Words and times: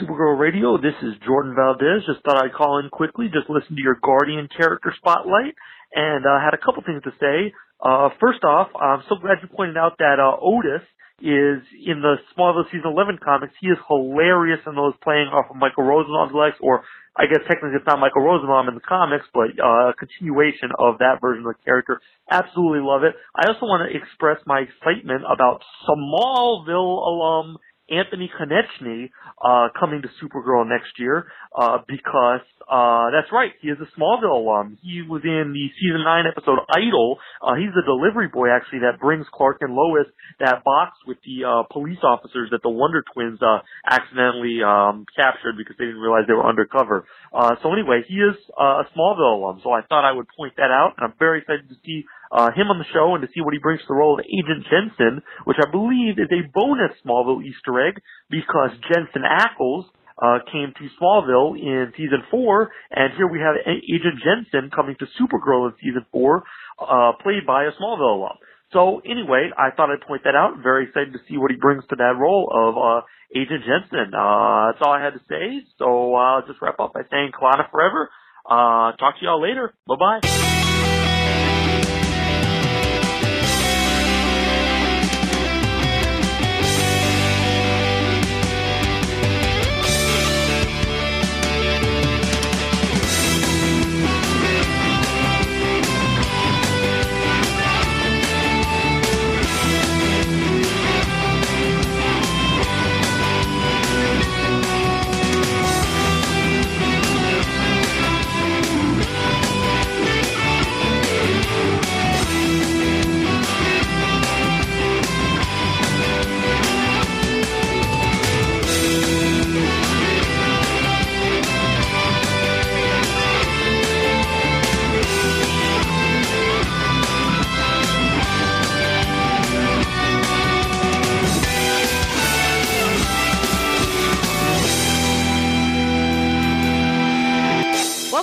Supergirl 0.00 0.38
Radio, 0.38 0.78
this 0.78 0.96
is 1.02 1.12
Jordan 1.26 1.54
Valdez. 1.54 2.06
Just 2.06 2.24
thought 2.24 2.40
I'd 2.40 2.56
call 2.56 2.78
in 2.80 2.88
quickly, 2.88 3.26
just 3.28 3.50
listen 3.50 3.76
to 3.76 3.82
your 3.82 3.98
Guardian 4.00 4.48
character 4.48 4.94
spotlight, 4.96 5.52
and 5.92 6.24
I 6.24 6.36
uh, 6.36 6.40
had 6.40 6.54
a 6.54 6.62
couple 6.62 6.82
things 6.86 7.02
to 7.04 7.12
say. 7.20 7.52
Uh, 7.84 8.08
first 8.20 8.44
off, 8.44 8.72
I'm 8.80 9.04
so 9.08 9.16
glad 9.20 9.44
you 9.44 9.48
pointed 9.52 9.76
out 9.76 9.98
that 9.98 10.16
uh, 10.16 10.40
Otis 10.40 10.86
is 11.20 11.60
in 11.76 12.00
the 12.00 12.16
Smallville 12.32 12.64
season 12.72 12.88
11 12.96 13.18
comics. 13.22 13.52
He 13.60 13.68
is 13.68 13.78
hilarious 13.86 14.60
in 14.66 14.74
those 14.74 14.94
playing 15.04 15.28
off 15.28 15.52
of 15.52 15.56
Michael 15.56 15.84
Rosenbaum's 15.84 16.32
legs, 16.32 16.56
or 16.60 16.82
I 17.14 17.28
guess 17.28 17.44
technically 17.44 17.76
it's 17.76 17.86
not 17.86 18.00
Michael 18.00 18.24
Rosenbaum 18.24 18.68
in 18.68 18.74
the 18.74 18.86
comics, 18.88 19.28
but 19.36 19.52
uh, 19.60 19.92
a 19.92 19.94
continuation 19.94 20.72
of 20.80 20.98
that 20.98 21.20
version 21.20 21.44
of 21.44 21.54
the 21.54 21.62
character. 21.62 22.00
Absolutely 22.30 22.80
love 22.80 23.04
it. 23.04 23.14
I 23.36 23.52
also 23.52 23.68
want 23.68 23.84
to 23.84 23.92
express 23.92 24.40
my 24.48 24.64
excitement 24.64 25.22
about 25.28 25.60
Smallville 25.84 26.98
alum 27.04 27.58
Anthony 27.90 28.30
Konechny 28.32 29.10
uh, 29.44 29.68
coming 29.78 30.02
to 30.02 30.08
Supergirl 30.22 30.68
next 30.68 30.98
year 30.98 31.26
uh, 31.54 31.78
because 31.86 32.40
uh, 32.64 33.10
that's 33.12 33.30
right, 33.30 33.52
he 33.60 33.68
is 33.68 33.76
a 33.76 33.88
Smallville 34.00 34.40
alum. 34.40 34.78
He 34.82 35.02
was 35.02 35.20
in 35.24 35.52
the 35.52 35.66
season 35.76 36.02
nine 36.04 36.24
episode 36.24 36.58
Idol. 36.72 37.18
Uh, 37.42 37.54
he's 37.54 37.74
the 37.74 37.84
delivery 37.84 38.28
boy 38.28 38.48
actually 38.48 38.80
that 38.80 39.00
brings 39.00 39.26
Clark 39.32 39.58
and 39.60 39.74
Lois 39.74 40.06
that 40.40 40.64
box 40.64 40.96
with 41.06 41.18
the 41.26 41.44
uh, 41.44 41.62
police 41.70 42.00
officers 42.02 42.48
that 42.52 42.62
the 42.62 42.70
Wonder 42.70 43.04
Twins 43.12 43.38
uh, 43.42 43.60
accidentally 43.84 44.64
um, 44.64 45.04
captured 45.14 45.56
because 45.58 45.76
they 45.78 45.84
didn't 45.84 46.00
realize 46.00 46.24
they 46.26 46.34
were 46.34 46.48
undercover. 46.48 47.04
Uh, 47.32 47.56
so 47.62 47.72
anyway, 47.72 48.00
he 48.08 48.14
is 48.14 48.36
uh, 48.58 48.80
a 48.80 48.84
Smallville 48.96 49.44
alum, 49.44 49.60
so 49.62 49.70
I 49.70 49.82
thought 49.82 50.04
I 50.04 50.12
would 50.12 50.26
point 50.36 50.54
that 50.56 50.72
out, 50.72 50.94
and 50.96 51.04
I'm 51.04 51.18
very 51.18 51.40
excited 51.40 51.68
to 51.68 51.76
see 51.84 52.04
uh, 52.34 52.50
him 52.50 52.66
on 52.66 52.82
the 52.82 52.90
show 52.90 53.14
and 53.14 53.22
to 53.22 53.30
see 53.30 53.40
what 53.40 53.54
he 53.54 53.62
brings 53.62 53.80
to 53.82 53.86
the 53.88 53.94
role 53.94 54.18
of 54.18 54.26
Agent 54.26 54.66
Jensen, 54.66 55.22
which 55.46 55.56
I 55.62 55.70
believe 55.70 56.18
is 56.18 56.28
a 56.34 56.42
bonus 56.50 56.98
Smallville 57.06 57.46
Easter 57.46 57.78
egg 57.78 58.02
because 58.28 58.74
Jensen 58.90 59.22
Ackles 59.22 59.86
uh, 60.18 60.42
came 60.50 60.74
to 60.74 60.84
Smallville 60.98 61.54
in 61.54 61.92
season 61.96 62.26
four, 62.30 62.70
and 62.90 63.14
here 63.16 63.30
we 63.30 63.38
have 63.38 63.54
Agent 63.66 64.18
Jensen 64.18 64.70
coming 64.74 64.96
to 64.98 65.06
Supergirl 65.14 65.70
in 65.70 65.74
season 65.78 66.06
four, 66.10 66.42
uh, 66.82 67.12
played 67.22 67.46
by 67.46 67.64
a 67.64 67.72
Smallville 67.78 68.18
alum. 68.18 68.36
So 68.72 69.00
anyway, 69.06 69.50
I 69.56 69.70
thought 69.70 69.90
I'd 69.90 70.06
point 70.06 70.22
that 70.24 70.34
out. 70.34 70.58
Very 70.62 70.88
excited 70.90 71.12
to 71.12 71.20
see 71.28 71.38
what 71.38 71.50
he 71.50 71.56
brings 71.56 71.84
to 71.90 71.96
that 71.96 72.18
role 72.18 72.50
of 72.50 72.74
uh, 72.74 73.06
Agent 73.34 73.62
Jensen. 73.62 74.14
Uh, 74.14 74.72
that's 74.72 74.82
all 74.82 74.92
I 74.92 75.02
had 75.02 75.14
to 75.14 75.22
say. 75.28 75.62
So 75.78 76.14
I'll 76.14 76.46
just 76.46 76.60
wrap 76.60 76.80
up 76.80 76.92
by 76.94 77.02
saying 77.10 77.30
Kalana 77.30 77.70
forever. 77.70 78.10
Uh, 78.44 78.96
talk 78.98 79.18
to 79.18 79.24
y'all 79.24 79.40
later. 79.40 79.72
Bye 79.86 80.20
bye. 80.20 81.53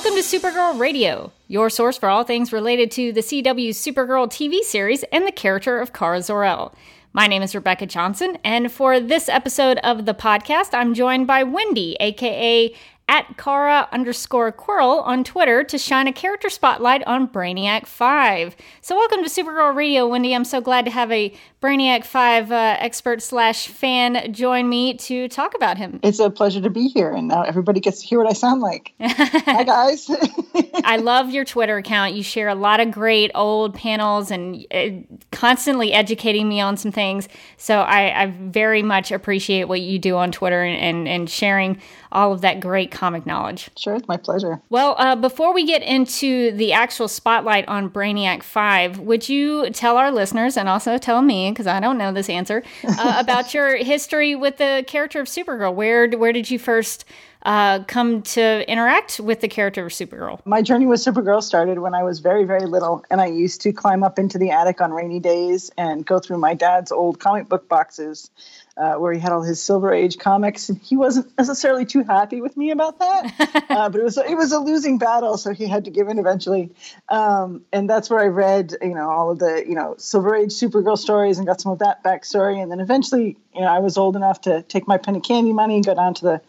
Supergirl 0.01 0.79
Radio, 0.79 1.31
your 1.47 1.69
source 1.69 1.97
for 1.97 2.07
all 2.07 2.23
things 2.23 2.53
related 2.53 2.89
to 2.91 3.11
the 3.11 3.21
CW 3.21 3.69
Supergirl 3.69 4.27
TV 4.27 4.61
series 4.61 5.03
and 5.11 5.27
the 5.27 5.31
character 5.31 5.79
of 5.79 5.93
Kara 5.93 6.21
Zor-El. 6.21 6.73
My 7.13 7.27
name 7.27 7.41
is 7.41 7.53
Rebecca 7.53 7.85
Johnson, 7.85 8.37
and 8.43 8.71
for 8.71 8.99
this 8.99 9.27
episode 9.27 9.77
of 9.79 10.05
the 10.05 10.13
podcast, 10.13 10.69
I'm 10.73 10.93
joined 10.93 11.27
by 11.27 11.43
Wendy, 11.43 11.97
aka 11.99 12.73
at 13.11 13.37
Kara 13.37 13.89
underscore 13.91 14.53
Querl 14.53 15.05
on 15.05 15.25
Twitter 15.25 15.65
to 15.65 15.77
shine 15.77 16.07
a 16.07 16.13
character 16.13 16.49
spotlight 16.49 17.03
on 17.05 17.27
Brainiac 17.27 17.85
5. 17.85 18.55
So, 18.79 18.95
welcome 18.95 19.21
to 19.21 19.29
Supergirl 19.29 19.75
Radio, 19.75 20.07
Wendy. 20.07 20.33
I'm 20.33 20.45
so 20.45 20.61
glad 20.61 20.85
to 20.85 20.91
have 20.91 21.11
a 21.11 21.33
Brainiac 21.61 22.05
5 22.05 22.53
uh, 22.53 22.77
expert 22.79 23.21
slash 23.21 23.67
fan 23.67 24.31
join 24.31 24.69
me 24.69 24.93
to 24.93 25.27
talk 25.27 25.53
about 25.55 25.77
him. 25.77 25.99
It's 26.03 26.19
a 26.19 26.29
pleasure 26.29 26.61
to 26.61 26.69
be 26.69 26.87
here, 26.87 27.11
and 27.11 27.27
now 27.27 27.41
everybody 27.41 27.81
gets 27.81 27.99
to 27.99 28.07
hear 28.07 28.17
what 28.17 28.29
I 28.29 28.33
sound 28.33 28.61
like. 28.61 28.93
Hi, 29.01 29.63
guys. 29.65 30.09
I 30.85 30.95
love 30.95 31.31
your 31.31 31.43
Twitter 31.43 31.75
account. 31.75 32.13
You 32.13 32.23
share 32.23 32.47
a 32.47 32.55
lot 32.55 32.79
of 32.79 32.91
great 32.91 33.31
old 33.35 33.73
panels 33.73 34.31
and 34.31 34.65
uh, 34.73 35.17
constantly 35.33 35.91
educating 35.91 36.47
me 36.47 36.61
on 36.61 36.77
some 36.77 36.93
things. 36.93 37.27
So, 37.57 37.81
I, 37.81 38.23
I, 38.23 38.25
very 38.27 38.83
much 38.83 39.11
appreciate 39.11 39.65
what 39.65 39.81
you 39.81 39.99
do 39.99 40.15
on 40.15 40.31
Twitter 40.31 40.63
and, 40.63 40.79
and, 40.79 41.07
and 41.09 41.29
sharing 41.29 41.77
all 42.11 42.33
of 42.33 42.41
that 42.41 42.59
great 42.59 42.91
comic 42.91 43.25
knowledge. 43.25 43.69
Sure, 43.77 43.95
it's 43.95 44.07
my 44.07 44.17
pleasure. 44.17 44.61
Well, 44.69 44.95
uh, 44.97 45.15
before 45.15 45.53
we 45.53 45.65
get 45.65 45.81
into 45.81 46.51
the 46.51 46.73
actual 46.73 47.07
spotlight 47.07 47.67
on 47.67 47.89
Brainiac 47.89 48.43
5, 48.43 48.99
would 48.99 49.29
you 49.29 49.69
tell 49.71 49.97
our 49.97 50.11
listeners 50.11 50.57
and 50.57 50.67
also 50.67 50.97
tell 50.97 51.21
me, 51.21 51.51
because 51.51 51.67
I 51.67 51.79
don't 51.79 51.97
know 51.97 52.11
this 52.11 52.29
answer, 52.29 52.63
uh, 52.87 53.15
about 53.19 53.53
your 53.53 53.75
history 53.77 54.35
with 54.35 54.57
the 54.57 54.83
character 54.87 55.19
of 55.19 55.27
Supergirl? 55.27 55.73
Where, 55.73 56.09
where 56.09 56.33
did 56.33 56.49
you 56.49 56.59
first 56.59 57.05
uh, 57.43 57.83
come 57.85 58.21
to 58.21 58.69
interact 58.69 59.19
with 59.19 59.41
the 59.41 59.47
character 59.47 59.85
of 59.85 59.91
Supergirl? 59.91 60.39
My 60.45 60.61
journey 60.61 60.85
with 60.85 60.99
Supergirl 60.99 61.41
started 61.41 61.79
when 61.79 61.95
I 61.95 62.03
was 62.03 62.19
very, 62.19 62.43
very 62.43 62.67
little, 62.67 63.03
and 63.09 63.19
I 63.19 63.27
used 63.27 63.61
to 63.61 63.73
climb 63.73 64.03
up 64.03 64.19
into 64.19 64.37
the 64.37 64.51
attic 64.51 64.81
on 64.81 64.91
rainy 64.91 65.19
days 65.19 65.71
and 65.77 66.05
go 66.05 66.19
through 66.19 66.37
my 66.37 66.53
dad's 66.53 66.91
old 66.91 67.19
comic 67.19 67.49
book 67.49 67.67
boxes 67.67 68.29
uh, 68.77 68.95
where 68.95 69.13
he 69.13 69.19
had 69.19 69.31
all 69.31 69.41
his 69.41 69.61
Silver 69.61 69.93
Age 69.93 70.17
comics, 70.17 70.69
and 70.69 70.79
he 70.79 70.95
wasn't 70.95 71.31
necessarily 71.37 71.85
too 71.85 72.03
happy 72.03 72.41
with 72.41 72.55
me 72.55 72.71
about 72.71 72.99
that. 72.99 73.65
uh, 73.69 73.89
but 73.89 73.99
it 73.99 74.03
was 74.03 74.17
it 74.17 74.35
was 74.35 74.51
a 74.51 74.59
losing 74.59 74.97
battle, 74.97 75.37
so 75.37 75.53
he 75.53 75.67
had 75.67 75.85
to 75.85 75.91
give 75.91 76.07
in 76.07 76.19
eventually. 76.19 76.71
Um, 77.09 77.63
and 77.73 77.89
that's 77.89 78.09
where 78.09 78.19
I 78.19 78.27
read, 78.27 78.75
you 78.81 78.95
know, 78.95 79.09
all 79.09 79.31
of 79.31 79.39
the 79.39 79.63
you 79.67 79.75
know 79.75 79.95
Silver 79.97 80.35
Age 80.35 80.51
Supergirl 80.51 80.97
stories 80.97 81.37
and 81.37 81.47
got 81.47 81.59
some 81.59 81.71
of 81.71 81.79
that 81.79 82.03
backstory. 82.03 82.61
And 82.61 82.71
then 82.71 82.79
eventually, 82.79 83.37
you 83.53 83.61
know, 83.61 83.67
I 83.67 83.79
was 83.79 83.97
old 83.97 84.15
enough 84.15 84.41
to 84.41 84.61
take 84.63 84.87
my 84.87 84.97
penny 84.97 85.19
candy 85.19 85.53
money 85.53 85.75
and 85.75 85.85
go 85.85 85.93
down 85.93 86.13
to 86.15 86.23
the 86.23 86.41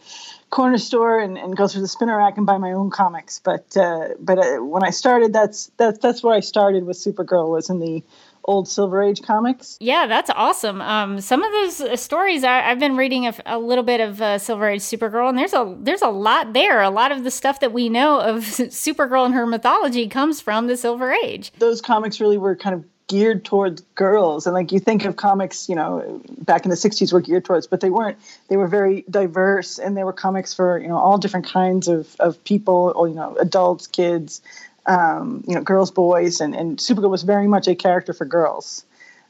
corner 0.49 0.77
store 0.77 1.19
and, 1.19 1.35
and 1.35 1.57
go 1.57 1.67
through 1.67 1.81
the 1.81 1.87
spinner 1.87 2.15
rack 2.15 2.37
and 2.37 2.45
buy 2.45 2.59
my 2.59 2.73
own 2.73 2.91
comics. 2.91 3.39
But 3.39 3.75
uh, 3.75 4.09
but 4.19 4.37
uh, 4.37 4.57
when 4.63 4.83
I 4.83 4.91
started, 4.91 5.33
that's 5.33 5.71
that's 5.77 5.97
that's 5.99 6.23
where 6.23 6.35
I 6.35 6.41
started 6.41 6.85
with 6.85 6.97
Supergirl 6.97 7.49
was 7.49 7.69
in 7.69 7.79
the 7.79 8.03
old 8.45 8.67
Silver 8.67 9.01
Age 9.01 9.21
comics. 9.21 9.77
Yeah, 9.79 10.07
that's 10.07 10.29
awesome. 10.29 10.81
Um, 10.81 11.21
some 11.21 11.43
of 11.43 11.51
those 11.51 11.81
uh, 11.81 11.95
stories 11.95 12.43
I, 12.43 12.59
have 12.61 12.79
been 12.79 12.97
reading 12.97 13.27
a, 13.27 13.33
a, 13.45 13.59
little 13.59 13.83
bit 13.83 14.01
of 14.01 14.21
uh, 14.21 14.37
Silver 14.37 14.69
Age 14.69 14.81
Supergirl, 14.81 15.29
and 15.29 15.37
there's 15.37 15.53
a 15.53 15.75
there's 15.79 16.01
a 16.01 16.09
lot 16.09 16.53
there. 16.53 16.81
A 16.81 16.89
lot 16.89 17.11
of 17.11 17.23
the 17.23 17.31
stuff 17.31 17.59
that 17.61 17.73
we 17.73 17.89
know 17.89 18.19
of 18.19 18.37
Supergirl 18.43 19.25
and 19.25 19.33
her 19.33 19.45
mythology 19.45 20.07
comes 20.07 20.41
from 20.41 20.67
the 20.67 20.77
Silver 20.77 21.11
Age. 21.11 21.51
Those 21.59 21.81
comics 21.81 22.19
really 22.19 22.37
were 22.37 22.55
kind 22.55 22.75
of 22.75 22.85
geared 23.07 23.43
towards 23.43 23.81
girls 23.95 24.47
and 24.47 24.53
like 24.53 24.71
you 24.71 24.79
think 24.79 25.03
of 25.03 25.17
comics 25.17 25.67
you 25.67 25.75
know 25.75 26.21
back 26.39 26.63
in 26.63 26.69
the 26.69 26.75
60s 26.75 27.11
were 27.11 27.19
geared 27.19 27.43
towards 27.43 27.67
but 27.67 27.81
they 27.81 27.89
weren't 27.89 28.17
they 28.47 28.55
were 28.55 28.67
very 28.67 29.03
diverse 29.09 29.77
and 29.77 29.97
they 29.97 30.05
were 30.05 30.13
comics 30.13 30.53
for 30.53 30.79
you 30.79 30.87
know 30.87 30.97
all 30.97 31.17
different 31.17 31.45
kinds 31.45 31.89
of, 31.89 32.15
of 32.19 32.41
people 32.45 32.93
or 32.95 33.09
you 33.09 33.13
know 33.13 33.35
adults 33.41 33.87
kids 33.87 34.41
um, 34.85 35.43
you 35.47 35.55
know, 35.55 35.61
girls, 35.61 35.91
boys, 35.91 36.41
and, 36.41 36.55
and 36.55 36.77
Supergirl 36.77 37.09
was 37.09 37.23
very 37.23 37.47
much 37.47 37.67
a 37.67 37.75
character 37.75 38.13
for 38.13 38.25
girls. 38.25 38.85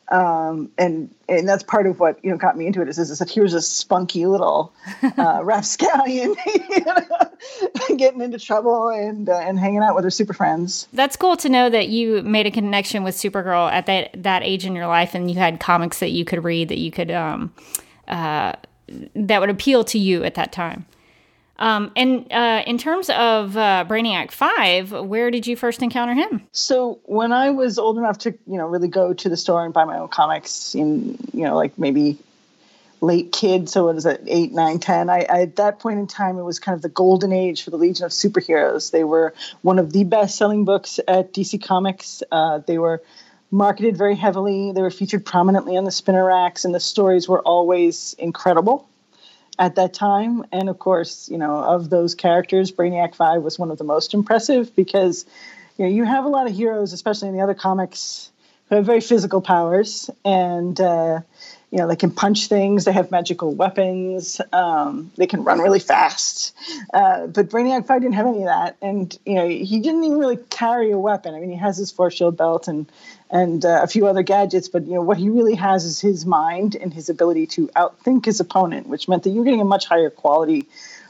Um, 0.09 0.69
and 0.77 1.13
and 1.29 1.47
that's 1.47 1.63
part 1.63 1.87
of 1.87 1.99
what 1.99 2.23
you 2.23 2.29
know 2.29 2.37
got 2.37 2.57
me 2.57 2.67
into 2.67 2.81
it 2.81 2.89
is, 2.89 2.99
is 2.99 3.19
that 3.19 3.31
here's 3.31 3.53
a 3.53 3.61
spunky 3.61 4.25
little 4.25 4.73
uh, 5.17 5.39
rapscallion 5.43 6.35
you 6.45 6.85
know, 6.85 6.97
getting 7.97 8.21
into 8.21 8.37
trouble 8.37 8.89
and 8.89 9.29
uh, 9.29 9.37
and 9.37 9.57
hanging 9.57 9.79
out 9.79 9.95
with 9.95 10.03
her 10.03 10.09
super 10.09 10.33
friends. 10.33 10.87
That's 10.91 11.15
cool 11.15 11.37
to 11.37 11.49
know 11.49 11.69
that 11.69 11.87
you 11.87 12.21
made 12.21 12.45
a 12.45 12.51
connection 12.51 13.03
with 13.03 13.15
Supergirl 13.15 13.71
at 13.71 13.85
that 13.85 14.21
that 14.21 14.43
age 14.43 14.65
in 14.65 14.75
your 14.75 14.87
life, 14.87 15.15
and 15.15 15.31
you 15.31 15.37
had 15.37 15.61
comics 15.61 15.99
that 15.99 16.11
you 16.11 16.25
could 16.25 16.43
read 16.43 16.67
that 16.67 16.79
you 16.79 16.91
could 16.91 17.09
um, 17.09 17.53
uh, 18.09 18.53
that 19.15 19.39
would 19.39 19.49
appeal 19.49 19.85
to 19.85 19.97
you 19.97 20.23
at 20.25 20.35
that 20.35 20.51
time. 20.51 20.85
Um, 21.57 21.91
and 21.95 22.31
uh, 22.31 22.63
in 22.65 22.77
terms 22.77 23.09
of 23.09 23.55
uh, 23.55 23.85
Brainiac 23.87 24.31
Five, 24.31 24.91
where 24.91 25.29
did 25.29 25.45
you 25.45 25.55
first 25.55 25.81
encounter 25.81 26.13
him? 26.13 26.41
So 26.51 26.99
when 27.05 27.31
I 27.31 27.51
was 27.51 27.77
old 27.77 27.97
enough 27.97 28.17
to, 28.19 28.31
you 28.47 28.57
know, 28.57 28.67
really 28.67 28.87
go 28.87 29.13
to 29.13 29.29
the 29.29 29.37
store 29.37 29.63
and 29.63 29.73
buy 29.73 29.85
my 29.85 29.99
own 29.99 30.07
comics, 30.07 30.73
in 30.73 31.17
you 31.33 31.43
know, 31.43 31.55
like 31.55 31.77
maybe 31.77 32.17
late 33.01 33.31
kid, 33.31 33.69
so 33.69 33.85
what 33.85 33.97
is 33.97 34.05
it 34.05 34.23
eight, 34.27 34.51
nine, 34.53 34.79
ten. 34.79 35.09
I, 35.09 35.25
I, 35.29 35.41
at 35.41 35.57
that 35.57 35.79
point 35.79 35.99
in 35.99 36.07
time, 36.07 36.37
it 36.39 36.43
was 36.43 36.57
kind 36.57 36.75
of 36.75 36.81
the 36.81 36.89
golden 36.89 37.31
age 37.31 37.63
for 37.63 37.69
the 37.69 37.77
Legion 37.77 38.05
of 38.05 38.11
Superheroes. 38.11 38.91
They 38.91 39.03
were 39.03 39.33
one 39.61 39.77
of 39.77 39.93
the 39.93 40.05
best-selling 40.05 40.65
books 40.65 40.99
at 41.07 41.33
DC 41.33 41.63
Comics. 41.63 42.23
Uh, 42.31 42.59
they 42.59 42.77
were 42.77 43.03
marketed 43.51 43.95
very 43.95 44.15
heavily. 44.15 44.71
They 44.71 44.81
were 44.81 44.89
featured 44.89 45.25
prominently 45.25 45.77
on 45.77 45.83
the 45.83 45.91
spinner 45.91 46.25
racks, 46.25 46.65
and 46.65 46.73
the 46.73 46.79
stories 46.79 47.27
were 47.27 47.41
always 47.41 48.15
incredible 48.17 48.87
at 49.59 49.75
that 49.75 49.93
time. 49.93 50.45
And 50.51 50.69
of 50.69 50.79
course, 50.79 51.29
you 51.29 51.37
know, 51.37 51.57
of 51.57 51.89
those 51.89 52.15
characters, 52.15 52.71
Brainiac 52.71 53.15
Five 53.15 53.41
was 53.43 53.59
one 53.59 53.71
of 53.71 53.77
the 53.77 53.83
most 53.83 54.13
impressive 54.13 54.75
because 54.75 55.25
you 55.77 55.85
know 55.85 55.91
you 55.91 56.03
have 56.03 56.25
a 56.25 56.29
lot 56.29 56.47
of 56.47 56.55
heroes, 56.55 56.93
especially 56.93 57.29
in 57.29 57.35
the 57.35 57.41
other 57.41 57.53
comics, 57.53 58.31
who 58.69 58.75
have 58.75 58.85
very 58.85 59.01
physical 59.01 59.41
powers 59.41 60.09
and. 60.23 60.79
Uh, 60.79 61.21
you 61.73 61.79
know, 61.79 61.87
they 61.87 61.95
can 61.95 62.11
punch 62.11 62.49
things. 62.49 62.85
They 62.85 62.91
have 62.91 63.09
magical 63.09 63.51
weapons. 63.51 64.39
Um, 64.51 65.11
they 65.17 65.25
can 65.25 65.43
run 65.43 65.57
really 65.57 65.79
fast. 65.79 66.55
Uh, 66.93 67.25
but 67.25 67.49
Brainiac 67.49 67.87
Five 67.87 68.03
didn't 68.03 68.13
have 68.13 68.27
any 68.27 68.41
of 68.41 68.45
that, 68.45 68.77
and 68.79 69.17
you 69.25 69.33
know, 69.33 69.47
he 69.47 69.79
didn't 69.79 70.03
even 70.03 70.19
really 70.19 70.37
carry 70.51 70.91
a 70.91 70.99
weapon. 70.99 71.33
I 71.33 71.39
mean, 71.39 71.49
he 71.49 71.55
has 71.55 71.75
his 71.75 71.91
force 71.91 72.13
shield 72.13 72.37
belt 72.37 72.67
and 72.67 72.91
and 73.31 73.65
uh, 73.65 73.79
a 73.81 73.87
few 73.87 74.05
other 74.05 74.21
gadgets, 74.21 74.67
but 74.67 74.85
you 74.85 74.93
know, 74.93 75.01
what 75.01 75.17
he 75.17 75.29
really 75.29 75.55
has 75.55 75.83
is 75.83 75.99
his 75.99 76.27
mind 76.27 76.75
and 76.75 76.93
his 76.93 77.09
ability 77.09 77.47
to 77.47 77.65
outthink 77.69 78.25
his 78.25 78.39
opponent, 78.39 78.85
which 78.85 79.07
meant 79.07 79.23
that 79.23 79.31
you're 79.31 79.43
getting 79.43 79.61
a 79.61 79.65
much 79.65 79.87
higher 79.87 80.11
quality 80.11 80.67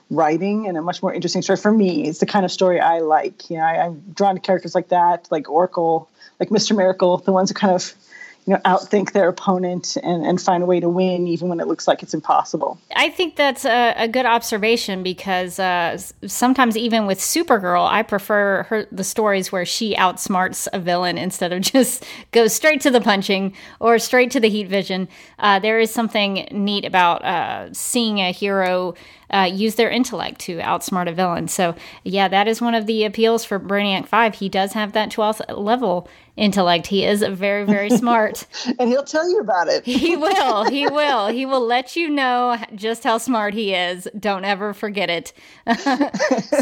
writing 0.10 0.70
and 0.70 0.78
a 0.78 0.82
much 0.82 1.04
more 1.04 1.14
interesting 1.14 1.42
story 1.42 1.58
for 1.58 1.74
me. 1.74 2.08
It's 2.08 2.20
the 2.20 2.26
kind 2.26 2.46
of 2.46 2.52
story 2.54 2.80
I 2.80 3.00
like. 3.00 3.50
You 3.50 3.58
know, 3.58 3.64
I, 3.64 3.86
I'm 3.86 4.00
drawn 4.16 4.36
to 4.36 4.40
characters 4.40 4.76
like 4.76 4.88
that, 4.90 5.28
like 5.30 5.50
Oracle, 5.50 6.10
like 6.40 6.48
Mr. 6.48 6.74
Miracle, 6.74 7.18
the 7.18 7.34
ones 7.34 7.50
who 7.50 7.54
kind 7.54 7.76
of 7.76 7.94
you 8.46 8.54
know 8.54 8.60
outthink 8.66 9.14
their 9.14 9.30
opponent 9.30 9.98
and, 10.04 10.26
and 10.26 10.42
find 10.42 10.64
a 10.64 10.66
way 10.66 10.80
to 10.80 10.90
win 10.90 11.28
even 11.28 11.50
when 11.50 11.60
it 11.60 11.68
looks 11.68 11.88
like 11.88 12.04
it's 12.04 12.14
impossible. 12.14 12.80
I 12.96 13.10
think 13.10 13.36
that's 13.36 13.66
a, 13.66 13.94
a 13.98 14.08
good 14.08 14.26
observation 14.26 15.04
because 15.04 15.60
uh, 15.60 15.98
sometimes 16.26 16.78
even 16.78 17.06
with 17.06 17.20
supergirl 17.20 17.88
i 17.88 18.04
prefer 18.04 18.64
her 18.64 18.88
the 18.92 19.04
stories 19.04 19.52
where 19.52 19.66
she 19.66 19.96
outsmarts 19.96 20.68
a 20.74 20.80
villain 20.80 21.18
instead 21.18 21.52
of 21.54 21.62
just 21.74 22.06
goes 22.32 22.54
straight 22.54 22.82
to 22.82 22.92
the 22.92 23.02
punching 23.02 23.54
or 23.80 24.00
straight 24.00 24.32
to 24.32 24.40
the 24.40 24.50
heat 24.50 24.68
vision. 24.68 25.08
Uh, 25.40 25.60
there 25.60 25.80
is 25.80 25.92
something 25.92 26.48
neat 26.52 26.86
about 26.86 27.24
uh, 27.24 27.74
seeing 27.74 28.20
a 28.20 28.32
hero 28.32 28.94
uh, 29.34 29.46
use 29.46 29.76
their 29.76 29.90
intellect 29.90 30.40
to 30.42 30.58
outsmart 30.60 31.10
a 31.10 31.14
villain. 31.14 31.48
So, 31.48 31.76
yeah, 32.04 32.28
that 32.28 32.48
is 32.48 32.62
one 32.62 32.76
of 32.76 32.86
the 32.86 33.04
appeals 33.04 33.44
for 33.44 33.60
Brainiac 33.60 34.08
5. 34.08 34.36
He 34.36 34.50
does 34.50 34.74
have 34.74 34.94
that 34.94 35.10
12th 35.10 35.42
level 35.58 36.08
intellect. 36.36 36.88
He 36.88 37.06
is 37.06 37.22
very, 37.24 37.64
very 37.66 37.90
smart. 37.98 38.46
and 38.80 38.90
he'll 38.90 39.04
tell 39.04 39.30
you 39.30 39.40
about 39.40 39.68
it. 39.68 39.86
he 39.86 40.16
will. 40.16 40.66
He 40.66 40.88
will. 40.90 41.28
He 41.28 41.46
will 41.46 41.66
let 41.66 41.96
you 41.96 42.10
know 42.10 42.58
just 42.76 43.04
how 43.04 43.18
smart 43.18 43.54
he 43.54 43.74
is. 43.74 44.08
Don't 44.20 44.46
ever 44.46 44.74
forget 44.74 45.10
it. 45.10 45.34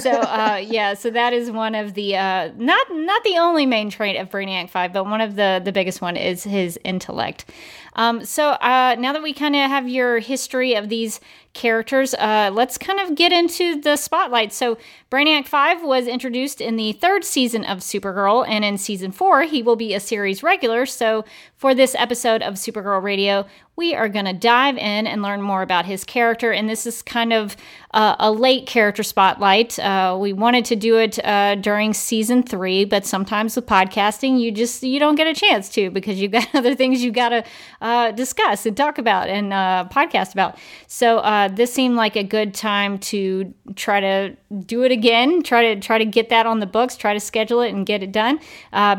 so, 0.02 0.12
uh, 0.12 0.62
yeah, 0.64 0.94
so 0.94 1.10
that 1.10 1.34
is 1.34 1.52
one 1.52 1.76
of 1.76 1.94
the 1.94 2.16
uh, 2.16 2.52
not 2.58 2.88
not 2.92 3.24
the 3.24 3.38
only 3.38 3.66
main 3.66 3.90
trait 3.90 4.18
of 4.18 4.30
Brainiac 4.30 4.70
5, 4.70 4.94
but 4.94 5.06
one 5.06 5.22
of 5.22 5.36
the 5.36 5.62
the 5.64 5.72
biggest 5.72 6.02
one 6.02 6.18
is 6.18 6.44
his 6.44 6.80
intellect. 6.84 7.46
Um, 7.94 8.24
so 8.26 8.50
uh, 8.50 8.96
now 8.98 9.14
that 9.14 9.24
we 9.24 9.34
kind 9.34 9.56
of 9.56 9.70
have 9.70 9.90
your 9.90 10.20
history 10.20 10.76
of 10.76 10.90
these 10.90 11.20
characters, 11.54 12.14
uh, 12.14 12.50
let's 12.54 12.78
kind 12.78 13.00
of 13.00 13.16
get 13.16 13.32
into 13.32 13.82
the 13.82 13.98
spotlight. 13.98 14.54
So 14.54 14.78
Brainiac 15.10 15.48
5 15.48 15.84
was 15.84 16.08
introduced 16.08 16.62
in 16.62 16.78
the 16.78 16.94
third 16.94 17.26
season 17.26 17.66
of 17.66 17.80
Supergirl, 17.80 18.48
and 18.48 18.64
in 18.64 18.78
season 18.78 19.12
four, 19.12 19.44
he 19.44 19.62
will 19.62 19.76
be 19.76 19.94
a 19.94 20.00
series 20.00 20.42
regular. 20.44 20.86
So 20.86 21.26
for 21.62 21.76
this 21.76 21.94
episode 21.94 22.42
of 22.42 22.56
Supergirl 22.56 23.04
Radio, 23.04 23.46
we 23.76 23.94
are 23.94 24.10
going 24.10 24.26
to 24.26 24.34
dive 24.34 24.78
in 24.78 25.08
and 25.08 25.22
learn 25.22 25.42
more 25.42 25.62
about 25.62 25.86
his 25.86 26.04
character. 26.04 26.52
And 26.52 26.68
this 26.68 26.86
is 26.86 27.02
kind 27.02 27.32
of 27.32 27.56
uh, 27.94 28.16
a 28.20 28.32
late 28.32 28.68
character 28.68 29.04
spotlight. 29.04 29.78
Uh, 29.80 30.18
we 30.20 30.34
wanted 30.34 30.66
to 30.66 30.76
do 30.76 30.98
it 30.98 31.24
uh, 31.24 31.56
during 31.56 31.94
season 31.94 32.44
three, 32.44 32.84
but 32.84 33.06
sometimes 33.06 33.56
with 33.56 33.66
podcasting, 33.66 34.40
you 34.40 34.52
just 34.52 34.84
you 34.84 35.00
don't 35.00 35.16
get 35.16 35.28
a 35.28 35.34
chance 35.34 35.70
to 35.70 35.90
because 35.90 36.20
you've 36.20 36.32
got 36.32 36.48
other 36.56 36.76
things 36.76 37.04
you've 37.04 37.14
got 37.14 37.30
to 37.30 37.44
uh, 37.82 38.12
discuss 38.12 38.66
and 38.66 38.76
talk 38.76 38.98
about 38.98 39.30
and 39.30 39.54
uh, 39.54 39.88
podcast 39.92 40.34
about. 40.34 40.58
So 40.88 41.20
uh, 41.20 41.48
this 41.48 41.72
seemed 41.74 41.96
like 41.96 42.16
a 42.16 42.24
good 42.24 42.54
time 42.54 42.98
to 43.00 43.54
try 43.76 44.00
to 44.00 44.36
do 44.66 44.84
it 44.84 44.92
again. 44.92 45.44
Try 45.44 45.74
to 45.74 45.80
try 45.80 45.98
to 45.98 46.06
get 46.06 46.30
that 46.30 46.46
on 46.46 46.60
the 46.60 46.66
books. 46.66 46.98
Try 46.98 47.14
to 47.14 47.20
schedule 47.20 47.62
it 47.62 47.70
and 47.74 47.86
get 47.86 48.04
it 48.04 48.12
done 48.12 48.40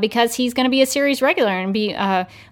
because 0.01 0.35
he's 0.35 0.55
going 0.55 0.65
to 0.65 0.71
be 0.71 0.83
a 0.83 0.87
series 0.87 1.23
regular 1.23 1.51
and 1.51 1.73
be 1.73 1.95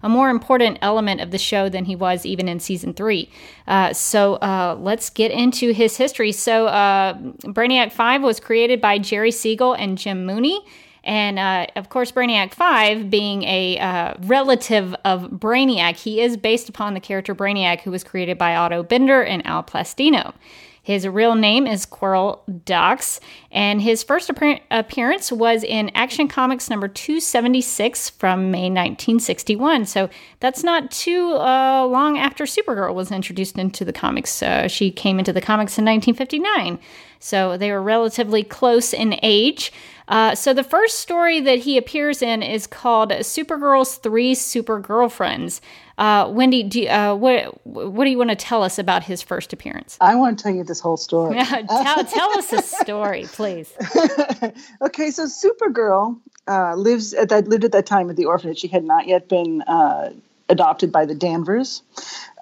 a 0.02 0.08
more 0.08 0.30
important 0.30 0.78
element 0.82 1.20
of 1.20 1.30
the 1.30 1.38
show 1.38 1.68
than 1.68 1.84
he 1.84 1.96
was 1.96 2.24
even 2.24 2.48
in 2.48 2.60
season 2.60 2.94
three. 2.94 3.30
Uh, 3.66 3.92
so 3.92 4.34
uh, 4.36 4.76
let's 4.80 5.10
get 5.10 5.30
into 5.30 5.72
his 5.72 5.96
history. 5.96 6.32
So 6.32 6.66
uh, 6.66 7.14
Brainiac 7.44 7.92
5 7.92 8.22
was 8.22 8.40
created 8.40 8.80
by 8.80 8.98
Jerry 8.98 9.30
Siegel 9.30 9.74
and 9.74 9.98
Jim 9.98 10.24
Mooney. 10.24 10.64
And 11.02 11.38
uh, 11.38 11.66
of 11.76 11.88
course, 11.88 12.12
Brainiac 12.12 12.52
5 12.52 13.08
being 13.08 13.42
a 13.44 13.78
uh, 13.78 14.14
relative 14.20 14.94
of 15.04 15.30
Brainiac, 15.30 15.96
he 15.96 16.20
is 16.20 16.36
based 16.36 16.68
upon 16.68 16.94
the 16.94 17.00
character 17.00 17.34
Brainiac, 17.34 17.80
who 17.80 17.90
was 17.90 18.04
created 18.04 18.36
by 18.36 18.54
Otto 18.54 18.82
Binder 18.82 19.22
and 19.22 19.44
Al 19.46 19.62
Plastino. 19.62 20.34
His 20.82 21.06
real 21.06 21.34
name 21.34 21.66
is 21.66 21.84
Querl 21.84 22.40
Dox, 22.64 23.20
and 23.50 23.82
his 23.82 24.02
first 24.02 24.30
appearance 24.70 25.30
was 25.30 25.62
in 25.62 25.90
Action 25.94 26.26
Comics 26.26 26.70
number 26.70 26.88
276 26.88 28.10
from 28.10 28.50
May 28.50 28.70
1961. 28.70 29.86
So 29.86 30.08
that's 30.40 30.64
not 30.64 30.90
too 30.90 31.34
uh, 31.34 31.86
long 31.86 32.18
after 32.18 32.44
Supergirl 32.44 32.94
was 32.94 33.12
introduced 33.12 33.58
into 33.58 33.84
the 33.84 33.92
comics. 33.92 34.42
Uh, 34.42 34.68
she 34.68 34.90
came 34.90 35.18
into 35.18 35.32
the 35.32 35.40
comics 35.40 35.78
in 35.78 35.84
1959. 35.84 36.78
So 37.18 37.58
they 37.58 37.70
were 37.70 37.82
relatively 37.82 38.42
close 38.42 38.94
in 38.94 39.18
age. 39.22 39.72
Uh, 40.08 40.34
so 40.34 40.52
the 40.52 40.64
first 40.64 40.98
story 40.98 41.38
that 41.40 41.60
he 41.60 41.76
appears 41.76 42.20
in 42.20 42.42
is 42.42 42.66
called 42.66 43.10
Supergirl's 43.10 43.96
Three 43.96 44.34
Super 44.34 44.80
Girlfriends. 44.80 45.60
Uh, 46.00 46.26
Wendy, 46.30 46.62
do 46.62 46.80
you, 46.80 46.88
uh, 46.88 47.14
what 47.14 47.66
what 47.66 48.04
do 48.04 48.10
you 48.10 48.16
want 48.16 48.30
to 48.30 48.36
tell 48.36 48.62
us 48.62 48.78
about 48.78 49.04
his 49.04 49.20
first 49.20 49.52
appearance? 49.52 49.98
I 50.00 50.14
want 50.14 50.38
to 50.38 50.42
tell 50.42 50.54
you 50.54 50.64
this 50.64 50.80
whole 50.80 50.96
story. 50.96 51.36
tell, 51.44 52.04
tell 52.04 52.38
us 52.38 52.50
a 52.54 52.62
story, 52.62 53.24
please. 53.26 53.70
okay, 54.82 55.10
so 55.10 55.26
Supergirl 55.26 56.18
uh, 56.48 56.74
lives 56.74 57.12
at 57.12 57.28
that 57.28 57.48
lived 57.48 57.64
at 57.64 57.72
that 57.72 57.84
time 57.84 58.08
at 58.08 58.16
the 58.16 58.24
orphanage. 58.24 58.60
She 58.60 58.68
had 58.68 58.82
not 58.82 59.08
yet 59.08 59.28
been 59.28 59.60
uh, 59.60 60.14
adopted 60.48 60.90
by 60.90 61.04
the 61.04 61.14
Danvers, 61.14 61.82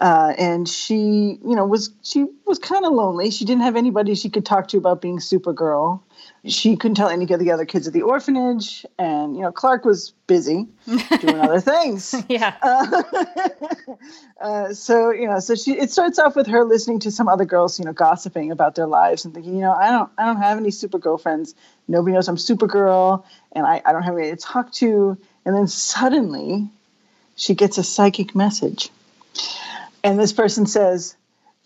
uh, 0.01 0.35
and 0.39 0.69
she, 0.69 1.41
you 1.45 1.57
know, 1.57 1.67
was 1.67 1.91
she 2.05 2.27
was 2.47 2.61
kind 2.61 2.87
of 2.87 2.93
lonely. 2.93 3.33
She 3.33 3.45
didn't 3.45 3.63
have 3.63 3.75
anybody 3.75 4.15
she 4.15 4.31
could 4.31 4.47
talk 4.47 4.69
to 4.69 4.79
about 4.79 5.03
being 5.03 5.19
Supergirl 5.19 6.01
she 6.45 6.77
couldn't 6.77 6.95
tell 6.95 7.09
any 7.09 7.31
of 7.33 7.41
the 7.41 7.51
other 7.51 7.65
kids 7.65 7.87
at 7.87 7.93
the 7.93 8.03
orphanage, 8.03 8.87
and 8.99 9.37
you 9.37 9.43
know 9.43 9.51
Clark 9.51 9.85
was 9.85 10.13
busy 10.27 10.67
doing 10.87 11.41
other 11.41 11.61
things. 11.61 12.15
Yeah. 12.29 12.55
Uh, 12.61 13.03
uh, 14.41 14.75
so 14.75 15.11
you 15.11 15.27
know, 15.27 15.41
so 15.41 15.55
she 15.55 15.73
it 15.73 15.91
starts 15.91 16.19
off 16.19 16.37
with 16.37 16.47
her 16.47 16.65
listening 16.65 17.01
to 17.01 17.11
some 17.11 17.29
other 17.29 17.45
girls, 17.45 17.79
you 17.79 17.85
know, 17.85 17.93
gossiping 17.93 18.51
about 18.51 18.75
their 18.75 18.87
lives 18.87 19.25
and 19.25 19.35
thinking, 19.35 19.55
you 19.55 19.63
know, 19.63 19.73
I 19.73 19.91
don't 19.91 20.11
I 20.19 20.27
don't 20.27 20.37
have 20.37 20.59
any 20.59 20.71
super 20.71 20.99
girlfriends. 20.99 21.55
Nobody 21.89 22.15
knows 22.15 22.29
I'm 22.29 22.37
Supergirl, 22.37 23.25
and 23.53 23.67
I 23.67 23.83
I 23.85 23.93
don't 23.93 24.03
have 24.03 24.15
anybody 24.15 24.37
to 24.37 24.43
talk 24.43 24.73
to. 24.75 25.17
And 25.45 25.57
then 25.57 25.67
suddenly, 25.67 26.69
she 27.37 27.55
gets 27.55 27.79
a 27.79 27.83
psychic 27.83 28.35
message, 28.35 28.91
and 30.05 30.19
this 30.19 30.33
person 30.33 30.67
says, 30.67 31.17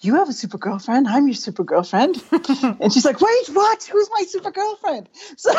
you 0.03 0.17
have 0.17 0.29
a 0.29 0.33
super 0.33 0.59
girlfriend. 0.59 1.07
I'm 1.09 1.27
your 1.27 1.35
super 1.35 1.65
girlfriend. 1.65 2.23
and 2.81 2.93
she's 2.93 3.05
like, 3.05 3.21
wait, 3.21 3.49
what? 3.53 3.85
Who's 3.85 4.09
my 4.13 4.25
super 4.27 4.51
girlfriend? 4.51 5.09
So, 5.37 5.53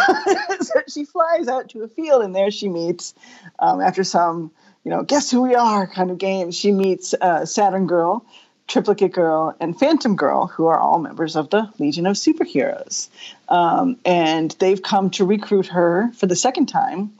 so 0.62 0.82
she 0.88 1.06
flies 1.06 1.48
out 1.48 1.70
to 1.70 1.84
a 1.84 1.88
field, 1.88 2.24
and 2.24 2.36
there 2.36 2.52
she 2.52 2.70
meets, 2.70 3.14
um, 3.60 3.82
after 3.82 4.04
some, 4.04 4.52
you 4.84 4.92
know, 4.92 5.04
guess 5.04 5.32
who 5.32 5.42
we 5.42 5.56
are 5.56 5.88
kind 5.88 6.12
of 6.12 6.18
game, 6.18 6.52
she 6.52 6.72
meets 6.72 7.14
uh, 7.20 7.46
Saturn 7.46 7.88
Girl, 7.88 8.26
Triplicate 8.68 9.12
Girl, 9.12 9.56
and 9.60 9.78
Phantom 9.78 10.16
Girl, 10.16 10.48
who 10.48 10.68
are 10.68 10.80
all 10.80 11.00
members 11.00 11.36
of 11.36 11.50
the 11.50 11.70
Legion 11.80 12.06
of 12.06 12.16
Superheroes. 12.16 13.10
Um, 13.50 13.98
and 14.06 14.56
they've 14.60 14.82
come 14.82 15.10
to 15.12 15.26
recruit 15.26 15.68
her 15.68 16.12
for 16.14 16.28
the 16.28 16.36
second 16.36 16.68
time 16.68 17.14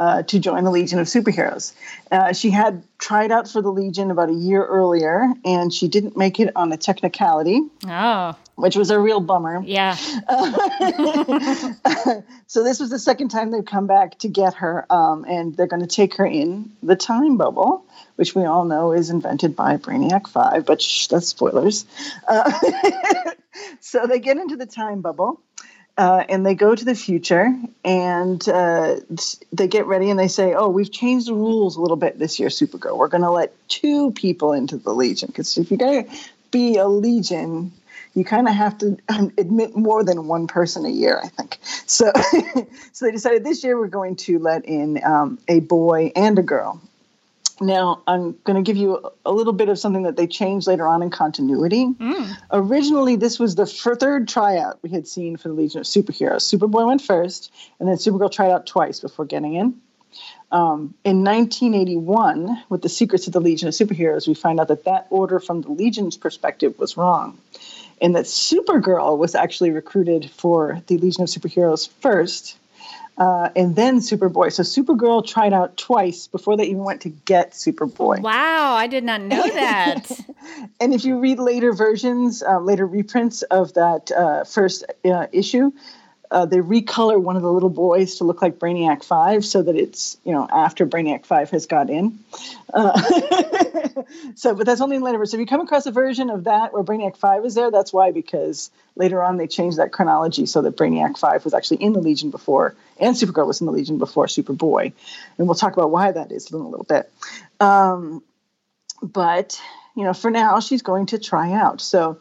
uh, 0.00 0.22
to 0.22 0.40
join 0.40 0.64
the 0.64 0.70
Legion 0.70 0.98
of 0.98 1.06
Superheroes. 1.06 1.74
Uh, 2.10 2.32
she 2.32 2.48
had 2.50 2.82
tried 2.98 3.30
out 3.30 3.46
for 3.46 3.60
the 3.60 3.70
Legion 3.70 4.10
about 4.10 4.30
a 4.30 4.34
year 4.34 4.64
earlier, 4.64 5.30
and 5.44 5.70
she 5.72 5.88
didn't 5.88 6.16
make 6.16 6.40
it 6.40 6.50
on 6.56 6.72
a 6.72 6.78
technicality. 6.78 7.60
Oh. 7.86 8.34
Which 8.56 8.76
was 8.76 8.90
a 8.90 8.98
real 8.98 9.20
bummer. 9.20 9.62
Yeah. 9.62 9.94
so 12.46 12.64
this 12.64 12.80
was 12.80 12.88
the 12.88 12.98
second 12.98 13.28
time 13.28 13.50
they've 13.50 13.62
come 13.64 13.86
back 13.86 14.18
to 14.20 14.28
get 14.28 14.54
her, 14.54 14.90
um, 14.90 15.26
and 15.28 15.54
they're 15.54 15.66
going 15.66 15.82
to 15.82 15.86
take 15.86 16.14
her 16.16 16.26
in 16.26 16.72
the 16.82 16.96
time 16.96 17.36
bubble, 17.36 17.84
which 18.16 18.34
we 18.34 18.44
all 18.44 18.64
know 18.64 18.92
is 18.92 19.10
invented 19.10 19.54
by 19.54 19.76
Brainiac 19.76 20.28
Five. 20.28 20.64
But 20.64 20.80
shh, 20.80 21.08
that's 21.08 21.28
spoilers. 21.28 21.84
Uh, 22.26 22.50
so 23.80 24.06
they 24.06 24.18
get 24.18 24.38
into 24.38 24.56
the 24.56 24.66
time 24.66 25.02
bubble 25.02 25.42
uh, 26.00 26.24
and 26.30 26.46
they 26.46 26.54
go 26.54 26.74
to 26.74 26.82
the 26.82 26.94
future 26.94 27.54
and 27.84 28.48
uh, 28.48 28.96
they 29.52 29.68
get 29.68 29.84
ready 29.84 30.08
and 30.08 30.18
they 30.18 30.28
say, 30.28 30.54
"Oh, 30.54 30.70
we've 30.70 30.90
changed 30.90 31.26
the 31.26 31.34
rules 31.34 31.76
a 31.76 31.82
little 31.82 31.98
bit 31.98 32.18
this 32.18 32.40
year, 32.40 32.48
Supergirl. 32.48 32.96
We're 32.96 33.08
going 33.08 33.22
to 33.22 33.30
let 33.30 33.52
two 33.68 34.10
people 34.12 34.54
into 34.54 34.78
the 34.78 34.94
Legion 34.94 35.26
because 35.26 35.58
if 35.58 35.70
you're 35.70 35.76
going 35.76 36.06
to 36.06 36.16
be 36.50 36.78
a 36.78 36.88
legion, 36.88 37.72
you 38.14 38.24
kind 38.24 38.48
of 38.48 38.54
have 38.54 38.78
to 38.78 38.96
um, 39.10 39.30
admit 39.36 39.76
more 39.76 40.02
than 40.02 40.26
one 40.26 40.46
person 40.46 40.86
a 40.86 40.90
year, 40.90 41.20
I 41.22 41.28
think. 41.28 41.58
So, 41.84 42.10
so 42.92 43.04
they 43.04 43.12
decided 43.12 43.44
this 43.44 43.62
year 43.62 43.78
we're 43.78 43.88
going 43.88 44.16
to 44.16 44.38
let 44.38 44.64
in 44.64 45.04
um, 45.04 45.38
a 45.48 45.60
boy 45.60 46.12
and 46.16 46.38
a 46.38 46.42
girl. 46.42 46.80
Now, 47.60 48.02
I'm 48.06 48.38
going 48.44 48.56
to 48.56 48.62
give 48.62 48.78
you 48.78 49.10
a 49.26 49.32
little 49.32 49.52
bit 49.52 49.68
of 49.68 49.78
something 49.78 50.04
that 50.04 50.16
they 50.16 50.26
changed 50.26 50.66
later 50.66 50.86
on 50.86 51.02
in 51.02 51.10
continuity. 51.10 51.86
Mm. 51.86 52.36
Originally, 52.50 53.16
this 53.16 53.38
was 53.38 53.54
the 53.54 53.66
third 53.66 54.28
tryout 54.28 54.78
we 54.82 54.88
had 54.88 55.06
seen 55.06 55.36
for 55.36 55.48
the 55.48 55.54
Legion 55.54 55.80
of 55.80 55.86
Superheroes. 55.86 56.42
Superboy 56.42 56.86
went 56.86 57.02
first, 57.02 57.52
and 57.78 57.86
then 57.86 57.96
Supergirl 57.96 58.32
tried 58.32 58.50
out 58.50 58.66
twice 58.66 59.00
before 59.00 59.26
getting 59.26 59.54
in. 59.54 59.80
Um, 60.50 60.94
in 61.04 61.22
1981, 61.22 62.64
with 62.70 62.82
the 62.82 62.88
Secrets 62.88 63.26
of 63.26 63.34
the 63.34 63.40
Legion 63.40 63.68
of 63.68 63.74
Superheroes, 63.74 64.26
we 64.26 64.34
find 64.34 64.58
out 64.58 64.68
that 64.68 64.84
that 64.84 65.06
order 65.10 65.38
from 65.38 65.60
the 65.60 65.70
Legion's 65.70 66.16
perspective 66.16 66.78
was 66.78 66.96
wrong, 66.96 67.38
and 68.00 68.16
that 68.16 68.24
Supergirl 68.24 69.18
was 69.18 69.34
actually 69.34 69.70
recruited 69.70 70.30
for 70.30 70.82
the 70.86 70.96
Legion 70.96 71.24
of 71.24 71.28
Superheroes 71.28 71.88
first, 72.00 72.58
uh, 73.20 73.50
and 73.54 73.76
then 73.76 73.98
Superboy. 73.98 74.50
So 74.50 74.62
Supergirl 74.62 75.24
tried 75.24 75.52
out 75.52 75.76
twice 75.76 76.26
before 76.26 76.56
they 76.56 76.64
even 76.64 76.84
went 76.84 77.02
to 77.02 77.10
get 77.10 77.52
Superboy. 77.52 78.22
Wow, 78.22 78.72
I 78.72 78.86
did 78.86 79.04
not 79.04 79.20
know 79.20 79.46
that. 79.46 80.10
and 80.80 80.94
if 80.94 81.04
you 81.04 81.20
read 81.20 81.38
later 81.38 81.74
versions, 81.74 82.42
uh, 82.42 82.58
later 82.60 82.86
reprints 82.86 83.42
of 83.42 83.74
that 83.74 84.10
uh, 84.10 84.44
first 84.44 84.86
uh, 85.04 85.26
issue, 85.32 85.70
uh, 86.30 86.46
they 86.46 86.58
recolor 86.58 87.20
one 87.20 87.36
of 87.36 87.42
the 87.42 87.52
little 87.52 87.70
boys 87.70 88.16
to 88.16 88.24
look 88.24 88.40
like 88.40 88.58
Brainiac 88.58 89.02
Five, 89.02 89.44
so 89.44 89.62
that 89.62 89.74
it's 89.74 90.16
you 90.24 90.32
know 90.32 90.46
after 90.50 90.86
Brainiac 90.86 91.26
Five 91.26 91.50
has 91.50 91.66
got 91.66 91.90
in. 91.90 92.20
Uh, 92.72 93.00
so, 94.36 94.54
but 94.54 94.64
that's 94.64 94.80
only 94.80 94.96
in 94.96 95.02
later. 95.02 95.24
So 95.26 95.36
if 95.36 95.40
you 95.40 95.46
come 95.46 95.60
across 95.60 95.86
a 95.86 95.90
version 95.90 96.30
of 96.30 96.44
that 96.44 96.72
where 96.72 96.84
Brainiac 96.84 97.16
Five 97.16 97.44
is 97.44 97.54
there, 97.54 97.70
that's 97.70 97.92
why 97.92 98.12
because 98.12 98.70
later 98.94 99.22
on 99.22 99.38
they 99.38 99.48
changed 99.48 99.78
that 99.78 99.92
chronology 99.92 100.46
so 100.46 100.62
that 100.62 100.76
Brainiac 100.76 101.18
Five 101.18 101.44
was 101.44 101.52
actually 101.52 101.82
in 101.82 101.94
the 101.94 102.00
Legion 102.00 102.30
before, 102.30 102.76
and 102.98 103.16
Supergirl 103.16 103.48
was 103.48 103.60
in 103.60 103.66
the 103.66 103.72
Legion 103.72 103.98
before 103.98 104.26
Superboy, 104.26 104.92
and 105.36 105.48
we'll 105.48 105.56
talk 105.56 105.72
about 105.72 105.90
why 105.90 106.12
that 106.12 106.30
is 106.30 106.50
in 106.52 106.60
a 106.60 106.68
little 106.68 106.86
bit. 106.86 107.10
Um, 107.58 108.22
but 109.02 109.60
you 109.96 110.04
know, 110.04 110.12
for 110.12 110.30
now, 110.30 110.60
she's 110.60 110.82
going 110.82 111.06
to 111.06 111.18
try 111.18 111.52
out. 111.52 111.80
So 111.80 112.20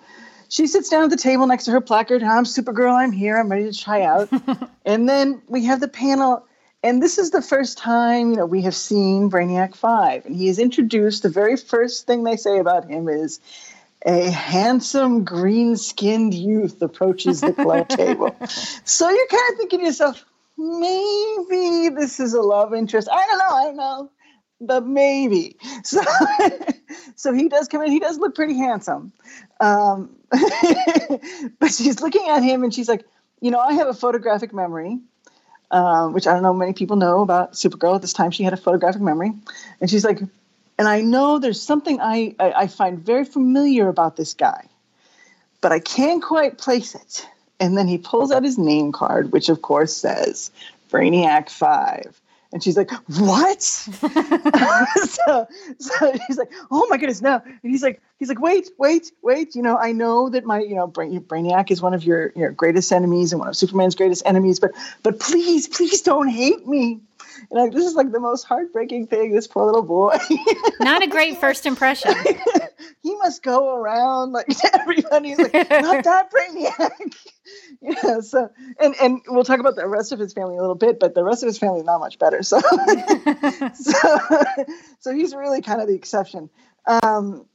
she 0.49 0.67
sits 0.67 0.89
down 0.89 1.03
at 1.03 1.09
the 1.09 1.17
table 1.17 1.47
next 1.47 1.65
to 1.65 1.71
her 1.71 1.81
placard. 1.81 2.23
I'm 2.23 2.43
Supergirl. 2.43 2.93
I'm 2.93 3.11
here. 3.11 3.37
I'm 3.37 3.49
ready 3.49 3.71
to 3.71 3.77
try 3.77 4.01
out. 4.01 4.29
and 4.85 5.07
then 5.07 5.41
we 5.47 5.65
have 5.65 5.79
the 5.79 5.87
panel. 5.87 6.45
And 6.83 7.01
this 7.01 7.17
is 7.17 7.31
the 7.31 7.41
first 7.41 7.77
time, 7.77 8.31
you 8.31 8.37
know, 8.37 8.45
we 8.45 8.61
have 8.63 8.75
seen 8.75 9.29
Brainiac 9.29 9.75
5. 9.75 10.25
And 10.25 10.35
he 10.35 10.47
is 10.49 10.59
introduced. 10.59 11.23
The 11.23 11.29
very 11.29 11.55
first 11.55 12.07
thing 12.07 12.23
they 12.23 12.35
say 12.35 12.57
about 12.59 12.89
him 12.89 13.07
is 13.07 13.39
a 14.05 14.29
handsome 14.29 15.23
green 15.25 15.75
skinned 15.77 16.33
youth 16.33 16.81
approaches 16.81 17.41
the 17.41 17.53
club 17.53 17.89
table. 17.89 18.35
So 18.85 19.09
you're 19.09 19.27
kind 19.27 19.51
of 19.51 19.57
thinking 19.57 19.79
to 19.79 19.85
yourself, 19.85 20.25
maybe 20.57 21.89
this 21.89 22.19
is 22.19 22.33
a 22.33 22.41
love 22.41 22.73
interest. 22.73 23.07
I 23.11 23.25
don't 23.25 23.37
know. 23.37 23.55
I 23.55 23.63
don't 23.65 23.77
know 23.77 24.11
but 24.61 24.85
maybe. 24.85 25.57
So, 25.83 26.01
so 27.15 27.33
he 27.33 27.49
does 27.49 27.67
come 27.67 27.81
in. 27.81 27.91
He 27.91 27.99
does 27.99 28.17
look 28.17 28.35
pretty 28.35 28.57
handsome, 28.57 29.11
um, 29.59 30.15
but 31.59 31.71
she's 31.71 32.01
looking 32.01 32.27
at 32.29 32.43
him 32.43 32.63
and 32.63 32.73
she's 32.73 32.89
like, 32.89 33.05
you 33.41 33.51
know, 33.51 33.59
I 33.59 33.73
have 33.73 33.87
a 33.87 33.93
photographic 33.93 34.53
memory, 34.53 34.99
um, 35.71 36.13
which 36.13 36.27
I 36.27 36.33
don't 36.33 36.43
know 36.43 36.53
many 36.53 36.73
people 36.73 36.97
know 36.97 37.21
about 37.21 37.53
Supergirl. 37.53 37.95
At 37.95 38.01
this 38.01 38.13
time, 38.13 38.31
she 38.31 38.43
had 38.43 38.53
a 38.53 38.57
photographic 38.57 39.01
memory, 39.01 39.31
and 39.81 39.89
she's 39.89 40.03
like, 40.03 40.19
and 40.77 40.87
I 40.87 41.01
know 41.01 41.39
there's 41.39 41.61
something 41.61 41.99
I, 41.99 42.35
I, 42.39 42.51
I 42.53 42.67
find 42.67 42.99
very 42.99 43.25
familiar 43.25 43.89
about 43.89 44.15
this 44.15 44.33
guy, 44.33 44.67
but 45.61 45.71
I 45.71 45.79
can't 45.79 46.23
quite 46.23 46.57
place 46.57 46.95
it. 46.95 47.27
And 47.59 47.77
then 47.77 47.87
he 47.87 47.97
pulls 47.97 48.31
out 48.31 48.45
his 48.45 48.57
name 48.57 48.93
card, 48.93 49.33
which 49.33 49.49
of 49.49 49.61
course 49.61 49.95
says 49.95 50.51
Brainiac 50.89 51.49
Five. 51.49 52.19
And 52.51 52.63
she's 52.63 52.75
like, 52.75 52.91
"What?" 53.19 53.61
so, 53.61 55.47
so 55.77 56.11
he's 56.27 56.37
like, 56.37 56.51
"Oh 56.71 56.87
my 56.89 56.97
goodness, 56.97 57.21
no!" 57.21 57.41
And 57.45 57.71
he's 57.71 57.83
like, 57.83 58.01
"He's 58.17 58.29
like, 58.29 58.41
wait, 58.41 58.69
wait, 58.77 59.11
wait. 59.21 59.55
You 59.55 59.61
know, 59.61 59.77
I 59.77 59.91
know 59.91 60.29
that 60.29 60.45
my, 60.45 60.59
you 60.59 60.75
know, 60.75 60.87
Brain, 60.87 61.19
Brainiac 61.21 61.69
is 61.69 61.81
one 61.81 61.93
of 61.93 62.03
your, 62.03 62.31
your 62.35 62.51
greatest 62.51 62.91
enemies 62.91 63.31
and 63.31 63.39
one 63.39 63.49
of 63.49 63.55
Superman's 63.55 63.95
greatest 63.95 64.23
enemies, 64.25 64.59
but, 64.59 64.71
but 65.03 65.19
please, 65.19 65.67
please 65.67 66.01
don't 66.01 66.29
hate 66.29 66.65
me." 66.67 67.01
And 67.49 67.59
like, 67.59 67.71
this 67.71 67.85
is 67.85 67.95
like 67.95 68.11
the 68.11 68.19
most 68.19 68.43
heartbreaking 68.43 69.07
thing. 69.07 69.31
This 69.33 69.47
poor 69.47 69.65
little 69.65 69.83
boy. 69.83 70.17
Not 70.79 71.03
a 71.03 71.07
great 71.07 71.37
first 71.37 71.65
impression. 71.65 72.13
he 73.03 73.15
must 73.15 73.43
go 73.43 73.75
around 73.75 74.31
like 74.31 74.47
everybody. 74.73 75.35
like, 75.35 75.53
not 75.53 76.03
that 76.03 76.31
Brainiac. 76.31 77.15
yeah. 77.81 78.21
So, 78.21 78.49
and 78.79 78.95
and 79.01 79.21
we'll 79.27 79.43
talk 79.43 79.59
about 79.59 79.75
the 79.75 79.87
rest 79.87 80.11
of 80.11 80.19
his 80.19 80.33
family 80.33 80.57
a 80.57 80.61
little 80.61 80.75
bit, 80.75 80.99
but 80.99 81.15
the 81.15 81.23
rest 81.23 81.43
of 81.43 81.47
his 81.47 81.57
family 81.57 81.79
is 81.79 81.85
not 81.85 81.99
much 81.99 82.19
better. 82.19 82.43
So, 82.43 82.59
so, 83.73 84.19
so 84.99 85.13
he's 85.13 85.33
really 85.33 85.61
kind 85.61 85.81
of 85.81 85.87
the 85.87 85.95
exception. 85.95 86.49
Um, 86.85 87.45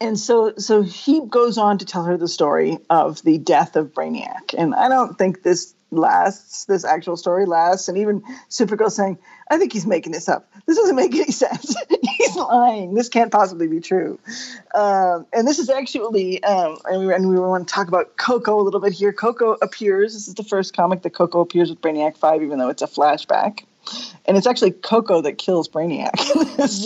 and 0.00 0.18
so 0.18 0.54
so 0.58 0.82
he 0.82 1.24
goes 1.26 1.56
on 1.56 1.78
to 1.78 1.84
tell 1.84 2.04
her 2.04 2.16
the 2.16 2.28
story 2.28 2.78
of 2.90 3.22
the 3.22 3.38
death 3.38 3.76
of 3.76 3.92
Brainiac. 3.92 4.54
And 4.56 4.74
I 4.74 4.88
don't 4.88 5.16
think 5.16 5.42
this 5.42 5.74
lasts, 5.96 6.64
this 6.66 6.84
actual 6.84 7.16
story 7.16 7.46
lasts. 7.46 7.88
And 7.88 7.98
even 7.98 8.22
Supergirl 8.48 8.90
saying, 8.90 9.18
I 9.50 9.58
think 9.58 9.72
he's 9.72 9.86
making 9.86 10.12
this 10.12 10.28
up. 10.28 10.50
This 10.66 10.76
doesn't 10.76 10.96
make 10.96 11.14
any 11.14 11.24
sense. 11.30 11.76
he's 12.16 12.36
lying. 12.36 12.94
This 12.94 13.08
can't 13.08 13.30
possibly 13.30 13.66
be 13.66 13.80
true. 13.80 14.18
Um, 14.74 15.26
and 15.32 15.46
this 15.46 15.58
is 15.58 15.68
actually, 15.68 16.42
um, 16.44 16.78
and, 16.86 17.06
we, 17.06 17.14
and 17.14 17.28
we 17.28 17.38
want 17.38 17.68
to 17.68 17.74
talk 17.74 17.88
about 17.88 18.16
Koko 18.16 18.60
a 18.60 18.62
little 18.62 18.80
bit 18.80 18.92
here. 18.92 19.12
Koko 19.12 19.52
appears. 19.62 20.14
This 20.14 20.28
is 20.28 20.34
the 20.34 20.44
first 20.44 20.74
comic 20.74 21.02
that 21.02 21.10
Koko 21.10 21.40
appears 21.40 21.70
with 21.70 21.80
Brainiac 21.80 22.16
5, 22.16 22.42
even 22.42 22.58
though 22.58 22.68
it's 22.68 22.82
a 22.82 22.86
flashback. 22.86 23.64
And 24.24 24.36
it's 24.36 24.46
actually 24.46 24.70
Koko 24.70 25.20
that 25.20 25.36
kills 25.36 25.68
Brainiac. 25.68 26.12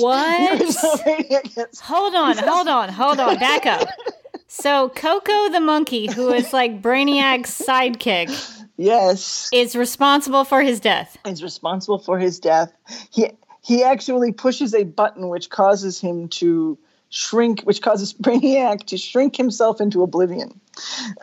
what? 0.01 1.79
hold 1.81 2.15
on, 2.15 2.37
hold 2.37 2.69
on, 2.69 2.89
hold 2.89 3.21
on. 3.21 3.39
Back 3.39 3.67
up. 3.67 3.89
So 4.49 4.89
Koko 4.89 5.51
the 5.51 5.61
monkey, 5.61 6.11
who 6.11 6.33
is 6.33 6.55
like 6.55 6.81
Brainiac's 6.81 7.61
sidekick, 7.61 8.31
yes, 8.79 9.51
is 9.53 9.77
responsible 9.77 10.45
for 10.45 10.63
his 10.63 10.81
death. 10.81 11.19
Is 11.27 11.43
responsible 11.43 11.99
for 11.99 12.19
his 12.19 12.41
death. 12.41 12.73
He 13.11 13.29
he 13.63 13.85
actually 13.85 14.33
pushes 14.33 14.75
a 14.75 14.85
button 14.85 15.29
which 15.29 15.51
causes 15.51 16.01
him 16.01 16.29
to 16.29 16.79
shrink, 17.11 17.61
which 17.63 17.83
causes 17.83 18.15
Brainiac 18.23 18.85
to 18.87 18.97
shrink 18.97 19.37
himself 19.37 19.83
into 19.83 20.03
oblivion. 20.03 20.59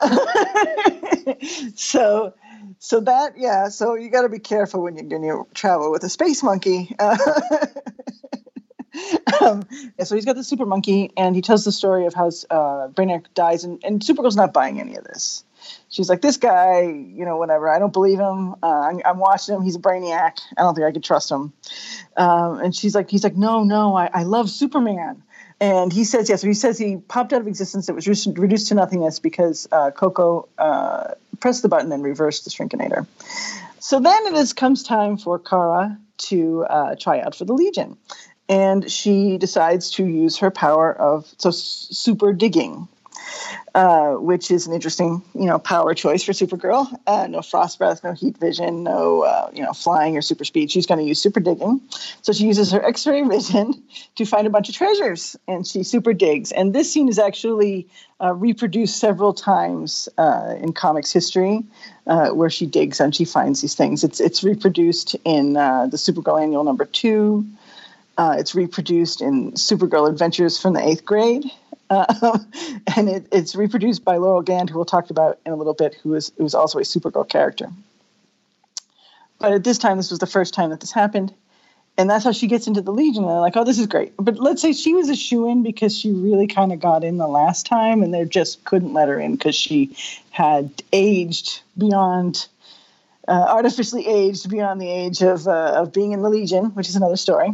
so 1.75 2.31
so 2.79 2.99
that 2.99 3.33
yeah 3.37 3.69
so 3.69 3.95
you 3.95 4.09
got 4.09 4.23
to 4.23 4.29
be 4.29 4.39
careful 4.39 4.83
when 4.83 4.95
you're 4.95 5.05
going 5.05 5.21
to 5.21 5.47
travel 5.53 5.91
with 5.91 6.03
a 6.03 6.09
space 6.09 6.43
monkey 6.43 6.93
uh, 6.99 7.17
um, 9.41 9.63
so 10.03 10.15
he's 10.15 10.25
got 10.25 10.35
the 10.35 10.43
super 10.43 10.65
monkey 10.65 11.11
and 11.17 11.35
he 11.35 11.41
tells 11.41 11.65
the 11.65 11.71
story 11.71 12.05
of 12.05 12.13
how 12.13 12.27
uh, 12.27 12.87
brainiac 12.89 13.25
dies 13.33 13.63
and, 13.63 13.83
and 13.83 14.01
supergirl's 14.01 14.35
not 14.35 14.53
buying 14.53 14.79
any 14.79 14.95
of 14.95 15.03
this 15.03 15.43
she's 15.89 16.09
like 16.09 16.21
this 16.21 16.37
guy 16.37 16.81
you 16.81 17.25
know 17.25 17.37
whatever 17.37 17.69
i 17.69 17.79
don't 17.79 17.93
believe 17.93 18.19
him 18.19 18.55
uh, 18.61 18.81
I'm, 18.89 19.01
I'm, 19.03 19.17
watching 19.17 19.55
him 19.55 19.63
he's 19.63 19.75
a 19.75 19.79
brainiac 19.79 20.39
i 20.57 20.61
don't 20.61 20.75
think 20.75 20.85
i 20.85 20.91
could 20.91 21.03
trust 21.03 21.31
him 21.31 21.53
um, 22.17 22.59
and 22.59 22.75
she's 22.75 22.93
like 22.93 23.09
he's 23.09 23.23
like 23.23 23.35
no 23.35 23.63
no 23.63 23.95
I, 23.95 24.09
I 24.13 24.23
love 24.23 24.49
superman 24.49 25.23
and 25.59 25.93
he 25.93 26.03
says, 26.03 26.27
yes, 26.27 26.29
yeah, 26.29 26.35
so 26.41 26.47
he 26.47 26.53
says 26.53 26.77
he 26.77 26.97
popped 26.97 27.31
out 27.31 27.39
of 27.39 27.47
existence. 27.47 27.87
It 27.87 27.95
was 27.95 28.07
reduced 28.07 28.67
to 28.67 28.75
nothingness 28.75 29.19
because 29.19 29.67
uh, 29.71 29.91
Koko 29.91 30.49
uh, 30.57 31.13
pressed 31.39 31.61
the 31.61 31.69
button 31.69 31.91
and 31.91 32.03
reversed 32.03 32.43
the 32.43 32.51
Shrinkinator. 32.51 33.07
So 33.79 33.99
then 33.99 34.25
it 34.25 34.33
is, 34.33 34.51
comes 34.51 34.83
time 34.83 35.17
for 35.17 35.39
Kara 35.39 35.97
to 36.17 36.65
uh, 36.65 36.95
try 36.99 37.21
out 37.21 37.35
for 37.35 37.45
the 37.45 37.53
Legion. 37.53 37.97
And 38.47 38.91
she 38.91 39.37
decides 39.37 39.89
to 39.91 40.05
use 40.05 40.37
her 40.37 40.51
power 40.51 40.93
of 40.93 41.33
so 41.37 41.49
super 41.51 42.31
digging, 42.31 42.87
uh, 43.73 44.11
which 44.13 44.51
is 44.51 44.67
an 44.67 44.73
interesting, 44.73 45.23
you 45.33 45.45
know, 45.45 45.57
power 45.57 45.95
choice 45.95 46.21
for 46.21 46.31
Supergirl. 46.31 46.85
Uh, 47.07 47.25
no 47.25 47.41
frost 47.41 47.79
breath, 47.79 48.03
no 48.03 48.13
heat 48.13 48.37
vision, 48.37 48.83
no, 48.83 49.23
uh, 49.23 49.49
you 49.51 49.63
know, 49.63 49.73
flying 49.73 50.15
or 50.15 50.21
super 50.21 50.45
speed. 50.45 50.69
She's 50.69 50.85
going 50.85 50.99
to 50.99 51.05
use 51.05 51.19
super 51.19 51.39
digging. 51.39 51.81
So 52.21 52.33
she 52.33 52.45
uses 52.45 52.71
her 52.71 52.85
X-ray 52.85 53.23
vision 53.23 53.81
to 54.15 54.25
find 54.25 54.45
a 54.45 54.51
bunch 54.51 54.69
of 54.69 54.75
treasures, 54.75 55.35
and 55.47 55.65
she 55.65 55.81
super 55.81 56.13
digs. 56.13 56.51
And 56.51 56.71
this 56.71 56.93
scene 56.93 57.09
is 57.09 57.17
actually 57.17 57.87
uh, 58.21 58.35
reproduced 58.35 58.99
several 58.99 59.33
times 59.33 60.07
uh, 60.19 60.53
in 60.61 60.71
comics 60.71 61.11
history, 61.11 61.63
uh, 62.05 62.29
where 62.29 62.51
she 62.51 62.67
digs 62.67 62.99
and 62.99 63.15
she 63.15 63.25
finds 63.25 63.61
these 63.61 63.73
things. 63.73 64.03
It's 64.03 64.19
it's 64.19 64.43
reproduced 64.43 65.15
in 65.25 65.53
the 65.53 65.97
Supergirl 65.97 66.39
Annual 66.39 66.63
Number 66.63 66.85
Two. 66.85 67.43
It's 68.17 68.55
reproduced 68.55 69.21
in 69.21 69.53
Supergirl 69.53 70.09
Adventures 70.09 70.59
from 70.59 70.73
the 70.73 70.85
Eighth 70.85 71.05
Grade. 71.05 71.45
Uh, 71.89 72.39
and 72.95 73.09
it, 73.09 73.27
it's 73.31 73.55
reproduced 73.55 74.03
by 74.03 74.17
Laurel 74.17 74.41
Gand, 74.41 74.69
who 74.69 74.77
we'll 74.77 74.85
talk 74.85 75.09
about 75.09 75.39
in 75.45 75.51
a 75.51 75.55
little 75.55 75.73
bit, 75.73 75.95
who 76.03 76.13
is 76.15 76.31
who's 76.37 76.55
also 76.55 76.79
a 76.79 76.83
Supergirl 76.83 77.27
character. 77.27 77.69
But 79.39 79.53
at 79.53 79.63
this 79.63 79.77
time, 79.77 79.97
this 79.97 80.09
was 80.09 80.19
the 80.19 80.27
first 80.27 80.53
time 80.53 80.69
that 80.69 80.79
this 80.79 80.91
happened, 80.91 81.33
and 81.97 82.09
that's 82.09 82.23
how 82.23 82.31
she 82.31 82.47
gets 82.47 82.67
into 82.67 82.81
the 82.81 82.91
Legion. 82.91 83.23
And 83.23 83.31
they're 83.31 83.39
like, 83.39 83.57
oh, 83.57 83.63
this 83.63 83.79
is 83.79 83.87
great. 83.87 84.13
But 84.17 84.39
let's 84.39 84.61
say 84.61 84.73
she 84.73 84.93
was 84.93 85.09
a 85.09 85.15
shoe 85.15 85.49
in 85.49 85.61
because 85.61 85.97
she 85.97 86.11
really 86.11 86.47
kind 86.47 86.71
of 86.71 86.79
got 86.79 87.03
in 87.03 87.17
the 87.17 87.27
last 87.27 87.65
time, 87.65 88.01
and 88.01 88.13
they 88.13 88.25
just 88.25 88.63
couldn't 88.63 88.93
let 88.93 89.09
her 89.09 89.19
in 89.19 89.35
because 89.35 89.55
she 89.55 89.95
had 90.31 90.71
aged 90.93 91.61
beyond, 91.77 92.47
uh, 93.27 93.45
artificially 93.49 94.07
aged 94.07 94.49
beyond 94.49 94.81
the 94.81 94.89
age 94.89 95.21
of, 95.21 95.47
uh, 95.47 95.73
of 95.75 95.93
being 95.93 96.13
in 96.13 96.21
the 96.21 96.29
Legion, 96.29 96.65
which 96.67 96.89
is 96.89 96.95
another 96.95 97.17
story. 97.17 97.53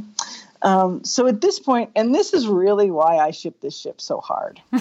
Um, 0.62 1.04
so 1.04 1.28
at 1.28 1.42
this 1.42 1.60
point, 1.60 1.92
and 1.96 2.14
this 2.14 2.34
is 2.34 2.48
really 2.48 2.92
why 2.92 3.18
I 3.18 3.32
ship 3.32 3.60
this 3.62 3.78
ship 3.78 4.00
so 4.00 4.20
hard, 4.20 4.62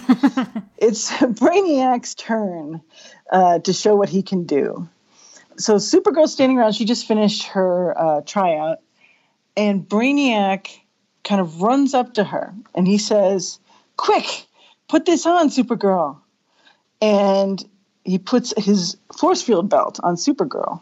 it's 0.77 1.11
Brainiac's 1.11 2.15
turn 2.15 2.83
uh, 3.31 3.61
to 3.61 3.73
show 3.73 3.97
what 3.97 4.09
he 4.09 4.23
can 4.23 4.45
do. 4.45 4.89
So 5.57 5.77
Supergirl's 5.77 6.33
standing 6.33 6.59
around. 6.59 6.75
She 6.75 6.85
just 6.85 7.07
finished 7.07 7.45
her 7.49 7.99
uh, 7.99 8.21
tryout, 8.23 8.79
and 9.57 9.89
Brainiac 9.89 10.69
kind 11.25 11.41
of 11.41 11.63
runs 11.63 11.95
up 11.95 12.15
to 12.15 12.25
her 12.25 12.55
and 12.75 12.87
he 12.87 12.99
says, 12.99 13.59
"Quick, 13.97 14.47
put 14.89 15.05
this 15.07 15.27
on, 15.27 15.49
Supergirl." 15.49 16.19
And 17.03 17.63
he 18.05 18.19
puts 18.19 18.53
his 18.57 18.97
force 19.17 19.43
field 19.43 19.71
belt 19.71 20.01
on 20.03 20.17
Supergirl. 20.17 20.81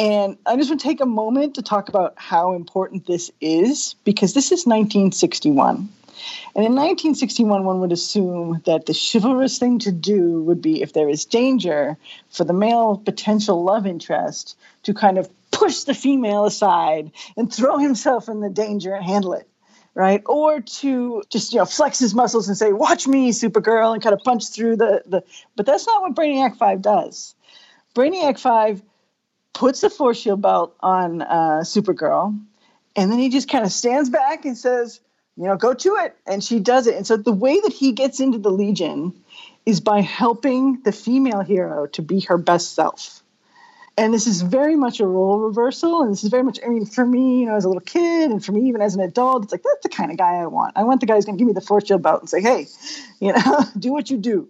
And 0.00 0.38
I 0.46 0.56
just 0.56 0.70
want 0.70 0.80
to 0.80 0.86
take 0.88 1.02
a 1.02 1.06
moment 1.06 1.56
to 1.56 1.62
talk 1.62 1.90
about 1.90 2.14
how 2.16 2.54
important 2.54 3.06
this 3.06 3.30
is 3.42 3.96
because 4.04 4.32
this 4.32 4.46
is 4.46 4.64
1961. 4.64 5.76
And 5.76 6.64
in 6.64 6.74
1961, 6.74 7.64
one 7.64 7.80
would 7.80 7.92
assume 7.92 8.62
that 8.64 8.86
the 8.86 8.94
chivalrous 8.94 9.58
thing 9.58 9.78
to 9.80 9.92
do 9.92 10.42
would 10.44 10.62
be 10.62 10.80
if 10.80 10.94
there 10.94 11.10
is 11.10 11.26
danger 11.26 11.98
for 12.30 12.44
the 12.44 12.54
male 12.54 12.96
potential 12.96 13.62
love 13.62 13.86
interest 13.86 14.56
to 14.84 14.94
kind 14.94 15.18
of 15.18 15.28
push 15.50 15.80
the 15.80 15.92
female 15.92 16.46
aside 16.46 17.10
and 17.36 17.52
throw 17.52 17.76
himself 17.76 18.30
in 18.30 18.40
the 18.40 18.48
danger 18.48 18.94
and 18.94 19.04
handle 19.04 19.34
it 19.34 19.46
right? 19.94 20.22
Or 20.24 20.60
to 20.60 21.22
just 21.30 21.52
you 21.52 21.58
know 21.58 21.64
flex 21.64 21.98
his 21.98 22.14
muscles 22.14 22.46
and 22.46 22.56
say, 22.56 22.72
"Watch 22.72 23.08
me, 23.08 23.32
Supergirl," 23.32 23.92
and 23.92 24.00
kind 24.00 24.14
of 24.14 24.20
punch 24.20 24.48
through 24.48 24.76
the 24.76 25.02
the. 25.04 25.24
But 25.56 25.66
that's 25.66 25.84
not 25.84 26.00
what 26.00 26.14
Brainiac 26.14 26.56
Five 26.56 26.80
does. 26.80 27.34
Brainiac 27.96 28.38
Five 28.38 28.82
puts 29.60 29.82
the 29.82 29.90
force 29.90 30.18
shield 30.18 30.40
belt 30.40 30.74
on 30.80 31.20
uh, 31.20 31.60
Supergirl, 31.64 32.34
and 32.96 33.12
then 33.12 33.18
he 33.18 33.28
just 33.28 33.46
kind 33.46 33.62
of 33.62 33.70
stands 33.70 34.08
back 34.08 34.46
and 34.46 34.56
says, 34.56 35.00
"You 35.36 35.44
know, 35.44 35.56
go 35.56 35.74
to 35.74 35.96
it," 35.96 36.16
and 36.26 36.42
she 36.42 36.60
does 36.60 36.86
it. 36.86 36.94
And 36.94 37.06
so 37.06 37.18
the 37.18 37.30
way 37.30 37.60
that 37.60 37.70
he 37.70 37.92
gets 37.92 38.20
into 38.20 38.38
the 38.38 38.50
Legion 38.50 39.12
is 39.66 39.80
by 39.80 40.00
helping 40.00 40.80
the 40.82 40.92
female 40.92 41.42
hero 41.42 41.86
to 41.88 42.00
be 42.00 42.20
her 42.20 42.38
best 42.38 42.72
self 42.72 43.22
and 44.00 44.14
this 44.14 44.26
is 44.26 44.40
very 44.42 44.76
much 44.76 44.98
a 45.00 45.06
role 45.06 45.38
reversal 45.38 46.02
and 46.02 46.10
this 46.10 46.24
is 46.24 46.30
very 46.30 46.42
much 46.42 46.58
i 46.64 46.68
mean 46.68 46.86
for 46.86 47.04
me 47.04 47.40
you 47.40 47.46
know 47.46 47.54
as 47.54 47.64
a 47.64 47.68
little 47.68 47.80
kid 47.82 48.30
and 48.30 48.44
for 48.44 48.52
me 48.52 48.68
even 48.68 48.80
as 48.80 48.94
an 48.94 49.00
adult 49.00 49.44
it's 49.44 49.52
like 49.52 49.62
that's 49.62 49.82
the 49.82 49.88
kind 49.88 50.10
of 50.10 50.16
guy 50.16 50.36
i 50.36 50.46
want. 50.46 50.72
I 50.76 50.84
want 50.84 51.00
the 51.00 51.06
guy 51.06 51.14
who's 51.14 51.24
going 51.24 51.36
to 51.36 51.38
give 51.38 51.46
me 51.46 51.52
the 51.52 51.84
shield 51.84 52.02
belt 52.02 52.20
and 52.20 52.28
say 52.28 52.40
hey 52.40 52.66
you 53.20 53.32
know 53.32 53.64
do 53.78 53.92
what 53.92 54.10
you 54.10 54.16
do. 54.16 54.48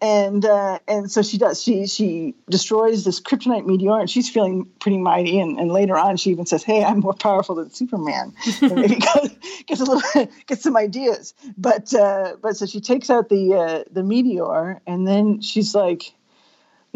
And 0.00 0.44
uh, 0.44 0.78
and 0.88 1.10
so 1.10 1.22
she 1.22 1.38
does 1.38 1.62
she 1.62 1.86
she 1.86 2.34
destroys 2.48 3.04
this 3.04 3.20
kryptonite 3.20 3.66
meteor 3.66 3.98
and 3.98 4.10
she's 4.10 4.28
feeling 4.28 4.66
pretty 4.80 4.98
mighty 4.98 5.38
and, 5.38 5.58
and 5.58 5.70
later 5.70 5.96
on 5.96 6.16
she 6.16 6.30
even 6.30 6.46
says 6.46 6.62
hey 6.62 6.84
i'm 6.84 7.00
more 7.00 7.14
powerful 7.14 7.54
than 7.54 7.70
superman. 7.70 8.32
And 8.62 8.74
maybe 8.74 8.98
gets 9.66 9.80
a 9.80 9.84
little 9.84 10.28
gets 10.46 10.62
some 10.62 10.76
ideas. 10.76 11.34
But 11.56 11.92
uh, 11.94 12.36
but 12.40 12.56
so 12.56 12.66
she 12.66 12.80
takes 12.80 13.10
out 13.10 13.28
the 13.28 13.54
uh, 13.54 13.84
the 13.90 14.02
meteor 14.02 14.80
and 14.86 15.06
then 15.06 15.40
she's 15.40 15.74
like 15.74 16.14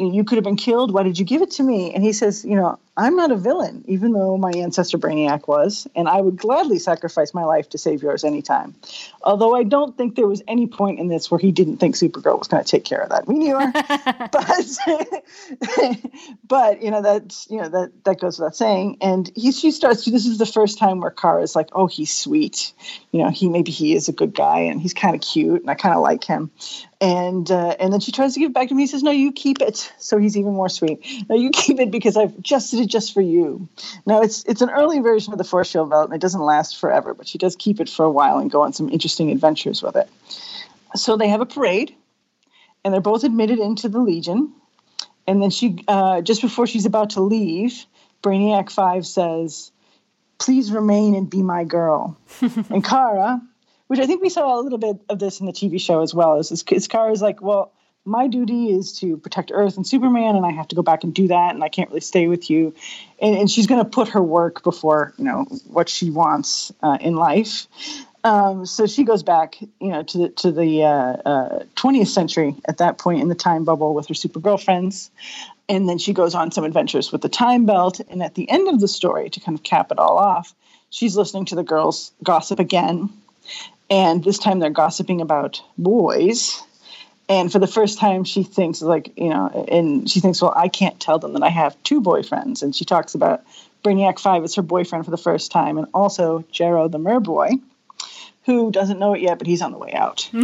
you 0.01 0.25
could 0.25 0.37
have 0.37 0.45
been 0.45 0.57
killed. 0.57 0.93
Why 0.93 1.03
did 1.03 1.19
you 1.19 1.25
give 1.25 1.43
it 1.43 1.53
to 1.53 1.63
me? 1.63 1.93
And 1.95 2.03
he 2.03 2.13
says, 2.13 2.45
you 2.45 2.57
know, 2.57 2.79
I'm 3.01 3.17
not 3.17 3.33
a 3.33 3.37
villain, 3.37 3.83
even 3.87 4.13
though 4.13 4.37
my 4.37 4.51
ancestor 4.51 4.99
Brainiac 4.99 5.49
was, 5.49 5.89
and 5.97 6.07
I 6.07 6.21
would 6.21 6.37
gladly 6.37 6.79
sacrifice 6.79 7.33
my 7.33 7.45
life 7.45 7.71
to 7.71 7.79
save 7.79 8.03
yours 8.03 8.25
anytime. 8.25 8.75
Although 9.23 9.57
I 9.57 9.63
don't 9.63 9.97
think 9.97 10.17
there 10.17 10.27
was 10.27 10.43
any 10.47 10.67
point 10.67 11.01
in 11.01 11.09
this 11.09 11.31
where 11.31 11.39
he 11.39 11.51
didn't 11.51 11.79
think 11.79 11.95
Supergirl 11.95 12.39
was 12.39 12.49
going 12.49 12.63
to 12.63 12.71
take 12.71 12.85
care 12.85 13.01
of 13.01 13.09
that 13.09 13.27
meteor. 13.27 13.57
but, 15.89 16.11
but 16.47 16.83
you 16.83 16.91
know 16.91 17.01
that's 17.01 17.51
you 17.51 17.63
know 17.63 17.71
that 17.71 18.05
that 18.05 18.21
goes 18.21 18.39
without 18.39 18.55
saying. 18.55 18.99
And 19.01 19.33
he 19.35 19.53
she 19.53 19.71
starts. 19.71 20.05
This 20.05 20.27
is 20.27 20.37
the 20.37 20.45
first 20.45 20.79
time 20.79 21.01
where 21.01 21.11
Kara 21.11 21.43
is 21.43 21.57
like, 21.57 21.71
oh, 21.73 21.87
he's 21.87 22.13
sweet. 22.13 22.75
You 23.13 23.23
know, 23.23 23.31
he 23.31 23.49
maybe 23.49 23.73
he 23.73 23.95
is 23.95 24.11
a 24.11 24.13
good 24.13 24.35
guy, 24.35 24.61
and 24.61 24.79
he's 24.79 24.93
kind 24.93 25.15
of 25.15 25.23
cute, 25.23 25.63
and 25.63 25.71
I 25.71 25.75
kind 25.75 25.95
of 25.95 26.03
like 26.03 26.23
him 26.23 26.51
and 27.01 27.51
uh, 27.51 27.77
and 27.81 27.93
then 27.93 28.01
she 28.01 28.13
tries 28.13 28.35
to 28.35 28.41
give 28.41 28.51
it 28.51 28.55
back 28.55 28.69
to 28.69 28.75
him. 28.75 28.79
He 28.79 28.87
says, 28.87 29.03
"No, 29.03 29.11
you 29.11 29.33
keep 29.33 29.63
it." 29.63 29.91
So 29.99 30.19
he's 30.19 30.37
even 30.37 30.53
more 30.53 30.69
sweet. 30.69 31.01
No, 31.29 31.37
you 31.37 31.51
keep 31.51 31.81
it 31.81 31.91
because 31.91 32.17
I've 32.17 32.37
adjusted 32.39 32.81
it 32.81 32.87
just 32.91 33.15
for 33.15 33.21
you. 33.21 33.69
Now 34.07 34.21
it's 34.21 34.45
it's 34.45 34.63
an 34.63 34.71
early 34.71 35.01
version 35.01 35.33
of 35.33 35.39
the 35.39 35.45
Force 35.45 35.71
Shield 35.71 35.91
belt, 35.91 36.07
and 36.07 36.15
it 36.15 36.21
doesn't 36.21 36.41
last 36.41 36.79
forever, 36.79 37.15
but 37.15 37.29
she 37.29 37.39
does 37.39 37.57
keep 37.57 37.81
it 37.81 37.89
for 37.89 38.05
a 38.05 38.11
while 38.11 38.39
and 38.39 38.51
go 38.51 38.63
on 38.63 38.73
some 38.73 38.89
interesting 38.89 39.31
adventures 39.31 39.83
with 39.83 39.97
it. 39.97 40.09
So 40.95 41.17
they 41.17 41.29
have 41.29 41.41
a 41.41 41.47
parade, 41.47 41.95
and 42.85 42.93
they're 42.93 43.01
both 43.01 43.25
admitted 43.25 43.59
into 43.59 43.89
the 43.89 44.01
Legion. 44.01 44.53
And 45.27 45.41
then 45.41 45.51
she, 45.51 45.85
uh, 45.87 46.23
just 46.23 46.43
before 46.43 46.67
she's 46.67 46.87
about 46.87 47.11
to 47.11 47.21
leave, 47.21 47.85
Brainiac 48.23 48.71
Five 48.71 49.07
says, 49.07 49.71
"Please 50.39 50.73
remain 50.73 51.15
and 51.15 51.31
be 51.31 51.43
my 51.43 51.65
girl." 51.65 52.17
and 52.41 52.85
Kara, 52.85 53.41
which 53.87 54.01
I 54.01 54.07
think 54.07 54.23
we 54.23 54.29
saw 54.29 54.59
a 54.59 54.63
little 54.63 54.79
bit 54.79 54.99
of 55.09 55.19
this 55.19 55.41
in 55.41 55.47
the 55.47 55.53
TV 55.53 55.81
show 55.81 56.03
as 56.03 56.15
well. 56.15 56.39
Is, 56.39 56.65
is 56.71 56.89
Kara's 56.89 57.21
like, 57.21 57.43
well, 57.43 57.73
my 58.05 58.27
duty 58.27 58.71
is 58.71 58.99
to 59.01 59.17
protect 59.19 59.51
Earth 59.53 59.77
and 59.77 59.87
Superman, 59.87 60.37
and 60.37 60.47
I 60.47 60.51
have 60.51 60.69
to 60.69 60.77
go 60.77 60.83
back 60.83 61.05
and 61.05 61.15
do 61.15 61.29
that, 61.29 61.55
and 61.55 61.63
I 61.63 61.69
can't 61.69 61.89
really 61.91 62.01
stay 62.01 62.29
with 62.29 62.51
you. 62.51 62.75
And, 63.21 63.37
and 63.37 63.51
she's 63.51 63.67
going 63.67 63.83
to 63.83 63.89
put 63.89 64.09
her 64.09 64.23
work 64.23 64.63
before 64.63 65.13
you 65.19 65.25
know 65.25 65.45
what 65.67 65.89
she 65.89 66.11
wants 66.11 66.73
uh, 66.83 66.99
in 67.01 67.17
life. 67.17 67.67
Um, 68.23 68.67
so 68.67 68.87
she 68.87 69.05
goes 69.05 69.23
back, 69.23 69.61
you 69.61 69.89
know, 69.89 70.03
to 70.03 70.19
the 70.19 70.29
to 70.31 70.53
the 70.53 70.85
uh, 70.85 71.17
uh, 71.25 71.65
20th 71.77 72.09
century 72.09 72.55
at 72.67 72.79
that 72.79 72.99
point 72.99 73.23
in 73.23 73.29
the 73.29 73.35
time 73.35 73.65
bubble 73.65 73.95
with 73.95 74.09
her 74.09 74.15
super 74.15 74.41
girlfriends, 74.41 75.11
and 75.69 75.89
then 75.89 75.99
she 75.99 76.13
goes 76.13 76.35
on 76.35 76.51
some 76.51 76.65
adventures 76.65 77.13
with 77.13 77.23
the 77.23 77.29
time 77.29 77.67
belt. 77.67 78.01
And 78.09 78.23
at 78.23 78.35
the 78.35 78.49
end 78.51 78.69
of 78.69 78.81
the 78.81 78.89
story, 78.89 79.31
to 79.31 79.41
kind 79.41 79.57
of 79.57 79.63
cap 79.63 79.93
it 79.93 79.99
all 79.99 80.19
off, 80.19 80.55
she's 80.91 81.17
listening 81.17 81.45
to 81.47 81.55
the 81.55 81.63
girls 81.63 82.13
gossip 82.23 82.59
again 82.59 83.11
and 83.91 84.23
this 84.23 84.39
time 84.39 84.61
they're 84.61 84.71
gossiping 84.71 85.21
about 85.21 85.61
boys 85.77 86.63
and 87.31 87.51
for 87.51 87.59
the 87.59 87.67
first 87.67 87.99
time 87.99 88.25
she 88.25 88.43
thinks 88.43 88.83
like 88.83 89.17
you 89.17 89.31
know 89.31 89.65
and 89.69 90.11
she 90.11 90.21
thinks 90.21 90.43
well 90.43 90.53
i 90.55 90.69
can't 90.69 91.01
tell 91.01 91.19
them 91.19 91.33
that 91.33 91.43
i 91.43 91.49
have 91.49 91.83
two 91.83 92.03
boyfriends. 92.03 92.63
And 92.63 92.77
she 92.77 92.85
talks 92.85 93.15
about 93.15 93.43
brainiac 93.83 94.19
5 94.19 94.45
as 94.45 94.55
her 94.57 94.63
boyfriend 94.63 95.07
for 95.07 95.11
the 95.11 95.17
first 95.17 95.51
time 95.51 95.79
and 95.79 95.87
also 95.95 96.45
Jerro 96.53 96.91
the 96.91 96.99
merboy 96.99 97.59
who 98.45 98.71
doesn't 98.71 98.99
know 98.99 99.15
it 99.15 99.23
yet 99.23 99.39
but 99.39 99.47
he's 99.47 99.63
on 99.63 99.73
the 99.73 99.79
way 99.79 99.93
out. 99.95 100.29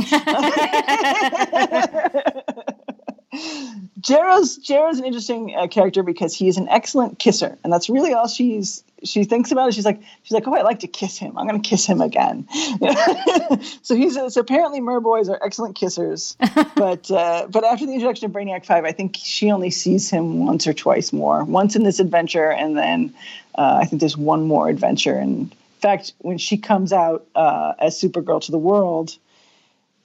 Jerro's 4.00 4.58
Jerro's 4.58 4.98
an 4.98 5.04
interesting 5.04 5.54
uh, 5.54 5.66
character 5.66 6.02
because 6.02 6.34
he 6.34 6.48
is 6.48 6.56
an 6.56 6.68
excellent 6.68 7.18
kisser, 7.18 7.58
and 7.64 7.72
that's 7.72 7.90
really 7.90 8.14
all 8.14 8.28
she's 8.28 8.84
she 9.06 9.24
thinks 9.24 9.50
about 9.50 9.68
it. 9.68 9.74
She's 9.74 9.84
like 9.84 10.00
she's 10.22 10.32
like, 10.32 10.46
oh, 10.46 10.54
I 10.54 10.62
like 10.62 10.80
to 10.80 10.86
kiss 10.86 11.16
him. 11.16 11.36
I'm 11.38 11.46
going 11.46 11.60
to 11.60 11.68
kiss 11.68 11.86
him 11.86 12.00
again. 12.00 12.48
so 13.82 13.94
he's 13.94 14.14
so 14.14 14.40
apparently 14.40 14.80
merboys 14.80 15.28
are 15.28 15.38
excellent 15.44 15.76
kissers, 15.76 16.36
but 16.76 17.10
uh, 17.10 17.46
but 17.48 17.64
after 17.64 17.86
the 17.86 17.92
introduction 17.92 18.26
of 18.26 18.32
Brainiac 18.32 18.64
Five, 18.64 18.84
I 18.84 18.92
think 18.92 19.16
she 19.18 19.50
only 19.50 19.70
sees 19.70 20.10
him 20.10 20.44
once 20.44 20.66
or 20.66 20.74
twice 20.74 21.12
more. 21.12 21.44
Once 21.44 21.76
in 21.76 21.84
this 21.84 22.00
adventure, 22.00 22.50
and 22.50 22.76
then 22.76 23.14
uh, 23.56 23.78
I 23.80 23.84
think 23.86 24.00
there's 24.00 24.16
one 24.16 24.46
more 24.46 24.68
adventure. 24.68 25.14
And 25.14 25.52
in 25.52 25.80
fact, 25.80 26.12
when 26.18 26.38
she 26.38 26.56
comes 26.56 26.92
out 26.92 27.26
uh, 27.34 27.74
as 27.78 28.00
Supergirl 28.00 28.42
to 28.42 28.52
the 28.52 28.58
world 28.58 29.16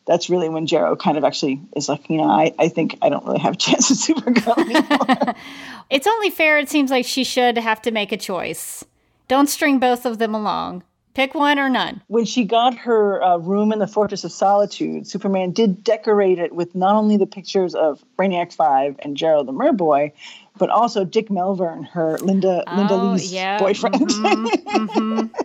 that's 0.05 0.29
really 0.29 0.49
when 0.49 0.67
Jerro 0.67 0.97
kind 0.97 1.17
of 1.17 1.23
actually 1.23 1.61
is 1.75 1.87
like, 1.87 2.09
you 2.09 2.17
know, 2.17 2.29
I, 2.29 2.53
I 2.57 2.67
think 2.69 2.97
I 3.01 3.09
don't 3.09 3.25
really 3.25 3.39
have 3.39 3.53
a 3.53 3.57
chance 3.57 3.91
at 3.91 3.97
Supergirl 3.97 4.57
anymore. 4.57 5.35
it's 5.89 6.07
only 6.07 6.29
fair, 6.29 6.57
it 6.57 6.69
seems 6.69 6.91
like 6.91 7.05
she 7.05 7.23
should 7.23 7.57
have 7.57 7.81
to 7.83 7.91
make 7.91 8.11
a 8.11 8.17
choice. 8.17 8.83
Don't 9.31 9.47
string 9.47 9.79
both 9.79 10.05
of 10.05 10.17
them 10.17 10.35
along. 10.35 10.83
Pick 11.13 11.33
one 11.33 11.57
or 11.57 11.69
none. 11.69 12.01
When 12.07 12.25
she 12.25 12.43
got 12.43 12.77
her 12.79 13.23
uh, 13.23 13.37
room 13.37 13.71
in 13.71 13.79
the 13.79 13.87
Fortress 13.87 14.25
of 14.25 14.31
Solitude, 14.33 15.07
Superman 15.07 15.51
did 15.51 15.85
decorate 15.85 16.37
it 16.37 16.51
with 16.51 16.75
not 16.75 16.95
only 16.95 17.15
the 17.15 17.25
pictures 17.25 17.73
of 17.73 18.03
Brainiac 18.19 18.51
5 18.51 18.97
and 18.99 19.15
Jerro 19.15 19.45
the 19.45 19.53
Merboy, 19.53 20.11
but 20.57 20.69
also 20.69 21.05
Dick 21.05 21.29
Malverne, 21.29 21.87
her 21.87 22.17
Linda 22.17 22.65
oh, 22.67 22.75
Linda 22.75 22.97
Lee's 22.97 23.31
yeah. 23.31 23.57
boyfriend. 23.57 23.95
Mm-hmm, 23.95 24.45
mm-hmm. 24.67 25.41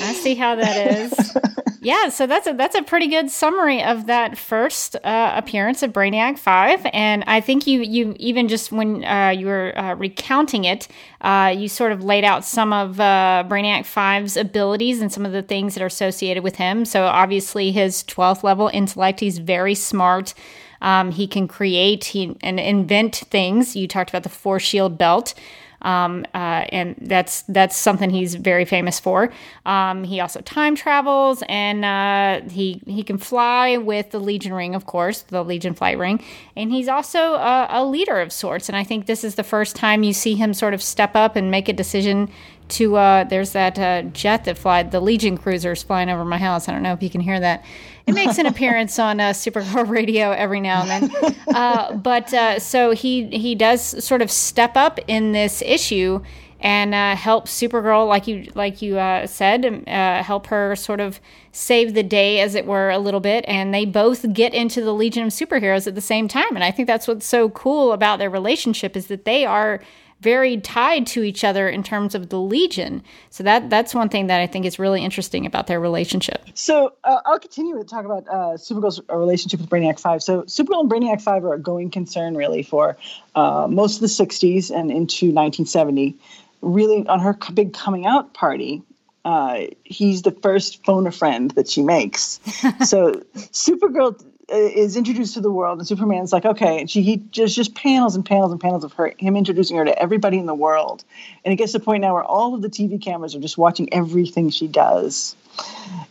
I 0.00 0.12
see 0.14 0.34
how 0.34 0.56
that 0.56 0.96
is. 0.96 1.36
yeah, 1.80 2.08
so 2.08 2.26
that's 2.26 2.46
a 2.46 2.52
that's 2.54 2.74
a 2.74 2.82
pretty 2.82 3.08
good 3.08 3.30
summary 3.30 3.82
of 3.82 4.06
that 4.06 4.38
first 4.38 4.96
uh, 5.04 5.32
appearance 5.36 5.82
of 5.82 5.92
Brainiac 5.92 6.38
Five, 6.38 6.86
and 6.92 7.24
I 7.26 7.40
think 7.40 7.66
you 7.66 7.80
you 7.80 8.16
even 8.18 8.48
just 8.48 8.72
when 8.72 9.04
uh, 9.04 9.30
you 9.30 9.46
were 9.46 9.78
uh, 9.78 9.94
recounting 9.94 10.64
it, 10.64 10.88
uh, 11.20 11.54
you 11.56 11.68
sort 11.68 11.92
of 11.92 12.02
laid 12.02 12.24
out 12.24 12.44
some 12.44 12.72
of 12.72 12.98
uh, 12.98 13.44
Brainiac 13.46 13.82
5's 13.82 14.36
abilities 14.36 15.00
and 15.00 15.12
some 15.12 15.26
of 15.26 15.32
the 15.32 15.42
things 15.42 15.74
that 15.74 15.82
are 15.82 15.86
associated 15.86 16.42
with 16.42 16.56
him. 16.56 16.84
So 16.84 17.04
obviously 17.04 17.70
his 17.70 18.02
twelfth 18.02 18.42
level 18.42 18.70
intellect, 18.72 19.20
he's 19.20 19.38
very 19.38 19.74
smart. 19.74 20.34
Um, 20.80 21.12
he 21.12 21.26
can 21.26 21.48
create 21.48 22.04
he, 22.04 22.36
and 22.42 22.60
invent 22.60 23.16
things. 23.16 23.74
You 23.74 23.88
talked 23.88 24.10
about 24.10 24.22
the 24.22 24.28
force 24.28 24.62
shield 24.62 24.98
belt. 24.98 25.34
Um, 25.84 26.24
uh, 26.34 26.64
and 26.70 26.96
that's 27.00 27.42
that's 27.42 27.76
something 27.76 28.10
he's 28.10 28.34
very 28.34 28.64
famous 28.64 28.98
for. 28.98 29.32
Um, 29.66 30.02
he 30.02 30.18
also 30.18 30.40
time 30.40 30.74
travels, 30.74 31.42
and 31.48 31.84
uh, 31.84 32.48
he 32.50 32.80
he 32.86 33.02
can 33.02 33.18
fly 33.18 33.76
with 33.76 34.10
the 34.10 34.18
Legion 34.18 34.52
ring, 34.52 34.74
of 34.74 34.86
course, 34.86 35.22
the 35.22 35.44
Legion 35.44 35.74
flight 35.74 35.98
ring, 35.98 36.24
and 36.56 36.72
he's 36.72 36.88
also 36.88 37.34
a, 37.34 37.66
a 37.70 37.84
leader 37.84 38.20
of 38.20 38.32
sorts. 38.32 38.68
And 38.68 38.76
I 38.76 38.82
think 38.82 39.06
this 39.06 39.22
is 39.22 39.36
the 39.36 39.44
first 39.44 39.76
time 39.76 40.02
you 40.02 40.12
see 40.12 40.34
him 40.34 40.54
sort 40.54 40.74
of 40.74 40.82
step 40.82 41.14
up 41.14 41.36
and 41.36 41.50
make 41.50 41.68
a 41.68 41.72
decision 41.72 42.30
to 42.68 42.96
uh, 42.96 43.24
there's 43.24 43.52
that 43.52 43.78
uh, 43.78 44.02
jet 44.02 44.44
that 44.44 44.58
flies 44.58 44.90
the 44.90 45.00
Legion 45.00 45.36
cruisers 45.36 45.82
flying 45.82 46.08
over 46.08 46.24
my 46.24 46.38
house. 46.38 46.68
I 46.68 46.72
don't 46.72 46.82
know 46.82 46.92
if 46.92 47.02
you 47.02 47.10
can 47.10 47.20
hear 47.20 47.38
that. 47.40 47.64
It 48.06 48.14
makes 48.14 48.38
an 48.38 48.46
appearance 48.52 48.98
on 48.98 49.20
uh, 49.20 49.30
Supergirl 49.30 49.88
Radio 49.88 50.30
every 50.30 50.60
now 50.60 50.82
and 50.82 51.10
then. 51.10 51.34
Uh, 51.54 51.94
but 51.94 52.34
uh, 52.34 52.58
so 52.58 52.90
he 52.90 53.28
he 53.28 53.54
does 53.54 54.04
sort 54.04 54.20
of 54.22 54.28
step 54.28 54.76
up 54.76 54.98
in 55.06 55.30
this 55.30 55.62
issue 55.62 56.20
and 56.64 56.94
uh, 56.94 57.14
help 57.14 57.46
Supergirl, 57.46 58.08
like 58.08 58.26
you 58.26 58.50
like 58.54 58.80
you 58.80 58.98
uh, 58.98 59.26
said, 59.26 59.84
uh, 59.86 60.22
help 60.22 60.46
her 60.46 60.74
sort 60.74 60.98
of 60.98 61.20
save 61.52 61.92
the 61.92 62.02
day, 62.02 62.40
as 62.40 62.54
it 62.54 62.64
were, 62.64 62.88
a 62.88 62.98
little 62.98 63.20
bit. 63.20 63.44
And 63.46 63.72
they 63.72 63.84
both 63.84 64.32
get 64.32 64.54
into 64.54 64.80
the 64.80 64.94
Legion 64.94 65.24
of 65.24 65.28
Superheroes 65.28 65.86
at 65.86 65.94
the 65.94 66.00
same 66.00 66.26
time. 66.26 66.54
And 66.54 66.64
I 66.64 66.70
think 66.70 66.88
that's 66.88 67.06
what's 67.06 67.26
so 67.26 67.50
cool 67.50 67.92
about 67.92 68.18
their 68.18 68.30
relationship 68.30 68.96
is 68.96 69.08
that 69.08 69.26
they 69.26 69.44
are 69.44 69.80
very 70.24 70.56
tied 70.56 71.06
to 71.06 71.22
each 71.22 71.44
other 71.44 71.68
in 71.68 71.82
terms 71.82 72.14
of 72.14 72.30
the 72.30 72.40
Legion. 72.40 73.02
So 73.28 73.44
that 73.44 73.68
that's 73.68 73.94
one 73.94 74.08
thing 74.08 74.26
that 74.28 74.40
I 74.40 74.46
think 74.46 74.64
is 74.64 74.78
really 74.78 75.04
interesting 75.04 75.44
about 75.44 75.66
their 75.66 75.78
relationship. 75.78 76.42
So 76.54 76.94
uh, 77.04 77.20
I'll 77.26 77.38
continue 77.38 77.76
to 77.78 77.84
talk 77.84 78.06
about 78.06 78.26
uh, 78.26 78.56
Supergirl's 78.56 79.00
relationship 79.08 79.60
with 79.60 79.68
Brainiac 79.68 80.00
Five. 80.00 80.22
So 80.22 80.42
Supergirl 80.42 80.80
and 80.80 80.90
Brainiac 80.90 81.20
Five 81.20 81.44
are 81.44 81.54
a 81.54 81.58
going 81.60 81.90
concern 81.90 82.36
really 82.36 82.62
for 82.62 82.96
uh, 83.34 83.68
most 83.70 83.96
of 83.96 84.00
the 84.00 84.06
'60s 84.06 84.70
and 84.70 84.90
into 84.90 85.26
1970. 85.26 86.16
Really, 86.62 87.06
on 87.06 87.20
her 87.20 87.36
big 87.52 87.74
coming 87.74 88.06
out 88.06 88.32
party, 88.32 88.82
uh, 89.26 89.66
he's 89.84 90.22
the 90.22 90.30
first 90.30 90.82
phone 90.86 91.06
a 91.06 91.12
friend 91.12 91.50
that 91.52 91.68
she 91.68 91.82
makes. 91.82 92.40
so 92.86 93.12
Supergirl 93.52 94.18
uh, 94.18 94.24
Uh, 94.54 94.70
is 94.72 94.96
introduced 94.96 95.34
to 95.34 95.40
the 95.40 95.50
world, 95.50 95.80
and 95.80 95.88
Superman's 95.88 96.32
like, 96.32 96.44
okay, 96.44 96.78
and 96.78 96.88
she 96.88 97.02
he 97.02 97.16
just 97.32 97.56
just 97.56 97.74
panels 97.74 98.14
and 98.14 98.24
panels 98.24 98.52
and 98.52 98.60
panels 98.60 98.84
of 98.84 98.92
her 98.92 99.12
him 99.18 99.34
introducing 99.34 99.76
her 99.76 99.84
to 99.84 99.98
everybody 99.98 100.38
in 100.38 100.46
the 100.46 100.54
world, 100.54 101.02
and 101.44 101.52
it 101.52 101.56
gets 101.56 101.72
to 101.72 101.78
the 101.80 101.84
point 101.84 102.02
now 102.02 102.14
where 102.14 102.22
all 102.22 102.54
of 102.54 102.62
the 102.62 102.68
TV 102.68 103.02
cameras 103.02 103.34
are 103.34 103.40
just 103.40 103.58
watching 103.58 103.92
everything 103.92 104.50
she 104.50 104.68
does, 104.68 105.34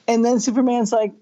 and 0.09 0.25
then 0.25 0.41
Superman's 0.41 0.91
like, 0.91 1.13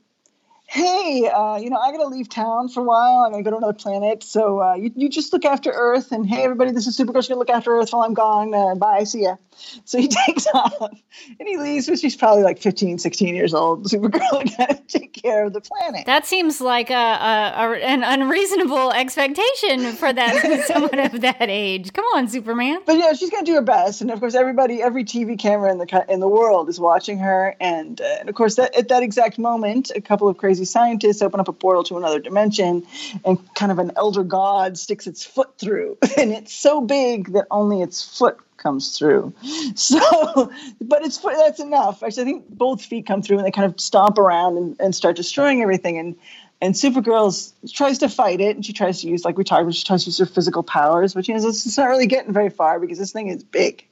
hey, 0.72 1.28
uh, 1.28 1.58
you 1.58 1.70
know, 1.70 1.76
I 1.76 1.92
got 1.92 1.98
to 1.98 2.08
leave 2.08 2.30
town 2.30 2.70
for 2.70 2.80
a 2.80 2.84
while. 2.84 3.26
I'm 3.26 3.32
going 3.34 3.44
to 3.44 3.50
go 3.50 3.52
to 3.52 3.58
another 3.58 3.78
planet. 3.78 4.24
So 4.24 4.62
uh, 4.62 4.76
you, 4.76 4.90
you 4.96 5.10
just 5.10 5.34
look 5.34 5.44
after 5.44 5.70
Earth. 5.70 6.14
And 6.14 6.26
hey, 6.26 6.44
everybody, 6.44 6.72
this 6.72 6.88
is 6.88 6.98
Supergirl. 6.98 7.18
She's 7.18 7.28
going 7.28 7.36
to 7.36 7.40
look 7.40 7.50
after 7.50 7.78
Earth 7.78 7.92
while 7.92 8.04
I'm 8.04 8.14
gone. 8.14 8.54
Uh, 8.54 8.76
bye. 8.76 9.04
See 9.04 9.24
ya. 9.24 9.36
So 9.86 10.00
he 10.00 10.08
takes 10.26 10.48
off 10.54 10.74
and 10.82 11.48
he 11.48 11.58
leaves, 11.58 11.88
which 11.88 12.00
she's 12.00 12.16
probably 12.16 12.44
like 12.44 12.60
15, 12.60 12.98
16 12.98 13.36
years 13.36 13.54
old. 13.54 13.86
Supergirl 13.92 14.58
got 14.58 14.70
to 14.70 15.00
take 15.00 15.14
care 15.14 15.46
of 15.46 15.54
the 15.54 15.62
planet. 15.62 16.06
That 16.06 16.26
seems 16.26 16.62
like 16.62 16.90
a, 16.90 16.94
a, 16.94 17.54
a 17.58 17.78
an 17.82 18.04
unreasonable 18.04 18.92
expectation 18.92 19.92
for 19.94 20.12
that 20.14 20.66
someone 20.66 21.00
of 21.00 21.22
that 21.22 21.50
age. 21.50 21.94
Come 21.94 22.06
on, 22.16 22.28
Superman. 22.28 22.80
But 22.86 22.98
yeah, 22.98 23.14
she's 23.14 23.30
going 23.30 23.46
to 23.46 23.52
do 23.52 23.56
her 23.56 23.62
best. 23.62 24.02
And 24.02 24.10
of 24.10 24.20
course, 24.20 24.36
everybody, 24.36 24.82
every 24.82 25.04
TV 25.04 25.38
camera 25.38 25.72
in 25.72 25.78
the 25.78 26.06
in 26.10 26.22
the 26.22 26.30
world 26.30 26.70
is 26.70 26.80
watching 26.80 27.20
her. 27.20 27.56
And, 27.60 28.02
uh, 28.02 28.18
and 28.22 28.30
of 28.30 28.36
course, 28.36 28.56
that, 28.56 28.76
at 28.76 28.88
that 28.88 29.04
exact 29.04 29.38
moment, 29.38 29.92
a 29.96 30.02
couple 30.02 30.28
of 30.28 30.38
crazy 30.38 30.61
crazy 30.62 30.72
scientists 30.72 31.22
open 31.22 31.40
up 31.40 31.48
a 31.48 31.54
portal 31.54 31.84
to 31.84 31.98
another 31.98 32.20
dimension 32.20 32.86
and 33.26 33.40
kind 33.56 33.72
of 33.72 33.80
an 33.80 33.92
elder 33.96 34.24
god 34.24 34.78
sticks 34.78 35.08
its 35.08 35.26
foot 35.26 35.58
through 35.58 35.98
and 36.18 36.32
it's 36.32 36.54
so 36.54 36.82
big 36.82 37.34
that 37.34 37.48
only 37.50 37.82
its 37.82 38.04
foot 38.18 38.38
comes 38.58 38.98
through 38.98 39.34
so 39.76 40.52
but 40.80 41.04
it's 41.04 41.18
that's 41.18 41.60
enough 41.60 42.04
actually 42.04 42.22
i 42.22 42.26
think 42.26 42.48
both 42.50 42.84
feet 42.84 43.08
come 43.08 43.22
through 43.22 43.38
and 43.38 43.46
they 43.46 43.52
kind 43.52 43.72
of 43.72 43.80
stomp 43.80 44.20
around 44.20 44.58
and, 44.58 44.76
and 44.80 44.94
start 44.94 45.16
destroying 45.16 45.62
everything 45.62 45.98
and 45.98 46.16
and 46.64 46.76
Supergirl 46.76 47.34
tries 47.74 47.98
to 47.98 48.08
fight 48.08 48.40
it, 48.40 48.56
and 48.56 48.64
she 48.64 48.72
tries 48.72 49.02
to 49.02 49.08
use, 49.08 49.26
like 49.26 49.36
we 49.36 49.44
talked 49.44 49.64
about, 49.64 49.74
she 49.74 49.84
tries 49.84 50.04
to 50.04 50.10
use 50.10 50.20
her 50.20 50.28
physical 50.28 50.62
powers, 50.62 51.16
but 51.16 51.28
you 51.28 51.36
know, 51.36 51.48
it's 51.48 51.76
not 51.76 51.90
really 51.90 52.06
getting 52.06 52.34
very 52.34 52.52
far 52.52 52.80
because 52.80 53.00
this 53.00 53.12
thing 53.12 53.30
is 53.30 53.44
big. 53.44 53.84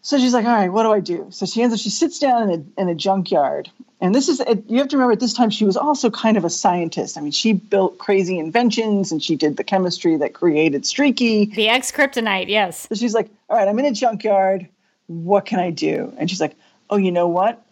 So 0.00 0.18
she's 0.18 0.32
like, 0.32 0.46
all 0.46 0.56
right, 0.56 0.72
what 0.72 0.84
do 0.84 0.92
I 0.92 1.00
do? 1.00 1.26
So 1.28 1.44
she 1.44 1.60
ends 1.60 1.74
up, 1.74 1.80
she 1.80 1.90
sits 1.90 2.18
down 2.18 2.48
in 2.48 2.72
a, 2.78 2.80
in 2.80 2.88
a 2.88 2.94
junkyard. 2.94 3.70
And 4.00 4.14
this 4.14 4.28
is, 4.28 4.42
you 4.68 4.78
have 4.78 4.88
to 4.88 4.96
remember 4.96 5.12
at 5.12 5.20
this 5.20 5.32
time, 5.32 5.48
she 5.48 5.64
was 5.64 5.76
also 5.76 6.10
kind 6.10 6.36
of 6.36 6.44
a 6.44 6.50
scientist. 6.50 7.16
I 7.16 7.22
mean, 7.22 7.32
she 7.32 7.54
built 7.54 7.96
crazy 7.96 8.38
inventions 8.38 9.10
and 9.10 9.22
she 9.22 9.36
did 9.36 9.56
the 9.56 9.64
chemistry 9.64 10.16
that 10.18 10.34
created 10.34 10.84
Streaky. 10.84 11.46
The 11.46 11.68
X 11.68 11.90
kryptonite, 11.90 12.48
yes. 12.48 12.86
So 12.88 12.94
she's 12.94 13.14
like, 13.14 13.30
all 13.48 13.56
right, 13.56 13.66
I'm 13.66 13.78
in 13.78 13.86
a 13.86 13.92
junkyard. 13.92 14.68
What 15.06 15.46
can 15.46 15.60
I 15.60 15.70
do? 15.70 16.12
And 16.18 16.28
she's 16.28 16.40
like, 16.40 16.56
oh, 16.90 16.96
you 16.96 17.10
know 17.10 17.28
what? 17.28 17.64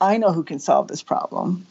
I 0.00 0.16
know 0.16 0.32
who 0.32 0.44
can 0.44 0.60
solve 0.60 0.88
this 0.88 1.02
problem. 1.02 1.66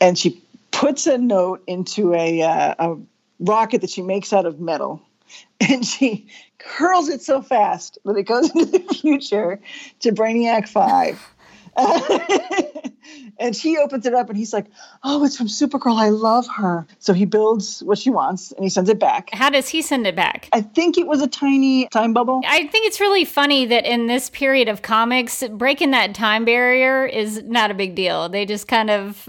And 0.00 0.18
she 0.18 0.42
puts 0.70 1.06
a 1.06 1.18
note 1.18 1.62
into 1.66 2.14
a, 2.14 2.42
uh, 2.42 2.74
a 2.78 2.96
rocket 3.40 3.82
that 3.82 3.90
she 3.90 4.00
makes 4.00 4.32
out 4.32 4.46
of 4.46 4.58
metal 4.58 5.02
and 5.60 5.84
she 5.84 6.28
curls 6.58 7.08
it 7.08 7.20
so 7.20 7.42
fast 7.42 7.98
that 8.04 8.16
it 8.16 8.24
goes 8.24 8.50
into 8.54 8.66
the 8.66 8.94
future 8.94 9.60
to 10.00 10.12
Brainiac 10.12 10.68
5. 10.68 11.33
and 13.38 13.54
she 13.54 13.76
opens 13.76 14.06
it 14.06 14.14
up 14.14 14.28
and 14.28 14.38
he's 14.38 14.52
like, 14.52 14.66
Oh, 15.02 15.24
it's 15.24 15.36
from 15.36 15.46
Supergirl. 15.46 15.98
I 15.98 16.10
love 16.10 16.46
her. 16.56 16.86
So 16.98 17.12
he 17.12 17.24
builds 17.24 17.82
what 17.82 17.98
she 17.98 18.10
wants 18.10 18.52
and 18.52 18.64
he 18.64 18.70
sends 18.70 18.90
it 18.90 18.98
back. 18.98 19.30
How 19.32 19.50
does 19.50 19.68
he 19.68 19.82
send 19.82 20.06
it 20.06 20.16
back? 20.16 20.48
I 20.52 20.60
think 20.60 20.98
it 20.98 21.06
was 21.06 21.22
a 21.22 21.26
tiny 21.26 21.88
time 21.88 22.12
bubble. 22.12 22.42
I 22.46 22.66
think 22.66 22.86
it's 22.86 23.00
really 23.00 23.24
funny 23.24 23.66
that 23.66 23.84
in 23.84 24.06
this 24.06 24.30
period 24.30 24.68
of 24.68 24.82
comics, 24.82 25.42
breaking 25.48 25.90
that 25.92 26.14
time 26.14 26.44
barrier 26.44 27.06
is 27.06 27.42
not 27.44 27.70
a 27.70 27.74
big 27.74 27.94
deal. 27.94 28.28
They 28.28 28.46
just 28.46 28.68
kind 28.68 28.90
of 28.90 29.28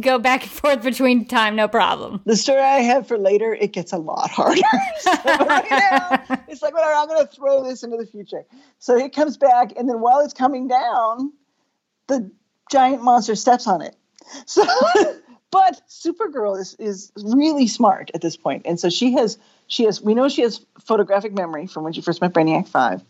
go 0.00 0.18
back 0.18 0.42
and 0.42 0.50
forth 0.50 0.82
between 0.82 1.26
time, 1.26 1.56
no 1.56 1.68
problem. 1.68 2.20
The 2.24 2.36
story 2.36 2.60
I 2.60 2.80
have 2.80 3.06
for 3.06 3.18
later, 3.18 3.54
it 3.54 3.72
gets 3.72 3.92
a 3.92 3.98
lot 3.98 4.30
harder. 4.30 4.60
so 4.98 5.10
right 5.12 5.66
now, 5.70 6.38
it's 6.48 6.62
like, 6.62 6.74
whatever, 6.74 6.94
I'm 6.94 7.08
going 7.08 7.26
to 7.26 7.32
throw 7.32 7.62
this 7.64 7.82
into 7.82 7.96
the 7.96 8.06
future. 8.06 8.44
So 8.78 8.96
it 8.96 9.14
comes 9.14 9.36
back, 9.36 9.72
and 9.76 9.88
then 9.88 10.00
while 10.00 10.20
it's 10.20 10.34
coming 10.34 10.68
down, 10.68 11.32
the 12.06 12.30
giant 12.70 13.02
monster 13.02 13.34
steps 13.34 13.66
on 13.66 13.82
it. 13.82 13.96
So, 14.46 14.64
but 15.50 15.80
Supergirl 15.88 16.58
is 16.58 16.74
is 16.78 17.12
really 17.16 17.66
smart 17.66 18.10
at 18.14 18.20
this 18.20 18.36
point, 18.36 18.62
and 18.64 18.78
so 18.78 18.90
she 18.90 19.12
has 19.12 19.38
she 19.66 19.84
has 19.84 20.00
we 20.00 20.14
know 20.14 20.28
she 20.28 20.42
has 20.42 20.64
photographic 20.80 21.32
memory 21.32 21.66
from 21.66 21.84
when 21.84 21.92
she 21.92 22.00
first 22.00 22.20
met 22.20 22.32
Brainiac 22.32 22.68
Five, 22.68 23.02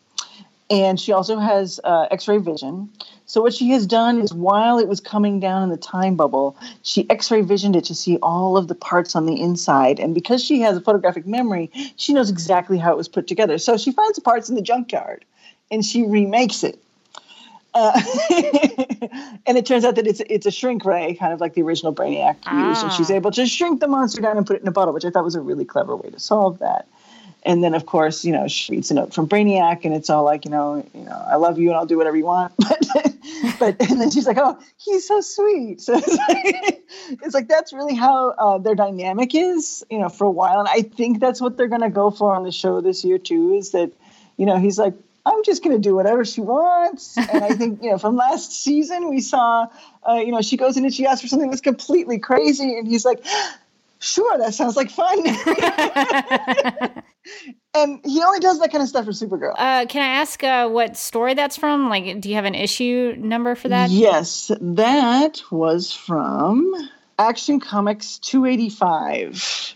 and 0.71 0.99
she 0.99 1.13
also 1.13 1.39
has 1.39 1.81
uh, 1.85 2.07
X-ray 2.11 2.39
vision. 2.39 2.91
So 3.27 3.41
what 3.41 3.55
she 3.55 3.71
has 3.71 3.87
done 3.87 4.21
is, 4.21 4.35
while 4.35 4.79
it 4.79 4.87
was 4.87 5.01
coming 5.01 5.41
down 5.41 5.63
in 5.63 5.71
the 5.71 5.79
time 5.79 6.15
bubble, 6.15 6.57
she 6.83 7.09
X-ray 7.09 7.41
visioned 7.41 7.75
it 7.75 7.85
to 7.85 7.95
see 7.95 8.19
all 8.19 8.59
of 8.59 8.69
the 8.69 8.75
parts 8.75 9.17
on 9.17 9.25
the 9.25 9.41
inside, 9.41 9.99
and 9.99 10.15
because 10.15 10.45
she 10.45 10.61
has 10.61 10.77
a 10.77 10.81
photographic 10.81 11.27
memory, 11.27 11.71
she 11.97 12.13
knows 12.13 12.29
exactly 12.29 12.77
how 12.77 12.93
it 12.93 12.97
was 12.97 13.09
put 13.09 13.27
together. 13.27 13.57
So 13.59 13.79
she 13.79 13.93
finds 13.93 14.17
the 14.17 14.23
parts 14.23 14.49
in 14.51 14.57
the 14.57 14.63
junkyard, 14.63 15.25
and 15.71 15.85
she 15.85 16.03
remakes 16.03 16.63
it 16.63 16.84
uh, 17.75 18.01
and 19.47 19.59
it 19.59 19.67
turns 19.67 19.85
out 19.85 19.97
that 19.97 20.07
it's 20.07 20.21
it's 20.21 20.47
a 20.47 20.51
shrink 20.51 20.85
ray, 20.85 21.15
kind 21.15 21.33
of 21.33 21.41
like 21.41 21.55
the 21.55 21.63
original 21.63 21.93
Brainiac 21.93 22.37
ah. 22.47 22.69
used, 22.69 22.85
and 22.85 22.93
she's 22.93 23.11
able 23.11 23.33
to 23.33 23.47
shrink 23.47 23.81
the 23.81 23.89
monster 23.89 24.23
down 24.23 24.37
and 24.37 24.47
put 24.47 24.57
it 24.57 24.63
in 24.63 24.69
a 24.69 24.73
bottle, 24.73 24.95
which 24.95 25.05
I 25.05 25.11
thought 25.11 25.25
was 25.25 25.35
a 25.35 25.41
really 25.41 25.65
clever 25.65 25.97
way 25.97 26.11
to 26.11 26.21
solve 26.21 26.61
that. 26.61 26.87
And 27.47 27.63
then, 27.63 27.75
of 27.75 27.85
course, 27.85 28.25
you 28.25 28.33
know, 28.33 28.49
she 28.49 28.73
reads 28.73 28.91
a 28.91 28.95
note 28.95 29.13
from 29.13 29.29
Brainiac, 29.29 29.85
and 29.85 29.95
it's 29.95 30.09
all 30.09 30.25
like, 30.25 30.47
you 30.47 30.51
know, 30.51 30.87
you 30.95 31.05
know, 31.05 31.25
I 31.29 31.37
love 31.37 31.59
you, 31.59 31.69
and 31.69 31.77
I'll 31.77 31.85
do 31.85 31.99
whatever 31.99 32.17
you 32.17 32.25
want. 32.25 32.53
But, 33.59 33.79
but 33.79 33.91
and 33.91 34.01
then 34.01 34.11
she's 34.11 34.27
like, 34.27 34.37
oh, 34.39 34.59
he's 34.77 35.07
so 35.09 35.21
sweet. 35.21 35.81
So 35.81 35.95
it's 35.97 36.17
like, 36.17 36.83
it's 37.23 37.35
like 37.35 37.49
that's 37.49 37.73
really 37.73 37.95
how 37.95 38.31
uh, 38.31 38.59
their 38.59 38.75
dynamic 38.75 39.35
is, 39.35 39.85
you 39.91 39.99
know, 39.99 40.09
for 40.09 40.25
a 40.25 40.31
while. 40.31 40.61
And 40.61 40.69
I 40.69 40.83
think 40.83 41.21
that's 41.21 41.41
what 41.41 41.57
they're 41.57 41.69
going 41.69 41.83
to 41.83 41.91
go 41.91 42.11
for 42.11 42.35
on 42.35 42.43
the 42.45 42.53
show 42.53 42.81
this 42.81 43.05
year 43.05 43.19
too. 43.19 43.55
Is 43.55 43.71
that, 43.73 43.93
you 44.37 44.47
know, 44.47 44.59
he's 44.59 44.79
like, 44.79 44.95
I'm 45.27 45.43
just 45.45 45.65
going 45.65 45.75
to 45.75 45.81
do 45.81 45.95
whatever 45.95 46.25
she 46.25 46.41
wants. 46.41 47.17
And 47.17 47.45
I 47.45 47.51
think, 47.51 47.83
you 47.83 47.91
know, 47.91 47.99
from 47.99 48.17
last 48.17 48.53
season, 48.53 49.09
we 49.09 49.21
saw, 49.21 49.67
uh, 50.09 50.15
you 50.15 50.33
know, 50.33 50.43
she 50.43 50.57
goes 50.57 50.77
in 50.77 50.85
and 50.85 50.93
she 50.93 51.07
asks 51.07 51.23
for 51.23 51.29
something 51.29 51.49
that's 51.49 51.63
completely 51.63 52.19
crazy. 52.19 52.77
And 52.77 52.87
he's 52.87 53.05
like, 53.07 53.25
sure, 53.99 54.37
that 54.39 54.55
sounds 54.55 54.77
like 54.77 54.91
fun. 54.91 55.19
and 57.75 58.01
he 58.05 58.23
only 58.23 58.41
does 58.41 58.61
that 58.61 58.71
kind 58.71 58.83
of 58.83 58.89
stuff 58.89 59.07
for 59.07 59.13
Supergirl. 59.13 59.55
Uh, 59.57 59.87
can 59.87 60.03
I 60.03 60.21
ask 60.21 60.45
uh, 60.45 60.69
what 60.69 60.97
story 60.97 61.33
that's 61.33 61.57
from? 61.57 61.89
Like, 61.89 62.21
do 62.21 62.29
you 62.29 62.35
have 62.35 62.45
an 62.45 62.55
issue 62.55 63.15
number 63.19 63.55
for 63.55 63.69
that? 63.69 63.89
Yes, 63.91 64.51
that 64.61 65.41
was 65.51 65.93
from 65.93 66.75
Action 67.19 67.61
Comics 67.61 68.19
285 68.19 69.75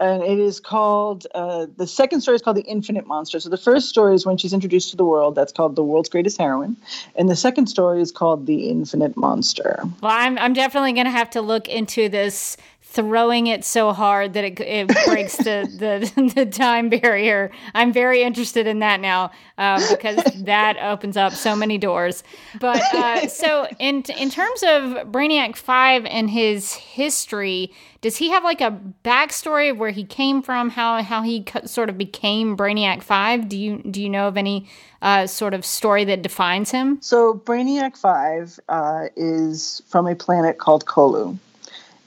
and 0.00 0.22
it 0.22 0.38
is 0.38 0.58
called 0.58 1.26
uh, 1.34 1.66
the 1.76 1.86
second 1.86 2.22
story 2.22 2.34
is 2.34 2.42
called 2.42 2.56
the 2.56 2.62
infinite 2.62 3.06
monster 3.06 3.38
so 3.38 3.48
the 3.48 3.56
first 3.56 3.88
story 3.88 4.14
is 4.14 4.26
when 4.26 4.36
she's 4.36 4.52
introduced 4.52 4.90
to 4.90 4.96
the 4.96 5.04
world 5.04 5.34
that's 5.34 5.52
called 5.52 5.76
the 5.76 5.84
world's 5.84 6.08
greatest 6.08 6.38
heroine 6.38 6.76
and 7.16 7.28
the 7.28 7.36
second 7.36 7.66
story 7.66 8.00
is 8.00 8.10
called 8.10 8.46
the 8.46 8.68
infinite 8.68 9.16
monster 9.16 9.82
well 10.02 10.12
i'm, 10.12 10.38
I'm 10.38 10.54
definitely 10.54 10.94
going 10.94 11.06
to 11.06 11.12
have 11.12 11.30
to 11.30 11.40
look 11.40 11.68
into 11.68 12.08
this 12.08 12.56
throwing 12.90 13.46
it 13.46 13.64
so 13.64 13.92
hard 13.92 14.32
that 14.32 14.42
it, 14.42 14.58
it 14.60 14.88
breaks 15.06 15.36
the, 15.36 16.12
the, 16.16 16.32
the 16.34 16.44
time 16.44 16.88
barrier. 16.88 17.52
I'm 17.72 17.92
very 17.92 18.22
interested 18.22 18.66
in 18.66 18.80
that 18.80 19.00
now 19.00 19.30
uh, 19.58 19.80
because 19.88 20.16
that 20.42 20.76
opens 20.82 21.16
up 21.16 21.32
so 21.32 21.54
many 21.54 21.78
doors. 21.78 22.24
But 22.58 22.82
uh, 22.92 23.28
so 23.28 23.68
in 23.78 24.02
in 24.18 24.30
terms 24.30 24.62
of 24.64 25.06
Brainiac 25.12 25.54
Five 25.54 26.04
and 26.04 26.28
his 26.28 26.74
history, 26.74 27.72
does 28.00 28.16
he 28.16 28.30
have 28.30 28.44
like 28.44 28.60
a 28.60 28.78
backstory 29.04 29.70
of 29.70 29.78
where 29.78 29.90
he 29.90 30.04
came 30.04 30.42
from, 30.42 30.70
how 30.70 31.02
how 31.02 31.22
he 31.22 31.44
sort 31.66 31.90
of 31.90 31.98
became 31.98 32.56
Brainiac 32.56 33.02
Five? 33.02 33.48
Do 33.48 33.58
you 33.58 33.78
do 33.78 34.02
you 34.02 34.08
know 34.08 34.28
of 34.28 34.36
any 34.36 34.68
uh, 35.02 35.26
sort 35.26 35.52
of 35.52 35.64
story 35.64 36.04
that 36.04 36.22
defines 36.22 36.70
him? 36.70 37.00
So 37.02 37.34
Brainiac 37.34 37.96
Five 37.96 38.58
uh, 38.68 39.06
is 39.16 39.82
from 39.88 40.06
a 40.06 40.14
planet 40.14 40.58
called 40.58 40.86
Colu, 40.86 41.36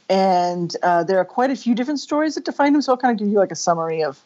and 0.09 0.75
uh, 0.81 1.03
there 1.03 1.19
are 1.19 1.25
quite 1.25 1.51
a 1.51 1.55
few 1.55 1.75
different 1.75 1.99
stories 1.99 2.35
that 2.35 2.45
define 2.45 2.73
him. 2.73 2.81
So 2.81 2.93
I'll 2.93 2.97
kind 2.97 3.11
of 3.11 3.19
give 3.19 3.31
you 3.31 3.37
like 3.37 3.51
a 3.51 3.55
summary 3.55 4.03
of 4.03 4.19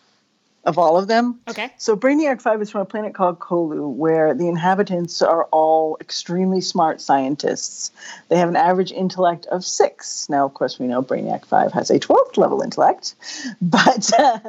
of 0.67 0.77
all 0.77 0.97
of 0.97 1.07
them. 1.07 1.39
Okay. 1.47 1.71
So 1.77 1.95
Brainiac 1.95 2.41
5 2.41 2.61
is 2.61 2.69
from 2.69 2.81
a 2.81 2.85
planet 2.85 3.15
called 3.15 3.39
Colu, 3.39 3.89
where 3.89 4.33
the 4.33 4.49
inhabitants 4.49 5.21
are 5.21 5.45
all 5.45 5.97
extremely 6.01 6.59
smart 6.59 6.99
scientists. 6.99 7.91
They 8.27 8.35
have 8.35 8.49
an 8.49 8.57
average 8.57 8.91
intellect 8.91 9.45
of 9.45 9.63
six. 9.63 10.27
Now, 10.29 10.45
of 10.45 10.53
course, 10.53 10.77
we 10.77 10.87
know 10.87 11.01
Brainiac 11.01 11.45
5 11.45 11.71
has 11.71 11.89
a 11.89 11.99
12th 11.99 12.35
level 12.35 12.61
intellect, 12.61 13.15
but 13.61 14.11
uh, 14.19 14.39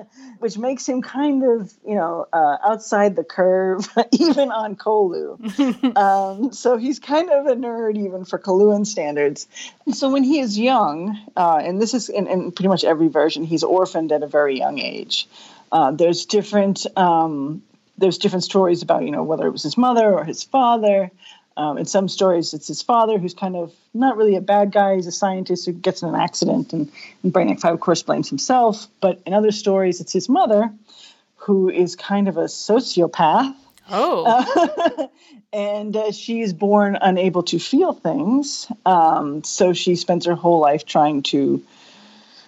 which 0.41 0.59
makes 0.59 0.89
him 0.89 1.03
kind 1.03 1.45
of, 1.45 1.73
you 1.87 1.95
know, 1.95 2.27
uh, 2.33 2.57
outside 2.65 3.15
the 3.15 3.25
curve, 3.25 3.89
even 4.13 4.51
on 4.51 4.75
Colu. 4.75 5.97
um, 5.97 6.53
so 6.53 6.77
he's 6.77 6.99
kind 6.99 7.31
of 7.31 7.47
a 7.47 7.55
nerd, 7.55 7.97
even 7.97 8.25
for 8.25 8.41
Coluan 8.41 8.85
standards. 8.85 9.47
And 9.87 9.95
so 9.95 10.11
when 10.11 10.25
he 10.25 10.41
is 10.41 10.59
young, 10.59 11.17
uh, 11.37 11.61
and 11.63 11.81
this 11.81 11.95
is 11.95 12.09
in, 12.09 12.27
in 12.27 12.51
pretty 12.51 12.69
much 12.69 12.83
every 12.83 13.07
version, 13.07 13.45
he's 13.45 13.63
orphaned 13.63 14.11
at 14.11 14.25
a 14.25 14.27
very 14.27 14.59
young 14.59 14.81
age. 14.81 15.29
Uh, 15.71 15.91
there's 15.93 16.27
different 16.27 16.87
um, 16.97 17.63
there's 17.97 18.19
different 18.19 18.45
stories 18.45 18.83
about 18.83 19.05
you 19.05 19.11
know 19.11 19.23
whether 19.23 19.47
it 19.47 19.51
was 19.51 19.63
his 19.63 19.77
mother 19.77 20.13
or 20.13 20.25
his 20.25 20.43
father. 20.43 21.11
Um, 21.57 21.77
in 21.77 21.87
some 21.87 22.09
stories, 22.09 22.55
it's 22.55 22.69
his 22.69 22.83
father 22.83 23.19
who's 23.19 23.35
kind 23.35 23.57
of 23.57 23.75
not 23.93 24.17
really 24.17 24.37
a 24.37 24.41
bad 24.41 24.71
guy. 24.71 24.95
He's 24.95 25.09
a 25.09 25.13
scientist 25.13 25.67
who 25.67 25.73
gets 25.73 26.03
in 26.03 26.09
an 26.09 26.15
accident, 26.15 26.73
and, 26.73 26.91
and 27.25 27.33
Brainiac 27.33 27.61
Five, 27.61 27.75
of 27.75 27.81
course, 27.81 28.03
blames 28.03 28.29
himself. 28.29 28.87
But 29.01 29.21
in 29.27 29.35
other 29.35 29.51
stories, 29.51 30.01
it's 30.01 30.13
his 30.13 30.29
mother 30.29 30.73
who 31.49 31.69
is 31.69 31.97
kind 31.97 32.29
of 32.29 32.37
a 32.37 32.45
sociopath. 32.45 33.55
Oh. 33.91 34.25
Uh, 34.27 35.07
and 35.53 35.97
uh, 35.97 36.13
she 36.13 36.43
is 36.43 36.53
born 36.53 36.99
unable 37.01 37.43
to 37.45 37.59
feel 37.59 37.93
things. 37.93 38.71
Um, 38.85 39.43
so 39.45 39.73
she 39.73 39.97
spends 39.97 40.27
her 40.27 40.35
whole 40.35 40.61
life 40.61 40.85
trying 40.85 41.23
to 41.25 41.65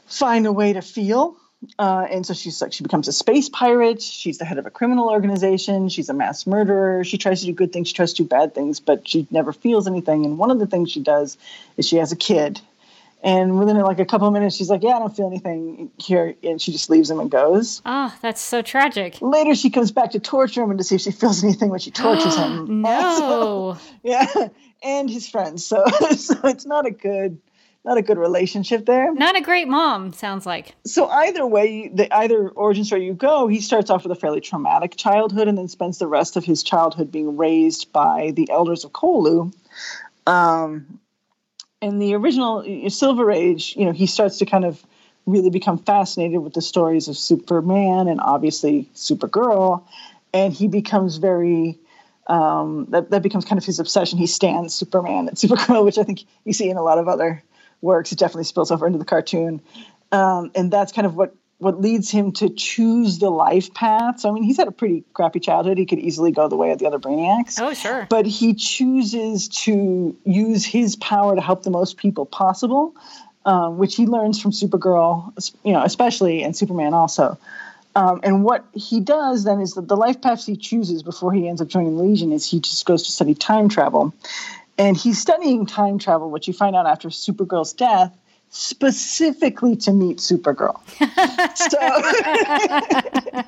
find 0.07 0.47
a 0.47 0.53
way 0.53 0.75
to 0.75 0.83
feel. 0.83 1.37
Uh, 1.79 2.07
and 2.11 2.25
so 2.25 2.33
she's 2.33 2.63
like 2.63 2.73
she 2.73 2.83
becomes 2.83 3.07
a 3.07 3.13
space 3.13 3.49
pirate. 3.49 4.01
She's 4.01 4.39
the 4.39 4.45
head 4.45 4.59
of 4.59 4.67
a 4.67 4.71
criminal 4.71 5.11
organization. 5.11 5.89
She's 5.89 6.09
a 6.09 6.15
mass 6.15 6.47
murderer. 6.47 7.05
She 7.05 7.19
tries 7.19 7.41
to 7.41 7.47
do 7.47 7.53
good 7.53 7.73
things. 7.73 7.89
She 7.89 7.95
tries 7.95 8.15
to 8.15 8.23
do 8.23 8.29
bad 8.29 8.55
things, 8.55 8.81
but 8.81 9.07
she 9.07 9.27
never 9.31 9.53
feels 9.53 9.87
anything. 9.87 10.25
And 10.25 10.39
one 10.39 10.51
of 10.51 10.59
the 10.59 10.67
things 10.67 10.91
she 10.91 11.01
does 11.01 11.37
is 11.77 11.87
she 11.87 11.97
has 11.97 12.13
a 12.13 12.17
kid. 12.17 12.61
And 13.23 13.59
within 13.59 13.79
like 13.81 13.99
a 13.99 14.07
couple 14.07 14.27
of 14.27 14.33
minutes, 14.33 14.57
she's 14.57 14.71
like, 14.71 14.83
"Yeah, 14.83 14.97
I 14.97 14.99
don't 14.99 15.15
feel 15.15 15.27
anything 15.27 15.91
here," 15.99 16.35
and 16.43 16.61
she 16.61 16.73
just 16.73 16.89
leaves 16.89 17.11
him 17.11 17.21
and 17.21 17.31
goes. 17.31 17.83
Oh, 17.85 18.15
that's 18.23 18.41
so 18.41 18.63
tragic. 18.63 19.21
Later, 19.21 19.55
she 19.55 19.69
comes 19.69 19.93
back 19.93 20.13
to 20.13 20.21
torture 20.21 20.63
him 20.63 20.71
and 20.71 20.79
to 20.79 20.85
see 20.85 20.95
if 20.95 21.03
she 21.03 21.11
feels 21.11 21.45
anything 21.45 21.69
when 21.69 21.81
she 21.81 21.91
tortures 21.91 22.37
him. 22.37 22.81
no. 22.83 23.77
yeah, 24.03 24.49
and 24.83 25.11
his 25.11 25.29
friends. 25.29 25.67
So, 25.67 25.85
so 26.17 26.35
it's 26.45 26.65
not 26.65 26.87
a 26.87 26.91
good 26.91 27.39
not 27.85 27.97
a 27.97 28.03
good 28.03 28.19
relationship 28.19 28.85
there. 28.85 29.13
Not 29.15 29.37
a 29.37 29.41
great 29.41 29.67
mom, 29.67 30.13
sounds 30.13 30.45
like. 30.45 30.75
So 30.85 31.09
either 31.09 31.47
way, 31.47 31.89
the 31.89 32.13
either 32.15 32.49
origin 32.51 32.85
story 32.85 33.07
you 33.07 33.15
go, 33.15 33.47
he 33.47 33.61
starts 33.61 33.91
off 33.91 34.03
with 34.03 34.13
a 34.13 34.21
fairly 34.21 34.41
traumatic 34.41 34.97
childhood 34.97 35.49
and 35.49 35.57
then 35.57 35.69
spends 35.69 35.99
the 35.99 36.07
rest 36.07 36.37
of 36.37 36.45
his 36.45 36.63
childhood 36.63 37.11
being 37.11 37.37
raised 37.37 37.93
by 37.93 38.33
the 38.37 38.51
elders 38.51 38.85
of 38.85 38.93
Colu. 38.93 39.53
Um, 40.27 41.01
in 41.81 41.99
the 41.99 42.15
original 42.15 42.91
Silver 42.91 43.31
Age, 43.31 43.75
you 43.77 43.87
know, 43.87 43.93
he 43.93 44.07
starts 44.07 44.39
to 44.39 44.47
kind 44.47 44.67
of 44.67 44.85
really 45.25 45.51
become 45.51 45.79
fascinated 45.79 46.41
with 46.41 46.53
the 46.53 46.63
stories 46.63 47.09
of 47.09 47.17
Superman 47.17 48.09
and 48.09 48.21
obviously 48.21 48.91
Supergirl, 48.95 49.83
and 50.35 50.53
he 50.53 50.69
becomes 50.69 51.17
very 51.17 51.79
um, 52.27 52.87
that 52.91 53.11
that 53.11 53.23
becomes 53.23 53.45
kind 53.45 53.59
of 53.59 53.65
his 53.65 53.81
obsession. 53.81 54.19
He 54.19 54.27
stands 54.27 54.75
Superman 54.75 55.29
and 55.29 55.37
Supergirl, 55.37 55.85
which 55.85 55.99
I 55.99 56.05
think 56.05 56.25
you 56.45 56.53
see 56.53 56.69
in 56.69 56.77
a 56.77 56.83
lot 56.83 56.99
of 56.99 57.09
other 57.09 57.43
works. 57.81 58.13
It 58.13 58.19
definitely 58.19 58.45
spills 58.45 58.71
over 58.71 58.87
into 58.87 58.99
the 58.99 59.05
cartoon, 59.05 59.61
um, 60.13 60.51
and 60.55 60.71
that's 60.71 60.93
kind 60.93 61.07
of 61.07 61.17
what 61.17 61.35
what 61.59 61.79
leads 61.79 62.11
him 62.11 62.33
to 62.33 62.49
choose 62.49 63.19
the 63.19 63.31
life 63.31 63.73
path. 63.75 64.21
So 64.21 64.31
I 64.31 64.33
mean, 64.33 64.43
he's 64.43 64.57
had 64.57 64.67
a 64.67 64.73
pretty 64.73 65.05
crappy 65.13 65.41
childhood. 65.41 65.77
He 65.77 65.87
could 65.87 65.99
easily 65.99 66.33
go 66.33 66.49
the 66.49 66.57
way 66.57 66.73
of 66.73 66.79
the 66.79 66.87
other 66.87 66.99
Brainiacs. 66.99 67.61
Oh, 67.61 67.75
sure. 67.75 68.07
But 68.09 68.27
he 68.27 68.55
chooses 68.55 69.49
to 69.49 70.17
use 70.25 70.65
his 70.65 70.97
power 70.97 71.35
to 71.35 71.41
help 71.41 71.63
the 71.63 71.71
most 71.71 71.99
people 71.99 72.25
possible, 72.25 72.95
um, 73.45 73.77
which 73.77 73.95
he 73.95 74.07
learns 74.07 74.41
from 74.41 74.53
Supergirl, 74.53 75.53
you 75.63 75.73
know, 75.73 75.85
especially 75.85 76.43
and 76.43 76.57
Superman 76.57 76.95
also. 76.95 77.39
Um, 77.97 78.21
and 78.23 78.45
what 78.45 78.65
he 78.73 79.01
does 79.01 79.45
then 79.45 79.61
is 79.61 79.75
that 79.75 79.89
the 79.89 79.97
life 79.97 80.23
paths 80.23 80.47
he 80.47 80.57
chooses 80.57 81.03
before 81.03 81.33
he 81.33 81.49
ends 81.49 81.61
up 81.61 81.69
joining 81.69 81.97
the 81.97 82.03
Legion 82.05 82.33
is 82.33 82.49
he 82.49 82.61
just 82.61 82.87
goes 82.87 83.03
to 83.05 83.13
study 83.13 83.35
time 83.35 83.69
travel. 83.69 84.15
And 84.81 84.97
he's 84.97 85.21
studying 85.21 85.67
time 85.67 85.99
travel, 85.99 86.31
which 86.31 86.49
you 86.49 86.55
find 86.55 86.75
out 86.75 86.87
after 86.87 87.11
Supergirl's 87.11 87.75
death, 87.75 88.17
specifically 88.49 89.77
to 89.77 89.93
meet 89.93 90.17
Supergirl. 90.17 90.81
so. 91.55 91.79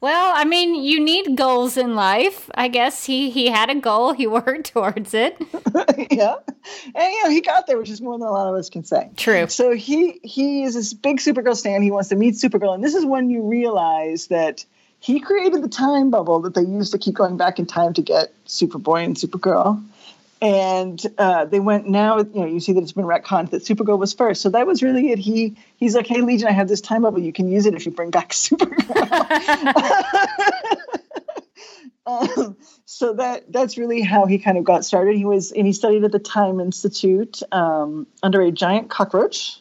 well, 0.00 0.32
I 0.36 0.44
mean, 0.44 0.76
you 0.76 1.00
need 1.00 1.36
goals 1.36 1.76
in 1.76 1.96
life. 1.96 2.48
I 2.54 2.68
guess 2.68 3.06
he 3.06 3.28
he 3.28 3.48
had 3.48 3.70
a 3.70 3.74
goal. 3.74 4.12
He 4.12 4.26
worked 4.28 4.72
towards 4.72 5.14
it. 5.14 5.36
yeah, 6.12 6.36
and 6.94 7.12
you 7.12 7.24
know 7.24 7.30
he 7.30 7.40
got 7.40 7.66
there, 7.66 7.76
which 7.76 7.90
is 7.90 8.00
more 8.00 8.16
than 8.16 8.28
a 8.28 8.30
lot 8.30 8.48
of 8.48 8.54
us 8.54 8.70
can 8.70 8.84
say. 8.84 9.10
True. 9.16 9.48
So 9.48 9.72
he 9.72 10.20
he 10.22 10.62
is 10.62 10.74
this 10.74 10.94
big 10.94 11.16
Supergirl 11.16 11.56
stan. 11.56 11.82
He 11.82 11.90
wants 11.90 12.10
to 12.10 12.16
meet 12.16 12.34
Supergirl, 12.34 12.72
and 12.72 12.84
this 12.84 12.94
is 12.94 13.04
when 13.04 13.30
you 13.30 13.42
realize 13.42 14.28
that 14.28 14.64
he 15.00 15.18
created 15.18 15.60
the 15.60 15.68
time 15.68 16.10
bubble 16.10 16.38
that 16.42 16.54
they 16.54 16.62
used 16.62 16.92
to 16.92 16.98
keep 16.98 17.16
going 17.16 17.36
back 17.36 17.58
in 17.58 17.66
time 17.66 17.94
to 17.94 18.02
get 18.02 18.32
Superboy 18.46 19.04
and 19.04 19.16
Supergirl 19.16 19.82
and 20.40 21.04
uh, 21.18 21.44
they 21.46 21.60
went 21.60 21.88
now 21.88 22.18
you 22.18 22.30
know 22.34 22.46
you 22.46 22.60
see 22.60 22.72
that 22.72 22.82
it's 22.82 22.92
been 22.92 23.04
retconned 23.04 23.50
that 23.50 23.62
supergirl 23.62 23.98
was 23.98 24.12
first. 24.12 24.42
So 24.42 24.50
that 24.50 24.66
was 24.66 24.82
really 24.82 25.10
it. 25.10 25.18
He 25.18 25.56
he's 25.76 25.94
like 25.94 26.06
hey 26.06 26.20
legion 26.20 26.48
i 26.48 26.52
have 26.52 26.68
this 26.68 26.80
time 26.80 27.02
bubble 27.02 27.20
you 27.20 27.32
can 27.32 27.48
use 27.48 27.66
it 27.66 27.74
if 27.74 27.86
you 27.86 27.92
bring 27.92 28.10
back 28.10 28.30
supergirl. 28.32 29.72
Um, 32.06 32.56
so 32.84 33.14
that 33.14 33.52
that's 33.52 33.76
really 33.76 34.00
how 34.00 34.26
he 34.26 34.38
kind 34.38 34.56
of 34.56 34.64
got 34.64 34.84
started. 34.84 35.16
He 35.16 35.24
was 35.24 35.50
and 35.50 35.66
he 35.66 35.72
studied 35.72 36.04
at 36.04 36.12
the 36.12 36.20
time 36.20 36.60
institute 36.60 37.42
um, 37.50 38.06
under 38.22 38.40
a 38.40 38.52
giant 38.52 38.90
cockroach 38.90 39.60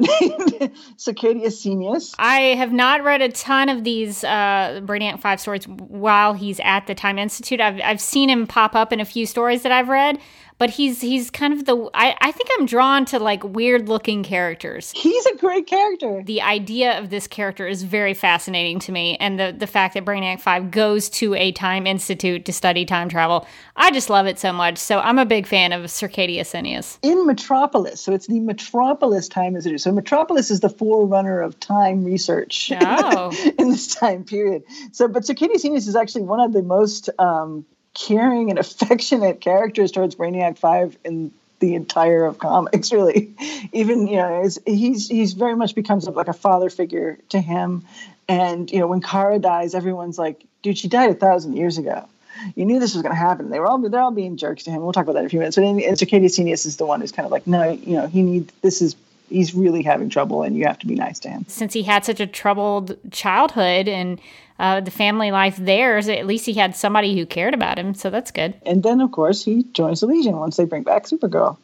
named 0.00 0.72
Circadia 0.96 1.46
Senius. 1.46 2.14
I 2.18 2.40
have 2.56 2.72
not 2.72 3.04
read 3.04 3.20
a 3.20 3.28
ton 3.28 3.68
of 3.68 3.84
these 3.84 4.24
uh, 4.24 4.80
Brainiac 4.84 5.20
5 5.20 5.40
stories 5.40 5.68
while 5.68 6.32
he's 6.32 6.60
at 6.60 6.86
the 6.86 6.94
Time 6.94 7.18
Institute. 7.18 7.60
I've, 7.60 7.80
I've 7.82 8.00
seen 8.00 8.30
him 8.30 8.46
pop 8.46 8.74
up 8.74 8.92
in 8.92 9.00
a 9.00 9.04
few 9.04 9.26
stories 9.26 9.62
that 9.62 9.72
I've 9.72 9.88
read, 9.88 10.18
but 10.58 10.70
he's 10.70 11.00
he's 11.00 11.30
kind 11.30 11.52
of 11.52 11.64
the 11.64 11.90
I, 11.92 12.16
I 12.20 12.32
think 12.32 12.48
I'm 12.58 12.66
drawn 12.66 13.04
to 13.06 13.18
like 13.18 13.44
weird 13.44 13.88
looking 13.88 14.22
characters. 14.22 14.92
He's 14.92 15.26
a 15.26 15.36
great 15.36 15.66
character. 15.66 16.22
The 16.24 16.42
idea 16.42 16.98
of 16.98 17.10
this 17.10 17.26
character 17.26 17.66
is 17.66 17.82
very 17.82 18.14
fascinating 18.14 18.78
to 18.80 18.92
me, 18.92 19.16
and 19.18 19.38
the 19.38 19.54
the 19.56 19.66
fact 19.66 19.94
that 19.94 20.04
Brainiac 20.04 20.40
Five 20.40 20.70
goes 20.70 21.08
to 21.10 21.34
a 21.34 21.52
time 21.52 21.86
institute 21.86 22.44
to 22.46 22.52
study 22.52 22.84
time 22.84 23.08
travel, 23.08 23.46
I 23.76 23.90
just 23.90 24.08
love 24.08 24.26
it 24.26 24.38
so 24.38 24.52
much. 24.52 24.78
So 24.78 25.00
I'm 25.00 25.18
a 25.18 25.26
big 25.26 25.46
fan 25.46 25.72
of 25.72 25.82
Circadia 25.84 26.40
Senius. 26.40 26.98
In 27.02 27.26
Metropolis, 27.26 28.00
so 28.00 28.12
it's 28.12 28.26
the 28.26 28.40
Metropolis 28.40 29.28
Time 29.28 29.56
Institute. 29.56 29.80
So 29.80 29.92
Metropolis 29.92 30.50
is 30.50 30.60
the 30.60 30.70
forerunner 30.70 31.40
of 31.40 31.58
time 31.60 32.04
research 32.04 32.72
oh. 32.80 33.32
in 33.58 33.70
this 33.70 33.94
time 33.94 34.24
period. 34.24 34.62
So, 34.92 35.08
but 35.08 35.24
Circadia 35.24 35.56
Senius 35.56 35.86
is 35.86 35.96
actually 35.96 36.22
one 36.22 36.40
of 36.40 36.52
the 36.52 36.62
most 36.62 37.10
um, 37.18 37.66
caring 37.96 38.50
and 38.50 38.58
affectionate 38.64 39.40
characters 39.40 39.90
towards 39.92 40.14
Brainiac 40.14 40.58
Five 40.58 40.96
in 41.04 41.32
the 41.58 41.74
entire 41.74 42.24
of 42.24 42.38
comics. 42.38 42.92
Really, 42.96 43.34
even 43.72 44.06
you 44.06 44.16
know, 44.16 44.48
he's 44.66 45.08
he's 45.08 45.32
very 45.32 45.56
much 45.56 45.74
becomes 45.74 46.06
like 46.06 46.28
a 46.28 46.32
father 46.32 46.70
figure 46.70 47.18
to 47.30 47.40
him. 47.40 47.84
And 48.28 48.70
you 48.70 48.78
know, 48.78 48.86
when 48.86 49.00
Kara 49.00 49.38
dies, 49.38 49.74
everyone's 49.74 50.18
like, 50.18 50.44
"Dude, 50.62 50.78
she 50.78 50.88
died 50.88 51.10
a 51.10 51.14
thousand 51.14 51.56
years 51.56 51.78
ago." 51.78 52.08
You 52.54 52.66
knew 52.66 52.78
this 52.78 52.94
was 52.94 53.02
going 53.02 53.14
to 53.14 53.18
happen. 53.18 53.50
They 53.50 53.58
were 53.58 53.66
all 53.66 53.78
they're 53.78 54.00
all 54.00 54.10
being 54.10 54.36
jerks 54.36 54.64
to 54.64 54.70
him. 54.70 54.82
We'll 54.82 54.92
talk 54.92 55.04
about 55.04 55.14
that 55.14 55.20
in 55.20 55.26
a 55.26 55.30
few 55.30 55.38
minutes. 55.38 55.56
But 55.56 55.64
in, 55.64 55.80
in 55.80 55.94
Circadia 55.94 56.28
Senius 56.28 56.66
is 56.66 56.76
the 56.76 56.86
one 56.86 57.00
who's 57.00 57.12
kind 57.12 57.24
of 57.24 57.32
like, 57.32 57.46
no, 57.46 57.70
you 57.70 57.96
know, 57.96 58.06
he 58.06 58.22
needs 58.22 58.52
this 58.62 58.82
is 58.82 58.96
he's 59.28 59.54
really 59.54 59.82
having 59.82 60.08
trouble, 60.10 60.42
and 60.42 60.56
you 60.56 60.66
have 60.66 60.78
to 60.80 60.86
be 60.86 60.94
nice 60.94 61.18
to 61.20 61.28
him. 61.28 61.44
Since 61.48 61.72
he 61.72 61.82
had 61.82 62.04
such 62.04 62.20
a 62.20 62.26
troubled 62.26 62.96
childhood 63.10 63.88
and 63.88 64.20
uh, 64.58 64.80
the 64.80 64.90
family 64.90 65.30
life 65.30 65.56
there, 65.56 66.00
so 66.02 66.12
at 66.12 66.26
least 66.26 66.46
he 66.46 66.54
had 66.54 66.74
somebody 66.74 67.16
who 67.16 67.26
cared 67.26 67.54
about 67.54 67.78
him. 67.78 67.94
So 67.94 68.10
that's 68.10 68.30
good. 68.30 68.54
And 68.64 68.82
then, 68.82 69.00
of 69.00 69.12
course, 69.12 69.44
he 69.44 69.64
joins 69.72 70.00
the 70.00 70.06
Legion 70.06 70.36
once 70.36 70.56
they 70.56 70.64
bring 70.64 70.82
back 70.82 71.04
Supergirl. 71.04 71.58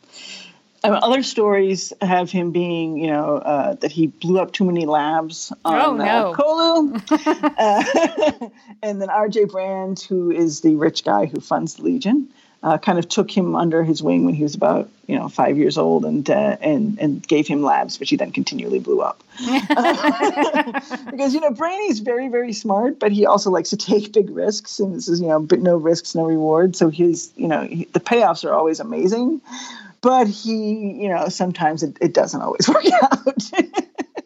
Um, 0.84 0.94
other 0.94 1.22
stories 1.22 1.92
have 2.00 2.30
him 2.30 2.50
being, 2.50 2.98
you 2.98 3.06
know, 3.06 3.36
uh, 3.36 3.74
that 3.74 3.92
he 3.92 4.08
blew 4.08 4.40
up 4.40 4.52
too 4.52 4.64
many 4.64 4.84
labs 4.84 5.52
on 5.64 5.80
oh, 5.80 5.94
no. 5.94 6.04
uh, 6.32 6.34
Colu. 6.34 7.00
uh, 8.42 8.48
and 8.82 9.00
then 9.00 9.08
R.J. 9.08 9.44
Brande, 9.44 10.00
who 10.00 10.32
is 10.32 10.62
the 10.62 10.74
rich 10.74 11.04
guy 11.04 11.26
who 11.26 11.40
funds 11.40 11.74
the 11.74 11.84
Legion, 11.84 12.28
uh, 12.62 12.78
kind 12.78 12.98
of 12.98 13.08
took 13.08 13.30
him 13.30 13.56
under 13.56 13.82
his 13.82 14.02
wing 14.02 14.24
when 14.24 14.34
he 14.34 14.42
was 14.42 14.54
about, 14.54 14.88
you 15.06 15.16
know, 15.16 15.28
five 15.28 15.58
years 15.58 15.76
old, 15.76 16.04
and 16.04 16.28
uh, 16.30 16.56
and 16.60 16.98
and 16.98 17.26
gave 17.26 17.48
him 17.48 17.62
labs, 17.62 17.98
which 17.98 18.10
he 18.10 18.16
then 18.16 18.30
continually 18.30 18.78
blew 18.78 19.00
up. 19.00 19.22
because 21.10 21.34
you 21.34 21.40
know, 21.40 21.50
Brainy's 21.50 21.98
very 22.00 22.28
very 22.28 22.52
smart, 22.52 22.98
but 22.98 23.10
he 23.12 23.26
also 23.26 23.50
likes 23.50 23.70
to 23.70 23.76
take 23.76 24.12
big 24.12 24.30
risks, 24.30 24.78
and 24.78 24.94
this 24.94 25.08
is 25.08 25.20
you 25.20 25.28
know, 25.28 25.40
but 25.40 25.60
no 25.60 25.76
risks, 25.76 26.14
no 26.14 26.24
reward. 26.24 26.76
So 26.76 26.88
he's 26.88 27.32
you 27.36 27.48
know, 27.48 27.62
he, 27.62 27.84
the 27.86 28.00
payoffs 28.00 28.44
are 28.44 28.54
always 28.54 28.80
amazing 28.80 29.40
but 30.02 30.26
he, 30.26 30.74
you 31.00 31.08
know, 31.08 31.28
sometimes 31.28 31.84
it, 31.84 31.96
it 32.00 32.12
doesn't 32.12 32.42
always 32.42 32.68
work 32.68 32.84
out. 33.02 33.52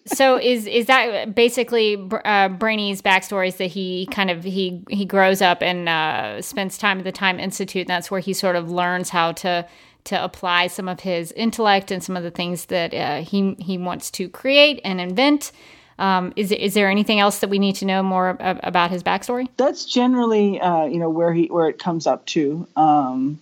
So 0.07 0.39
is 0.39 0.67
is 0.67 0.87
that 0.87 1.35
basically 1.35 1.97
uh, 1.97 2.49
Brainy's 2.49 3.03
backstory? 3.03 3.49
Is 3.49 3.57
that 3.57 3.67
he 3.67 4.07
kind 4.07 4.31
of 4.31 4.45
he 4.45 4.83
he 4.89 5.05
grows 5.05 5.43
up 5.43 5.63
and 5.63 5.89
uh, 5.89 6.41
spends 6.43 6.79
time 6.79 6.99
at 6.99 7.05
the 7.05 7.13
Time 7.13 7.41
Institute, 7.41 7.83
and 7.83 7.89
that's 7.89 8.11
where 8.11 8.21
he 8.21 8.33
sort 8.33 8.57
of 8.57 8.71
learns 8.71 9.11
how 9.11 9.33
to 9.33 9.67
to 10.05 10.23
apply 10.23 10.69
some 10.69 10.89
of 10.89 11.01
his 11.01 11.33
intellect 11.33 11.91
and 11.91 12.03
some 12.03 12.17
of 12.17 12.23
the 12.23 12.31
things 12.31 12.67
that 12.67 12.95
uh, 12.95 13.23
he 13.23 13.55
he 13.59 13.77
wants 13.79 14.11
to 14.13 14.29
create 14.29 14.81
and 14.85 15.01
invent. 15.01 15.53
Um, 15.99 16.33
is 16.37 16.53
is 16.53 16.75
there 16.75 16.91
anything 16.91 17.21
else 17.21 17.41
that 17.41 17.51
we 17.51 17.59
need 17.59 17.77
to 17.77 17.85
know 17.85 18.03
more 18.03 18.37
about 18.41 18.91
his 18.91 19.03
backstory? 19.03 19.49
That's 19.57 19.85
generally, 19.85 20.61
uh, 20.61 20.85
you 20.85 20.99
know, 20.99 21.11
where 21.11 21.33
he 21.33 21.47
where 21.47 21.69
it 21.69 21.79
comes 21.79 22.07
up 22.07 22.27
to. 22.27 22.67
Um, 22.77 23.41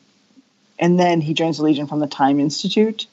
and 0.79 0.99
then 0.99 1.21
he 1.21 1.35
joins 1.35 1.59
the 1.59 1.65
Legion 1.65 1.87
from 1.87 2.01
the 2.01 2.07
Time 2.07 2.41
Institute. 2.41 3.07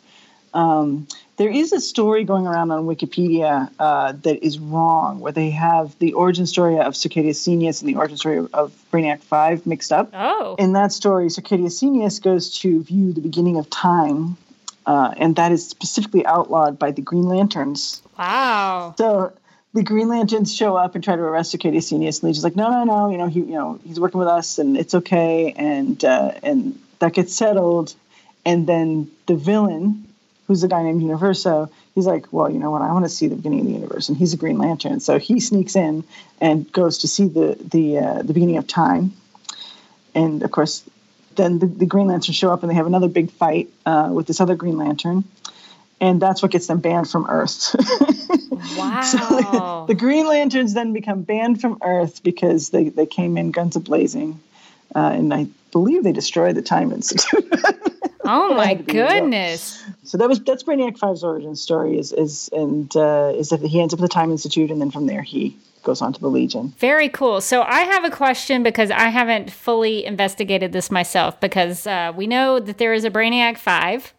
Um, 0.53 1.07
there 1.41 1.49
is 1.49 1.73
a 1.73 1.79
story 1.79 2.23
going 2.23 2.45
around 2.45 2.69
on 2.69 2.85
Wikipedia 2.85 3.71
uh, 3.79 4.11
that 4.11 4.45
is 4.45 4.59
wrong, 4.59 5.19
where 5.19 5.31
they 5.31 5.49
have 5.49 5.97
the 5.97 6.13
origin 6.13 6.45
story 6.45 6.77
of 6.77 6.93
Circadia 6.93 7.31
Senius 7.31 7.81
and 7.81 7.89
the 7.89 7.95
origin 7.95 8.15
story 8.15 8.45
of 8.53 8.71
Brainiac 8.91 9.21
5 9.21 9.65
mixed 9.65 9.91
up. 9.91 10.11
Oh. 10.13 10.55
In 10.59 10.73
that 10.73 10.91
story, 10.91 11.29
Circadia 11.29 11.71
Senius 11.71 12.21
goes 12.21 12.59
to 12.59 12.83
view 12.83 13.11
the 13.11 13.21
beginning 13.21 13.57
of 13.57 13.71
time, 13.71 14.37
uh, 14.85 15.15
and 15.17 15.35
that 15.37 15.51
is 15.51 15.67
specifically 15.67 16.23
outlawed 16.27 16.77
by 16.77 16.91
the 16.91 17.01
Green 17.01 17.23
Lanterns. 17.23 18.03
Wow. 18.19 18.93
So 18.99 19.33
the 19.73 19.81
Green 19.81 20.09
Lanterns 20.09 20.55
show 20.55 20.75
up 20.75 20.93
and 20.93 21.03
try 21.03 21.15
to 21.15 21.23
arrest 21.23 21.55
Circadia 21.55 21.79
Senius, 21.79 22.21
and 22.21 22.29
Legion's 22.29 22.43
like, 22.43 22.55
no, 22.55 22.69
no, 22.69 22.83
no, 22.83 23.09
you 23.09 23.17
know, 23.17 23.25
he, 23.25 23.39
you 23.39 23.55
know, 23.55 23.79
he's 23.83 23.99
working 23.99 24.19
with 24.19 24.27
us, 24.27 24.59
and 24.59 24.77
it's 24.77 24.93
okay, 24.93 25.55
and 25.57 26.05
uh, 26.05 26.33
and 26.43 26.79
that 26.99 27.13
gets 27.13 27.33
settled, 27.33 27.95
and 28.45 28.67
then 28.67 29.09
the 29.25 29.33
villain, 29.33 30.05
who's 30.47 30.63
a 30.63 30.67
guy 30.67 30.83
named 30.83 31.01
Universo, 31.01 31.69
he's 31.95 32.05
like, 32.05 32.31
well, 32.31 32.51
you 32.51 32.59
know 32.59 32.71
what? 32.71 32.81
I 32.81 32.91
want 32.91 33.05
to 33.05 33.09
see 33.09 33.27
the 33.27 33.35
beginning 33.35 33.61
of 33.61 33.65
the 33.67 33.73
universe, 33.73 34.09
and 34.09 34.17
he's 34.17 34.33
a 34.33 34.37
Green 34.37 34.57
Lantern, 34.57 34.99
so 34.99 35.19
he 35.19 35.39
sneaks 35.39 35.75
in 35.75 36.03
and 36.39 36.71
goes 36.71 36.99
to 36.99 37.07
see 37.07 37.27
the 37.27 37.57
the 37.59 37.99
uh, 37.99 38.21
the 38.21 38.33
beginning 38.33 38.57
of 38.57 38.67
time, 38.67 39.13
and 40.13 40.43
of 40.43 40.51
course, 40.51 40.83
then 41.35 41.59
the, 41.59 41.67
the 41.67 41.85
Green 41.85 42.07
Lanterns 42.07 42.35
show 42.35 42.51
up 42.51 42.63
and 42.63 42.69
they 42.69 42.75
have 42.75 42.87
another 42.87 43.07
big 43.07 43.31
fight 43.31 43.69
uh, 43.85 44.09
with 44.11 44.27
this 44.27 44.41
other 44.41 44.55
Green 44.55 44.77
Lantern, 44.77 45.23
and 46.01 46.21
that's 46.21 46.41
what 46.41 46.51
gets 46.51 46.67
them 46.67 46.79
banned 46.79 47.09
from 47.09 47.27
Earth. 47.29 47.75
wow. 48.75 49.01
So 49.01 49.85
the 49.87 49.95
Green 49.95 50.27
Lanterns 50.27 50.73
then 50.73 50.93
become 50.93 51.21
banned 51.21 51.61
from 51.61 51.77
Earth 51.83 52.23
because 52.23 52.71
they, 52.71 52.89
they 52.89 53.05
came 53.05 53.37
in 53.37 53.51
guns 53.51 53.75
a 53.75 53.79
blazing. 53.79 54.39
Uh, 54.93 55.11
and 55.13 55.33
I 55.33 55.47
believe 55.71 56.03
they 56.03 56.11
destroyed 56.11 56.55
the 56.55 56.61
Time 56.61 56.91
Institute. 56.91 57.49
oh 58.25 58.53
my 58.55 58.73
goodness! 58.73 59.83
So 60.03 60.17
that 60.17 60.27
was 60.27 60.39
that's 60.41 60.63
Brainiac 60.63 60.97
5's 60.97 61.23
origin 61.23 61.55
story 61.55 61.97
is 61.97 62.11
is 62.11 62.49
and 62.53 62.95
uh, 62.95 63.33
is 63.35 63.49
that 63.49 63.61
he 63.61 63.81
ends 63.81 63.93
up 63.93 63.99
at 63.99 64.03
the 64.03 64.07
Time 64.07 64.31
Institute 64.31 64.71
and 64.71 64.81
then 64.81 64.91
from 64.91 65.07
there 65.07 65.21
he 65.21 65.57
goes 65.83 66.01
on 66.01 66.13
to 66.13 66.21
the 66.21 66.27
Legion. 66.27 66.73
Very 66.77 67.09
cool. 67.09 67.41
So 67.41 67.63
I 67.63 67.81
have 67.81 68.03
a 68.03 68.11
question 68.11 68.63
because 68.63 68.91
I 68.91 69.09
haven't 69.09 69.51
fully 69.51 70.05
investigated 70.05 70.73
this 70.73 70.91
myself 70.91 71.39
because 71.39 71.87
uh, 71.87 72.13
we 72.15 72.27
know 72.27 72.59
that 72.59 72.77
there 72.77 72.93
is 72.93 73.03
a 73.03 73.09
Brainiac 73.09 73.57
5. 73.57 74.13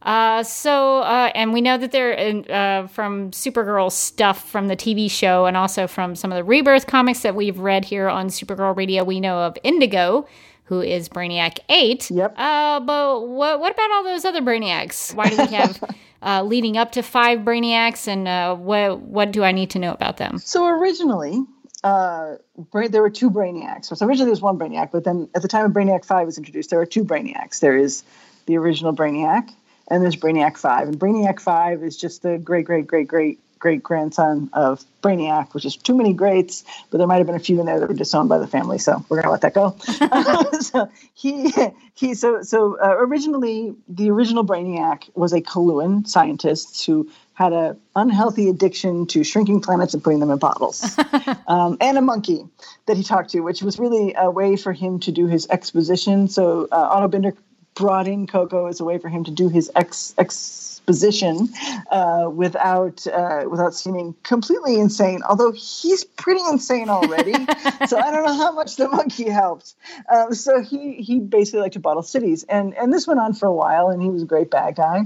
Uh, 0.00 0.42
so, 0.44 0.98
uh, 0.98 1.30
and 1.34 1.52
we 1.52 1.60
know 1.60 1.76
that 1.76 1.90
they're 1.90 2.42
uh, 2.50 2.86
from 2.86 3.30
Supergirl 3.32 3.90
stuff 3.90 4.48
from 4.48 4.68
the 4.68 4.76
TV 4.76 5.10
show 5.10 5.46
and 5.46 5.56
also 5.56 5.86
from 5.86 6.14
some 6.14 6.30
of 6.30 6.36
the 6.36 6.44
Rebirth 6.44 6.86
comics 6.86 7.20
that 7.20 7.34
we've 7.34 7.58
read 7.58 7.84
here 7.84 8.08
on 8.08 8.28
Supergirl 8.28 8.76
Radio. 8.76 9.02
We 9.02 9.18
know 9.18 9.38
of 9.40 9.58
Indigo, 9.64 10.26
who 10.68 10.82
is 10.82 11.08
Brainiac 11.08 11.60
8. 11.70 12.10
Yep. 12.10 12.34
Uh, 12.36 12.80
but 12.80 13.26
what, 13.26 13.58
what 13.58 13.72
about 13.72 13.90
all 13.90 14.04
those 14.04 14.26
other 14.26 14.42
Brainiacs? 14.42 15.14
Why 15.14 15.30
do 15.30 15.36
we 15.38 15.46
have 15.56 15.82
uh, 16.22 16.42
leading 16.42 16.76
up 16.76 16.92
to 16.92 17.02
five 17.02 17.40
Brainiacs, 17.40 18.06
and 18.06 18.28
uh, 18.28 18.54
what, 18.54 19.00
what 19.00 19.32
do 19.32 19.42
I 19.42 19.52
need 19.52 19.70
to 19.70 19.78
know 19.78 19.92
about 19.92 20.18
them? 20.18 20.38
So 20.38 20.66
originally, 20.66 21.42
uh, 21.82 22.36
there 22.72 23.00
were 23.00 23.10
two 23.10 23.30
Brainiacs. 23.30 23.86
So 23.86 24.06
originally 24.06 24.26
there 24.26 24.32
was 24.32 24.42
one 24.42 24.58
Brainiac, 24.58 24.90
but 24.92 25.04
then 25.04 25.28
at 25.34 25.40
the 25.40 25.48
time 25.48 25.64
of 25.64 25.72
Brainiac 25.72 26.04
5 26.04 26.26
was 26.26 26.36
introduced, 26.36 26.68
there 26.68 26.78
were 26.78 26.86
two 26.86 27.04
Brainiacs. 27.04 27.60
There 27.60 27.76
is 27.76 28.04
the 28.44 28.58
original 28.58 28.94
Brainiac, 28.94 29.50
and 29.90 30.02
there's 30.02 30.16
Brainiac 30.16 30.58
5. 30.58 30.88
And 30.88 30.98
Brainiac 31.00 31.40
5 31.40 31.82
is 31.82 31.96
just 31.96 32.22
the 32.22 32.36
great, 32.36 32.66
great, 32.66 32.86
great, 32.86 33.08
great 33.08 33.40
great 33.58 33.82
grandson 33.82 34.50
of 34.52 34.84
Brainiac, 35.02 35.54
which 35.54 35.64
is 35.64 35.76
too 35.76 35.96
many 35.96 36.12
greats, 36.12 36.64
but 36.90 36.98
there 36.98 37.06
might 37.06 37.18
have 37.18 37.26
been 37.26 37.36
a 37.36 37.40
few 37.40 37.60
in 37.60 37.66
there 37.66 37.78
that 37.80 37.88
were 37.88 37.94
disowned 37.94 38.28
by 38.28 38.38
the 38.38 38.46
family, 38.46 38.78
so 38.78 39.04
we're 39.08 39.20
gonna 39.20 39.32
let 39.32 39.42
that 39.42 39.54
go. 39.54 39.76
so 40.60 40.90
he 41.14 41.52
he 41.94 42.14
so 42.14 42.42
so 42.42 42.78
uh, 42.78 42.96
originally 42.98 43.74
the 43.88 44.10
original 44.10 44.44
Brainiac 44.44 45.08
was 45.14 45.32
a 45.32 45.40
Coluan 45.40 46.06
scientist 46.06 46.84
who 46.86 47.10
had 47.34 47.52
an 47.52 47.80
unhealthy 47.94 48.48
addiction 48.48 49.06
to 49.06 49.22
shrinking 49.22 49.60
planets 49.60 49.94
and 49.94 50.02
putting 50.02 50.18
them 50.18 50.30
in 50.30 50.38
bottles, 50.38 50.98
um, 51.46 51.76
and 51.80 51.96
a 51.96 52.02
monkey 52.02 52.44
that 52.86 52.96
he 52.96 53.04
talked 53.04 53.30
to, 53.30 53.40
which 53.40 53.62
was 53.62 53.78
really 53.78 54.14
a 54.16 54.30
way 54.30 54.56
for 54.56 54.72
him 54.72 54.98
to 55.00 55.12
do 55.12 55.26
his 55.26 55.46
exposition. 55.48 56.28
So 56.28 56.66
uh, 56.72 56.74
Otto 56.74 57.08
Binder 57.08 57.34
brought 57.78 58.06
in 58.08 58.26
Koko 58.26 58.66
as 58.66 58.80
a 58.80 58.84
way 58.84 58.98
for 58.98 59.08
him 59.08 59.24
to 59.24 59.30
do 59.30 59.48
his 59.48 59.70
ex, 59.74 60.14
ex 60.18 60.68
exposition 60.88 61.48
uh, 61.90 62.30
without 62.32 63.06
uh, 63.06 63.44
without 63.48 63.74
seeming 63.74 64.14
completely 64.22 64.80
insane. 64.80 65.20
Although 65.28 65.52
he's 65.52 66.04
pretty 66.04 66.40
insane 66.48 66.88
already, 66.88 67.32
so 67.86 67.98
I 67.98 68.10
don't 68.10 68.24
know 68.24 68.36
how 68.36 68.52
much 68.52 68.76
the 68.76 68.88
monkey 68.88 69.28
helped. 69.28 69.74
Uh, 70.08 70.32
so 70.32 70.62
he 70.62 70.94
he 70.94 71.20
basically 71.20 71.60
liked 71.60 71.74
to 71.74 71.80
bottle 71.80 72.02
cities, 72.02 72.44
and 72.48 72.74
and 72.74 72.92
this 72.92 73.06
went 73.06 73.20
on 73.20 73.34
for 73.34 73.46
a 73.46 73.52
while, 73.52 73.90
and 73.90 74.02
he 74.02 74.08
was 74.08 74.22
a 74.22 74.26
great 74.26 74.50
bad 74.50 74.76
guy. 74.76 75.02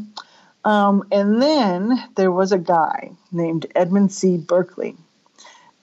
Um, 0.64 1.04
and 1.10 1.42
then 1.42 2.00
there 2.14 2.30
was 2.30 2.52
a 2.52 2.58
guy 2.58 3.10
named 3.32 3.66
Edmund 3.74 4.12
C. 4.12 4.36
Berkeley. 4.36 4.96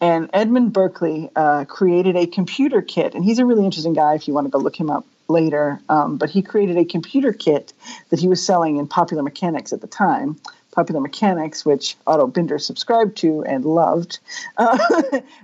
And 0.02 0.30
Edmund 0.32 0.72
Berkeley 0.72 1.30
uh, 1.36 1.66
created 1.66 2.16
a 2.16 2.26
computer 2.26 2.82
kit, 2.82 3.14
and 3.14 3.26
he's 3.26 3.40
a 3.40 3.46
really 3.46 3.66
interesting 3.66 3.92
guy 3.92 4.16
if 4.16 4.30
you 4.30 4.34
want 4.34 4.48
to 4.48 4.52
go 4.52 4.58
look 4.58 4.80
him 4.80 4.90
up 4.90 5.06
later, 5.30 5.80
um, 5.90 6.18
but 6.18 6.30
he 6.30 6.42
created 6.42 6.78
a 6.78 6.86
computer 6.86 7.32
kit 7.32 7.74
that 8.10 8.20
he 8.20 8.28
was 8.28 8.44
selling 8.44 8.78
in 8.78 8.88
Popular 8.88 9.24
Mechanics 9.24 9.72
at 9.72 9.82
the 9.82 9.88
time. 9.88 10.38
Popular 10.72 11.02
Mechanics, 11.02 11.66
which 11.66 11.98
Otto 12.06 12.28
Binder 12.28 12.60
subscribed 12.60 13.18
to 13.18 13.44
and 13.44 13.66
loved. 13.66 14.20
Uh, 14.58 14.78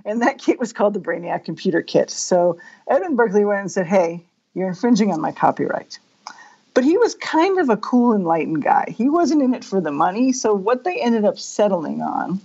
and 0.04 0.20
that 0.20 0.38
kit 0.38 0.58
was 0.58 0.72
called 0.72 0.92
the 0.92 1.00
Brainiac 1.00 1.44
Computer 1.44 1.80
Kit. 1.80 2.10
So 2.10 2.58
Edwin 2.86 3.16
Berkeley 3.16 3.44
went 3.44 3.60
and 3.60 3.72
said, 3.72 3.86
Hey, 3.86 4.22
you're 4.54 4.68
infringing 4.68 5.10
on 5.10 5.20
my 5.20 5.32
copyright. 5.32 5.98
But 6.74 6.84
he 6.84 6.98
was 6.98 7.14
kind 7.14 7.58
of 7.58 7.70
a 7.70 7.78
cool, 7.78 8.14
enlightened 8.14 8.62
guy. 8.62 8.94
He 8.94 9.08
wasn't 9.08 9.42
in 9.42 9.54
it 9.54 9.64
for 9.64 9.80
the 9.80 9.90
money. 9.90 10.32
So 10.32 10.54
what 10.54 10.84
they 10.84 11.00
ended 11.00 11.24
up 11.24 11.38
settling 11.38 12.02
on. 12.02 12.40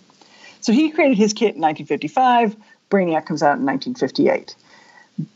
So 0.62 0.72
he 0.72 0.92
created 0.92 1.18
his 1.18 1.34
kit 1.34 1.56
in 1.56 1.62
1955. 1.62 2.56
Brainiac 2.90 3.26
comes 3.26 3.44
out 3.44 3.58
in 3.58 3.66
1958 3.66 4.56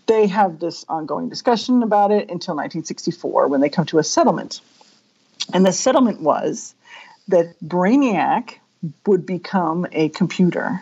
they 0.07 0.27
have 0.27 0.59
this 0.59 0.85
ongoing 0.87 1.29
discussion 1.29 1.83
about 1.83 2.11
it 2.11 2.29
until 2.29 2.55
1964 2.55 3.47
when 3.47 3.61
they 3.61 3.69
come 3.69 3.85
to 3.87 3.99
a 3.99 4.03
settlement. 4.03 4.61
And 5.53 5.65
the 5.65 5.71
settlement 5.71 6.21
was 6.21 6.73
that 7.27 7.55
Brainiac 7.63 8.55
would 9.05 9.25
become 9.25 9.85
a 9.91 10.09
computer 10.09 10.81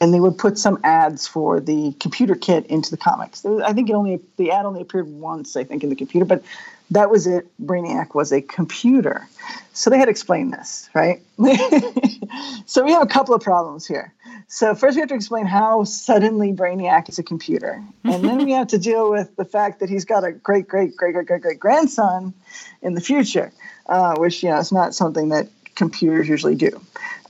and 0.00 0.12
they 0.12 0.20
would 0.20 0.36
put 0.36 0.58
some 0.58 0.80
ads 0.84 1.26
for 1.26 1.60
the 1.60 1.94
computer 2.00 2.34
kit 2.34 2.66
into 2.66 2.90
the 2.90 2.96
comics. 2.96 3.44
I 3.44 3.72
think 3.72 3.88
it 3.88 3.94
only 3.94 4.20
the 4.36 4.50
ad 4.50 4.66
only 4.66 4.82
appeared 4.82 5.08
once, 5.08 5.56
I 5.56 5.64
think, 5.64 5.82
in 5.82 5.90
the 5.90 5.96
computer, 5.96 6.26
but 6.26 6.42
that 6.90 7.10
was 7.10 7.26
it. 7.26 7.46
Brainiac 7.62 8.14
was 8.14 8.32
a 8.32 8.40
computer. 8.42 9.26
So 9.72 9.90
they 9.90 9.98
had 9.98 10.08
explained 10.08 10.52
this, 10.52 10.88
right? 10.94 11.20
so 12.66 12.84
we 12.84 12.92
have 12.92 13.02
a 13.02 13.06
couple 13.06 13.34
of 13.34 13.42
problems 13.42 13.86
here. 13.86 14.12
So 14.46 14.74
first 14.74 14.96
we 14.96 15.00
have 15.00 15.08
to 15.08 15.14
explain 15.14 15.46
how 15.46 15.84
suddenly 15.84 16.52
Brainiac 16.52 17.08
is 17.08 17.18
a 17.18 17.22
computer. 17.22 17.82
And 18.04 18.24
then 18.24 18.44
we 18.44 18.52
have 18.52 18.68
to 18.68 18.78
deal 18.78 19.10
with 19.10 19.34
the 19.36 19.44
fact 19.44 19.80
that 19.80 19.88
he's 19.88 20.04
got 20.04 20.24
a 20.24 20.32
great, 20.32 20.68
great, 20.68 20.96
great, 20.96 21.14
great, 21.14 21.26
great, 21.26 21.42
great 21.42 21.60
grandson 21.60 22.34
in 22.82 22.94
the 22.94 23.00
future, 23.00 23.52
uh, 23.86 24.14
which, 24.16 24.42
you 24.42 24.50
know, 24.50 24.58
is 24.58 24.70
not 24.70 24.94
something 24.94 25.30
that 25.30 25.48
computers 25.74 26.28
usually 26.28 26.54
do. 26.54 26.80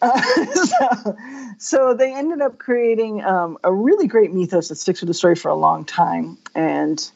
Uh, 0.02 0.20
so, 0.54 1.16
so, 1.58 1.94
they 1.94 2.12
ended 2.12 2.42
up 2.42 2.58
creating 2.58 3.24
um, 3.24 3.56
a 3.64 3.72
really 3.72 4.06
great 4.06 4.32
mythos 4.32 4.68
that 4.68 4.76
sticks 4.76 5.00
with 5.00 5.08
the 5.08 5.14
story 5.14 5.34
for 5.34 5.48
a 5.48 5.54
long 5.54 5.84
time. 5.84 6.36
And 6.54 7.10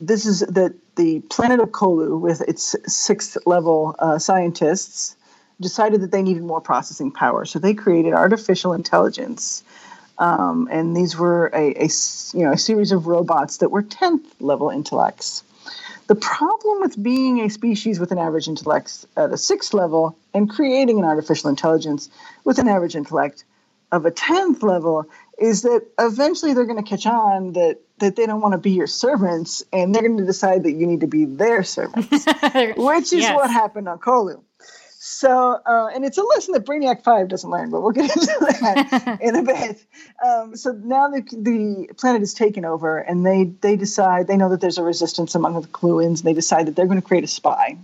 this 0.00 0.26
is 0.26 0.40
that 0.40 0.74
the 0.96 1.20
planet 1.20 1.60
of 1.60 1.70
Colu, 1.70 2.20
with 2.20 2.40
its 2.42 2.76
sixth 2.86 3.36
level 3.46 3.96
uh, 3.98 4.18
scientists, 4.18 5.16
decided 5.60 6.02
that 6.02 6.12
they 6.12 6.22
needed 6.22 6.42
more 6.42 6.60
processing 6.60 7.10
power. 7.10 7.44
So 7.44 7.58
they 7.58 7.74
created 7.74 8.12
artificial 8.12 8.72
intelligence. 8.72 9.64
Um, 10.18 10.68
and 10.70 10.96
these 10.96 11.16
were 11.16 11.46
a, 11.54 11.84
a, 11.84 11.88
you 12.32 12.44
know, 12.44 12.52
a 12.52 12.58
series 12.58 12.92
of 12.92 13.06
robots 13.06 13.58
that 13.58 13.70
were 13.70 13.82
10th 13.82 14.24
level 14.40 14.70
intellects. 14.70 15.42
The 16.08 16.14
problem 16.14 16.80
with 16.80 17.00
being 17.00 17.40
a 17.40 17.50
species 17.50 18.00
with 18.00 18.12
an 18.12 18.18
average 18.18 18.48
intellect 18.48 19.04
at 19.16 19.30
a 19.30 19.36
sixth 19.36 19.74
level 19.74 20.16
and 20.32 20.48
creating 20.48 20.98
an 20.98 21.04
artificial 21.04 21.50
intelligence 21.50 22.08
with 22.44 22.58
an 22.58 22.66
average 22.66 22.96
intellect 22.96 23.44
of 23.92 24.06
a 24.06 24.10
10th 24.10 24.62
level 24.62 25.06
is 25.38 25.62
that 25.62 25.86
eventually 25.98 26.54
they're 26.54 26.64
going 26.64 26.82
to 26.82 26.88
catch 26.88 27.06
on 27.06 27.52
that 27.52 27.78
that 28.00 28.16
they 28.16 28.26
don't 28.26 28.40
want 28.40 28.52
to 28.52 28.58
be 28.58 28.70
your 28.70 28.86
servants 28.86 29.62
and 29.72 29.94
they're 29.94 30.02
going 30.02 30.18
to 30.18 30.24
decide 30.24 30.64
that 30.64 30.72
you 30.72 30.86
need 30.86 31.00
to 31.00 31.06
be 31.06 31.24
their 31.24 31.62
servants 31.62 32.08
which 32.76 33.12
is 33.12 33.12
yes. 33.12 33.34
what 33.34 33.50
happened 33.50 33.88
on 33.88 33.98
Colu 33.98 34.42
so 35.00 35.60
uh, 35.64 35.88
and 35.94 36.04
it's 36.04 36.18
a 36.18 36.22
lesson 36.22 36.52
that 36.52 36.64
brainiac 36.64 37.02
5 37.02 37.28
doesn't 37.28 37.50
learn 37.50 37.70
but 37.70 37.82
we'll 37.82 37.92
get 37.92 38.04
into 38.16 38.26
that 38.26 39.18
in 39.22 39.36
a 39.36 39.42
bit 39.42 39.84
um, 40.24 40.56
so 40.56 40.72
now 40.72 41.08
the, 41.08 41.22
the 41.32 41.92
planet 41.94 42.22
is 42.22 42.34
taken 42.34 42.64
over 42.64 42.98
and 42.98 43.24
they 43.24 43.44
they 43.44 43.76
decide 43.76 44.26
they 44.26 44.36
know 44.36 44.50
that 44.50 44.60
there's 44.60 44.78
a 44.78 44.82
resistance 44.82 45.34
among 45.34 45.60
the 45.60 45.68
Coluans 45.68 46.18
and 46.18 46.24
they 46.24 46.34
decide 46.34 46.66
that 46.66 46.76
they're 46.76 46.86
going 46.86 47.00
to 47.00 47.06
create 47.06 47.24
a 47.24 47.28
spy 47.28 47.76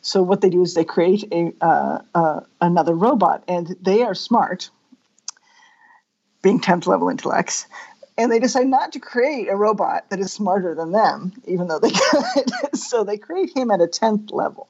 so 0.00 0.22
what 0.22 0.42
they 0.42 0.50
do 0.50 0.62
is 0.62 0.74
they 0.74 0.84
create 0.84 1.24
a 1.32 1.52
uh, 1.62 2.02
uh, 2.14 2.40
another 2.60 2.94
robot 2.94 3.42
and 3.48 3.74
they 3.80 4.02
are 4.02 4.14
smart 4.14 4.70
being 6.44 6.60
10th 6.60 6.86
level 6.86 7.08
intellects. 7.08 7.66
And 8.16 8.30
they 8.30 8.38
decide 8.38 8.68
not 8.68 8.92
to 8.92 9.00
create 9.00 9.48
a 9.48 9.56
robot 9.56 10.08
that 10.10 10.20
is 10.20 10.32
smarter 10.32 10.74
than 10.74 10.92
them, 10.92 11.32
even 11.46 11.66
though 11.66 11.80
they 11.80 11.90
could. 12.10 12.76
so 12.76 13.02
they 13.02 13.18
create 13.18 13.56
him 13.56 13.70
at 13.70 13.80
a 13.80 13.86
10th 13.86 14.32
level. 14.32 14.68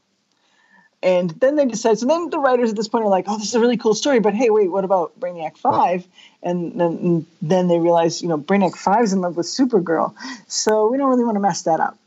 And 1.02 1.28
then 1.30 1.56
they 1.56 1.66
decide, 1.66 1.98
so 1.98 2.06
then 2.06 2.30
the 2.30 2.38
writers 2.38 2.70
at 2.70 2.76
this 2.76 2.88
point 2.88 3.04
are 3.04 3.10
like, 3.10 3.26
oh, 3.28 3.36
this 3.36 3.48
is 3.48 3.54
a 3.54 3.60
really 3.60 3.76
cool 3.76 3.92
story, 3.92 4.20
but 4.20 4.32
hey, 4.34 4.48
wait, 4.48 4.70
what 4.70 4.84
about 4.84 5.20
Brainiac 5.20 5.58
5? 5.58 6.06
And 6.42 6.80
then, 6.80 6.92
and 6.96 7.26
then 7.42 7.68
they 7.68 7.78
realize, 7.78 8.22
you 8.22 8.28
know, 8.28 8.38
Brainiac 8.38 8.74
5 8.74 9.02
is 9.02 9.12
in 9.12 9.20
love 9.20 9.36
with 9.36 9.44
Supergirl. 9.44 10.14
So 10.46 10.88
we 10.88 10.96
don't 10.96 11.10
really 11.10 11.24
want 11.24 11.36
to 11.36 11.40
mess 11.40 11.62
that 11.62 11.78
up. 11.78 11.98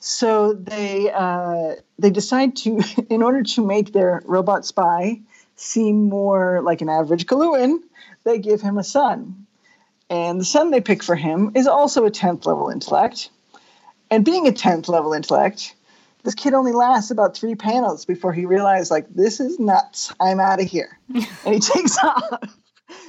So 0.00 0.54
they 0.54 1.10
uh, 1.12 1.74
they 1.98 2.10
decide 2.10 2.56
to, 2.56 2.82
in 3.10 3.22
order 3.22 3.42
to 3.42 3.66
make 3.66 3.92
their 3.92 4.22
robot 4.24 4.64
spy 4.64 5.20
seem 5.56 6.08
more 6.08 6.62
like 6.62 6.80
an 6.80 6.88
average 6.88 7.26
Coluan, 7.26 7.80
they 8.24 8.38
give 8.38 8.60
him 8.60 8.78
a 8.78 8.84
son. 8.84 9.46
And 10.08 10.40
the 10.40 10.44
son 10.44 10.70
they 10.70 10.80
pick 10.80 11.02
for 11.02 11.16
him 11.16 11.52
is 11.54 11.66
also 11.66 12.04
a 12.04 12.10
10th 12.10 12.46
level 12.46 12.68
intellect. 12.68 13.30
And 14.10 14.24
being 14.24 14.46
a 14.46 14.52
10th 14.52 14.88
level 14.88 15.12
intellect, 15.12 15.74
this 16.22 16.34
kid 16.34 16.54
only 16.54 16.72
lasts 16.72 17.10
about 17.10 17.36
three 17.36 17.54
panels 17.54 18.04
before 18.04 18.32
he 18.32 18.46
realizes, 18.46 18.90
like, 18.90 19.08
this 19.08 19.40
is 19.40 19.58
nuts. 19.58 20.12
I'm 20.20 20.40
out 20.40 20.60
of 20.60 20.66
here. 20.66 20.98
and 21.14 21.54
he 21.54 21.60
takes 21.60 21.98
off. 21.98 22.40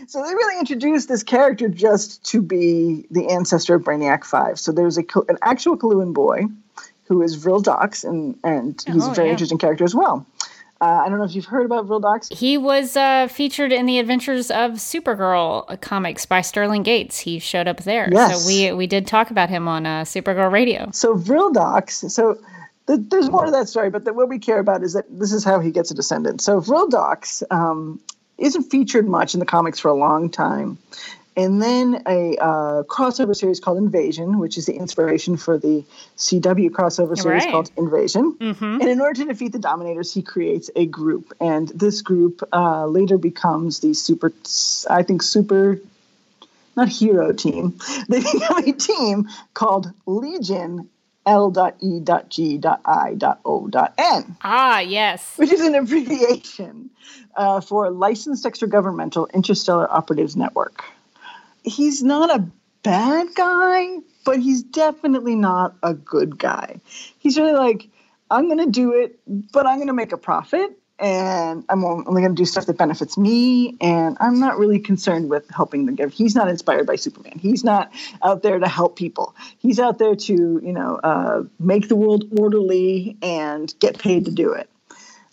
So 0.07 0.23
they 0.23 0.33
really 0.33 0.59
introduced 0.59 1.07
this 1.07 1.23
character 1.23 1.67
just 1.67 2.23
to 2.31 2.41
be 2.41 3.05
the 3.11 3.29
ancestor 3.29 3.75
of 3.75 3.83
Brainiac 3.83 4.23
5. 4.23 4.59
So 4.59 4.71
there's 4.71 4.97
a, 4.97 5.03
an 5.29 5.37
actual 5.41 5.77
Coluan 5.77 6.13
boy 6.13 6.45
who 7.05 7.21
is 7.21 7.35
Vril 7.35 7.61
Dox, 7.61 8.03
and, 8.03 8.37
and 8.43 8.83
he's 8.85 9.07
oh, 9.07 9.11
a 9.11 9.13
very 9.13 9.27
yeah. 9.27 9.31
interesting 9.33 9.57
character 9.57 9.83
as 9.83 9.95
well. 9.95 10.25
Uh, 10.79 11.03
I 11.05 11.09
don't 11.09 11.17
know 11.17 11.23
if 11.23 11.33
you've 11.33 11.45
heard 11.45 11.65
about 11.65 11.85
Vril 11.85 11.99
Dox. 11.99 12.29
He 12.29 12.57
was 12.57 12.95
uh, 12.95 13.27
featured 13.27 13.71
in 13.71 13.85
the 13.85 13.99
Adventures 13.99 14.51
of 14.51 14.73
Supergirl 14.73 15.79
comics 15.81 16.25
by 16.25 16.41
Sterling 16.41 16.83
Gates. 16.83 17.19
He 17.19 17.39
showed 17.39 17.67
up 17.67 17.83
there. 17.83 18.09
Yes. 18.11 18.43
So 18.43 18.47
we 18.47 18.71
we 18.73 18.87
did 18.87 19.07
talk 19.07 19.31
about 19.31 19.49
him 19.49 19.67
on 19.67 19.85
uh, 19.85 20.03
Supergirl 20.03 20.51
Radio. 20.51 20.89
So 20.91 21.15
Vril 21.15 21.51
Dox. 21.51 21.99
So 22.09 22.39
the, 22.85 22.97
there's 22.97 23.29
more 23.29 23.45
to 23.45 23.51
that 23.51 23.67
story, 23.67 23.89
but 23.89 24.05
the, 24.05 24.13
what 24.13 24.29
we 24.29 24.39
care 24.39 24.59
about 24.59 24.83
is 24.83 24.93
that 24.93 25.05
this 25.09 25.33
is 25.33 25.43
how 25.43 25.59
he 25.59 25.71
gets 25.71 25.91
a 25.91 25.93
descendant. 25.93 26.41
So 26.41 26.59
Vril 26.59 26.87
Dox 26.87 27.43
um, 27.51 27.99
isn't 28.37 28.63
featured 28.63 29.07
much 29.07 29.33
in 29.33 29.39
the 29.39 29.45
comics 29.45 29.79
for 29.79 29.89
a 29.89 29.95
long 29.95 30.29
time 30.29 30.77
and 31.37 31.61
then 31.61 32.01
a 32.07 32.35
uh, 32.37 32.83
crossover 32.83 33.35
series 33.35 33.59
called 33.59 33.77
Invasion, 33.77 34.39
which 34.39 34.57
is 34.57 34.65
the 34.65 34.73
inspiration 34.73 35.37
for 35.37 35.59
the 35.59 35.85
CW 36.17 36.71
crossover 36.71 37.15
series 37.15 37.43
right. 37.45 37.51
called 37.51 37.69
Invasion. 37.77 38.35
Mm-hmm. 38.39 38.81
And 38.81 38.89
in 38.89 38.99
order 38.99 39.21
to 39.21 39.27
defeat 39.27 39.51
the 39.51 39.59
Dominators, 39.59 40.11
he 40.11 40.23
creates 40.23 40.71
a 40.75 40.87
group, 40.87 41.31
and 41.39 41.67
this 41.69 42.01
group 42.01 42.41
uh, 42.51 42.87
later 42.87 43.19
becomes 43.19 43.81
the 43.81 43.93
super, 43.93 44.33
I 44.89 45.03
think, 45.03 45.21
super, 45.21 45.79
not 46.75 46.89
hero 46.89 47.31
team. 47.33 47.79
They 48.09 48.19
become 48.21 48.63
a 48.63 48.71
team 48.71 49.29
called 49.53 49.93
Legion 50.07 50.89
L.E.G.I.O.N. 51.27 51.97
Ah, 54.41 54.79
yes. 54.79 55.33
Which 55.35 55.51
is 55.51 55.61
an 55.61 55.75
abbreviation 55.75 56.89
uh, 57.35 57.61
for 57.61 57.91
Licensed 57.91 58.45
Extragovernmental 58.45 59.31
Interstellar 59.33 59.91
Operatives 59.91 60.37
Network 60.37 60.83
he's 61.67 62.03
not 62.03 62.29
a 62.29 62.47
bad 62.83 63.27
guy, 63.35 63.97
but 64.25 64.39
he's 64.39 64.63
definitely 64.63 65.35
not 65.35 65.75
a 65.83 65.93
good 65.93 66.37
guy. 66.37 66.79
He's 67.19 67.37
really 67.37 67.53
like, 67.53 67.89
I'm 68.29 68.47
going 68.47 68.59
to 68.59 68.71
do 68.71 68.93
it, 68.93 69.19
but 69.27 69.65
I'm 69.65 69.77
going 69.77 69.87
to 69.87 69.93
make 69.93 70.11
a 70.11 70.17
profit 70.17 70.77
and 70.99 71.63
I'm 71.69 71.85
only 71.85 72.21
going 72.21 72.35
to 72.35 72.41
do 72.41 72.45
stuff 72.45 72.65
that 72.65 72.77
benefits 72.77 73.17
me. 73.17 73.77
And 73.81 74.17
I'm 74.19 74.39
not 74.39 74.57
really 74.57 74.79
concerned 74.79 75.29
with 75.29 75.47
helping 75.49 75.85
the 75.85 75.91
give. 75.91 76.11
He's 76.11 76.35
not 76.35 76.49
inspired 76.49 76.87
by 76.87 76.95
Superman. 76.95 77.37
He's 77.39 77.63
not 77.63 77.91
out 78.23 78.41
there 78.41 78.57
to 78.57 78.67
help 78.67 78.95
people. 78.95 79.35
He's 79.59 79.79
out 79.79 79.99
there 79.99 80.15
to, 80.15 80.33
you 80.33 80.73
know, 80.73 80.99
uh, 81.03 81.43
make 81.59 81.87
the 81.87 81.95
world 81.95 82.25
orderly 82.39 83.17
and 83.21 83.73
get 83.79 83.99
paid 83.99 84.25
to 84.25 84.31
do 84.31 84.53
it. 84.53 84.69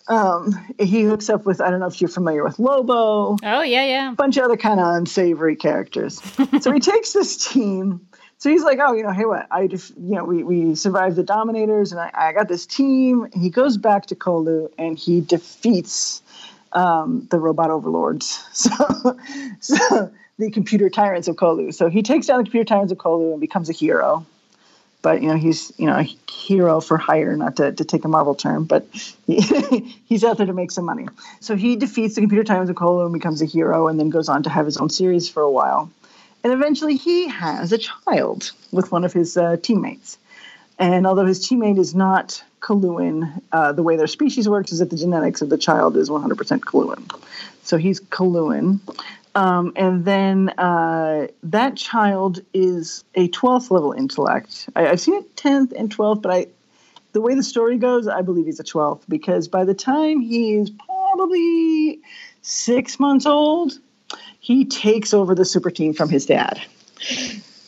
Um, 0.07 0.53
he 0.79 1.03
hooks 1.03 1.31
up 1.31 1.47
with 1.47 1.61
I 1.61 1.71
don't 1.71 1.81
know 1.81 1.87
if 1.87 2.01
you're 2.01 2.09
familiar 2.09 2.45
with 2.45 2.59
Lobo. 2.59 3.37
Oh 3.43 3.63
yeah, 3.63 3.85
yeah. 3.85 4.13
A 4.13 4.15
bunch 4.15 4.37
of 4.37 4.45
other 4.45 4.57
kind 4.57 4.81
of 4.81 4.95
unsavory 4.95 5.57
characters. 5.57 6.21
so 6.61 6.73
he 6.73 6.81
takes 6.93 7.13
this 7.13 7.49
team. 7.51 8.07
So 8.39 8.51
he's 8.51 8.63
like, 8.63 8.79
oh, 8.83 8.93
you 8.93 9.05
know, 9.05 9.13
hey, 9.13 9.25
what? 9.25 9.47
I 9.51 9.67
just, 9.69 9.97
you 9.97 10.17
know, 10.17 10.25
we, 10.25 10.43
we 10.43 10.75
survived 10.75 11.17
the 11.17 11.23
Dominators, 11.23 11.93
and 11.93 12.01
I, 12.01 12.11
I 12.13 12.33
got 12.33 12.49
this 12.49 12.67
team. 12.67 13.25
And 13.33 13.43
he 13.43 13.49
goes 13.49 13.79
back 13.79 14.07
to 14.07 14.17
Colu 14.17 14.71
and 14.77 14.99
he 14.99 15.23
defeats 15.23 16.21
um, 16.73 17.27
the 17.31 17.39
robot 17.39 17.71
overlords. 17.71 18.45
So, 18.53 19.19
so 19.61 20.13
the 20.39 20.51
computer 20.51 20.91
tyrants 20.91 21.29
of 21.29 21.37
Colu. 21.37 21.73
So 21.73 21.89
he 21.89 22.03
takes 22.03 22.27
down 22.27 22.39
the 22.39 22.45
computer 22.45 22.65
tyrants 22.65 22.93
of 22.93 22.99
Colu 22.99 23.33
and 23.33 23.41
becomes 23.41 23.71
a 23.71 23.73
hero 23.73 24.27
but 25.05 25.21
you 25.21 25.29
know 25.29 25.37
he's 25.37 25.71
you 25.77 25.87
know 25.87 25.99
a 25.99 26.03
hero 26.33 26.81
for 26.81 26.97
hire, 26.97 27.37
not 27.37 27.57
to, 27.57 27.71
to 27.73 27.85
take 27.85 28.07
a 28.07 28.09
Marvel 28.09 28.35
term, 28.35 28.65
but 28.65 28.87
he, 29.27 29.41
he's 30.07 30.25
out 30.25 30.39
there 30.39 30.47
to 30.47 30.55
make 30.55 30.71
some 30.71 30.87
money. 30.87 31.07
So 31.41 31.55
he 31.55 31.77
defeats 31.77 32.15
the 32.15 32.23
Computer 32.23 32.43
times 32.43 32.71
of 32.71 32.77
and 32.81 33.13
becomes 33.13 33.43
a 33.43 33.45
hero, 33.45 33.87
and 33.87 34.01
then 34.01 34.09
goes 34.09 34.31
on 34.31 34.43
to 34.45 34.51
have 34.51 34.65
his 34.65 34.79
own 34.79 34.89
series 34.89 35.29
for 35.29 35.43
a 35.43 35.51
while, 35.51 35.91
and 36.43 36.53
eventually 36.55 36.97
he 36.97 37.29
has 37.29 37.71
a 37.73 37.79
child 37.79 38.51
with 38.73 38.91
one 38.91 39.05
of 39.05 39.13
his 39.13 39.37
uh, 39.37 39.59
teammates. 39.63 40.19
And 40.77 41.07
although 41.07 41.27
his 41.27 41.47
teammate 41.47 41.79
is 41.79 41.95
not 41.95 42.43
Coluan, 42.61 43.41
uh, 43.53 43.73
the 43.73 43.83
way 43.83 43.97
their 43.97 44.09
species 44.09 44.49
works 44.49 44.73
is 44.73 44.81
that 44.81 44.91
the 44.91 44.97
genetics 44.97 45.41
of 45.41 45.49
the 45.49 45.59
child 45.59 45.97
is 45.97 46.11
100% 46.11 46.35
Coluan. 46.61 47.23
So 47.63 47.77
he's 47.77 48.01
Coluan. 48.01 48.81
Um, 49.35 49.73
and 49.75 50.05
then 50.05 50.51
uh, 50.51 51.27
that 51.43 51.77
child 51.77 52.41
is 52.53 53.05
a 53.15 53.29
12th 53.29 53.71
level 53.71 53.93
intellect. 53.93 54.69
I, 54.77 54.83
have 54.83 55.01
seen 55.01 55.15
it 55.15 55.35
10th 55.37 55.73
and 55.73 55.95
12th, 55.95 56.23
but 56.23 56.33
I, 56.33 56.47
the 57.13 57.21
way 57.21 57.35
the 57.35 57.43
story 57.43 57.77
goes, 57.77 58.07
I 58.07 58.23
believe 58.23 58.47
he's 58.47 58.61
a 58.61 58.65
12th 58.65 59.03
because 59.09 59.49
by 59.49 59.65
the 59.65 59.75
time 59.75 60.21
he's 60.21 60.71
probably 60.71 62.01
six 62.43 63.01
months 63.01 63.27
old, 63.27 63.79
he 64.39 64.65
takes 64.65 65.13
over 65.13 65.35
the 65.35 65.45
super 65.45 65.71
team 65.71 65.95
from 65.95 66.09
his 66.09 66.27
dad. 66.27 66.61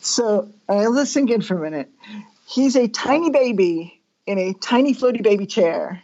So 0.01 0.47
uh, 0.69 0.89
let's 0.89 1.11
sink 1.11 1.31
in 1.31 1.41
for 1.41 1.57
a 1.57 1.69
minute. 1.69 1.89
He's 2.45 2.77
a 2.77 2.87
tiny 2.87 3.29
baby 3.29 4.01
in 4.25 4.37
a 4.37 4.53
tiny 4.53 4.93
floaty 4.93 5.21
baby 5.21 5.45
chair 5.45 6.01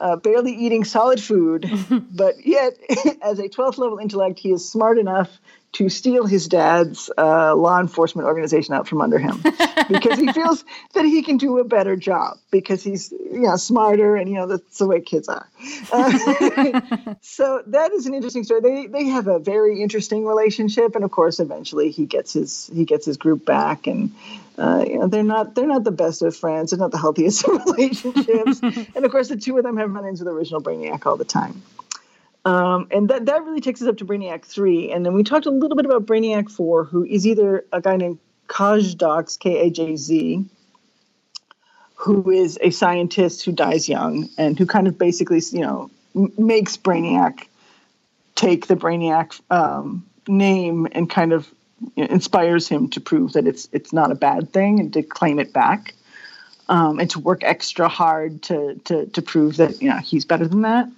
uh, 0.00 0.16
barely 0.16 0.52
eating 0.52 0.84
solid 0.84 1.22
food, 1.22 1.70
but 2.10 2.46
yet, 2.46 2.78
as 3.22 3.38
a 3.38 3.48
12th 3.48 3.78
level 3.78 3.98
intellect, 3.98 4.38
he 4.38 4.50
is 4.50 4.70
smart 4.70 4.98
enough 4.98 5.40
to 5.72 5.88
steal 5.88 6.26
his 6.26 6.48
dad's 6.48 7.10
uh, 7.16 7.54
law 7.54 7.78
enforcement 7.78 8.26
organization 8.26 8.74
out 8.74 8.88
from 8.88 9.00
under 9.00 9.18
him 9.18 9.40
because 9.88 10.18
he 10.18 10.32
feels 10.32 10.64
that 10.94 11.04
he 11.04 11.22
can 11.22 11.36
do 11.36 11.58
a 11.58 11.64
better 11.64 11.94
job 11.94 12.38
because 12.50 12.82
he's 12.82 13.12
you 13.12 13.42
know 13.42 13.56
smarter 13.56 14.16
and 14.16 14.28
you 14.28 14.34
know 14.34 14.46
that's 14.46 14.78
the 14.78 14.86
way 14.86 15.00
kids 15.00 15.28
are. 15.28 15.48
Uh, 15.92 16.80
so 17.20 17.62
that 17.68 17.92
is 17.92 18.06
an 18.06 18.14
interesting 18.14 18.42
story. 18.42 18.60
They 18.60 18.86
they 18.86 19.04
have 19.04 19.28
a 19.28 19.38
very 19.38 19.80
interesting 19.80 20.26
relationship, 20.26 20.96
and 20.96 21.04
of 21.04 21.12
course, 21.12 21.38
eventually 21.38 21.90
he 21.90 22.06
gets 22.06 22.32
his 22.32 22.68
he 22.74 22.84
gets 22.84 23.06
his 23.06 23.16
group 23.16 23.44
back, 23.44 23.86
and 23.86 24.12
uh, 24.58 24.84
you 24.86 24.98
know 24.98 25.06
they're 25.06 25.22
not 25.22 25.54
they're 25.54 25.68
not 25.68 25.84
the 25.84 25.92
best 25.92 26.22
of 26.22 26.36
friends. 26.36 26.70
They're 26.70 26.80
not 26.80 26.90
the 26.90 26.98
healthiest 26.98 27.44
of 27.44 27.64
relationships, 27.66 28.60
and 28.60 29.04
of 29.04 29.10
course, 29.12 29.28
the 29.28 29.36
two 29.36 29.56
of 29.56 29.62
them 29.62 29.76
have 29.76 29.92
run-ins 29.92 30.18
with 30.18 30.28
original 30.28 30.60
Brainiac 30.60 31.06
all 31.06 31.16
the 31.16 31.24
time. 31.24 31.62
Um, 32.44 32.88
and 32.90 33.10
that, 33.10 33.26
that 33.26 33.44
really 33.44 33.60
takes 33.60 33.82
us 33.82 33.88
up 33.88 33.98
to 33.98 34.04
Brainiac 34.04 34.44
3. 34.44 34.92
And 34.92 35.04
then 35.04 35.14
we 35.14 35.22
talked 35.24 35.46
a 35.46 35.50
little 35.50 35.76
bit 35.76 35.84
about 35.84 36.06
Brainiac 36.06 36.50
4, 36.50 36.84
who 36.84 37.04
is 37.04 37.26
either 37.26 37.64
a 37.72 37.80
guy 37.80 37.96
named 37.96 38.18
Kajz 38.48 38.96
Dox, 38.96 39.36
K 39.36 39.66
A 39.66 39.70
J 39.70 39.96
Z, 39.96 40.44
who 41.94 42.30
is 42.30 42.58
a 42.62 42.70
scientist 42.70 43.44
who 43.44 43.52
dies 43.52 43.88
young 43.88 44.28
and 44.38 44.58
who 44.58 44.66
kind 44.66 44.88
of 44.88 44.98
basically, 44.98 45.40
you 45.52 45.60
know, 45.60 45.90
m- 46.16 46.32
makes 46.38 46.76
Brainiac 46.76 47.46
take 48.34 48.66
the 48.66 48.76
Brainiac 48.76 49.38
um, 49.50 50.06
name 50.26 50.88
and 50.92 51.10
kind 51.10 51.32
of 51.32 51.52
you 51.96 52.04
know, 52.04 52.10
inspires 52.10 52.68
him 52.68 52.88
to 52.90 53.00
prove 53.00 53.34
that 53.34 53.46
it's 53.46 53.68
it's 53.72 53.92
not 53.92 54.10
a 54.10 54.14
bad 54.14 54.52
thing 54.52 54.80
and 54.80 54.92
to 54.94 55.02
claim 55.02 55.38
it 55.38 55.52
back, 55.52 55.94
um, 56.68 56.98
and 56.98 57.10
to 57.10 57.18
work 57.18 57.42
extra 57.44 57.88
hard 57.88 58.42
to 58.44 58.74
to 58.84 59.06
to 59.06 59.22
prove 59.22 59.58
that 59.58 59.80
you 59.82 59.90
know 59.90 59.98
he's 59.98 60.24
better 60.24 60.48
than 60.48 60.62
that. 60.62 60.88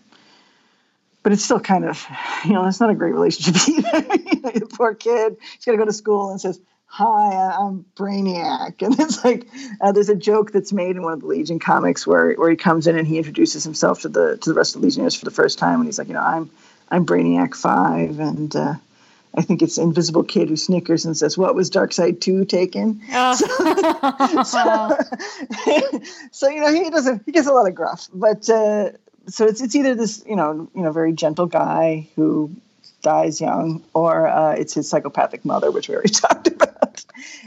But 1.23 1.33
it's 1.33 1.45
still 1.45 1.61
kind 1.61 1.85
of, 1.85 2.05
you 2.45 2.53
know, 2.53 2.67
it's 2.67 2.81
not 2.81 2.91
a 2.91 2.95
great 2.95 3.15
relationship 3.15 3.69
either. 3.69 4.01
the 4.59 4.69
poor 4.71 4.95
kid, 4.95 5.37
he's 5.57 5.65
got 5.65 5.73
to 5.73 5.79
go 5.79 5.85
to 5.85 5.93
school 5.93 6.31
and 6.31 6.41
says, 6.41 6.61
hi, 6.93 7.57
I'm 7.59 7.87
Brainiac. 7.97 8.83
And 8.83 9.01
it's 9.01 9.25
like 9.25 9.49
uh, 9.81 9.93
there's 9.93 10.11
a 10.11 10.15
joke 10.15 10.53
that's 10.53 10.73
made 10.73 10.97
in 10.97 11.03
one 11.03 11.15
of 11.15 11.21
the 11.21 11.27
Legion 11.27 11.59
comics 11.59 12.07
where 12.07 12.35
where 12.35 12.51
he 12.51 12.57
comes 12.57 12.87
in 12.87 12.99
and 12.99 13.07
he 13.07 13.17
introduces 13.17 13.65
himself 13.65 14.03
to 14.03 14.09
the 14.09 14.37
to 14.37 14.51
the 14.51 14.55
rest 14.55 14.75
of 14.75 14.81
the 14.81 14.87
Legionnaires 14.87 15.15
for 15.15 15.25
the 15.25 15.31
first 15.31 15.59
time, 15.59 15.81
and 15.81 15.87
he's 15.87 15.99
like, 15.99 16.09
you 16.09 16.15
know, 16.15 16.21
I'm 16.21 16.51
I'm 16.91 17.07
Brainiac 17.07 17.55
Five, 17.55 18.21
and 18.21 18.55
uh, 18.55 18.75
I 19.35 19.41
think 19.41 19.63
it's 19.63 19.79
Invisible 19.79 20.25
Kid 20.25 20.51
who 20.51 20.57
snickers 20.57 21.07
and 21.07 21.17
says, 21.17 21.39
"What 21.39 21.55
was 21.55 21.71
Darkseid 21.71 22.21
Two 22.21 22.45
taken?" 22.45 23.01
Oh. 23.13 23.35
So, 23.35 24.43
so, 24.43 24.99
so, 26.31 26.49
you 26.49 26.61
know 26.61 26.73
he 26.73 26.91
doesn't 26.91 27.23
he 27.25 27.33
gets 27.33 27.47
a 27.47 27.53
lot 27.53 27.67
of 27.67 27.75
gruff, 27.75 28.09
but 28.13 28.49
uh, 28.51 28.91
so 29.29 29.47
it's 29.47 29.61
it's 29.61 29.75
either 29.75 29.95
this 29.95 30.25
you 30.27 30.37
know 30.37 30.69
you 30.75 30.83
know 30.83 30.93
very 30.93 31.13
gentle 31.13 31.47
guy 31.47 32.09
who 32.17 32.55
dies 33.03 33.41
young, 33.41 33.83
or 33.95 34.27
uh, 34.27 34.53
it's 34.53 34.75
his 34.75 34.89
psychopathic 34.89 35.45
mother, 35.45 35.71
which 35.71 35.89
we 35.89 35.95
already 35.95 36.09
talked 36.11 36.49
about. 36.49 37.05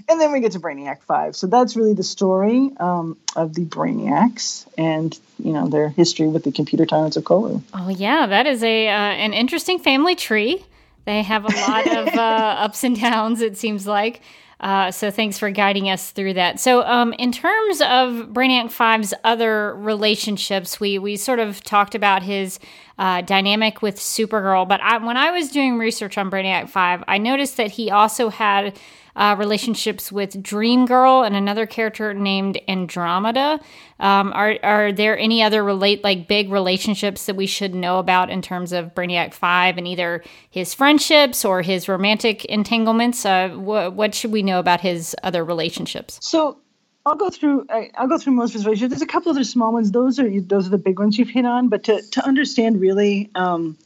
And 0.08 0.22
then 0.22 0.32
we 0.32 0.42
get 0.42 0.52
to 0.52 0.60
Brainiac 0.60 1.02
Five. 1.02 1.36
So 1.36 1.48
that's 1.48 1.76
really 1.76 1.94
the 1.94 2.04
story 2.04 2.70
um, 2.80 3.18
of 3.36 3.54
the 3.54 3.66
Brainiacs 3.66 4.68
and 4.78 5.18
you 5.40 5.54
know 5.54 5.68
their 5.68 5.90
history 5.90 6.28
with 6.28 6.44
the 6.44 6.52
computer 6.52 6.86
tyrants 6.86 7.18
of 7.18 7.24
Colu. 7.24 7.62
Oh 7.74 7.90
yeah, 7.90 8.28
that 8.28 8.46
is 8.46 8.64
a 8.64 8.88
uh, 8.88 8.92
an 8.92 9.34
interesting 9.34 9.80
family 9.80 10.16
tree. 10.16 10.64
They 11.06 11.24
have 11.24 11.46
a 11.46 11.56
lot 11.56 11.88
of 11.88 12.08
uh, 12.16 12.56
ups 12.60 12.84
and 12.84 13.00
downs. 13.00 13.42
It 13.42 13.58
seems 13.58 13.88
like. 13.88 14.22
Uh, 14.60 14.90
so 14.92 15.12
thanks 15.12 15.38
for 15.38 15.52
guiding 15.52 15.90
us 15.90 16.12
through 16.12 16.34
that. 16.34 16.60
So, 16.60 16.84
um, 16.84 17.14
in 17.14 17.32
terms 17.32 17.82
of 17.82 18.30
Brainiac 18.30 18.66
5's 18.66 19.14
other 19.24 19.76
relationships, 19.76 20.80
we 20.80 20.98
we 20.98 21.18
sort 21.18 21.40
of 21.40 21.64
talked 21.64 21.96
about 21.96 22.24
his 22.24 22.60
uh, 22.98 23.22
dynamic 23.22 23.82
with 23.82 23.98
Supergirl. 23.98 24.68
But 24.68 24.82
I, 24.82 24.98
when 24.98 25.18
I 25.18 25.32
was 25.32 25.50
doing 25.50 25.78
research 25.78 26.18
on 26.18 26.32
Brainiac 26.32 26.70
5, 26.70 27.04
I 27.08 27.18
noticed 27.18 27.58
that 27.58 27.72
he 27.72 27.92
also 27.92 28.30
had 28.30 28.78
uh, 29.16 29.36
relationships 29.38 30.12
with 30.12 30.42
Dream 30.44 30.86
Girl 30.86 31.24
and 31.24 31.36
another 31.36 31.66
character 31.66 32.14
named 32.14 32.60
Andromeda. 32.68 33.60
Um, 34.00 34.34
are 34.34 34.58
are 34.62 34.92
there 34.92 35.18
any 35.18 35.42
other 35.42 35.64
relate 35.64 36.04
like 36.04 36.28
big 36.28 36.52
relationships 36.52 37.26
that 37.26 37.38
we 37.38 37.46
should 37.48 37.74
know 37.74 38.00
about 38.00 38.30
in 38.30 38.42
terms 38.42 38.74
of 38.74 38.94
Brainiac 38.94 39.34
Five 39.34 39.78
and 39.78 39.88
either 39.88 40.22
his 40.50 40.74
friendships 40.74 41.46
or 41.46 41.62
his 41.62 41.88
romantic 41.88 42.44
entanglements? 42.46 43.26
Uh, 43.26 43.50
wh- 43.50 43.96
what 43.96 44.14
should 44.14 44.34
we 44.34 44.44
know 44.44 44.60
about 44.60 44.82
his 44.82 45.16
other 45.24 45.46
relationships? 45.46 46.20
So 46.22 46.58
I'll 47.06 47.16
go 47.16 47.30
through. 47.30 47.68
I, 47.70 47.92
will 48.00 48.08
go 48.08 48.18
through 48.18 48.34
most 48.34 48.56
of 48.56 48.66
his. 48.66 48.80
There's 48.80 49.02
a 49.02 49.06
couple 49.06 49.32
other 49.32 49.44
small 49.44 49.72
ones. 49.72 49.92
Those 49.92 50.20
are 50.20 50.42
those 50.42 50.68
are 50.68 50.72
the 50.72 50.80
big 50.80 50.98
ones 51.00 51.18
you've 51.18 51.30
hit 51.30 51.46
on. 51.46 51.70
But 51.70 51.84
to 51.84 52.02
to 52.02 52.26
understand 52.26 52.82
really, 52.82 53.30
um, 53.36 53.78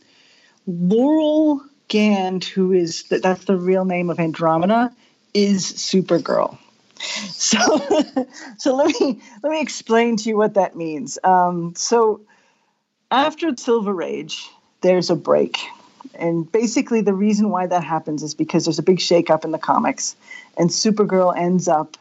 Laurel 0.65 1.61
Gand, 1.89 2.45
who 2.45 2.71
is 2.71 3.03
that's 3.03 3.43
the 3.45 3.57
real 3.57 3.83
name 3.83 4.09
of 4.09 4.19
Andromeda, 4.19 4.93
is 5.33 5.65
Supergirl. 5.65 6.57
So, 7.31 7.57
so 8.57 8.75
let 8.75 8.87
me 8.87 9.21
let 9.41 9.51
me 9.51 9.61
explain 9.61 10.17
to 10.17 10.29
you 10.29 10.35
what 10.35 10.55
that 10.55 10.75
means. 10.75 11.17
Um, 11.23 11.73
so, 11.77 12.19
after 13.09 13.55
Silver 13.55 14.03
Age, 14.03 14.49
there's 14.81 15.09
a 15.09 15.15
break, 15.15 15.59
and 16.13 16.51
basically 16.51 16.99
the 16.99 17.13
reason 17.13 17.51
why 17.51 17.67
that 17.67 17.85
happens 17.85 18.21
is 18.21 18.35
because 18.35 18.65
there's 18.65 18.79
a 18.79 18.83
big 18.83 18.97
shakeup 18.97 19.45
in 19.45 19.51
the 19.51 19.57
comics, 19.57 20.17
and 20.57 20.69
Supergirl 20.69 21.37
ends 21.37 21.69
up 21.69 21.95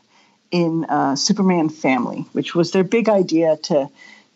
in 0.50 0.84
uh, 0.84 1.16
Superman 1.16 1.68
Family, 1.68 2.26
which 2.32 2.54
was 2.54 2.70
their 2.72 2.84
big 2.84 3.08
idea 3.08 3.56
to 3.64 3.88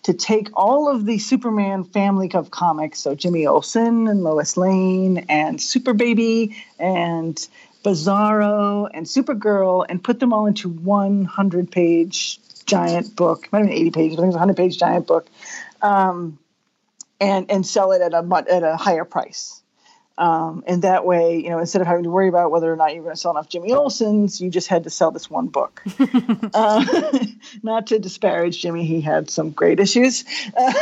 to 0.04 0.12
take 0.12 0.48
all 0.54 0.88
of 0.88 1.06
the 1.06 1.18
Superman 1.18 1.84
family 1.84 2.28
of 2.34 2.50
comics, 2.50 2.98
so 2.98 3.14
Jimmy 3.14 3.46
Olsen 3.46 4.08
and 4.08 4.24
Lois 4.24 4.56
Lane 4.56 5.26
and 5.28 5.60
Super 5.60 5.92
Baby 5.92 6.56
and 6.78 7.36
Bizarro 7.84 8.88
and 8.92 9.06
Supergirl 9.06 9.86
and 9.88 10.02
put 10.02 10.18
them 10.18 10.32
all 10.32 10.46
into 10.46 10.68
100 10.68 11.70
page 11.70 12.40
giant 12.66 13.14
book, 13.14 13.48
might 13.52 13.60
have 13.60 13.68
been 13.68 13.76
80 13.76 13.90
pages, 13.90 14.16
but 14.16 14.22
I 14.22 14.24
think 14.24 14.34
it 14.34 14.34
was 14.34 14.34
a 14.34 14.38
100 14.38 14.56
page 14.56 14.78
giant 14.78 15.06
book, 15.06 15.28
um, 15.82 16.38
and 17.20 17.50
and 17.50 17.64
sell 17.64 17.92
it 17.92 18.02
at 18.02 18.12
a 18.12 18.44
at 18.50 18.62
a 18.62 18.76
higher 18.76 19.04
price. 19.04 19.61
Um, 20.22 20.62
and 20.68 20.82
that 20.82 21.04
way, 21.04 21.40
you 21.40 21.50
know, 21.50 21.58
instead 21.58 21.82
of 21.82 21.88
having 21.88 22.04
to 22.04 22.10
worry 22.10 22.28
about 22.28 22.52
whether 22.52 22.72
or 22.72 22.76
not 22.76 22.94
you're 22.94 23.02
going 23.02 23.12
to 23.12 23.20
sell 23.20 23.32
enough 23.32 23.48
Jimmy 23.48 23.70
Olsens, 23.70 24.40
you 24.40 24.50
just 24.50 24.68
had 24.68 24.84
to 24.84 24.90
sell 24.90 25.10
this 25.10 25.28
one 25.28 25.48
book. 25.48 25.82
uh, 26.54 27.18
not 27.64 27.88
to 27.88 27.98
disparage 27.98 28.62
Jimmy, 28.62 28.86
he 28.86 29.00
had 29.00 29.30
some 29.30 29.50
great 29.50 29.80
issues, 29.80 30.24
uh, 30.56 30.72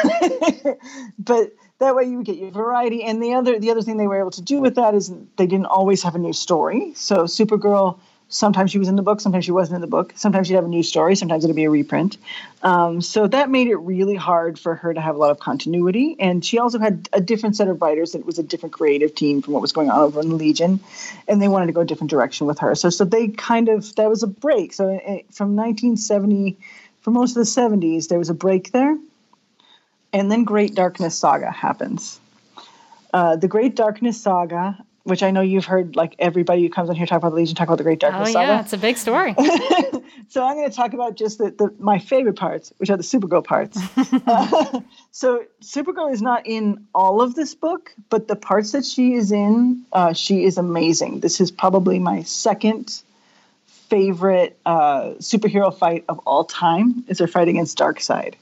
but 1.18 1.54
that 1.78 1.96
way 1.96 2.04
you 2.04 2.18
would 2.18 2.26
get 2.26 2.36
your 2.36 2.50
variety. 2.50 3.02
And 3.02 3.22
the 3.22 3.32
other 3.32 3.58
the 3.58 3.70
other 3.70 3.80
thing 3.80 3.96
they 3.96 4.06
were 4.06 4.18
able 4.18 4.32
to 4.32 4.42
do 4.42 4.60
with 4.60 4.74
that 4.74 4.94
is 4.94 5.10
they 5.38 5.46
didn't 5.46 5.64
always 5.64 6.02
have 6.02 6.14
a 6.14 6.18
new 6.18 6.34
story. 6.34 6.92
So 6.94 7.24
Supergirl, 7.24 7.98
sometimes 8.30 8.70
she 8.70 8.78
was 8.78 8.88
in 8.88 8.96
the 8.96 9.02
book, 9.02 9.20
sometimes 9.20 9.44
she 9.44 9.52
wasn't 9.52 9.74
in 9.74 9.80
the 9.82 9.86
book. 9.86 10.14
Sometimes 10.16 10.46
she'd 10.46 10.54
have 10.54 10.64
a 10.64 10.68
new 10.68 10.82
story, 10.82 11.14
sometimes 11.16 11.44
it'd 11.44 11.54
be 11.54 11.64
a 11.64 11.70
reprint. 11.70 12.16
Um, 12.62 13.02
so 13.02 13.26
that 13.26 13.50
made 13.50 13.68
it 13.68 13.76
really 13.76 14.14
hard 14.14 14.58
for 14.58 14.74
her 14.76 14.94
to 14.94 15.00
have 15.00 15.16
a 15.16 15.18
lot 15.18 15.30
of 15.30 15.38
continuity. 15.38 16.16
And 16.18 16.42
she 16.42 16.58
also 16.58 16.78
had 16.78 17.08
a 17.12 17.20
different 17.20 17.56
set 17.56 17.68
of 17.68 17.82
writers 17.82 18.12
that 18.12 18.24
was 18.24 18.38
a 18.38 18.42
different 18.42 18.72
creative 18.72 19.14
team 19.14 19.42
from 19.42 19.52
what 19.52 19.60
was 19.60 19.72
going 19.72 19.90
on 19.90 20.00
over 20.00 20.20
in 20.20 20.30
the 20.30 20.36
Legion, 20.36 20.80
and 21.28 21.42
they 21.42 21.48
wanted 21.48 21.66
to 21.66 21.72
go 21.72 21.82
a 21.82 21.84
different 21.84 22.10
direction 22.10 22.46
with 22.46 22.60
her. 22.60 22.74
So 22.74 22.88
so 22.88 23.04
they 23.04 23.28
kind 23.28 23.68
of 23.68 23.94
that 23.96 24.08
was 24.08 24.22
a 24.22 24.26
break. 24.26 24.72
So 24.72 24.88
it, 24.88 25.26
from 25.34 25.56
1970, 25.56 26.56
for 27.02 27.10
most 27.10 27.36
of 27.36 27.36
the 27.36 27.60
70s, 27.60 28.08
there 28.08 28.18
was 28.18 28.30
a 28.30 28.34
break 28.34 28.72
there 28.72 28.96
and 30.12 30.30
then 30.30 30.44
Great 30.44 30.74
Darkness 30.74 31.16
Saga 31.16 31.50
happens. 31.50 32.20
Uh, 33.12 33.36
the 33.36 33.48
Great 33.48 33.76
Darkness 33.76 34.20
Saga, 34.20 34.78
which 35.10 35.22
I 35.22 35.30
know 35.32 35.40
you've 35.40 35.66
heard, 35.66 35.96
like 35.96 36.14
everybody 36.18 36.62
who 36.62 36.70
comes 36.70 36.88
on 36.88 36.96
here 36.96 37.04
talk 37.04 37.18
about 37.18 37.30
the 37.30 37.36
Legion, 37.36 37.56
talk 37.56 37.68
about 37.68 37.78
the 37.78 37.84
Great 37.84 37.98
Darkness 37.98 38.30
oh, 38.30 38.32
Saga. 38.32 38.46
yeah, 38.46 38.60
it's 38.60 38.72
a 38.72 38.78
big 38.78 38.96
story. 38.96 39.34
so 40.28 40.44
I'm 40.44 40.56
going 40.56 40.70
to 40.70 40.74
talk 40.74 40.94
about 40.94 41.16
just 41.16 41.38
the, 41.38 41.50
the, 41.50 41.74
my 41.78 41.98
favorite 41.98 42.36
parts, 42.36 42.72
which 42.78 42.88
are 42.88 42.96
the 42.96 43.02
Supergirl 43.02 43.44
parts. 43.44 43.76
uh, 43.96 44.80
so 45.10 45.44
Supergirl 45.60 46.12
is 46.12 46.22
not 46.22 46.46
in 46.46 46.86
all 46.94 47.20
of 47.20 47.34
this 47.34 47.54
book, 47.54 47.92
but 48.08 48.28
the 48.28 48.36
parts 48.36 48.72
that 48.72 48.86
she 48.86 49.14
is 49.14 49.32
in, 49.32 49.84
uh, 49.92 50.12
she 50.12 50.44
is 50.44 50.56
amazing. 50.56 51.20
This 51.20 51.40
is 51.40 51.50
probably 51.50 51.98
my 51.98 52.22
second 52.22 53.02
favorite 53.66 54.56
uh, 54.64 55.14
superhero 55.18 55.76
fight 55.76 56.04
of 56.08 56.20
all 56.20 56.44
time. 56.44 57.04
Is 57.08 57.18
her 57.18 57.26
fight 57.26 57.48
against 57.48 57.76
Darkseid. 57.76 58.34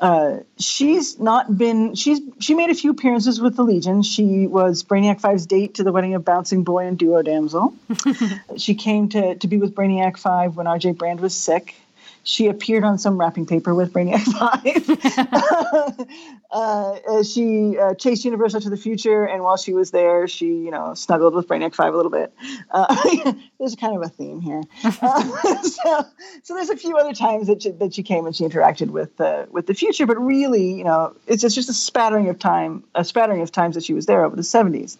Uh, 0.00 0.38
she's 0.58 1.18
not 1.18 1.58
been 1.58 1.94
she's 1.94 2.20
she 2.38 2.54
made 2.54 2.70
a 2.70 2.74
few 2.74 2.90
appearances 2.90 3.38
with 3.38 3.54
the 3.54 3.62
Legion. 3.62 4.02
She 4.02 4.46
was 4.46 4.82
Brainiac 4.82 5.20
5's 5.20 5.44
date 5.44 5.74
to 5.74 5.84
the 5.84 5.92
wedding 5.92 6.14
of 6.14 6.24
Bouncing 6.24 6.64
Boy 6.64 6.86
and 6.86 6.98
Duo 6.98 7.20
Damsel. 7.20 7.74
she 8.56 8.74
came 8.74 9.10
to 9.10 9.34
to 9.34 9.46
be 9.46 9.58
with 9.58 9.74
Brainiac 9.74 10.16
5 10.16 10.56
when 10.56 10.66
R.J. 10.66 10.92
Brande 10.92 11.20
was 11.20 11.36
sick 11.36 11.74
she 12.22 12.48
appeared 12.48 12.84
on 12.84 12.98
some 12.98 13.18
wrapping 13.18 13.46
paper 13.46 13.74
with 13.74 13.92
Brainiac 13.92 14.20
5. 16.00 16.06
uh, 16.50 17.22
she 17.22 17.78
uh, 17.78 17.94
chased 17.94 18.24
Universo 18.24 18.60
to 18.60 18.70
the 18.70 18.76
future, 18.76 19.24
and 19.24 19.42
while 19.42 19.56
she 19.56 19.72
was 19.72 19.90
there, 19.90 20.28
she, 20.28 20.46
you 20.46 20.70
know, 20.70 20.94
snuggled 20.94 21.34
with 21.34 21.48
Brainiac 21.48 21.74
5 21.74 21.92
a 21.92 21.96
little 21.96 22.10
bit. 22.10 22.32
Uh, 22.70 23.32
there's 23.58 23.76
kind 23.76 23.96
of 23.96 24.02
a 24.02 24.08
theme 24.08 24.40
here. 24.40 24.62
Uh, 24.84 25.62
so, 25.62 26.04
so 26.42 26.54
there's 26.54 26.70
a 26.70 26.76
few 26.76 26.96
other 26.96 27.12
times 27.12 27.46
that 27.46 27.62
she, 27.62 27.70
that 27.70 27.94
she 27.94 28.02
came 28.02 28.26
and 28.26 28.36
she 28.36 28.44
interacted 28.44 28.90
with 28.90 29.20
uh, 29.20 29.46
with 29.50 29.66
the 29.66 29.74
future, 29.74 30.06
but 30.06 30.18
really, 30.18 30.74
you 30.74 30.84
know, 30.84 31.14
it's 31.26 31.42
just, 31.42 31.54
just 31.54 31.68
a 31.68 31.74
spattering 31.74 32.28
of 32.28 32.38
time, 32.38 32.84
a 32.94 33.04
spattering 33.04 33.42
of 33.42 33.50
times 33.50 33.74
that 33.74 33.84
she 33.84 33.94
was 33.94 34.06
there 34.06 34.24
over 34.24 34.36
the 34.36 34.42
70s 34.42 34.96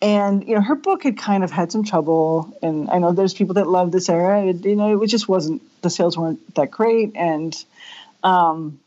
and 0.00 0.46
you 0.46 0.54
know 0.54 0.60
her 0.60 0.74
book 0.74 1.02
had 1.02 1.16
kind 1.16 1.44
of 1.44 1.50
had 1.50 1.72
some 1.72 1.84
trouble. 1.84 2.56
And 2.62 2.88
i 2.90 2.98
know 2.98 3.12
there's 3.12 3.34
people 3.34 3.54
that 3.54 3.66
love 3.66 3.92
this 3.92 4.08
era. 4.08 4.46
It, 4.46 4.64
you 4.64 4.76
know 4.76 5.02
it 5.02 5.08
just 5.08 5.28
wasn't 5.28 5.62
the 5.82 5.90
sales 5.90 6.16
weren't 6.16 6.54
that 6.54 6.70
great. 6.70 7.12
And 7.14 7.56
um, 8.22 8.80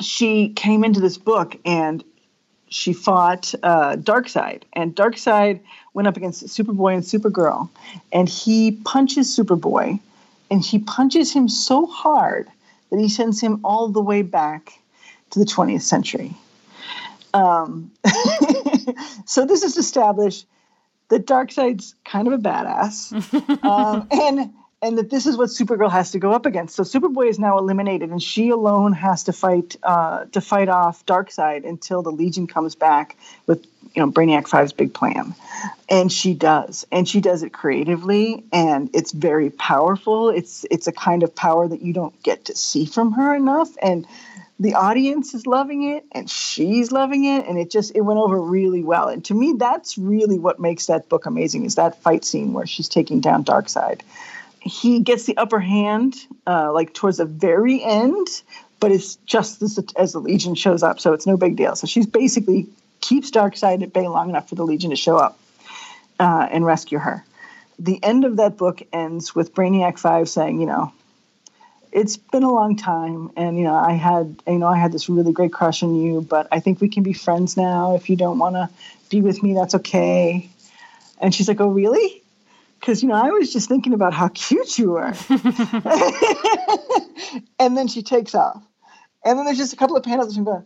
she 0.00 0.50
came 0.50 0.84
into 0.84 1.00
this 1.00 1.18
book 1.18 1.56
and 1.64 2.02
she 2.68 2.92
fought 2.92 3.54
uh, 3.62 3.96
Darkseid, 3.96 4.62
and 4.72 4.96
Darkseid 4.96 5.60
went 5.92 6.08
up 6.08 6.16
against 6.16 6.46
Superboy 6.46 6.94
and 6.94 7.02
Supergirl, 7.02 7.68
and 8.12 8.28
he 8.28 8.72
punches 8.72 9.36
Superboy, 9.36 10.00
and 10.50 10.64
he 10.64 10.78
punches 10.78 11.32
him 11.32 11.48
so 11.48 11.86
hard 11.86 12.48
that 12.90 12.98
he 12.98 13.10
sends 13.10 13.40
him 13.40 13.60
all 13.62 13.88
the 13.88 14.00
way 14.00 14.22
back 14.22 14.78
to 15.30 15.38
the 15.38 15.44
20th 15.44 15.82
century. 15.82 16.34
Um, 17.34 17.90
so 19.26 19.44
this 19.46 19.62
is 19.62 19.76
established 19.76 20.46
that 21.08 21.26
Darkseid's 21.26 21.94
kind 22.04 22.26
of 22.26 22.32
a 22.32 22.38
badass, 22.38 23.12
um, 23.64 24.08
and 24.10 24.52
and 24.82 24.98
that 24.98 25.10
this 25.10 25.26
is 25.26 25.36
what 25.36 25.48
Supergirl 25.48 25.90
has 25.90 26.10
to 26.10 26.18
go 26.18 26.32
up 26.32 26.44
against. 26.44 26.74
So 26.74 26.82
Superboy 26.82 27.28
is 27.28 27.38
now 27.38 27.56
eliminated, 27.56 28.10
and 28.10 28.20
she 28.20 28.48
alone 28.48 28.92
has 28.94 29.22
to 29.24 29.32
fight 29.32 29.76
uh, 29.82 30.24
to 30.32 30.40
fight 30.40 30.68
off 30.68 31.06
Darkseid 31.06 31.68
until 31.68 32.02
the 32.02 32.10
Legion 32.10 32.46
comes 32.46 32.74
back 32.74 33.16
with 33.46 33.64
you 33.94 34.02
know 34.02 34.10
Brainiac 34.10 34.48
5's 34.48 34.72
big 34.72 34.92
plan, 34.92 35.34
and 35.88 36.10
she 36.10 36.34
does, 36.34 36.86
and 36.90 37.08
she 37.08 37.20
does 37.20 37.42
it 37.42 37.52
creatively, 37.52 38.42
and 38.52 38.90
it's 38.92 39.12
very 39.12 39.50
powerful. 39.50 40.30
It's 40.30 40.66
it's 40.70 40.86
a 40.86 40.92
kind 40.92 41.22
of 41.22 41.34
power 41.34 41.68
that 41.68 41.82
you 41.82 41.92
don't 41.92 42.20
get 42.22 42.46
to 42.46 42.56
see 42.56 42.86
from 42.86 43.12
her 43.12 43.34
enough, 43.34 43.70
and 43.80 44.06
the 44.60 44.74
audience 44.74 45.34
is 45.34 45.46
loving 45.46 45.90
it 45.90 46.04
and 46.12 46.30
she's 46.30 46.92
loving 46.92 47.24
it 47.24 47.46
and 47.46 47.58
it 47.58 47.70
just 47.70 47.94
it 47.94 48.02
went 48.02 48.18
over 48.18 48.40
really 48.40 48.82
well. 48.82 49.08
And 49.08 49.24
to 49.24 49.34
me 49.34 49.54
that's 49.58 49.98
really 49.98 50.38
what 50.38 50.60
makes 50.60 50.86
that 50.86 51.08
book 51.08 51.26
amazing 51.26 51.64
is 51.64 51.74
that 51.76 52.00
fight 52.02 52.24
scene 52.24 52.52
where 52.52 52.66
she's 52.66 52.88
taking 52.88 53.20
down 53.20 53.44
Darkseid. 53.44 54.02
He 54.60 55.00
gets 55.00 55.24
the 55.24 55.36
upper 55.36 55.58
hand 55.58 56.14
uh, 56.46 56.72
like 56.72 56.94
towards 56.94 57.16
the 57.16 57.24
very 57.24 57.82
end 57.82 58.42
but 58.78 58.90
it's 58.90 59.16
just 59.26 59.62
as, 59.62 59.78
as 59.96 60.12
the 60.12 60.18
legion 60.18 60.54
shows 60.54 60.82
up 60.82 61.00
so 61.00 61.12
it's 61.12 61.26
no 61.26 61.36
big 61.36 61.56
deal. 61.56 61.74
So 61.76 61.86
she's 61.86 62.06
basically 62.06 62.66
keeps 63.00 63.30
Darkseid 63.30 63.82
at 63.82 63.92
bay 63.92 64.06
long 64.06 64.28
enough 64.28 64.48
for 64.48 64.54
the 64.54 64.64
legion 64.64 64.90
to 64.90 64.96
show 64.96 65.16
up 65.16 65.38
uh, 66.20 66.48
and 66.50 66.64
rescue 66.64 66.98
her. 66.98 67.24
The 67.78 68.02
end 68.02 68.24
of 68.24 68.36
that 68.36 68.56
book 68.56 68.82
ends 68.92 69.34
with 69.34 69.54
brainiac 69.54 69.98
5 69.98 70.28
saying 70.28 70.60
you 70.60 70.66
know 70.66 70.92
it's 71.92 72.16
been 72.16 72.42
a 72.42 72.50
long 72.50 72.76
time 72.76 73.30
and 73.36 73.58
you 73.58 73.64
know 73.64 73.74
i 73.74 73.92
had 73.92 74.42
you 74.46 74.58
know 74.58 74.66
i 74.66 74.76
had 74.76 74.92
this 74.92 75.08
really 75.08 75.32
great 75.32 75.52
crush 75.52 75.82
on 75.82 75.94
you 75.94 76.20
but 76.22 76.48
i 76.50 76.58
think 76.58 76.80
we 76.80 76.88
can 76.88 77.02
be 77.02 77.12
friends 77.12 77.56
now 77.56 77.94
if 77.94 78.08
you 78.08 78.16
don't 78.16 78.38
want 78.38 78.54
to 78.54 78.68
be 79.12 79.20
with 79.20 79.42
me 79.42 79.54
that's 79.54 79.74
okay. 79.74 80.48
And 81.20 81.32
she's 81.34 81.46
like 81.46 81.60
oh 81.60 81.68
really? 81.68 82.22
Because 82.80 83.02
you 83.02 83.08
know 83.08 83.14
i 83.14 83.30
was 83.30 83.52
just 83.52 83.68
thinking 83.68 83.92
about 83.92 84.12
how 84.14 84.28
cute 84.34 84.78
you 84.78 84.90
were. 84.90 85.12
And 87.58 87.76
then 87.76 87.88
she 87.88 88.02
takes 88.02 88.34
off. 88.34 88.62
And 89.24 89.38
then 89.38 89.46
there's 89.46 89.56
just 89.56 89.72
a 89.72 89.76
couple 89.76 89.96
of 89.96 90.02
panels 90.02 90.36
him 90.36 90.44
going 90.44 90.64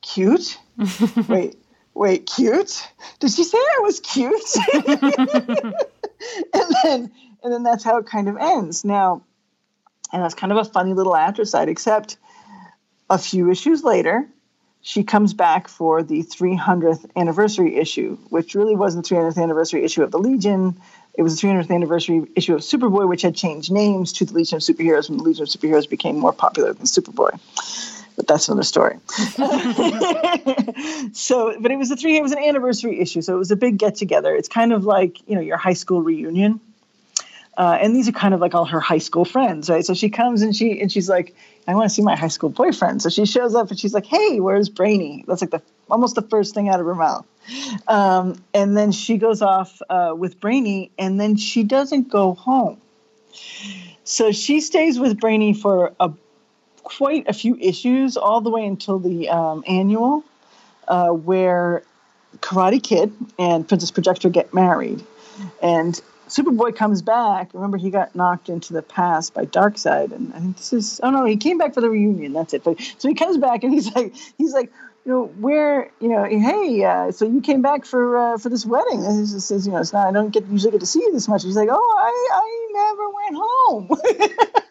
cute? 0.00 0.58
Wait 1.28 1.56
wait 1.92 2.24
cute? 2.24 2.88
Did 3.18 3.32
she 3.32 3.42
say 3.44 3.58
i 3.58 3.80
was 3.80 4.00
cute? 4.00 4.56
And 6.54 6.76
then 6.84 7.12
and 7.42 7.52
then 7.52 7.62
that's 7.62 7.82
how 7.82 7.96
it 7.98 8.06
kind 8.06 8.28
of 8.28 8.36
ends. 8.36 8.84
Now 8.84 9.22
and 10.12 10.22
that's 10.22 10.34
kind 10.34 10.52
of 10.52 10.58
a 10.58 10.64
funny 10.64 10.94
little 10.94 11.12
atrocide, 11.12 11.68
except 11.68 12.16
a 13.08 13.18
few 13.18 13.50
issues 13.50 13.84
later, 13.84 14.26
she 14.82 15.04
comes 15.04 15.34
back 15.34 15.68
for 15.68 16.02
the 16.02 16.22
300th 16.22 17.10
anniversary 17.16 17.76
issue, 17.76 18.16
which 18.30 18.54
really 18.54 18.74
wasn't 18.74 19.06
the 19.06 19.14
300th 19.14 19.42
anniversary 19.42 19.84
issue 19.84 20.02
of 20.02 20.10
the 20.10 20.18
Legion. 20.18 20.80
It 21.14 21.22
was 21.22 21.38
the 21.38 21.46
300th 21.46 21.70
anniversary 21.70 22.26
issue 22.34 22.54
of 22.54 22.62
Superboy, 22.62 23.06
which 23.08 23.22
had 23.22 23.34
changed 23.34 23.70
names 23.70 24.12
to 24.14 24.24
the 24.24 24.32
Legion 24.32 24.56
of 24.56 24.62
Superheroes 24.62 25.10
when 25.10 25.18
the 25.18 25.24
Legion 25.24 25.42
of 25.42 25.48
Superheroes 25.48 25.88
became 25.88 26.18
more 26.18 26.32
popular 26.32 26.72
than 26.72 26.86
Superboy. 26.86 27.38
But 28.16 28.26
that's 28.26 28.48
another 28.48 28.62
story. 28.62 28.96
so, 31.12 31.60
but 31.60 31.70
it 31.70 31.76
was 31.76 31.90
a 31.90 31.96
three. 31.96 32.16
It 32.16 32.22
was 32.22 32.32
an 32.32 32.38
anniversary 32.38 33.00
issue, 33.00 33.22
so 33.22 33.34
it 33.34 33.38
was 33.38 33.50
a 33.50 33.56
big 33.56 33.78
get 33.78 33.96
together. 33.96 34.34
It's 34.34 34.48
kind 34.48 34.72
of 34.72 34.84
like 34.84 35.18
you 35.26 35.36
know 35.36 35.40
your 35.40 35.56
high 35.56 35.74
school 35.74 36.02
reunion 36.02 36.60
uh, 37.60 37.76
and 37.78 37.94
these 37.94 38.08
are 38.08 38.12
kind 38.12 38.32
of 38.32 38.40
like 38.40 38.54
all 38.54 38.64
her 38.64 38.80
high 38.80 38.96
school 38.96 39.26
friends, 39.26 39.68
right? 39.68 39.84
So 39.84 39.92
she 39.92 40.08
comes 40.08 40.40
and 40.40 40.56
she 40.56 40.80
and 40.80 40.90
she's 40.90 41.10
like, 41.10 41.34
I 41.68 41.74
want 41.74 41.90
to 41.90 41.94
see 41.94 42.00
my 42.00 42.16
high 42.16 42.28
school 42.28 42.48
boyfriend. 42.48 43.02
So 43.02 43.10
she 43.10 43.26
shows 43.26 43.54
up 43.54 43.68
and 43.68 43.78
she's 43.78 43.92
like, 43.92 44.06
Hey, 44.06 44.40
where's 44.40 44.70
Brainy? 44.70 45.26
That's 45.28 45.42
like 45.42 45.50
the 45.50 45.60
almost 45.90 46.14
the 46.14 46.22
first 46.22 46.54
thing 46.54 46.70
out 46.70 46.80
of 46.80 46.86
her 46.86 46.94
mouth. 46.94 47.26
Um, 47.86 48.42
and 48.54 48.78
then 48.78 48.92
she 48.92 49.18
goes 49.18 49.42
off 49.42 49.82
uh, 49.90 50.14
with 50.16 50.40
Brainy, 50.40 50.90
and 50.98 51.20
then 51.20 51.36
she 51.36 51.62
doesn't 51.62 52.08
go 52.08 52.32
home. 52.32 52.80
So 54.04 54.32
she 54.32 54.62
stays 54.62 54.98
with 54.98 55.20
Brainy 55.20 55.52
for 55.52 55.92
a 56.00 56.12
quite 56.82 57.28
a 57.28 57.34
few 57.34 57.56
issues, 57.56 58.16
all 58.16 58.40
the 58.40 58.50
way 58.50 58.64
until 58.64 58.98
the 58.98 59.28
um, 59.28 59.64
annual, 59.68 60.24
uh, 60.88 61.10
where 61.10 61.82
Karate 62.38 62.82
Kid 62.82 63.12
and 63.38 63.68
Princess 63.68 63.90
Projectra 63.90 64.32
get 64.32 64.54
married. 64.54 65.04
And 65.62 66.00
Superboy 66.30 66.76
comes 66.76 67.02
back. 67.02 67.52
Remember, 67.54 67.76
he 67.76 67.90
got 67.90 68.14
knocked 68.14 68.48
into 68.48 68.72
the 68.72 68.82
past 68.82 69.34
by 69.34 69.46
Darkseid, 69.46 70.12
and 70.12 70.32
I 70.34 70.38
think 70.38 70.56
this 70.56 70.72
is. 70.72 71.00
Oh 71.02 71.10
no, 71.10 71.24
he 71.24 71.36
came 71.36 71.58
back 71.58 71.74
for 71.74 71.80
the 71.80 71.90
reunion. 71.90 72.32
That's 72.32 72.54
it. 72.54 72.64
But 72.64 72.80
so 72.98 73.08
he 73.08 73.14
comes 73.14 73.36
back, 73.36 73.64
and 73.64 73.72
he's 73.72 73.92
like, 73.94 74.14
he's 74.38 74.52
like, 74.54 74.72
you 75.04 75.12
know, 75.12 75.26
where, 75.26 75.90
you 76.00 76.08
know, 76.08 76.24
hey, 76.24 76.84
uh, 76.84 77.10
so 77.10 77.24
you 77.24 77.40
came 77.40 77.62
back 77.62 77.84
for 77.84 78.16
uh, 78.16 78.38
for 78.38 78.48
this 78.48 78.64
wedding? 78.64 79.04
And 79.04 79.20
he 79.20 79.26
says, 79.26 79.66
you 79.66 79.72
know, 79.72 79.78
it's 79.78 79.92
not. 79.92 80.06
I 80.06 80.12
don't 80.12 80.30
get 80.30 80.46
usually 80.46 80.72
get 80.72 80.80
to 80.80 80.86
see 80.86 81.00
you 81.00 81.12
this 81.12 81.26
much. 81.26 81.42
He's 81.42 81.56
like, 81.56 81.68
oh, 81.70 81.96
I 81.98 82.28
I 82.32 82.68
never 82.72 83.08
went 83.10 83.36
home. 83.42 84.62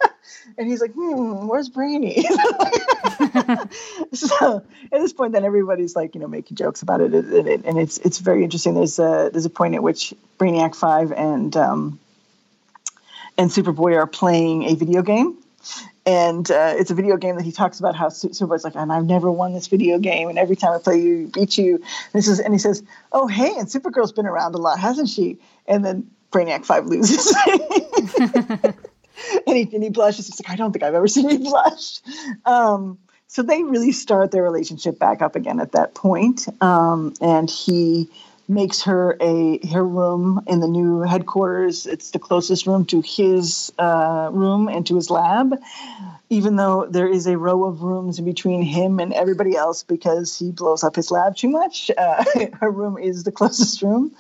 and 0.60 0.68
he's 0.68 0.82
like, 0.82 0.92
hmm, 0.92 1.48
where's 1.48 1.70
Brainy? 1.70 2.22
so 4.14 4.62
at 4.92 5.00
this 5.00 5.14
point, 5.14 5.32
then 5.32 5.46
everybody's 5.46 5.96
like, 5.96 6.14
you 6.14 6.22
know, 6.22 6.28
making 6.28 6.58
jokes 6.58 6.82
about 6.82 7.00
it, 7.00 7.14
and, 7.14 7.48
it, 7.48 7.62
and 7.64 7.80
it's 7.80 7.98
it's 8.00 8.20
very 8.20 8.44
interesting. 8.44 8.74
There's 8.74 9.00
a 9.00 9.30
there's 9.32 9.46
a 9.46 9.50
point 9.50 9.76
at 9.76 9.82
which 9.82 10.14
Brainiac 10.38 10.76
Five 10.76 11.14
and 11.14 11.56
um, 11.56 12.00
and 13.38 13.50
Superboy 13.50 13.96
are 13.96 14.06
playing 14.06 14.66
a 14.66 14.76
video 14.76 15.02
game. 15.02 15.38
And 16.06 16.50
uh, 16.50 16.74
it's 16.78 16.92
a 16.92 16.96
video 16.96 17.18
game 17.18 17.36
that 17.36 17.44
he 17.44 17.52
talks 17.52 17.80
about 17.80 17.96
how 17.96 18.08
Superboy's 18.08 18.64
like, 18.64 18.76
and 18.76 18.92
I've 18.92 19.06
never 19.06 19.30
won 19.32 19.54
this 19.54 19.68
video 19.68 20.00
game, 20.00 20.28
and 20.28 20.40
every 20.40 20.56
time 20.56 20.74
I 20.74 20.80
play 20.80 21.00
you, 21.00 21.28
beat 21.28 21.58
you. 21.58 21.76
And 21.76 22.14
this 22.14 22.28
is, 22.28 22.40
and 22.40 22.54
he 22.54 22.58
says, 22.58 22.84
"Oh, 23.12 23.28
hey, 23.28 23.54
and 23.58 23.68
Supergirl's 23.68 24.12
been 24.12 24.26
around 24.26 24.56
a 24.56 24.58
lot, 24.58 24.80
hasn't 24.80 25.08
she?" 25.08 25.38
And 25.68 25.86
then 25.86 26.10
Brainiac 26.32 26.66
Five 26.66 26.88
loses. 26.88 27.34
and, 29.50 29.84
he, 29.84 29.90
blushes. 29.90 30.28
He's 30.28 30.40
like, 30.42 30.52
I 30.52 30.56
don't 30.56 30.72
think 30.72 30.84
I've 30.84 30.96
ever 30.96 31.08
seen 31.16 31.30
you 31.30 31.40
blush. 31.40 32.00
Um, 32.46 32.98
so 33.28 33.44
they 33.44 33.62
really 33.64 33.92
start 33.92 34.32
their 34.32 34.44
relationship 34.44 34.98
back 34.98 35.22
up 35.22 35.36
again 35.36 35.60
at 35.60 35.74
that 35.74 35.94
point. 35.94 36.48
Um, 36.62 37.14
and 37.22 37.50
he 37.50 38.10
makes 38.48 38.82
her 38.82 39.16
a 39.22 39.60
her 39.68 39.86
room 39.86 40.42
in 40.48 40.60
the 40.60 40.68
new 40.68 41.02
headquarters. 41.02 41.86
It's 41.86 42.10
the 42.10 42.18
closest 42.18 42.66
room 42.66 42.86
to 42.86 43.02
his 43.02 43.72
uh, 43.78 44.30
room 44.34 44.68
and 44.68 44.86
to 44.88 44.96
his 44.96 45.12
lab, 45.12 45.54
even 46.32 46.56
though 46.56 46.88
there 46.88 47.08
is 47.08 47.28
a 47.28 47.38
row 47.38 47.66
of 47.66 47.84
rooms 47.84 48.18
in 48.18 48.26
between 48.26 48.64
him 48.64 49.00
and 49.00 49.14
everybody 49.14 49.56
else 49.56 49.84
because 49.84 50.38
he 50.38 50.52
blows 50.52 50.84
up 50.84 50.96
his 50.96 51.12
lab 51.12 51.36
too 51.36 51.50
much. 51.50 51.92
Uh, 51.96 52.24
her 52.60 52.72
room 52.72 52.98
is 52.98 53.24
the 53.24 53.32
closest 53.32 53.84
room 53.84 54.12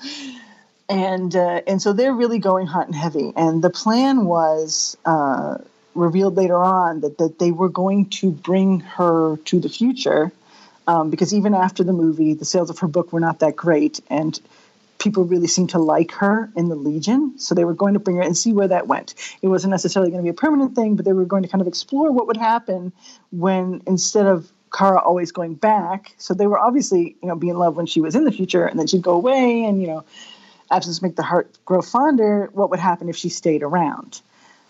and 0.89 1.35
uh, 1.35 1.61
and 1.67 1.81
so 1.81 1.93
they're 1.93 2.13
really 2.13 2.39
going 2.39 2.67
hot 2.67 2.87
and 2.87 2.95
heavy. 2.95 3.31
And 3.35 3.63
the 3.63 3.69
plan 3.69 4.25
was 4.25 4.97
uh, 5.05 5.59
revealed 5.93 6.35
later 6.35 6.57
on 6.57 7.01
that 7.01 7.19
that 7.19 7.39
they 7.39 7.51
were 7.51 7.69
going 7.69 8.09
to 8.09 8.31
bring 8.31 8.79
her 8.81 9.37
to 9.37 9.59
the 9.59 9.69
future, 9.69 10.31
um, 10.87 11.11
because 11.11 11.33
even 11.33 11.53
after 11.53 11.83
the 11.83 11.93
movie, 11.93 12.33
the 12.33 12.45
sales 12.45 12.69
of 12.69 12.79
her 12.79 12.87
book 12.87 13.13
were 13.13 13.19
not 13.19 13.39
that 13.39 13.55
great, 13.55 13.99
and 14.09 14.39
people 14.97 15.23
really 15.23 15.47
seemed 15.47 15.69
to 15.69 15.79
like 15.79 16.11
her 16.11 16.51
in 16.55 16.67
the 16.69 16.75
Legion. 16.75 17.37
So 17.37 17.55
they 17.55 17.65
were 17.65 17.73
going 17.73 17.93
to 17.93 17.99
bring 17.99 18.17
her 18.17 18.23
and 18.23 18.35
see 18.35 18.51
where 18.51 18.67
that 18.67 18.87
went. 18.87 19.13
It 19.41 19.47
wasn't 19.47 19.71
necessarily 19.71 20.11
going 20.11 20.23
to 20.23 20.23
be 20.23 20.29
a 20.29 20.33
permanent 20.33 20.75
thing, 20.75 20.95
but 20.95 21.05
they 21.05 21.13
were 21.13 21.25
going 21.25 21.43
to 21.43 21.49
kind 21.49 21.61
of 21.61 21.67
explore 21.67 22.11
what 22.11 22.27
would 22.27 22.37
happen 22.37 22.91
when 23.31 23.81
instead 23.87 24.25
of 24.25 24.51
Kara 24.73 24.99
always 24.99 25.31
going 25.31 25.55
back. 25.55 26.13
So 26.17 26.33
they 26.33 26.47
were 26.47 26.59
obviously, 26.59 27.15
you 27.21 27.27
know, 27.27 27.35
be 27.35 27.49
in 27.49 27.57
love 27.57 27.75
when 27.75 27.85
she 27.85 28.01
was 28.01 28.15
in 28.15 28.25
the 28.25 28.31
future, 28.31 28.65
and 28.65 28.79
then 28.79 28.87
she'd 28.87 29.01
go 29.01 29.13
away, 29.13 29.63
and 29.63 29.81
you 29.81 29.87
know, 29.87 30.03
absence 30.72 31.01
make 31.01 31.15
the 31.15 31.24
heart 31.24 31.57
grow 31.65 31.82
fonder, 31.82 32.49
what 32.53 32.70
would 32.70 32.80
happen 32.80 33.09
if 33.09 33.15
she 33.15 33.30
stayed 33.30 33.63
around? 33.63 34.22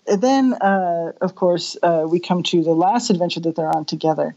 And 0.06 0.20
then, 0.20 0.54
uh, 0.54 1.12
of 1.20 1.34
course, 1.34 1.76
uh, 1.82 2.06
we 2.08 2.20
come 2.20 2.42
to 2.44 2.62
the 2.62 2.72
last 2.72 3.10
adventure 3.10 3.40
that 3.40 3.56
they're 3.56 3.74
on 3.74 3.84
together, 3.84 4.34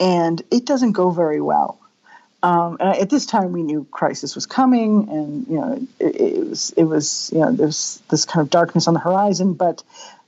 and 0.00 0.42
it 0.50 0.64
doesn't 0.64 0.92
go 0.92 1.10
very 1.10 1.40
well. 1.40 1.78
Um, 2.42 2.76
and 2.80 2.96
at 2.98 3.10
this 3.10 3.26
time, 3.26 3.52
we 3.52 3.62
knew 3.62 3.86
crisis 3.90 4.34
was 4.34 4.46
coming, 4.46 5.08
and 5.08 5.46
you 5.46 5.56
know, 5.56 5.86
it, 6.00 6.20
it 6.20 6.48
was 6.48 6.70
it 6.76 6.84
was 6.84 7.30
you 7.32 7.40
know 7.40 7.52
there's 7.52 8.02
this 8.10 8.24
kind 8.24 8.42
of 8.44 8.50
darkness 8.50 8.88
on 8.88 8.94
the 8.94 9.00
horizon. 9.00 9.54
But 9.54 9.82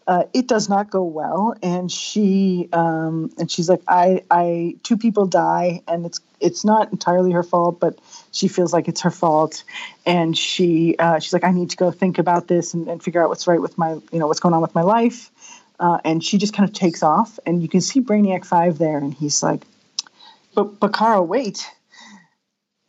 uh, 0.07 0.25
it 0.33 0.47
does 0.47 0.69
not 0.69 0.89
go 0.89 1.03
well 1.03 1.57
and 1.63 1.91
she 1.91 2.69
um, 2.73 3.33
and 3.39 3.51
she's 3.51 3.69
like 3.69 3.83
i 3.89 4.23
i 4.31 4.77
two 4.83 4.97
people 4.97 5.27
die 5.27 5.83
and 5.89 6.07
it's 6.07 6.21
it's 6.41 6.65
not 6.65 6.93
entirely 6.93 7.33
her 7.33 7.43
fault 7.43 7.81
but 7.81 7.99
she 8.33 8.49
feels 8.49 8.73
like 8.73 8.89
it's 8.89 9.03
her 9.03 9.11
fault. 9.11 9.65
And 10.05 10.37
she 10.37 10.97
uh, 10.99 11.19
she's 11.19 11.33
like 11.33 11.45
i 11.45 11.51
need 11.51 11.71
to 11.71 11.77
go 11.77 11.91
think 11.91 12.19
about 12.19 12.49
this 12.49 12.75
and, 12.75 12.89
and, 12.89 13.03
figure 13.03 13.23
out 13.23 13.29
what's 13.29 13.47
right 13.47 13.61
with 13.61 13.77
my 13.79 13.93
you 14.13 14.19
know 14.19 14.27
what's 14.27 14.41
going 14.41 14.55
on 14.55 14.63
with 14.63 14.75
my 14.75 14.83
life. 14.83 15.31
Uh, 15.79 15.99
and 16.05 16.25
she 16.25 16.39
just 16.39 16.55
kind 16.55 16.69
of 16.69 16.75
takes 16.75 17.03
off. 17.03 17.39
And 17.45 17.63
you 17.63 17.69
can 17.69 17.83
see 17.83 18.01
brainiac 18.01 18.47
5 18.47 18.79
there. 18.79 18.97
And 18.99 19.13
he's 19.13 19.43
like 19.43 19.63
but 20.55 20.81
bakara 20.81 21.27
wait. 21.27 21.67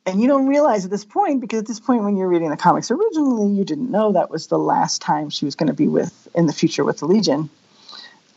And 0.05 0.21
you 0.21 0.29
don't 0.29 0.47
realize 0.47 0.85
at 0.85 0.91
this 0.91 1.03
point 1.03 1.41
because 1.41 1.59
at 1.59 1.67
this 1.67 1.81
point 1.81 2.05
when 2.05 2.15
you're 2.15 2.29
reading 2.29 2.49
the 2.49 2.55
comics 2.55 2.89
originally 2.91 3.51
you 3.51 3.65
didn't 3.65 3.91
know 3.91 4.13
that 4.13 4.29
was 4.29 4.47
the 4.47 4.57
last 4.57 5.01
time 5.01 5.29
she 5.29 5.43
was 5.43 5.55
going 5.55 5.67
to 5.67 5.73
be 5.73 5.89
with 5.89 6.29
in 6.33 6.45
the 6.45 6.53
future 6.53 6.85
with 6.85 6.99
the 6.99 7.05
legion 7.05 7.49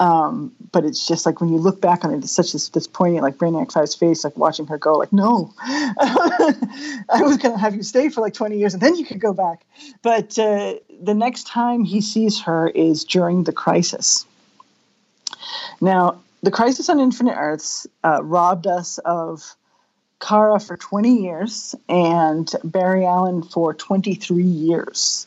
um, 0.00 0.52
but 0.72 0.84
it's 0.84 1.06
just 1.06 1.26
like 1.26 1.40
when 1.40 1.50
you 1.50 1.58
look 1.58 1.80
back 1.80 2.04
on 2.04 2.12
it 2.12 2.18
it's 2.18 2.32
such 2.32 2.52
this, 2.52 2.70
this 2.70 2.86
poignant 2.86 3.22
like 3.22 3.36
brainiac 3.36 3.70
five's 3.70 3.94
face 3.94 4.24
like 4.24 4.36
watching 4.36 4.66
her 4.66 4.78
go 4.78 4.94
like 4.94 5.12
no 5.12 5.52
i 5.60 7.20
was 7.20 7.36
going 7.36 7.54
to 7.54 7.60
have 7.60 7.74
you 7.76 7.82
stay 7.82 8.08
for 8.08 8.20
like 8.20 8.34
20 8.34 8.58
years 8.58 8.74
and 8.74 8.82
then 8.82 8.96
you 8.96 9.04
could 9.04 9.20
go 9.20 9.32
back 9.32 9.64
but 10.02 10.38
uh, 10.38 10.74
the 11.02 11.14
next 11.14 11.46
time 11.46 11.84
he 11.84 12.00
sees 12.00 12.40
her 12.42 12.68
is 12.68 13.04
during 13.04 13.44
the 13.44 13.52
crisis. 13.52 14.26
Now, 15.80 16.20
the 16.42 16.50
crisis 16.50 16.88
on 16.88 17.00
Infinite 17.00 17.36
Earths 17.36 17.86
uh, 18.04 18.22
robbed 18.22 18.66
us 18.66 18.98
of 18.98 19.54
Kara 20.20 20.60
for 20.60 20.76
20 20.76 21.22
years 21.22 21.74
and 21.88 22.50
Barry 22.62 23.04
Allen 23.06 23.42
for 23.42 23.74
23 23.74 24.42
years. 24.42 25.26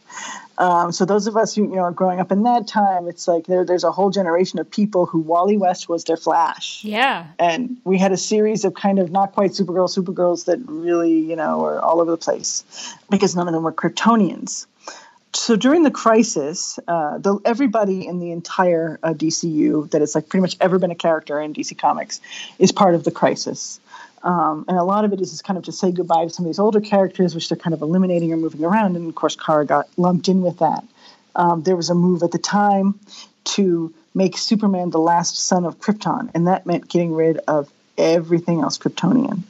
Um, 0.57 0.91
so 0.91 1.03
those 1.05 1.25
of 1.25 1.35
us 1.35 1.55
who 1.55 1.63
you 1.63 1.75
know 1.75 1.81
are 1.81 1.91
growing 1.91 2.19
up 2.19 2.31
in 2.31 2.43
that 2.43 2.67
time, 2.67 3.07
it's 3.07 3.27
like 3.27 3.47
there, 3.47 3.65
there's 3.65 3.83
a 3.83 3.91
whole 3.91 4.11
generation 4.11 4.59
of 4.59 4.69
people 4.69 5.07
who 5.07 5.19
Wally 5.19 5.57
West 5.57 5.89
was 5.89 6.03
their 6.03 6.17
Flash. 6.17 6.83
Yeah. 6.83 7.25
And 7.39 7.77
we 7.83 7.97
had 7.97 8.11
a 8.11 8.17
series 8.17 8.63
of 8.63 8.75
kind 8.75 8.99
of 8.99 9.11
not 9.11 9.33
quite 9.33 9.51
Supergirl, 9.51 9.89
Supergirls 9.89 10.45
that 10.45 10.59
really 10.67 11.19
you 11.19 11.35
know 11.35 11.57
were 11.57 11.81
all 11.81 11.99
over 11.99 12.11
the 12.11 12.17
place 12.17 12.63
because 13.09 13.35
none 13.35 13.47
of 13.47 13.53
them 13.53 13.63
were 13.63 13.73
Kryptonians. 13.73 14.67
So 15.35 15.55
during 15.55 15.81
the 15.81 15.91
crisis, 15.91 16.77
uh, 16.87 17.17
the, 17.17 17.39
everybody 17.43 18.05
in 18.05 18.19
the 18.19 18.31
entire 18.31 18.99
uh, 19.01 19.13
DCU 19.13 19.89
that 19.89 20.01
has 20.01 20.13
like 20.13 20.29
pretty 20.29 20.41
much 20.41 20.55
ever 20.61 20.77
been 20.77 20.91
a 20.91 20.95
character 20.95 21.41
in 21.41 21.53
DC 21.53 21.75
Comics 21.75 22.21
is 22.59 22.71
part 22.71 22.93
of 22.93 23.03
the 23.03 23.09
crisis. 23.09 23.79
Um, 24.24 24.63
and 24.67 24.78
a 24.78 24.84
lot 24.84 25.03
of 25.03 25.11
it 25.11 25.19
is 25.19 25.32
just 25.32 25.43
kind 25.43 25.57
of 25.57 25.65
to 25.65 25.71
say 25.71 25.91
goodbye 25.91 26.24
to 26.24 26.30
some 26.30 26.45
of 26.45 26.49
these 26.49 26.59
older 26.59 26.80
characters, 26.80 27.36
which 27.36 27.49
they're 27.49 27.57
kind 27.57 27.74
of 27.74 27.82
eliminating 27.82 28.32
or 28.32 28.38
moving 28.38 28.63
around. 28.63 28.95
And 28.95 29.07
of 29.07 29.15
course, 29.15 29.36
Kara 29.36 29.65
got 29.65 29.88
lumped 29.97 30.30
in 30.30 30.41
with 30.41 30.59
that. 30.59 30.84
Um, 31.36 31.63
there 31.63 31.76
was 31.76 31.89
a 31.89 31.95
move 31.95 32.24
at 32.24 32.32
the 32.32 32.38
time 32.38 32.99
to 33.43 33.93
make 34.13 34.38
Superman 34.38 34.91
the 34.91 34.99
last 34.99 35.38
son 35.38 35.65
of 35.65 35.80
Krypton, 35.80 36.30
and 36.34 36.47
that 36.47 36.65
meant 36.65 36.88
getting 36.88 37.13
rid 37.13 37.38
of 37.47 37.71
everything 37.97 38.61
else 38.61 38.78
Kryptonian. 38.78 39.43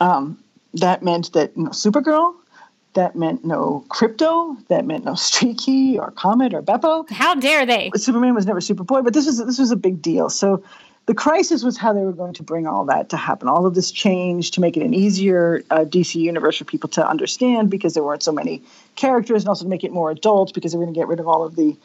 Um, 0.00 0.38
that 0.74 1.02
meant 1.02 1.32
that 1.34 1.56
you 1.56 1.64
know, 1.64 1.70
Supergirl, 1.70 2.34
that 2.94 3.16
meant 3.16 3.44
no 3.44 3.84
Krypto, 3.88 4.56
that 4.68 4.86
meant 4.86 5.04
no 5.04 5.14
Streaky 5.14 5.98
or 5.98 6.10
Comet 6.12 6.54
or 6.54 6.62
Beppo. 6.62 7.08
How 7.10 7.34
dare 7.34 7.66
they? 7.66 7.90
Superman 7.96 8.34
was 8.34 8.46
never 8.46 8.60
Superboy, 8.60 9.04
but 9.04 9.12
this 9.12 9.26
was 9.26 9.44
this 9.44 9.58
was 9.58 9.70
a 9.70 9.76
big 9.76 10.00
deal. 10.00 10.30
So 10.30 10.62
the 11.06 11.14
crisis 11.14 11.64
was 11.64 11.76
how 11.76 11.92
they 11.92 12.02
were 12.02 12.12
going 12.12 12.34
to 12.34 12.42
bring 12.42 12.66
all 12.66 12.84
that 12.86 13.08
to 13.10 13.16
happen. 13.16 13.48
All 13.48 13.66
of 13.66 13.74
this 13.74 13.90
change 13.90 14.52
to 14.52 14.60
make 14.60 14.76
it 14.76 14.82
an 14.82 14.94
easier 14.94 15.62
uh, 15.70 15.80
DC 15.80 16.14
universe 16.14 16.58
for 16.58 16.64
people 16.64 16.90
to 16.90 17.06
understand 17.06 17.70
because 17.70 17.94
there 17.94 18.04
weren't 18.04 18.22
so 18.22 18.32
many 18.32 18.62
characters, 18.94 19.42
and 19.42 19.48
also 19.48 19.64
to 19.64 19.68
make 19.68 19.84
it 19.84 19.92
more 19.92 20.10
adult 20.10 20.54
because 20.54 20.72
they 20.72 20.78
were 20.78 20.84
going 20.84 20.94
to 20.94 21.00
get 21.00 21.08
rid 21.08 21.18
of 21.18 21.26
all 21.26 21.44
of 21.44 21.56
the 21.56 21.76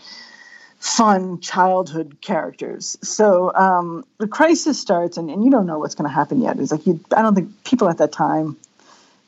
fun 0.80 1.39
childhood 1.39 2.18
characters. 2.22 2.97
So 3.01 3.51
um, 3.55 4.05
the 4.20 4.28
crisis 4.28 4.80
starts, 4.80 5.18
and, 5.18 5.32
and 5.32 5.43
you 5.43 5.49
don't 5.49 5.65
know 5.65 5.80
what's 5.80 5.95
going 5.95 6.07
to 6.07 6.13
happen 6.13 6.41
yet. 6.41 6.59
It's 6.59 6.72
like 6.72 6.86
you, 6.86 6.99
I 7.15 7.24
don't 7.24 7.34
think 7.34 7.63
people 7.63 7.89
at 7.89 7.97
that 7.97 8.11
time 8.11 8.55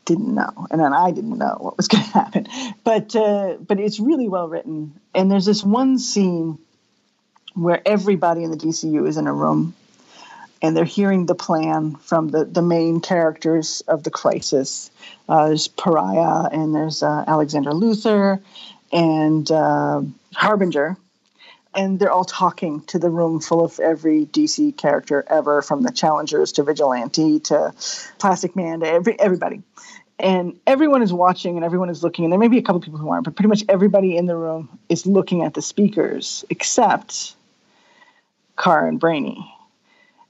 didn't 0.06 0.34
know, 0.34 0.68
and 0.70 0.80
then 0.80 0.94
I 0.94 1.10
didn't 1.10 1.38
know 1.38 1.58
what 1.60 1.78
was 1.78 1.88
going 1.88 2.04
to 2.06 2.10
happen. 2.12 2.48
But 2.84 3.16
uh, 3.16 3.58
but 3.60 3.80
it's 3.80 4.00
really 4.00 4.30
well 4.30 4.48
written, 4.48 4.94
and 5.16 5.32
there's 5.32 5.46
this 5.46 5.64
one 5.64 5.98
scene 5.98 6.60
where 7.56 7.82
everybody 7.86 8.44
in 8.44 8.52
the 8.52 8.58
DCU 8.58 9.08
is 9.08 9.18
in 9.18 9.26
a 9.26 9.34
room 9.34 9.74
and 10.62 10.76
they're 10.76 10.86
hearing 10.86 11.26
the 11.26 11.36
plan 11.36 11.96
from 11.96 12.30
the, 12.30 12.46
the 12.46 12.62
main 12.62 13.00
characters 13.00 13.82
of 13.88 14.04
the 14.04 14.12
crisis. 14.12 14.92
Uh, 15.28 15.48
there's 15.48 15.68
Pariah, 15.68 16.50
and 16.52 16.76
there's 16.76 17.02
uh, 17.02 17.24
Alexander 17.28 17.74
Luther, 17.74 18.42
and 18.92 19.50
uh, 19.52 20.02
Harbinger. 20.34 20.98
And 21.74 22.00
they're 22.00 22.12
all 22.12 22.26
talking 22.26 22.82
to 22.88 23.00
the 23.00 23.10
room 23.10 23.40
full 23.40 23.64
of 23.64 23.80
every 23.80 24.26
DC 24.26 24.76
character 24.76 25.24
ever, 25.28 25.62
from 25.62 25.84
the 25.84 25.92
Challengers 25.92 26.54
to 26.54 26.64
Vigilante 26.64 27.40
to 27.42 27.74
Plastic 28.18 28.56
Man 28.56 28.80
to 28.80 28.88
every, 28.88 29.20
everybody. 29.20 29.62
And 30.18 30.60
everyone 30.68 31.02
is 31.02 31.14
watching 31.14 31.56
and 31.56 31.64
everyone 31.64 31.90
is 31.90 32.04
looking, 32.04 32.26
and 32.26 32.32
there 32.32 32.40
may 32.40 32.50
be 32.50 32.58
a 32.58 32.62
couple 32.62 32.82
people 32.82 33.00
who 33.00 33.10
aren't, 33.10 33.24
but 33.24 33.36
pretty 33.36 33.48
much 33.48 33.64
everybody 33.70 34.18
in 34.18 34.26
the 34.26 34.36
room 34.36 34.80
is 34.90 35.06
looking 35.06 35.44
at 35.44 35.54
the 35.54 35.62
speakers 35.62 36.44
except 36.50 37.36
Kara 38.58 38.90
and 38.90 39.00
Brainy 39.00 39.56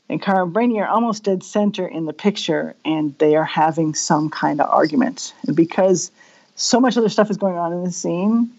and 0.09 0.21
Kara 0.21 0.43
and 0.43 0.51
Brainy 0.51 0.79
are 0.79 0.87
almost 0.87 1.23
dead 1.23 1.43
center 1.43 1.87
in 1.87 2.05
the 2.05 2.13
picture, 2.13 2.75
and 2.83 3.15
they 3.19 3.35
are 3.35 3.45
having 3.45 3.93
some 3.93 4.29
kind 4.29 4.59
of 4.59 4.69
argument. 4.69 5.33
And 5.45 5.55
because 5.55 6.11
so 6.55 6.79
much 6.79 6.97
other 6.97 7.09
stuff 7.09 7.29
is 7.29 7.37
going 7.37 7.57
on 7.57 7.71
in 7.73 7.83
the 7.83 7.91
scene, 7.91 8.51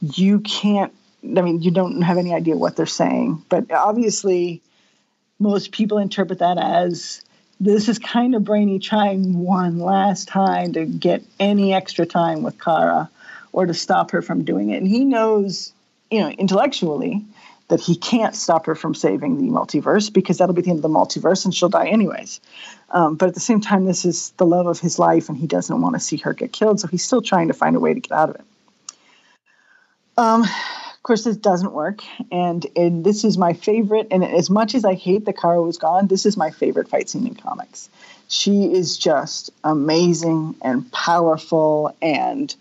you 0.00 0.40
can't. 0.40 0.92
I 1.24 1.40
mean, 1.42 1.62
you 1.62 1.70
don't 1.70 2.02
have 2.02 2.18
any 2.18 2.32
idea 2.34 2.56
what 2.56 2.76
they're 2.76 2.86
saying. 2.86 3.44
But 3.48 3.70
obviously, 3.70 4.60
most 5.38 5.72
people 5.72 5.98
interpret 5.98 6.38
that 6.38 6.58
as 6.58 7.22
this 7.60 7.88
is 7.88 7.98
kind 7.98 8.34
of 8.34 8.44
Brainy 8.44 8.78
trying 8.80 9.38
one 9.38 9.78
last 9.78 10.28
time 10.28 10.72
to 10.72 10.84
get 10.84 11.22
any 11.38 11.72
extra 11.72 12.06
time 12.06 12.42
with 12.42 12.60
Kara 12.60 13.08
or 13.52 13.66
to 13.66 13.74
stop 13.74 14.10
her 14.12 14.22
from 14.22 14.44
doing 14.44 14.70
it. 14.70 14.78
And 14.78 14.88
he 14.88 15.04
knows, 15.04 15.72
you 16.10 16.20
know, 16.20 16.30
intellectually 16.30 17.24
that 17.72 17.80
he 17.80 17.96
can't 17.96 18.36
stop 18.36 18.66
her 18.66 18.74
from 18.74 18.94
saving 18.94 19.38
the 19.38 19.50
multiverse 19.50 20.12
because 20.12 20.36
that'll 20.36 20.54
be 20.54 20.60
the 20.60 20.68
end 20.68 20.80
of 20.80 20.82
the 20.82 20.90
multiverse 20.90 21.46
and 21.46 21.54
she'll 21.54 21.70
die 21.70 21.86
anyways. 21.86 22.38
Um, 22.90 23.14
but 23.14 23.30
at 23.30 23.34
the 23.34 23.40
same 23.40 23.62
time, 23.62 23.86
this 23.86 24.04
is 24.04 24.32
the 24.36 24.44
love 24.44 24.66
of 24.66 24.78
his 24.78 24.98
life 24.98 25.30
and 25.30 25.38
he 25.38 25.46
doesn't 25.46 25.80
want 25.80 25.94
to 25.94 26.00
see 26.00 26.18
her 26.18 26.34
get 26.34 26.52
killed, 26.52 26.80
so 26.80 26.86
he's 26.86 27.02
still 27.02 27.22
trying 27.22 27.48
to 27.48 27.54
find 27.54 27.74
a 27.74 27.80
way 27.80 27.94
to 27.94 28.00
get 28.00 28.12
out 28.12 28.28
of 28.28 28.34
it. 28.34 28.44
Um, 30.18 30.42
of 30.42 31.02
course, 31.02 31.24
this 31.24 31.38
doesn't 31.38 31.72
work, 31.72 32.02
and, 32.30 32.66
and 32.76 33.06
this 33.06 33.24
is 33.24 33.38
my 33.38 33.54
favorite. 33.54 34.06
And 34.10 34.22
as 34.22 34.50
much 34.50 34.74
as 34.74 34.84
I 34.84 34.92
hate 34.92 35.24
that 35.24 35.38
Kara 35.38 35.62
was 35.62 35.78
gone, 35.78 36.08
this 36.08 36.26
is 36.26 36.36
my 36.36 36.50
favorite 36.50 36.88
fight 36.88 37.08
scene 37.08 37.26
in 37.26 37.34
comics. 37.34 37.88
She 38.28 38.70
is 38.70 38.98
just 38.98 39.50
amazing 39.64 40.56
and 40.60 40.92
powerful 40.92 41.96
and 42.02 42.54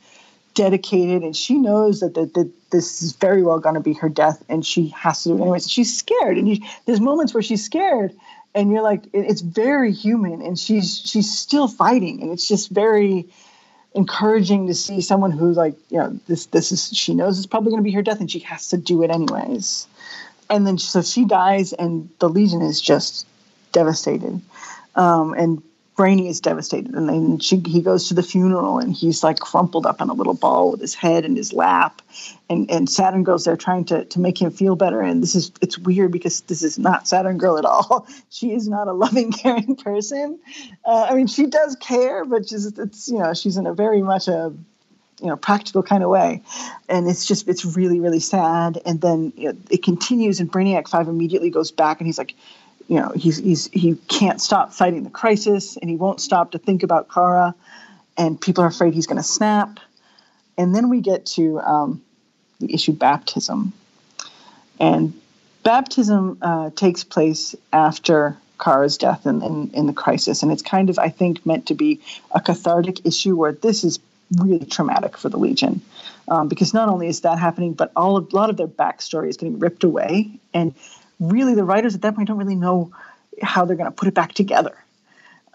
dedicated 0.54 1.24
and 1.24 1.36
she 1.36 1.56
knows 1.58 2.02
that, 2.02 2.14
that, 2.16 2.34
that 2.34 2.52
this 2.72 3.02
is 3.02 3.14
very 3.14 3.44
well 3.44 3.60
going 3.60 3.76
to 3.76 3.82
be 3.82 3.94
her 3.94 4.10
death 4.10 4.44
and 4.50 4.66
she 4.66 4.90
has 4.90 5.24
to 5.24 5.30
do 5.30 5.36
it 5.36 5.42
anyways. 5.42 5.70
She's 5.70 5.98
scared 5.98 6.38
and 6.38 6.48
you, 6.48 6.66
there's 6.86 7.00
moments 7.00 7.34
where 7.34 7.44
she's 7.44 7.64
scared 7.64 8.14
and 8.54 8.72
you're 8.72 8.82
like 8.82 9.04
it's 9.14 9.42
very 9.42 9.94
human 9.94 10.42
and 10.42 10.60
she's 10.60 11.00
she's 11.00 11.38
still 11.38 11.68
fighting 11.68 12.22
and 12.22 12.32
it's 12.32 12.48
just 12.48 12.70
very 12.70 13.30
encouraging 13.94 14.68
to 14.68 14.74
see 14.74 15.02
someone 15.02 15.32
who's 15.32 15.58
like 15.58 15.76
you 15.90 15.98
know 15.98 16.20
this 16.28 16.46
this 16.48 16.72
is 16.72 16.90
she 16.98 17.14
knows 17.14 17.38
it's 17.38 17.48
probably 17.48 17.72
going 17.72 17.82
to 17.82 17.84
be 17.84 17.92
her 17.92 18.02
death 18.02 18.20
and 18.20 18.32
she 18.32 18.40
has 18.40 18.70
to 18.70 18.78
do 18.78 19.04
it 19.04 19.12
anyways. 19.12 19.88
And 20.50 20.68
then 20.68 20.78
so 20.78 21.02
she 21.02 21.26
dies 21.26 21.72
and 21.72 22.10
the 22.20 22.30
legion 22.30 22.62
is 22.62 22.82
just 22.82 23.26
devastated. 23.72 24.42
Um, 24.96 25.34
and 25.34 25.64
Brainy 26.02 26.30
is 26.30 26.42
devastated, 26.42 26.96
and 26.96 27.08
then 27.08 27.38
she, 27.38 27.58
he 27.64 27.80
goes 27.80 28.08
to 28.08 28.16
the 28.16 28.24
funeral, 28.24 28.80
and 28.80 28.92
he's 28.92 29.22
like 29.22 29.40
crumpled 29.40 29.86
up 29.86 30.02
in 30.02 30.10
a 30.10 30.16
little 30.16 30.34
ball 30.34 30.72
with 30.72 30.82
his 30.82 30.96
head 30.96 31.26
in 31.26 31.36
his 31.36 31.54
lap, 31.54 32.02
and 32.50 32.72
and 32.72 32.90
Saturn 32.90 33.24
Girl's 33.24 33.46
there 33.46 33.56
trying 33.56 33.86
to 33.86 34.06
to 34.06 34.20
make 34.20 34.42
him 34.42 34.50
feel 34.50 34.76
better. 34.76 35.00
And 35.00 35.22
this 35.22 35.36
is 35.36 35.52
it's 35.62 35.78
weird 35.78 36.12
because 36.12 36.42
this 36.42 36.64
is 36.64 36.80
not 36.80 37.08
Saturn 37.08 37.38
Girl 37.38 37.60
at 37.60 37.66
all. 37.66 38.08
She 38.32 38.52
is 38.52 38.68
not 38.68 38.88
a 38.88 38.94
loving, 38.94 39.32
caring 39.44 39.76
person. 39.76 40.40
Uh, 40.84 41.06
I 41.08 41.14
mean, 41.14 41.28
she 41.28 41.46
does 41.46 41.76
care, 41.76 42.26
but 42.26 42.50
she's 42.50 42.66
it's 42.66 43.08
you 43.08 43.20
know 43.20 43.36
she's 43.36 43.58
in 43.58 43.68
a 43.68 43.74
very 43.76 44.02
much 44.02 44.28
a 44.28 44.52
you 45.22 45.28
know 45.28 45.38
practical 45.38 45.84
kind 45.84 46.04
of 46.04 46.10
way 46.10 46.42
and 46.90 47.08
it's 47.08 47.26
just 47.26 47.48
it's 47.48 47.64
really 47.64 48.00
really 48.00 48.20
sad 48.20 48.82
and 48.88 49.02
then 49.02 49.32
you 49.36 49.54
know, 49.54 49.60
it 49.70 49.84
continues 49.84 50.40
and 50.40 50.52
brainiac 50.52 50.88
5 50.88 51.08
immediately 51.08 51.52
goes 51.52 51.70
back 51.70 52.00
and 52.00 52.08
he's 52.08 52.18
like 52.18 52.34
you 52.92 53.00
know 53.00 53.14
he's, 53.16 53.38
he's 53.38 53.68
he 53.68 53.96
can't 54.10 54.42
stop 54.42 54.74
fighting 54.74 55.04
the 55.04 55.10
crisis 55.10 55.78
and 55.78 55.90
he 55.90 55.96
won't 55.96 56.20
stop 56.20 56.52
to 56.52 56.58
think 56.60 56.84
about 56.84 57.10
Kara 57.10 57.56
and 58.18 58.40
people 58.40 58.66
are 58.66 58.68
afraid 58.68 58.94
he's 58.94 59.08
going 59.08 59.18
to 59.18 59.24
snap. 59.24 59.80
And 60.58 60.76
then 60.76 60.90
we 60.90 61.00
get 61.00 61.26
to 61.38 61.60
um, 61.60 62.02
the 62.60 62.74
issue 62.74 62.92
baptism. 62.92 63.72
And 64.78 65.20
baptism 65.64 66.38
uh, 66.42 66.72
takes 66.72 67.06
place 67.06 67.56
after 67.72 68.38
Kara's 68.60 68.98
death 68.98 69.26
in, 69.26 69.42
in, 69.42 69.72
in 69.74 69.88
the 69.88 69.94
crisis. 69.94 70.44
And 70.44 70.52
it's 70.52 70.62
kind 70.62 70.90
of 70.90 71.00
I 71.00 71.08
think 71.08 71.46
meant 71.46 71.68
to 71.68 71.76
be 71.76 72.02
a 72.32 72.42
cathartic 72.42 73.06
issue 73.06 73.38
where 73.38 73.54
this 73.54 73.86
is 73.86 74.00
really 74.38 74.66
traumatic 74.66 75.18
for 75.18 75.30
the 75.30 75.38
Legion. 75.38 75.82
Um, 76.28 76.50
because 76.50 76.74
not 76.74 76.90
only 76.90 77.08
is 77.08 77.22
that 77.22 77.40
happening, 77.40 77.72
but 77.74 77.92
all 77.96 78.18
of, 78.18 78.32
a 78.32 78.36
lot 78.36 78.50
of 78.50 78.58
their 78.58 78.68
backstory 78.68 79.30
is 79.30 79.38
getting 79.38 79.60
ripped 79.60 79.84
away, 79.84 80.40
and 80.54 80.76
really 81.22 81.56
the 81.56 81.64
writers 81.64 81.96
at 81.96 82.02
that 82.02 82.16
point 82.16 82.28
don't 82.28 82.38
really 82.38 82.56
know 82.56 82.92
how 83.42 83.64
they're 83.64 83.78
going 83.78 83.90
to 83.90 83.96
put 83.96 84.10
it 84.10 84.14
back 84.14 84.34
together. 84.34 84.76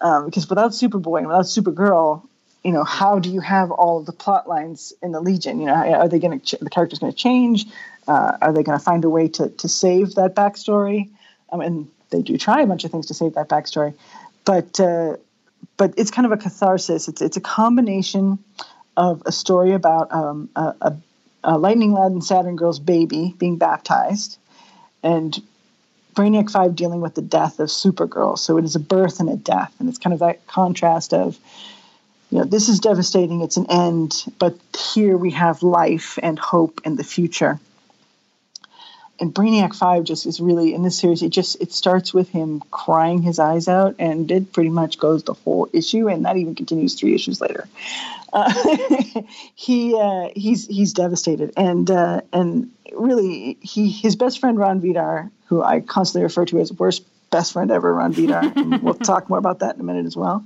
Um, 0.01 0.27
because 0.27 0.49
without 0.49 0.71
Superboy 0.71 1.19
and 1.19 1.27
without 1.27 1.45
Supergirl, 1.45 2.27
you 2.63 2.73
know, 2.73 2.85
how 2.85 3.19
do 3.19 3.31
you 3.31 3.41
have 3.41 3.71
all 3.71 3.99
of 3.99 4.07
the 4.07 4.13
plot 4.13 4.49
lines 4.49 4.93
in 5.03 5.13
the 5.13 5.21
Legion? 5.21 5.61
You 5.61 5.67
know, 5.67 5.75
are 5.75 6.09
they 6.09 6.19
going 6.19 6.41
to 6.41 6.45
ch- 6.45 6.61
the 6.61 6.71
characters 6.71 6.99
going 6.99 7.13
to 7.13 7.19
change? 7.19 7.67
Uh, 8.09 8.37
are 8.41 8.53
they 8.53 8.63
going 8.63 8.79
to 8.79 8.85
find 8.85 9.05
a 9.05 9.11
way 9.11 9.29
to 9.29 9.49
to 9.49 9.69
save 9.69 10.15
that 10.15 10.35
backstory? 10.35 11.11
Um, 11.51 11.61
and 11.61 11.89
they 12.11 12.23
do 12.23 12.37
try 12.39 12.63
a 12.63 12.67
bunch 12.67 12.85
of 12.85 12.91
things 12.91 13.07
to 13.07 13.15
save 13.15 13.35
that 13.35 13.49
backstory, 13.49 13.95
but 14.45 14.79
uh, 14.81 15.17
but 15.77 15.95
it's 15.97 16.11
kind 16.11 16.27
of 16.27 16.33
a 16.33 16.37
catharsis. 16.37 17.09
It's 17.09 17.23
it's 17.23 17.37
a 17.37 17.41
combination 17.41 18.39
of 18.97 19.23
a 19.27 19.33
story 19.33 19.73
about 19.73 20.13
um, 20.13 20.49
a, 20.57 20.75
a, 20.81 20.97
a 21.45 21.59
lightning 21.59 21.93
lad 21.93 22.13
and 22.13 22.25
Saturn 22.25 22.57
girl's 22.57 22.79
baby 22.79 23.35
being 23.39 23.59
baptized, 23.59 24.39
and 25.03 25.41
Brainiac 26.17 26.51
5 26.51 26.75
dealing 26.75 27.01
with 27.03 27.15
the 27.15 27.23
death 27.23 27.61
of 27.61 27.69
Supergirl. 27.69 28.39
So 28.39 28.57
it 28.57 28.65
is 28.65 28.75
a 28.75 28.81
birth 28.81 29.21
and 29.21 29.29
a 29.29 29.37
death. 29.37 29.73
And 29.79 29.89
it's 29.89 29.99
kind 29.99 30.15
of 30.15 30.21
that 30.21 30.47
contrast 30.47 31.13
of, 31.13 31.39
you 32.31 32.39
know, 32.39 32.45
this 32.45 32.69
is 32.69 32.81
devastating. 32.81 33.43
It's 33.43 33.59
an 33.59 33.67
end, 33.71 34.25
but 34.39 34.57
here 34.95 35.17
we 35.17 35.31
have 35.33 35.63
life 35.63 36.19
and 36.23 36.39
hope 36.39 36.81
and 36.85 36.99
the 36.99 37.05
future. 37.05 37.61
And 39.19 39.35
Brainiac 39.35 39.75
Five 39.75 40.05
just 40.05 40.27
is 40.27 40.41
really 40.41 40.75
in 40.75 40.83
this 40.83 40.99
series. 40.99 41.23
It 41.23 41.31
just 41.31 41.61
it 41.61 41.73
starts 41.73 42.13
with 42.13 42.29
him 42.29 42.63
crying 42.71 43.23
his 43.23 43.39
eyes 43.39 43.69
out, 43.69 43.97
and 43.99 44.31
it 44.31 44.53
pretty 44.53 44.71
much 44.71 44.99
goes 44.99 45.23
the 45.23 45.35
whole 45.35 45.69
issue, 45.73 46.09
and 46.09 46.25
that 46.25 46.37
even 46.37 46.55
continues 46.55 46.95
three 46.95 47.15
issues 47.15 47.41
later. 47.41 47.67
Uh, 48.33 48.53
he 49.55 49.97
uh, 49.99 50.29
he's 50.37 50.67
he's 50.67 50.93
devastated, 50.93 51.53
and 51.57 51.91
uh, 51.91 52.21
and 52.33 52.71
really 52.93 53.57
he 53.63 53.91
his 53.91 54.17
best 54.17 54.39
friend 54.39 54.59
Rond 54.59 54.83
Vidar, 54.83 55.31
who 55.47 55.63
I 55.63 55.81
constantly 55.81 56.25
refer 56.25 56.45
to 56.47 56.59
as 56.61 56.73
worst 56.73 57.05
best 57.31 57.53
friend 57.53 57.71
ever, 57.71 57.95
Rond 57.95 58.15
Vidar. 58.15 58.53
we'll 58.83 58.95
talk 58.95 59.29
more 59.29 59.39
about 59.39 59.61
that 59.61 59.75
in 59.75 59.81
a 59.81 59.85
minute 59.85 60.07
as 60.07 60.17
well. 60.17 60.45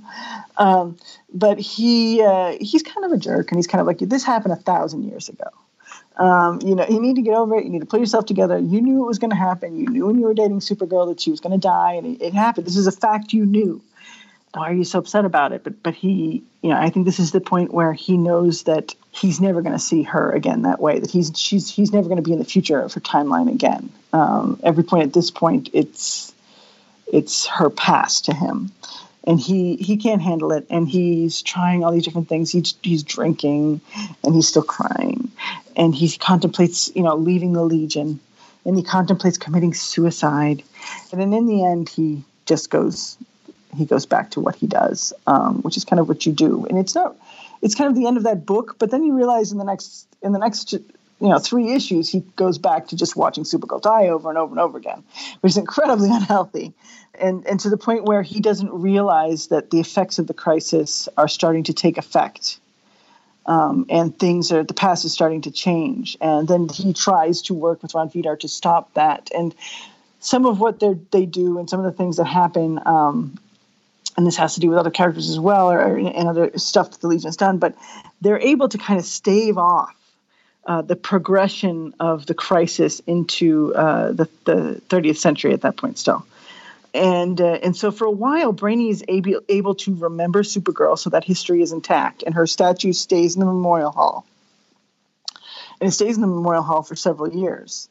Um, 0.57 0.97
but 1.33 1.59
he 1.59 2.21
uh, 2.21 2.57
he's 2.59 2.83
kind 2.83 3.05
of 3.05 3.11
a 3.11 3.17
jerk, 3.17 3.51
and 3.51 3.57
he's 3.57 3.67
kind 3.67 3.81
of 3.81 3.87
like 3.87 3.99
this 3.99 4.23
happened 4.23 4.53
a 4.53 4.57
thousand 4.57 5.03
years 5.03 5.29
ago. 5.29 5.49
Um, 6.21 6.59
you 6.63 6.75
know, 6.75 6.85
you 6.87 7.01
need 7.01 7.15
to 7.15 7.23
get 7.23 7.33
over 7.33 7.55
it. 7.55 7.63
You 7.63 7.71
need 7.71 7.79
to 7.79 7.87
pull 7.87 7.99
yourself 7.99 8.27
together. 8.27 8.59
You 8.59 8.79
knew 8.79 9.03
it 9.03 9.07
was 9.07 9.17
going 9.17 9.31
to 9.31 9.35
happen. 9.35 9.75
You 9.75 9.87
knew 9.87 10.05
when 10.05 10.19
you 10.19 10.25
were 10.25 10.35
dating 10.35 10.59
Supergirl 10.59 11.09
that 11.09 11.19
she 11.19 11.31
was 11.31 11.39
going 11.39 11.59
to 11.59 11.67
die, 11.67 11.93
and 11.93 12.05
it, 12.05 12.21
it, 12.23 12.33
happened. 12.35 12.67
This 12.67 12.77
is 12.77 12.85
a 12.85 12.91
fact 12.91 13.33
you 13.33 13.43
knew. 13.43 13.81
Why 14.53 14.69
are 14.69 14.73
you 14.73 14.83
so 14.83 14.99
upset 14.99 15.25
about 15.25 15.51
it? 15.51 15.63
But 15.63 15.81
but 15.81 15.95
he, 15.95 16.43
you 16.61 16.69
know, 16.69 16.75
I 16.75 16.91
think 16.91 17.07
this 17.07 17.17
is 17.17 17.31
the 17.31 17.41
point 17.41 17.73
where 17.73 17.91
he 17.91 18.17
knows 18.17 18.63
that 18.63 18.93
he's 19.09 19.41
never 19.41 19.63
going 19.63 19.73
to 19.73 19.79
see 19.79 20.03
her 20.03 20.31
again 20.31 20.61
that 20.61 20.79
way. 20.79 20.99
That 20.99 21.09
he's 21.09 21.31
she's 21.35 21.67
he's 21.67 21.91
never 21.91 22.07
going 22.07 22.17
to 22.17 22.21
be 22.21 22.33
in 22.33 22.39
the 22.39 22.45
future 22.45 22.79
of 22.79 22.93
her 22.93 23.01
timeline 23.01 23.51
again. 23.51 23.89
Um, 24.13 24.59
every 24.61 24.83
point 24.83 25.05
at 25.05 25.13
this 25.13 25.31
point, 25.31 25.71
it's 25.73 26.31
it's 27.11 27.47
her 27.47 27.71
past 27.71 28.25
to 28.25 28.35
him 28.35 28.71
and 29.23 29.39
he 29.39 29.75
he 29.77 29.97
can't 29.97 30.21
handle 30.21 30.51
it 30.51 30.65
and 30.69 30.87
he's 30.87 31.41
trying 31.41 31.83
all 31.83 31.91
these 31.91 32.03
different 32.03 32.27
things 32.27 32.51
he's 32.51 32.75
he's 32.81 33.03
drinking 33.03 33.81
and 34.23 34.35
he's 34.35 34.47
still 34.47 34.63
crying 34.63 35.30
and 35.75 35.95
he 35.95 36.17
contemplates 36.17 36.91
you 36.95 37.03
know 37.03 37.15
leaving 37.15 37.53
the 37.53 37.63
legion 37.63 38.19
and 38.65 38.77
he 38.77 38.83
contemplates 38.83 39.37
committing 39.37 39.73
suicide. 39.73 40.63
And 41.11 41.21
then 41.21 41.33
in 41.33 41.47
the 41.47 41.63
end 41.65 41.89
he 41.89 42.23
just 42.45 42.69
goes 42.69 43.17
he 43.75 43.85
goes 43.85 44.05
back 44.05 44.31
to 44.31 44.39
what 44.39 44.55
he 44.55 44.67
does 44.67 45.13
um, 45.27 45.61
which 45.61 45.77
is 45.77 45.85
kind 45.85 45.99
of 45.99 46.07
what 46.07 46.25
you 46.25 46.33
do. 46.33 46.65
And 46.65 46.77
it's 46.77 46.95
not 46.95 47.15
it's 47.61 47.75
kind 47.75 47.89
of 47.89 47.95
the 47.95 48.07
end 48.07 48.17
of 48.17 48.23
that 48.23 48.45
book 48.45 48.75
but 48.79 48.91
then 48.91 49.03
you 49.03 49.15
realize 49.15 49.51
in 49.51 49.57
the 49.57 49.63
next 49.63 50.07
in 50.21 50.31
the 50.31 50.39
next 50.39 50.73
you 50.73 51.29
know 51.29 51.39
three 51.39 51.71
issues 51.71 52.09
he 52.09 52.21
goes 52.35 52.57
back 52.57 52.87
to 52.87 52.95
just 52.95 53.15
watching 53.15 53.43
supergirl 53.43 53.81
die 53.81 54.07
over 54.07 54.29
and 54.29 54.37
over 54.37 54.51
and 54.51 54.59
over 54.59 54.77
again 54.77 55.03
which 55.41 55.51
is 55.51 55.57
incredibly 55.57 56.09
unhealthy. 56.11 56.73
And 57.19 57.45
and 57.45 57.59
to 57.61 57.69
the 57.69 57.77
point 57.77 58.05
where 58.05 58.21
he 58.21 58.39
doesn't 58.39 58.71
realize 58.71 59.47
that 59.47 59.69
the 59.69 59.79
effects 59.79 60.19
of 60.19 60.27
the 60.27 60.33
crisis 60.33 61.07
are 61.17 61.27
starting 61.27 61.63
to 61.63 61.73
take 61.73 61.97
effect 61.97 62.59
um, 63.45 63.85
and 63.89 64.17
things 64.17 64.51
are 64.51 64.63
the 64.63 64.73
past 64.73 65.05
is 65.05 65.13
starting 65.13 65.41
to 65.41 65.51
change. 65.51 66.17
And 66.21 66.47
then 66.47 66.69
he 66.69 66.93
tries 66.93 67.41
to 67.43 67.53
work 67.53 67.81
with 67.81 67.95
rond 67.95 68.13
vidar 68.13 68.35
to 68.37 68.47
stop 68.47 68.93
that. 68.93 69.29
And 69.35 69.55
some 70.19 70.45
of 70.45 70.59
what 70.59 70.79
they 70.79 71.25
do 71.25 71.57
and 71.57 71.69
some 71.69 71.79
of 71.79 71.85
the 71.85 71.91
things 71.91 72.17
that 72.17 72.25
happen 72.25 72.79
um, 72.85 73.37
and 74.17 74.27
this 74.27 74.37
has 74.37 74.53
to 74.55 74.59
do 74.59 74.69
with 74.69 74.77
other 74.77 74.91
characters 74.91 75.29
as 75.29 75.39
well 75.39 75.71
or, 75.71 75.97
and 75.97 76.27
other 76.27 76.57
stuff 76.57 76.91
that 76.91 77.01
the 77.01 77.07
legion 77.07 77.27
has 77.27 77.37
done 77.37 77.57
but 77.57 77.75
they're 78.21 78.39
able 78.39 78.69
to 78.69 78.77
kind 78.77 78.99
of 78.99 79.05
stave 79.05 79.57
off 79.57 79.95
uh, 80.65 80.81
the 80.81 80.95
progression 80.95 81.93
of 81.99 82.27
the 82.27 82.35
crisis 82.35 82.99
into 83.07 83.73
uh, 83.73 84.11
the, 84.11 84.29
the 84.45 84.81
30th 84.89 85.17
century 85.17 85.53
at 85.53 85.61
that 85.61 85.75
point 85.75 85.97
still 85.97 86.25
and 86.93 87.39
uh, 87.39 87.59
and 87.63 87.75
so 87.75 87.91
for 87.91 88.05
a 88.05 88.11
while 88.11 88.51
brainy 88.51 88.89
is 88.89 89.03
able, 89.07 89.41
able 89.49 89.75
to 89.75 89.95
remember 89.95 90.43
supergirl 90.43 90.97
so 90.97 91.09
that 91.09 91.23
history 91.23 91.61
is 91.61 91.71
intact 91.71 92.23
and 92.23 92.35
her 92.35 92.47
statue 92.47 92.93
stays 92.93 93.35
in 93.35 93.39
the 93.39 93.45
memorial 93.45 93.91
hall 93.91 94.25
and 95.79 95.89
it 95.89 95.91
stays 95.91 96.15
in 96.15 96.21
the 96.21 96.27
memorial 96.27 96.63
hall 96.63 96.83
for 96.83 96.95
several 96.95 97.31
years 97.33 97.89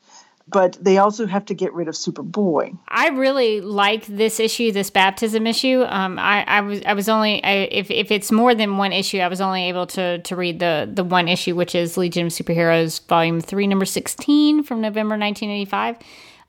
but 0.51 0.77
they 0.81 0.99
also 0.99 1.27
have 1.27 1.45
to 1.47 1.55
get 1.55 1.73
rid 1.73 1.89
of 1.89 1.95
Superboy. 1.95 2.77
I 2.89 3.09
really 3.11 3.61
like 3.61 4.07
this 4.07 4.41
issue, 4.41 4.73
this 4.73 4.91
baptism 4.91 5.47
issue. 5.47 5.85
Um, 5.87 6.19
I, 6.19 6.45
I, 6.45 6.61
was 6.61 6.83
I 6.85 6.95
was 6.95 7.09
only 7.09 7.43
I, 7.45 7.69
if 7.71 7.91
if 7.91 8.11
it's 8.11 8.33
more 8.33 8.55
than 8.55 8.77
one 8.77 8.93
issue, 8.93 9.19
I 9.19 9.29
was 9.29 9.41
only 9.41 9.69
able 9.69 9.87
to 9.89 10.19
to 10.19 10.37
read 10.37 10.59
the 10.59 10.91
the 10.93 11.05
one 11.05 11.29
issue, 11.29 11.55
which 11.55 11.75
is 11.75 11.97
Legion 11.97 12.27
of 12.27 12.33
Superheroes, 12.33 13.07
Volume 13.07 13.41
Three, 13.41 13.67
Number 13.67 13.85
Sixteen, 13.85 14.63
from 14.63 14.81
November 14.81 15.17
1985. 15.17 15.99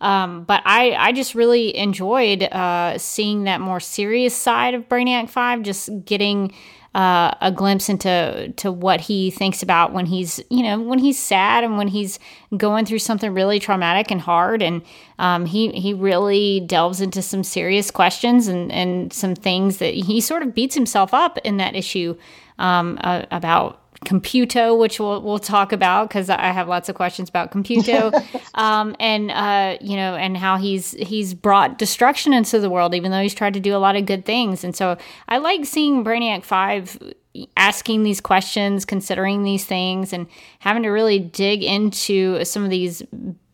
Um, 0.02 0.44
but 0.44 0.62
I, 0.66 0.92
I 0.94 1.12
just 1.12 1.36
really 1.36 1.78
enjoyed 1.78 2.44
uh, 2.44 2.98
seeing 2.98 3.44
that 3.46 3.62
more 3.62 3.80
serious 3.80 4.36
side 4.36 4.74
of 4.74 4.90
Brainiac 4.90 5.30
5, 5.30 5.62
just 5.62 5.90
getting 6.04 6.52
uh, 6.94 7.34
a 7.40 7.52
glimpse 7.52 7.88
into 7.88 8.52
to 8.58 8.72
what 8.72 9.00
he 9.00 9.32
thinks 9.32 9.64
about 9.64 9.94
when 9.94 10.06
he's 10.06 10.42
you 10.50 10.62
know 10.62 10.78
when 10.78 11.00
he's 11.00 11.18
sad 11.18 11.64
and 11.64 11.78
when 11.78 11.88
he's 11.88 12.20
going 12.58 12.86
through 12.86 13.00
something 13.00 13.34
really 13.34 13.60
traumatic 13.60 14.12
and 14.12 14.20
hard. 14.20 14.62
And 14.62 14.82
um, 15.18 15.46
he 15.46 15.72
he 15.72 15.94
really 15.94 16.60
delves 16.60 17.00
into 17.00 17.22
some 17.22 17.44
serious 17.44 17.92
questions 17.92 18.48
and 18.48 18.72
and 18.74 19.14
some 19.14 19.36
things 19.36 19.78
that 19.78 19.94
he 19.94 20.20
sort 20.20 20.44
of 20.44 20.54
beats 20.54 20.76
himself 20.76 21.14
up 21.14 21.38
in 21.46 21.58
that 21.58 21.76
issue 21.76 22.18
um, 22.60 22.98
uh, 23.02 23.24
about 23.32 23.81
Computo, 24.06 24.78
which 24.78 25.00
we'll, 25.00 25.22
we'll 25.22 25.40
talk 25.40 25.72
about 25.72 26.10
because 26.10 26.30
I 26.30 26.48
have 26.48 26.68
lots 26.68 26.90
of 26.90 26.96
questions 26.96 27.30
about 27.30 27.52
Computo, 27.52 28.12
um, 28.56 28.96
and 29.00 29.30
uh, 29.30 29.78
you 29.80 29.96
know, 29.96 30.16
and 30.16 30.36
how 30.36 30.58
he's 30.58 30.92
he's 30.92 31.34
brought 31.34 31.78
destruction 31.78 32.34
into 32.34 32.60
the 32.60 32.70
world, 32.70 32.96
even 32.96 33.12
though 33.12 33.22
he's 33.22 33.34
tried 33.34 33.54
to 33.54 33.60
do 33.60 33.76
a 33.76 33.78
lot 33.78 33.96
of 33.96 34.06
good 34.06 34.26
things. 34.26 34.64
And 34.64 34.76
so 34.76 34.98
I 35.30 35.38
like 35.38 35.66
seeing 35.66 36.04
Brainiac 36.04 36.44
Five 36.44 36.98
asking 37.56 38.04
these 38.04 38.20
questions, 38.20 38.86
considering 38.86 39.44
these 39.44 39.66
things, 39.66 40.14
and 40.14 40.28
having 40.60 40.84
to 40.84 40.90
really 40.90 41.20
dig 41.20 41.64
into 41.64 42.44
some 42.44 42.64
of 42.64 42.70
these 42.70 43.04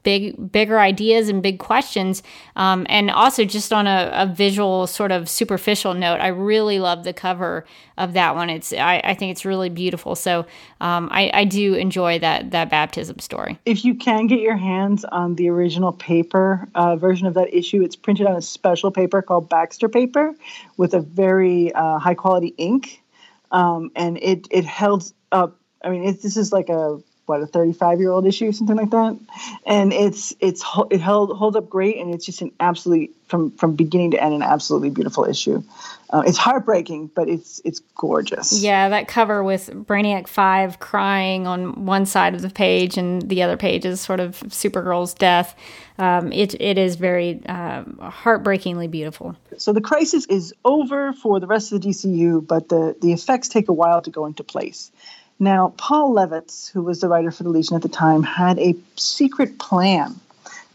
big 0.08 0.54
bigger 0.54 0.80
ideas 0.80 1.28
and 1.28 1.44
big 1.44 1.60
questions. 1.60 2.24
Um, 2.56 2.86
and 2.88 3.12
also 3.12 3.44
just 3.44 3.74
on 3.74 3.88
a, 3.88 4.10
a, 4.14 4.26
visual 4.26 4.88
sort 4.88 5.12
of 5.12 5.28
superficial 5.28 5.94
note 5.94 6.22
i 6.22 6.28
really 6.28 6.80
love 6.80 7.04
the 7.04 7.12
cover 7.12 7.66
of 7.98 8.14
that 8.14 8.34
one. 8.34 8.50
It's 8.50 8.72
i, 8.72 9.02
I 9.04 9.14
think 9.16 9.32
it's 9.32 9.44
really 9.44 9.68
beautiful. 9.68 10.16
So 10.16 10.46
um, 10.80 11.10
I, 11.12 11.30
I, 11.34 11.44
do 11.44 11.74
enjoy 11.74 12.20
that 12.20 12.52
that 12.52 12.70
baptism 12.70 13.20
story. 13.20 13.60
If 13.66 13.84
you 13.84 13.96
can 13.96 14.28
get 14.28 14.40
your 14.40 14.56
hands 14.56 15.04
on 15.04 15.36
the 15.36 15.50
original 15.50 15.92
paper 15.92 16.70
uh, 16.74 16.96
version 16.96 17.28
of 17.28 17.34
that 17.34 17.54
issue 17.54 17.82
it's 17.84 17.98
printed 17.98 18.28
on 18.28 18.38
a 18.38 18.42
special 18.42 18.92
paper 18.92 19.22
called 19.22 19.50
baxter 19.50 19.90
paper 19.90 20.34
with 20.78 20.94
a 20.94 21.02
very 21.02 21.74
uh, 21.74 22.00
high 22.00 22.16
quality 22.16 22.54
ink. 22.58 23.04
Um, 23.52 23.92
and 23.94 24.18
it 24.20 24.48
it 24.52 24.64
held 24.64 25.12
up 25.34 25.60
I 25.84 25.90
mean, 25.90 26.06
it, 26.06 26.22
this 26.22 26.38
is 26.38 26.52
like 26.52 26.70
a 26.70 27.00
what 27.28 27.42
a 27.42 27.48
35 27.48 28.00
year 28.00 28.12
old 28.12 28.26
issue 28.26 28.52
something 28.52 28.76
like 28.76 28.90
that? 28.90 29.20
And 29.66 29.92
it's 29.94 30.34
it's 30.40 30.64
it 30.90 31.02
held 31.02 31.36
holds 31.38 31.58
up 31.58 31.70
great 31.70 31.98
and 31.98 32.14
it's 32.14 32.26
just 32.26 32.42
an 32.42 32.52
absolutely 32.60 33.12
from 33.28 33.52
from 33.52 33.76
beginning 33.76 34.12
to 34.12 34.24
end 34.24 34.34
an 34.34 34.42
absolutely 34.42 34.90
beautiful 34.90 35.26
issue. 35.26 35.62
Uh, 36.10 36.24
it's 36.26 36.38
heartbreaking 36.38 37.12
but 37.14 37.28
it's 37.28 37.62
it's 37.66 37.82
gorgeous. 37.96 38.64
Yeah 38.64 38.90
that 38.90 39.08
cover 39.10 39.44
with 39.44 39.70
brainiac 39.86 40.28
5 40.28 40.80
crying 40.80 41.48
on 41.48 41.86
one 41.86 42.06
side 42.06 42.34
of 42.34 42.42
the 42.42 42.50
page 42.50 42.98
and 42.98 43.22
the 43.24 43.44
other 43.44 43.58
page 43.58 43.86
is 43.86 44.00
sort 44.00 44.22
of 44.22 44.40
supergirl's 44.48 45.14
death. 45.14 45.56
Um, 46.00 46.32
it, 46.32 46.54
it 46.62 46.78
is 46.78 46.96
very 46.96 47.42
uh, 47.48 47.84
heartbreakingly 48.00 48.88
beautiful. 48.88 49.36
So 49.58 49.74
the 49.74 49.82
crisis 49.82 50.28
is 50.28 50.54
over 50.64 51.12
for 51.12 51.40
the 51.40 51.48
rest 51.48 51.74
of 51.74 51.82
the 51.82 51.90
dcu 51.90 52.48
but 52.48 52.70
the 52.70 52.96
the 53.02 53.12
effects 53.12 53.50
take 53.50 53.68
a 53.68 53.74
while 53.74 54.02
to 54.02 54.10
go 54.10 54.26
into 54.26 54.44
place 54.44 54.92
now, 55.40 55.74
Paul 55.78 56.16
Levitz, 56.16 56.72
who 56.72 56.82
was 56.82 57.00
the 57.00 57.08
writer 57.08 57.32
for 57.32 57.44
the 57.44 57.50
Legion 57.50 57.76
at 57.76 57.84
the 57.84 57.90
time, 57.90 58.24
had 58.24 58.58
a 58.60 58.76
secret 58.96 59.60
plan 59.60 60.16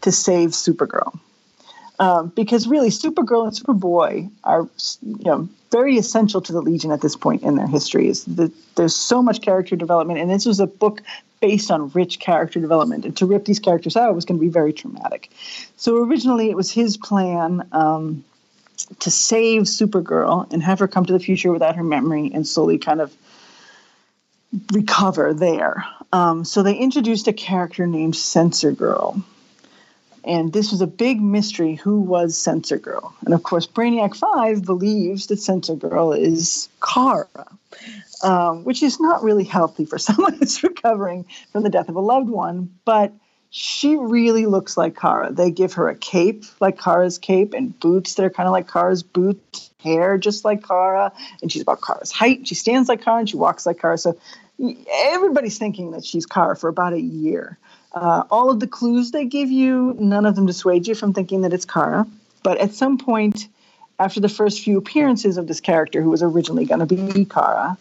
to 0.01 0.11
save 0.11 0.51
Supergirl. 0.51 1.17
Um, 1.99 2.29
because 2.29 2.67
really, 2.67 2.89
Supergirl 2.89 3.47
and 3.47 3.55
Superboy 3.55 4.29
are, 4.43 4.67
you 5.01 5.23
know, 5.25 5.49
very 5.71 5.97
essential 5.97 6.41
to 6.41 6.53
the 6.53 6.61
Legion 6.61 6.91
at 6.91 7.01
this 7.01 7.15
point 7.15 7.43
in 7.43 7.55
their 7.55 7.67
histories. 7.67 8.23
The, 8.25 8.51
there's 8.75 8.95
so 8.95 9.21
much 9.21 9.41
character 9.41 9.75
development, 9.75 10.19
and 10.19 10.29
this 10.29 10.45
was 10.45 10.59
a 10.59 10.67
book 10.67 11.01
based 11.39 11.69
on 11.69 11.89
rich 11.89 12.19
character 12.19 12.59
development. 12.59 13.05
And 13.05 13.17
to 13.17 13.25
rip 13.25 13.45
these 13.45 13.59
characters 13.59 13.97
out 13.97 14.15
was 14.15 14.25
going 14.25 14.39
to 14.39 14.45
be 14.45 14.51
very 14.51 14.73
traumatic. 14.73 15.29
So 15.77 16.03
originally, 16.03 16.49
it 16.49 16.55
was 16.55 16.71
his 16.71 16.95
plan 16.97 17.67
um, 17.73 18.23
to 18.99 19.11
save 19.11 19.63
Supergirl 19.63 20.51
and 20.51 20.63
have 20.63 20.79
her 20.79 20.87
come 20.87 21.05
to 21.05 21.13
the 21.13 21.19
future 21.19 21.51
without 21.51 21.75
her 21.75 21.83
memory 21.83 22.31
and 22.33 22.47
slowly 22.47 22.77
kind 22.77 23.01
of 23.01 23.15
recover 24.71 25.33
there. 25.33 25.85
Um, 26.11 26.45
so 26.45 26.63
they 26.63 26.75
introduced 26.75 27.27
a 27.27 27.33
character 27.33 27.87
named 27.87 28.15
Sensor 28.15 28.71
Girl. 28.71 29.23
And 30.23 30.53
this 30.53 30.71
was 30.71 30.81
a 30.81 30.87
big 30.87 31.21
mystery 31.21 31.75
who 31.75 31.99
was 31.99 32.37
Sensor 32.37 32.77
Girl? 32.77 33.13
And 33.25 33.33
of 33.33 33.43
course, 33.43 33.67
Brainiac 33.67 34.15
5 34.15 34.63
believes 34.63 35.27
that 35.27 35.39
Sensor 35.39 35.75
Girl 35.75 36.13
is 36.13 36.69
Kara, 36.81 37.27
um, 38.23 38.63
which 38.63 38.83
is 38.83 38.99
not 38.99 39.23
really 39.23 39.43
healthy 39.43 39.85
for 39.85 39.97
someone 39.99 40.33
who's 40.33 40.63
recovering 40.63 41.25
from 41.51 41.63
the 41.63 41.69
death 41.69 41.89
of 41.89 41.95
a 41.95 42.01
loved 42.01 42.29
one. 42.29 42.73
But 42.85 43.11
she 43.49 43.97
really 43.97 44.45
looks 44.45 44.77
like 44.77 44.97
Kara. 44.97 45.31
They 45.31 45.51
give 45.51 45.73
her 45.73 45.89
a 45.89 45.95
cape 45.95 46.45
like 46.59 46.79
Kara's 46.79 47.19
cape 47.19 47.53
and 47.53 47.77
boots 47.79 48.15
that 48.15 48.25
are 48.25 48.31
kind 48.31 48.47
of 48.47 48.53
like 48.53 48.67
Kara's 48.67 49.03
boots, 49.03 49.69
hair 49.77 50.17
just 50.17 50.43
like 50.43 50.65
Kara, 50.65 51.11
and 51.41 51.51
she's 51.51 51.61
about 51.61 51.81
Kara's 51.81 52.11
height. 52.11 52.47
She 52.47 52.55
stands 52.55 52.89
like 52.89 53.03
Kara 53.03 53.19
and 53.19 53.29
she 53.29 53.37
walks 53.37 53.65
like 53.65 53.79
Kara. 53.79 53.97
So 53.97 54.17
everybody's 54.59 55.57
thinking 55.57 55.91
that 55.91 56.05
she's 56.05 56.25
Kara 56.25 56.55
for 56.55 56.69
about 56.69 56.93
a 56.93 57.01
year. 57.01 57.57
Uh, 57.93 58.23
all 58.31 58.49
of 58.49 58.59
the 58.59 58.67
clues 58.67 59.11
they 59.11 59.25
give 59.25 59.51
you, 59.51 59.95
none 59.99 60.25
of 60.25 60.35
them 60.35 60.45
dissuade 60.45 60.87
you 60.87 60.95
from 60.95 61.13
thinking 61.13 61.41
that 61.41 61.53
it's 61.53 61.65
Kara. 61.65 62.07
But 62.43 62.57
at 62.57 62.73
some 62.73 62.97
point, 62.97 63.47
after 63.99 64.19
the 64.19 64.29
first 64.29 64.63
few 64.63 64.77
appearances 64.77 65.37
of 65.37 65.47
this 65.47 65.61
character, 65.61 66.01
who 66.01 66.09
was 66.09 66.23
originally 66.23 66.65
going 66.65 66.85
to 66.85 66.85
be 66.85 67.25
Kara, 67.25 67.77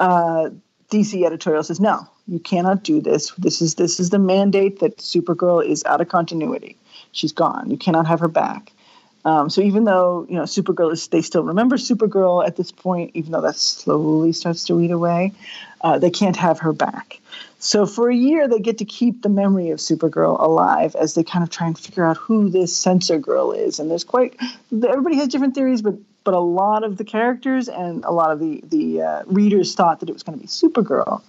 uh, 0.00 0.50
DC 0.90 1.24
editorial 1.24 1.62
says, 1.62 1.80
"No, 1.80 2.06
you 2.28 2.38
cannot 2.38 2.82
do 2.82 3.00
this. 3.00 3.30
This 3.38 3.62
is 3.62 3.74
this 3.74 3.98
is 3.98 4.10
the 4.10 4.18
mandate 4.18 4.80
that 4.80 4.98
Supergirl 4.98 5.64
is 5.64 5.82
out 5.84 6.00
of 6.00 6.08
continuity. 6.08 6.76
She's 7.12 7.32
gone. 7.32 7.70
You 7.70 7.76
cannot 7.76 8.06
have 8.06 8.20
her 8.20 8.28
back." 8.28 8.72
Um, 9.24 9.48
so 9.48 9.62
even 9.62 9.84
though 9.84 10.26
you 10.28 10.36
know 10.36 10.42
Supergirl 10.42 10.92
is, 10.92 11.08
they 11.08 11.22
still 11.22 11.44
remember 11.44 11.76
Supergirl 11.76 12.46
at 12.46 12.56
this 12.56 12.70
point, 12.70 13.12
even 13.14 13.32
though 13.32 13.40
that 13.40 13.56
slowly 13.56 14.32
starts 14.32 14.64
to 14.66 14.76
weed 14.76 14.90
away, 14.90 15.32
uh, 15.80 15.98
they 15.98 16.10
can't 16.10 16.36
have 16.36 16.60
her 16.60 16.72
back. 16.72 17.20
So 17.58 17.86
for 17.86 18.10
a 18.10 18.14
year, 18.14 18.46
they 18.46 18.58
get 18.58 18.78
to 18.78 18.84
keep 18.84 19.22
the 19.22 19.30
memory 19.30 19.70
of 19.70 19.78
Supergirl 19.78 20.38
alive 20.38 20.94
as 20.94 21.14
they 21.14 21.24
kind 21.24 21.42
of 21.42 21.48
try 21.48 21.66
and 21.66 21.78
figure 21.78 22.04
out 22.04 22.18
who 22.18 22.50
this 22.50 22.76
Sensor 22.76 23.18
Girl 23.18 23.52
is. 23.52 23.78
And 23.80 23.90
there's 23.90 24.04
quite 24.04 24.36
everybody 24.70 25.16
has 25.16 25.28
different 25.28 25.54
theories, 25.54 25.80
but 25.80 25.94
but 26.24 26.34
a 26.34 26.40
lot 26.40 26.84
of 26.84 26.98
the 26.98 27.04
characters 27.04 27.68
and 27.68 28.04
a 28.04 28.10
lot 28.10 28.32
of 28.32 28.40
the 28.40 28.62
the 28.68 29.02
uh, 29.02 29.22
readers 29.26 29.74
thought 29.74 30.00
that 30.00 30.10
it 30.10 30.12
was 30.12 30.22
going 30.22 30.38
to 30.38 30.42
be 30.42 30.48
Supergirl. 30.48 31.22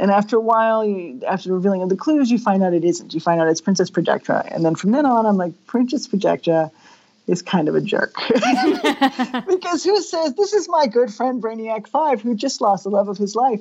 And 0.00 0.12
after 0.12 0.36
a 0.36 0.40
while, 0.40 0.84
you, 0.84 1.20
after 1.26 1.52
revealing 1.52 1.82
of 1.82 1.88
the 1.88 1.96
clues, 1.96 2.30
you 2.30 2.38
find 2.38 2.62
out 2.62 2.72
it 2.72 2.84
isn't. 2.84 3.14
You 3.14 3.20
find 3.20 3.40
out 3.40 3.48
it's 3.48 3.60
Princess 3.60 3.90
Projectra. 3.90 4.46
And 4.54 4.64
then 4.64 4.76
from 4.76 4.92
then 4.92 5.04
on, 5.04 5.26
I'm 5.26 5.36
like, 5.36 5.66
Princess 5.66 6.06
Projectra 6.06 6.70
is 7.28 7.42
kind 7.42 7.68
of 7.68 7.74
a 7.74 7.80
jerk. 7.80 8.14
because 9.46 9.84
who 9.84 10.00
says, 10.00 10.34
this 10.34 10.52
is 10.54 10.68
my 10.68 10.86
good 10.86 11.12
friend 11.12 11.42
Brainiac 11.42 11.86
5 11.86 12.22
who 12.22 12.34
just 12.34 12.60
lost 12.60 12.84
the 12.84 12.90
love 12.90 13.08
of 13.08 13.18
his 13.18 13.36
life? 13.36 13.60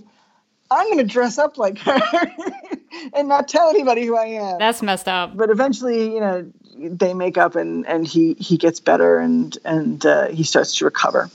I'm 0.72 0.88
going 0.88 0.98
to 0.98 1.04
dress 1.04 1.38
up 1.38 1.58
like 1.58 1.78
her 1.80 2.00
and 3.14 3.28
not 3.28 3.48
tell 3.48 3.70
anybody 3.70 4.06
who 4.06 4.18
I 4.18 4.26
am. 4.26 4.58
That's 4.58 4.82
messed 4.82 5.08
up. 5.08 5.36
But 5.36 5.50
eventually, 5.50 6.14
you 6.14 6.20
know, 6.20 6.52
they 6.78 7.14
make 7.14 7.38
up 7.38 7.56
and, 7.56 7.86
and 7.88 8.08
he, 8.08 8.34
he 8.34 8.58
gets 8.58 8.80
better 8.80 9.20
and, 9.20 9.58
and 9.64 10.06
uh, 10.06 10.28
he 10.28 10.44
starts 10.44 10.78
to 10.78 10.86
recover. 10.86 11.30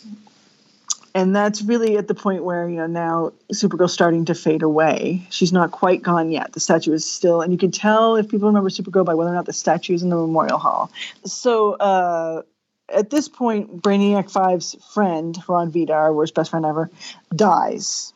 And 1.15 1.37
that's 1.37 1.63
really 1.63 1.99
at 1.99 2.09
the 2.09 2.15
point 2.15 2.43
where, 2.43 2.69
you 2.69 2.77
know, 2.77 2.87
now 2.87 3.33
Supergirl's 3.53 3.93
starting 3.93 4.25
to 4.27 4.35
fade 4.35 4.63
away. 4.63 5.27
She's 5.31 5.53
not 5.53 5.71
quite 5.71 6.03
gone 6.03 6.31
yet. 6.31 6.53
The 6.53 6.61
statue 6.61 6.93
is 6.93 7.05
still, 7.05 7.43
and 7.43 7.53
you 7.53 7.59
can 7.59 7.71
tell 7.71 8.17
if 8.17 8.29
people 8.29 8.49
remember 8.49 8.71
Supergirl 8.71 9.05
by 9.05 9.15
whether 9.15 9.31
or 9.31 9.35
not 9.35 9.47
the 9.47 9.53
statue 9.53 9.95
is 9.95 10.03
in 10.03 10.09
the 10.09 10.17
Memorial 10.17 10.59
Hall. 10.59 10.91
So, 11.25 11.75
uh, 11.75 12.43
at 12.89 13.11
this 13.11 13.29
point, 13.29 13.83
Brainiac 13.83 14.31
5's 14.31 14.77
friend, 14.93 15.37
Rond 15.49 15.73
Vidar, 15.73 16.13
worst 16.13 16.35
best 16.35 16.51
friend 16.51 16.67
ever, 16.67 16.91
dies 17.35 18.13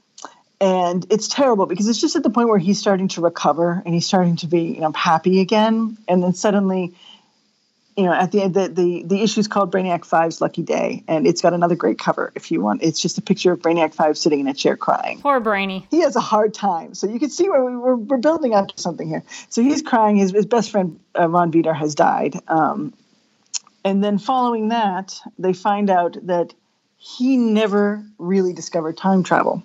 and 0.60 1.06
it's 1.10 1.28
terrible 1.28 1.66
because 1.66 1.88
it's 1.88 2.00
just 2.00 2.16
at 2.16 2.22
the 2.22 2.30
point 2.30 2.48
where 2.48 2.58
he's 2.58 2.78
starting 2.78 3.08
to 3.08 3.20
recover 3.20 3.82
and 3.84 3.94
he's 3.94 4.06
starting 4.06 4.36
to 4.36 4.46
be 4.46 4.62
you 4.62 4.80
know 4.80 4.92
happy 4.92 5.40
again 5.40 5.98
and 6.08 6.22
then 6.22 6.32
suddenly 6.32 6.94
you 7.96 8.04
know 8.04 8.12
at 8.12 8.32
the 8.32 8.42
end 8.42 8.54
the 8.54 8.68
the, 8.68 9.02
the 9.04 9.22
issue 9.22 9.40
is 9.40 9.48
called 9.48 9.72
brainiac 9.72 10.00
5's 10.00 10.40
lucky 10.40 10.62
day 10.62 11.02
and 11.08 11.26
it's 11.26 11.40
got 11.40 11.54
another 11.54 11.74
great 11.74 11.98
cover 11.98 12.32
if 12.34 12.50
you 12.50 12.60
want. 12.60 12.82
It's 12.82 13.00
just 13.00 13.18
a 13.18 13.22
picture 13.22 13.52
of 13.52 13.60
brainiac 13.60 13.94
5 13.94 14.18
sitting 14.18 14.40
in 14.40 14.48
a 14.48 14.54
chair 14.54 14.76
crying. 14.76 15.20
Poor 15.20 15.40
brainy. 15.40 15.86
He 15.90 16.00
has 16.00 16.16
a 16.16 16.20
hard 16.20 16.54
time. 16.54 16.94
So 16.94 17.06
you 17.08 17.18
can 17.18 17.30
see 17.30 17.48
where 17.48 17.64
we, 17.64 17.76
we're, 17.76 17.96
we're 17.96 18.16
building 18.18 18.54
up 18.54 18.68
to 18.68 18.80
something 18.80 19.08
here. 19.08 19.22
So 19.48 19.62
he's 19.62 19.82
crying. 19.82 20.16
His, 20.16 20.32
his 20.32 20.46
best 20.46 20.70
friend 20.70 21.00
uh, 21.18 21.28
rond 21.28 21.52
vidar 21.52 21.74
has 21.74 21.94
died. 21.94 22.36
Um, 22.48 22.92
and 23.84 24.02
then 24.02 24.18
following 24.18 24.68
that 24.68 25.20
they 25.38 25.52
find 25.52 25.90
out 25.90 26.16
that 26.26 26.54
he 26.96 27.36
never 27.36 28.04
really 28.18 28.52
discovered 28.52 28.96
time 28.96 29.22
travel. 29.22 29.62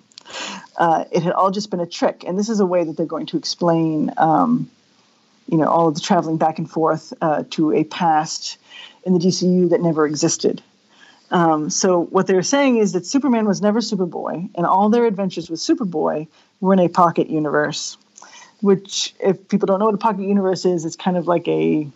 Uh, 0.76 1.04
it 1.10 1.22
had 1.22 1.32
all 1.32 1.50
just 1.50 1.70
been 1.70 1.80
a 1.80 1.86
trick. 1.86 2.24
And 2.24 2.38
this 2.38 2.48
is 2.48 2.60
a 2.60 2.66
way 2.66 2.84
that 2.84 2.96
they're 2.96 3.04
going 3.04 3.26
to 3.26 3.36
explain, 3.36 4.12
um, 4.16 4.70
you 5.52 5.58
know, 5.58 5.68
all 5.68 5.86
of 5.86 5.94
the 5.94 6.00
traveling 6.00 6.38
back 6.38 6.58
and 6.58 6.68
forth 6.68 7.12
uh, 7.20 7.44
to 7.50 7.72
a 7.72 7.84
past 7.84 8.56
in 9.04 9.12
the 9.12 9.18
DCU 9.18 9.68
that 9.68 9.82
never 9.82 10.06
existed. 10.06 10.62
Um, 11.30 11.68
so 11.68 12.04
what 12.04 12.26
they're 12.26 12.42
saying 12.42 12.78
is 12.78 12.92
that 12.92 13.04
Superman 13.04 13.46
was 13.46 13.60
never 13.60 13.80
Superboy, 13.80 14.48
and 14.54 14.66
all 14.66 14.88
their 14.88 15.04
adventures 15.04 15.50
with 15.50 15.60
Superboy 15.60 16.26
were 16.60 16.72
in 16.72 16.78
a 16.78 16.88
pocket 16.88 17.28
universe. 17.28 17.98
Which, 18.62 19.14
if 19.20 19.48
people 19.48 19.66
don't 19.66 19.78
know 19.78 19.86
what 19.86 19.94
a 19.94 19.98
pocket 19.98 20.22
universe 20.22 20.64
is, 20.64 20.86
it's 20.86 20.96
kind 20.96 21.16
of 21.16 21.26
like 21.26 21.46
a 21.48 21.86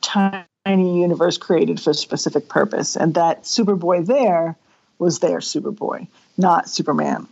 tiny 0.00 1.00
universe 1.00 1.38
created 1.38 1.80
for 1.80 1.90
a 1.90 1.94
specific 1.94 2.48
purpose, 2.48 2.94
and 2.94 3.14
that 3.14 3.42
Superboy 3.42 4.06
there 4.06 4.56
was 4.98 5.18
their 5.18 5.38
Superboy, 5.38 6.06
not 6.36 6.68
Superman. 6.68 7.26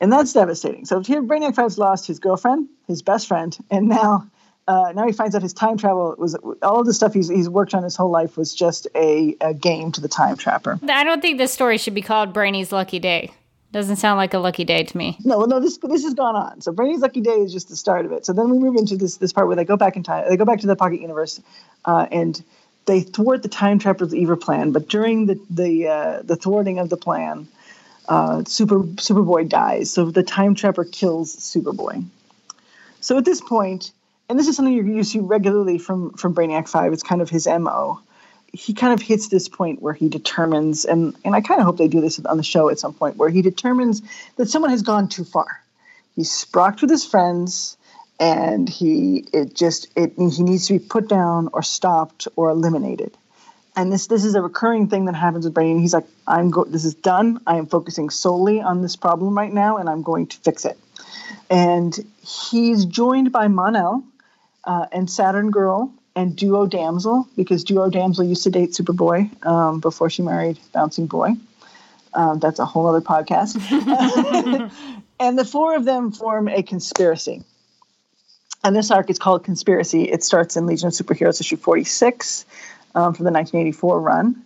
And 0.00 0.12
that's 0.12 0.32
devastating. 0.32 0.84
So 0.84 1.00
here, 1.00 1.22
Brainiac 1.22 1.54
Five's 1.54 1.78
lost 1.78 2.06
his 2.06 2.18
girlfriend, 2.18 2.68
his 2.86 3.02
best 3.02 3.26
friend, 3.26 3.56
and 3.70 3.88
now 3.88 4.28
uh, 4.68 4.92
now 4.94 5.06
he 5.06 5.12
finds 5.12 5.34
out 5.34 5.42
his 5.42 5.54
time 5.54 5.78
travel 5.78 6.14
was 6.18 6.36
all 6.62 6.84
the 6.84 6.92
stuff 6.92 7.14
he's, 7.14 7.28
he's 7.28 7.48
worked 7.48 7.74
on 7.74 7.82
his 7.82 7.96
whole 7.96 8.10
life 8.10 8.36
was 8.36 8.54
just 8.54 8.86
a, 8.94 9.34
a 9.40 9.54
game 9.54 9.90
to 9.92 10.00
the 10.00 10.08
time 10.08 10.36
trapper. 10.36 10.78
I 10.88 11.04
don't 11.04 11.22
think 11.22 11.38
this 11.38 11.52
story 11.52 11.78
should 11.78 11.94
be 11.94 12.02
called 12.02 12.34
Brainy's 12.34 12.70
Lucky 12.70 12.98
Day. 12.98 13.32
Doesn't 13.72 13.96
sound 13.96 14.18
like 14.18 14.34
a 14.34 14.38
lucky 14.38 14.64
day 14.64 14.82
to 14.82 14.96
me. 14.96 15.18
No, 15.24 15.44
no, 15.44 15.60
this 15.60 15.78
this 15.78 16.02
has 16.04 16.14
gone 16.14 16.36
on. 16.36 16.60
So 16.62 16.72
Brainy's 16.72 17.00
Lucky 17.00 17.20
Day 17.20 17.36
is 17.40 17.52
just 17.52 17.68
the 17.68 17.76
start 17.76 18.06
of 18.06 18.12
it. 18.12 18.24
So 18.24 18.32
then 18.32 18.48
we 18.50 18.58
move 18.58 18.76
into 18.76 18.96
this 18.96 19.18
this 19.18 19.32
part 19.32 19.46
where 19.46 19.56
they 19.56 19.64
go 19.64 19.76
back 19.76 19.96
in 19.96 20.02
time. 20.02 20.26
They 20.28 20.38
go 20.38 20.46
back 20.46 20.60
to 20.60 20.66
the 20.66 20.76
Pocket 20.76 21.02
Universe, 21.02 21.40
uh, 21.84 22.06
and 22.10 22.42
they 22.86 23.00
thwart 23.00 23.42
the 23.42 23.48
time 23.50 23.78
trapper's 23.78 24.14
evil 24.14 24.36
plan. 24.36 24.72
But 24.72 24.88
during 24.88 25.26
the 25.26 25.38
the 25.50 25.88
uh, 25.88 26.22
the 26.22 26.36
thwarting 26.36 26.78
of 26.78 26.88
the 26.88 26.96
plan, 26.96 27.46
uh, 28.08 28.42
Super 28.44 28.80
Superboy 28.80 29.48
dies. 29.48 29.92
So 29.92 30.10
the 30.10 30.22
time 30.22 30.54
trapper 30.54 30.84
kills 30.84 31.36
Superboy. 31.36 32.04
So 33.00 33.18
at 33.18 33.24
this 33.24 33.40
point, 33.40 33.92
and 34.28 34.38
this 34.38 34.48
is 34.48 34.56
something 34.56 34.74
you 34.74 35.04
see 35.04 35.20
regularly 35.20 35.78
from 35.78 36.12
from 36.14 36.34
Brainiac 36.34 36.68
Five. 36.68 36.92
It's 36.92 37.02
kind 37.02 37.22
of 37.22 37.30
his 37.30 37.46
mo. 37.46 38.00
He 38.52 38.72
kind 38.72 38.94
of 38.94 39.02
hits 39.02 39.28
this 39.28 39.46
point 39.48 39.82
where 39.82 39.92
he 39.92 40.08
determines, 40.08 40.84
and 40.84 41.14
and 41.24 41.34
I 41.34 41.42
kind 41.42 41.60
of 41.60 41.66
hope 41.66 41.76
they 41.76 41.88
do 41.88 42.00
this 42.00 42.18
on 42.18 42.38
the 42.38 42.42
show 42.42 42.70
at 42.70 42.78
some 42.78 42.94
point, 42.94 43.16
where 43.16 43.28
he 43.28 43.42
determines 43.42 44.02
that 44.36 44.48
someone 44.48 44.70
has 44.70 44.82
gone 44.82 45.08
too 45.08 45.24
far. 45.24 45.62
He's 46.16 46.30
sprocked 46.30 46.80
with 46.80 46.90
his 46.90 47.04
friends, 47.04 47.76
and 48.18 48.68
he 48.68 49.24
it 49.32 49.54
just 49.54 49.88
it 49.96 50.14
he 50.16 50.42
needs 50.42 50.66
to 50.68 50.78
be 50.78 50.84
put 50.84 51.08
down 51.08 51.50
or 51.52 51.62
stopped 51.62 52.26
or 52.36 52.48
eliminated 52.48 53.16
and 53.78 53.92
this 53.92 54.08
this 54.08 54.24
is 54.24 54.34
a 54.34 54.42
recurring 54.42 54.88
thing 54.88 55.04
that 55.04 55.14
happens 55.14 55.44
with 55.44 55.54
Brainy. 55.54 55.80
He's 55.80 55.94
like, 55.94 56.06
I'm 56.26 56.50
go- 56.50 56.64
this 56.64 56.84
is 56.84 56.94
done. 56.94 57.40
I 57.46 57.58
am 57.58 57.66
focusing 57.66 58.10
solely 58.10 58.60
on 58.60 58.82
this 58.82 58.96
problem 58.96 59.38
right 59.38 59.52
now, 59.52 59.76
and 59.76 59.88
I'm 59.88 60.02
going 60.02 60.26
to 60.26 60.36
fix 60.38 60.64
it. 60.64 60.76
And 61.48 61.96
he's 62.20 62.84
joined 62.84 63.30
by 63.30 63.46
Mon-El 63.46 64.02
uh, 64.64 64.86
and 64.90 65.08
Saturn 65.08 65.52
Girl 65.52 65.92
and 66.16 66.34
Duo 66.34 66.66
Damsel 66.66 67.28
because 67.36 67.62
Duo 67.62 67.88
Damsel 67.88 68.24
used 68.24 68.42
to 68.42 68.50
date 68.50 68.70
Superboy 68.70 69.46
um, 69.46 69.78
before 69.78 70.10
she 70.10 70.22
married 70.22 70.58
Bouncing 70.72 71.06
Boy. 71.06 71.34
Um, 72.12 72.40
that's 72.40 72.58
a 72.58 72.66
whole 72.66 72.88
other 72.88 73.00
podcast. 73.00 73.54
and 75.20 75.38
the 75.38 75.44
four 75.44 75.76
of 75.76 75.84
them 75.84 76.10
form 76.10 76.48
a 76.48 76.64
conspiracy. 76.64 77.44
And 78.64 78.74
this 78.74 78.90
arc 78.90 79.08
is 79.08 79.20
called 79.20 79.44
Conspiracy. 79.44 80.02
It 80.02 80.24
starts 80.24 80.56
in 80.56 80.66
Legion 80.66 80.88
of 80.88 80.94
Superheroes 80.94 81.40
issue 81.40 81.56
46 81.56 82.44
um, 82.94 83.14
from 83.14 83.24
the 83.24 83.32
1984 83.32 84.00
run. 84.00 84.44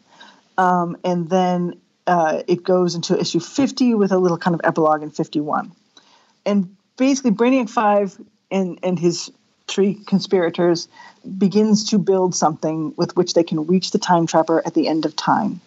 Um, 0.58 0.96
and 1.04 1.28
then 1.30 1.80
uh, 2.06 2.42
it 2.46 2.62
goes 2.62 2.94
into 2.94 3.18
issue 3.18 3.40
50 3.40 3.94
with 3.94 4.12
a 4.12 4.18
little 4.18 4.38
kind 4.38 4.54
of 4.54 4.60
epilogue 4.64 5.02
in 5.02 5.10
51. 5.10 5.72
And 6.44 6.76
basically, 6.96 7.30
Brainiac 7.30 7.70
5 7.70 8.20
and, 8.50 8.78
and 8.82 8.98
his 8.98 9.30
three 9.68 9.94
conspirators 9.94 10.88
begins 11.38 11.90
to 11.90 11.98
build 11.98 12.34
something 12.34 12.92
with 12.96 13.16
which 13.16 13.34
they 13.34 13.44
can 13.44 13.66
reach 13.66 13.92
the 13.92 13.98
time 13.98 14.26
trapper 14.26 14.62
at 14.66 14.74
the 14.74 14.88
end 14.88 15.04
of 15.04 15.14
time. 15.16 15.60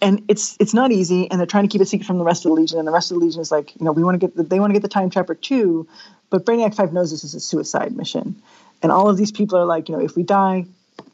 And 0.00 0.22
it's 0.28 0.56
it's 0.58 0.72
not 0.72 0.90
easy, 0.90 1.30
and 1.30 1.38
they're 1.38 1.46
trying 1.46 1.64
to 1.64 1.68
keep 1.68 1.82
it 1.82 1.86
secret 1.86 2.06
from 2.06 2.16
the 2.16 2.24
rest 2.24 2.46
of 2.46 2.50
the 2.50 2.54
Legion. 2.54 2.78
And 2.78 2.88
the 2.88 2.92
rest 2.92 3.10
of 3.10 3.18
the 3.18 3.24
Legion 3.24 3.42
is 3.42 3.52
like, 3.52 3.78
you 3.78 3.84
know, 3.84 3.92
we 3.92 4.02
want 4.02 4.18
to 4.18 4.26
get 4.26 4.34
the, 4.34 4.42
they 4.42 4.58
want 4.58 4.70
to 4.70 4.72
get 4.72 4.82
the 4.82 4.88
time 4.88 5.10
trapper 5.10 5.34
too, 5.34 5.86
but 6.30 6.46
Brainiac 6.46 6.74
Five 6.74 6.94
knows 6.94 7.10
this 7.10 7.24
is 7.24 7.34
a 7.34 7.40
suicide 7.40 7.94
mission, 7.94 8.40
and 8.82 8.90
all 8.90 9.10
of 9.10 9.18
these 9.18 9.30
people 9.30 9.58
are 9.58 9.66
like, 9.66 9.90
you 9.90 9.96
know, 9.96 10.02
if 10.02 10.16
we 10.16 10.22
die, 10.22 10.64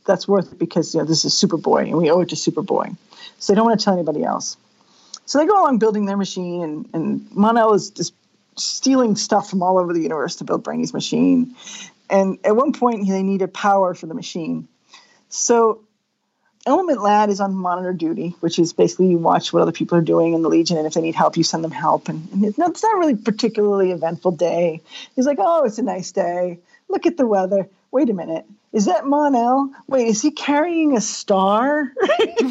that's 0.05 0.27
worth 0.27 0.53
it 0.53 0.59
because 0.59 0.95
you 0.95 1.01
know 1.01 1.07
this 1.07 1.25
is 1.25 1.33
Superboy 1.35 1.83
and 1.83 1.97
we 1.97 2.11
owe 2.11 2.21
it 2.21 2.31
to 2.31 2.37
Superboy. 2.37 2.97
So 3.39 3.53
they 3.53 3.57
don't 3.57 3.67
want 3.67 3.79
to 3.79 3.85
tell 3.85 3.95
anybody 3.95 4.25
else. 4.25 4.57
So 5.27 5.39
they 5.39 5.47
go 5.47 5.61
along 5.61 5.79
building 5.79 6.07
their 6.07 6.17
machine, 6.17 6.63
and, 6.63 6.89
and 6.93 7.37
Mon-El 7.37 7.75
is 7.75 7.91
just 7.91 8.15
stealing 8.57 9.17
stuff 9.17 9.51
from 9.51 9.63
all 9.63 9.79
over 9.79 9.93
the 9.93 10.01
universe 10.01 10.37
to 10.37 10.45
build 10.45 10.63
Brainy's 10.63 10.95
machine. 10.95 11.55
And 12.09 12.39
at 12.45 12.55
one 12.55 12.73
point, 12.73 13.07
they 13.09 13.23
needed 13.23 13.53
power 13.53 13.93
for 13.95 14.07
the 14.07 14.15
machine. 14.15 14.69
So 15.29 15.83
Element 16.65 17.03
Lad 17.03 17.29
is 17.29 17.41
on 17.41 17.55
monitor 17.55 17.93
duty, 17.93 18.37
which 18.41 18.59
is 18.59 18.73
basically 18.73 19.09
you 19.09 19.19
watch 19.19 19.53
what 19.53 19.63
other 19.63 19.73
people 19.73 19.99
are 19.99 20.03
doing 20.03 20.33
in 20.33 20.43
the 20.43 20.49
Legion, 20.49 20.77
and 20.77 20.87
if 20.87 20.95
they 20.95 21.01
need 21.01 21.17
help, 21.17 21.37
you 21.37 21.43
send 21.43 21.65
them 21.65 21.73
help. 21.73 22.09
And, 22.09 22.29
and 22.33 22.45
it's, 22.45 22.59
not, 22.59 22.71
it's 22.71 22.83
not 22.83 22.97
really 22.97 23.17
particularly 23.17 23.91
eventful 23.91 24.33
day. 24.33 24.81
He's 25.17 25.27
like, 25.27 25.39
oh, 25.41 25.65
it's 25.65 25.79
a 25.79 25.83
nice 25.83 26.13
day. 26.13 26.61
Look 26.89 27.07
at 27.07 27.17
the 27.17 27.27
weather. 27.27 27.69
Wait 27.91 28.11
a 28.11 28.15
minute. 28.15 28.45
Is 28.73 28.87
that 28.87 29.07
Mon-El? 29.07 29.71
Wait, 29.87 30.09
is 30.09 30.21
he 30.21 30.31
carrying 30.31 30.97
a 30.97 31.01
star? 31.01 31.93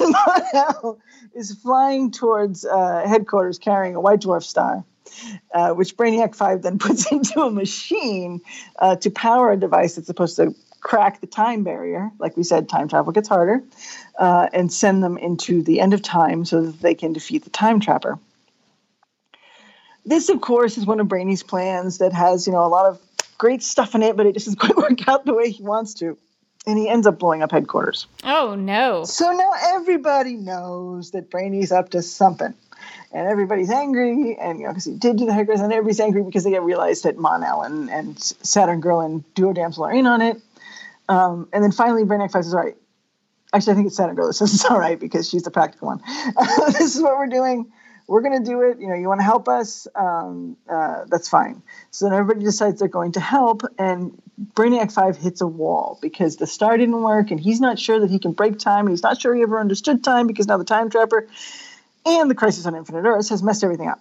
Mon-El 0.00 0.98
is 1.34 1.54
flying 1.62 2.10
towards 2.10 2.64
uh, 2.64 3.06
headquarters 3.06 3.58
carrying 3.58 3.94
a 3.94 4.00
white 4.00 4.20
dwarf 4.20 4.42
star. 4.42 4.84
Uh, 5.52 5.72
which 5.72 5.96
Brainiac 5.96 6.34
5 6.34 6.62
then 6.62 6.78
puts 6.86 7.10
into 7.10 7.42
a 7.42 7.50
machine 7.50 8.40
uh, 8.78 8.96
to 8.96 9.10
power 9.10 9.52
a 9.52 9.56
device 9.56 9.96
that's 9.96 10.06
supposed 10.06 10.36
to 10.36 10.54
crack 10.80 11.20
the 11.20 11.26
time 11.26 11.62
barrier. 11.62 12.10
Like 12.18 12.36
we 12.36 12.42
said, 12.42 12.68
time 12.68 12.88
travel 12.88 13.12
gets 13.12 13.28
harder, 13.28 13.62
uh, 14.18 14.48
and 14.52 14.72
send 14.72 15.02
them 15.02 15.18
into 15.18 15.62
the 15.62 15.80
end 15.80 15.94
of 15.94 16.02
time 16.02 16.44
so 16.44 16.62
that 16.62 16.80
they 16.80 16.94
can 16.94 17.12
defeat 17.12 17.44
the 17.44 17.50
time 17.50 17.80
trapper. 17.80 18.18
This, 20.06 20.28
of 20.30 20.40
course, 20.40 20.78
is 20.78 20.86
one 20.86 21.00
of 21.00 21.08
Brainy's 21.08 21.42
plans 21.42 21.98
that 21.98 22.12
has, 22.12 22.46
you 22.46 22.52
know, 22.52 22.64
a 22.64 22.68
lot 22.68 22.86
of 22.86 23.09
great 23.40 23.62
stuff 23.62 23.94
in 23.94 24.02
it, 24.02 24.18
but 24.18 24.26
it 24.26 24.34
just 24.34 24.46
doesn't 24.46 24.60
quite 24.60 24.76
work 24.76 25.08
out 25.08 25.24
the 25.24 25.34
way 25.34 25.50
he 25.50 25.62
wants 25.62 25.94
to. 25.94 26.16
And 26.66 26.78
he 26.78 26.90
ends 26.90 27.06
up 27.06 27.18
blowing 27.18 27.42
up 27.42 27.50
headquarters. 27.50 28.06
Oh, 28.22 28.54
no. 28.54 29.04
So 29.04 29.32
now 29.32 29.50
everybody 29.76 30.34
knows 30.34 31.12
that 31.12 31.30
Brainy's 31.30 31.72
up 31.72 31.88
to 31.90 32.02
something. 32.02 32.52
And 33.12 33.28
everybody's 33.28 33.70
angry, 33.70 34.36
and 34.38 34.60
you 34.60 34.66
know, 34.66 34.70
because 34.70 34.84
he 34.84 34.94
did 34.94 35.16
do 35.16 35.26
the 35.26 35.32
headquarters, 35.32 35.60
and 35.62 35.72
everybody's 35.72 35.98
angry 35.98 36.22
because 36.22 36.44
they 36.44 36.50
get 36.50 36.62
realized 36.62 37.04
that 37.04 37.18
Mon-El 37.18 37.62
and, 37.62 37.90
and 37.90 38.22
Saturn 38.22 38.80
Girl 38.80 39.00
and 39.00 39.24
Duo 39.34 39.52
Damsel 39.52 39.84
are 39.84 39.92
in 39.92 40.06
on 40.06 40.22
it. 40.22 40.40
Um, 41.08 41.48
and 41.52 41.64
then 41.64 41.72
finally, 41.72 42.04
Brainiac 42.04 42.30
5 42.30 42.44
says, 42.44 42.54
All 42.54 42.60
right, 42.60 42.76
actually, 43.52 43.72
I 43.72 43.74
think 43.74 43.86
it's 43.88 43.96
Saturn 43.96 44.14
Girl 44.14 44.28
that 44.28 44.34
says 44.34 44.54
it's 44.54 44.64
all 44.64 44.78
right 44.78 44.98
because 44.98 45.28
she's 45.28 45.42
the 45.42 45.50
practical 45.50 45.88
one. 45.88 46.00
this 46.72 46.94
is 46.94 47.02
what 47.02 47.16
we're 47.16 47.26
doing 47.26 47.72
we're 48.10 48.22
going 48.22 48.42
to 48.42 48.44
do 48.44 48.62
it. 48.62 48.80
You 48.80 48.88
know, 48.88 48.96
you 48.96 49.06
want 49.06 49.20
to 49.20 49.24
help 49.24 49.46
us? 49.48 49.86
Um, 49.94 50.56
uh, 50.68 51.04
that's 51.06 51.28
fine. 51.28 51.62
So 51.92 52.06
then 52.06 52.18
everybody 52.18 52.44
decides 52.44 52.80
they're 52.80 52.88
going 52.88 53.12
to 53.12 53.20
help, 53.20 53.62
and 53.78 54.20
Brainiac 54.54 54.92
5 54.92 55.16
hits 55.16 55.40
a 55.42 55.46
wall 55.46 55.96
because 56.02 56.34
the 56.34 56.46
star 56.48 56.76
didn't 56.76 57.00
work, 57.00 57.30
and 57.30 57.38
he's 57.38 57.60
not 57.60 57.78
sure 57.78 58.00
that 58.00 58.10
he 58.10 58.18
can 58.18 58.32
break 58.32 58.58
time. 58.58 58.88
He's 58.88 59.04
not 59.04 59.20
sure 59.20 59.32
he 59.32 59.42
ever 59.42 59.60
understood 59.60 60.02
time 60.02 60.26
because 60.26 60.48
now 60.48 60.56
the 60.56 60.64
time 60.64 60.90
trapper 60.90 61.28
and 62.04 62.28
the 62.28 62.34
Crisis 62.34 62.66
on 62.66 62.74
Infinite 62.74 63.04
Earths 63.04 63.28
has 63.28 63.44
messed 63.44 63.62
everything 63.62 63.86
up. 63.86 64.00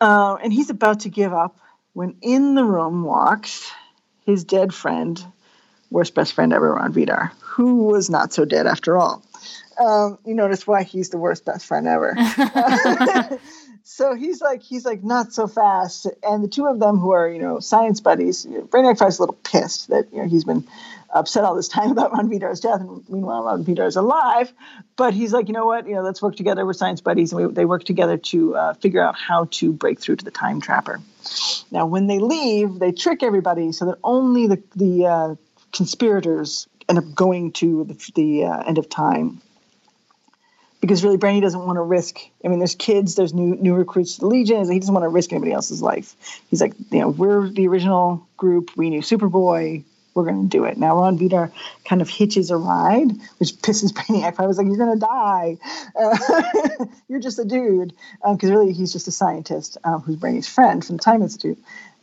Uh, 0.00 0.34
and 0.42 0.52
he's 0.52 0.70
about 0.70 1.00
to 1.00 1.08
give 1.08 1.32
up 1.32 1.56
when 1.92 2.16
in 2.22 2.56
the 2.56 2.64
room 2.64 3.04
walks 3.04 3.70
his 4.24 4.42
dead 4.42 4.74
friend, 4.74 5.24
worst 5.88 6.16
best 6.16 6.32
friend 6.32 6.52
ever, 6.52 6.74
Rond 6.74 6.94
Vidar, 6.94 7.30
who 7.42 7.84
was 7.84 8.10
not 8.10 8.32
so 8.32 8.44
dead 8.44 8.66
after 8.66 8.96
all. 8.96 9.22
Um, 9.78 10.18
you 10.24 10.34
notice 10.34 10.66
why 10.66 10.82
he's 10.82 11.10
the 11.10 11.18
worst 11.18 11.44
best 11.44 11.66
friend 11.66 11.86
ever. 11.86 12.16
so 13.82 14.14
he's 14.14 14.40
like 14.40 14.62
he's 14.62 14.84
like 14.84 15.04
not 15.04 15.32
so 15.32 15.46
fast, 15.46 16.06
and 16.22 16.42
the 16.42 16.48
two 16.48 16.66
of 16.66 16.78
them 16.78 16.98
who 16.98 17.10
are 17.10 17.28
you 17.28 17.40
know 17.40 17.60
science 17.60 18.00
buddies, 18.00 18.44
you 18.44 18.58
know, 18.58 18.62
Brainiac 18.62 18.98
Five's 18.98 19.18
a 19.18 19.22
little 19.22 19.38
pissed 19.44 19.88
that 19.88 20.12
you 20.12 20.18
know 20.22 20.28
he's 20.28 20.44
been 20.44 20.66
upset 21.10 21.44
all 21.44 21.54
this 21.54 21.68
time 21.68 21.90
about 21.92 22.12
Rond 22.12 22.30
Vidar's 22.30 22.60
death, 22.60 22.80
and 22.80 23.08
meanwhile 23.08 23.44
Rond 23.44 23.66
Vidar 23.66 23.86
is 23.86 23.96
alive. 23.96 24.52
But 24.96 25.14
he's 25.14 25.32
like, 25.32 25.48
you 25.48 25.54
know 25.54 25.66
what, 25.66 25.86
you 25.86 25.94
know, 25.94 26.02
let's 26.02 26.22
work 26.22 26.36
together. 26.36 26.64
We're 26.64 26.72
science 26.72 27.00
buddies, 27.00 27.32
and 27.32 27.46
we, 27.46 27.52
they 27.52 27.64
work 27.64 27.84
together 27.84 28.16
to 28.16 28.56
uh, 28.56 28.74
figure 28.74 29.02
out 29.02 29.16
how 29.16 29.48
to 29.52 29.72
break 29.72 30.00
through 30.00 30.16
to 30.16 30.24
the 30.24 30.30
time 30.30 30.60
trapper. 30.60 31.00
Now, 31.70 31.86
when 31.86 32.06
they 32.06 32.18
leave, 32.18 32.78
they 32.78 32.92
trick 32.92 33.22
everybody 33.22 33.72
so 33.72 33.86
that 33.86 33.98
only 34.04 34.46
the 34.46 34.62
the 34.74 35.06
uh, 35.06 35.34
conspirators 35.72 36.68
end 36.88 36.98
up 36.98 37.14
going 37.14 37.52
to 37.52 37.84
the, 37.84 38.12
the 38.14 38.44
uh, 38.44 38.62
end 38.62 38.78
of 38.78 38.88
time 38.88 39.42
because 40.80 41.02
really 41.04 41.16
Brainy 41.16 41.40
doesn't 41.40 41.64
want 41.64 41.76
to 41.76 41.82
risk. 41.82 42.20
I 42.44 42.48
mean, 42.48 42.58
there's 42.58 42.74
kids, 42.74 43.14
there's 43.14 43.34
new 43.34 43.56
new 43.56 43.74
recruits 43.74 44.14
to 44.14 44.20
the 44.20 44.26
Legion. 44.26 44.70
He 44.70 44.78
doesn't 44.78 44.94
want 44.94 45.04
to 45.04 45.08
risk 45.08 45.32
anybody 45.32 45.52
else's 45.52 45.82
life. 45.82 46.14
He's 46.48 46.60
like, 46.60 46.74
you 46.90 47.00
know, 47.00 47.08
we're 47.08 47.48
the 47.48 47.68
original 47.68 48.26
group. 48.36 48.70
We 48.76 48.90
knew 48.90 49.00
Superboy. 49.00 49.84
We're 50.14 50.24
going 50.24 50.48
to 50.48 50.56
do 50.56 50.64
it. 50.64 50.78
Now 50.78 50.96
Rond 50.96 51.18
Vidar 51.18 51.52
kind 51.84 52.00
of 52.00 52.08
hitches 52.08 52.50
a 52.50 52.56
ride, 52.56 53.10
which 53.38 53.52
pisses 53.56 53.92
Brainiac. 53.94 54.36
I 54.38 54.46
was 54.46 54.56
like, 54.56 54.66
you're 54.66 54.78
going 54.78 54.98
to 54.98 55.06
die. 55.06 55.58
Uh, 55.94 56.86
you're 57.08 57.20
just 57.20 57.38
a 57.38 57.44
dude. 57.44 57.92
Because 58.26 58.48
um, 58.48 58.56
really, 58.56 58.72
he's 58.72 58.94
just 58.94 59.08
a 59.08 59.12
scientist 59.12 59.76
um, 59.84 60.00
who's 60.00 60.16
Brainy's 60.16 60.48
friend 60.48 60.82
from 60.82 60.96
the 60.96 61.02
Time 61.02 61.20
Institute. 61.20 61.58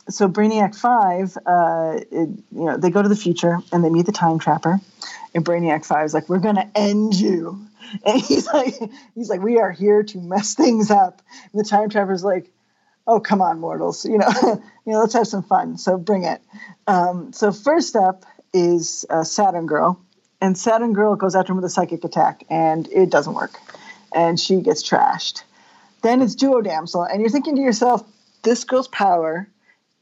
So 0.09 0.27
Brainiac 0.27 0.75
Five, 0.75 1.37
uh, 1.45 1.99
it, 2.11 2.29
you 2.51 2.65
know, 2.65 2.77
they 2.77 2.89
go 2.89 3.01
to 3.01 3.07
the 3.07 3.15
future 3.15 3.59
and 3.71 3.83
they 3.83 3.89
meet 3.89 4.05
the 4.05 4.11
Time 4.11 4.37
Trapper, 4.37 4.79
and 5.33 5.45
Brainiac 5.45 5.85
Five 5.85 6.05
is 6.05 6.13
like, 6.13 6.27
"We're 6.27 6.39
gonna 6.39 6.69
end 6.75 7.15
you," 7.15 7.65
and 8.05 8.21
he's 8.21 8.45
like, 8.47 8.75
"He's 9.15 9.29
like, 9.29 9.41
we 9.41 9.59
are 9.59 9.71
here 9.71 10.03
to 10.03 10.17
mess 10.19 10.55
things 10.55 10.91
up." 10.91 11.21
And 11.51 11.63
the 11.63 11.67
Time 11.67 11.89
Trapper's 11.89 12.23
like, 12.23 12.51
"Oh, 13.07 13.21
come 13.21 13.41
on, 13.41 13.59
mortals, 13.59 14.05
you 14.05 14.17
know, 14.17 14.29
you 14.85 14.91
know, 14.91 14.99
let's 14.99 15.13
have 15.13 15.27
some 15.27 15.43
fun. 15.43 15.77
So 15.77 15.97
bring 15.97 16.25
it." 16.25 16.41
Um, 16.85 17.31
so 17.31 17.53
first 17.53 17.95
up 17.95 18.25
is 18.53 19.05
uh, 19.09 19.23
Saturn 19.23 19.67
Girl, 19.67 20.01
and 20.41 20.57
Saturn 20.57 20.91
Girl 20.91 21.15
goes 21.15 21.33
after 21.33 21.53
him 21.53 21.57
with 21.57 21.65
a 21.65 21.69
psychic 21.69 22.03
attack, 22.03 22.43
and 22.49 22.87
it 22.91 23.09
doesn't 23.09 23.33
work, 23.35 23.57
and 24.13 24.37
she 24.37 24.59
gets 24.59 24.87
trashed. 24.87 25.43
Then 26.01 26.21
it's 26.21 26.35
Duo 26.35 26.59
Damsel, 26.59 27.03
and 27.03 27.21
you're 27.21 27.29
thinking 27.29 27.55
to 27.55 27.61
yourself, 27.61 28.03
"This 28.41 28.65
girl's 28.65 28.89
power." 28.89 29.47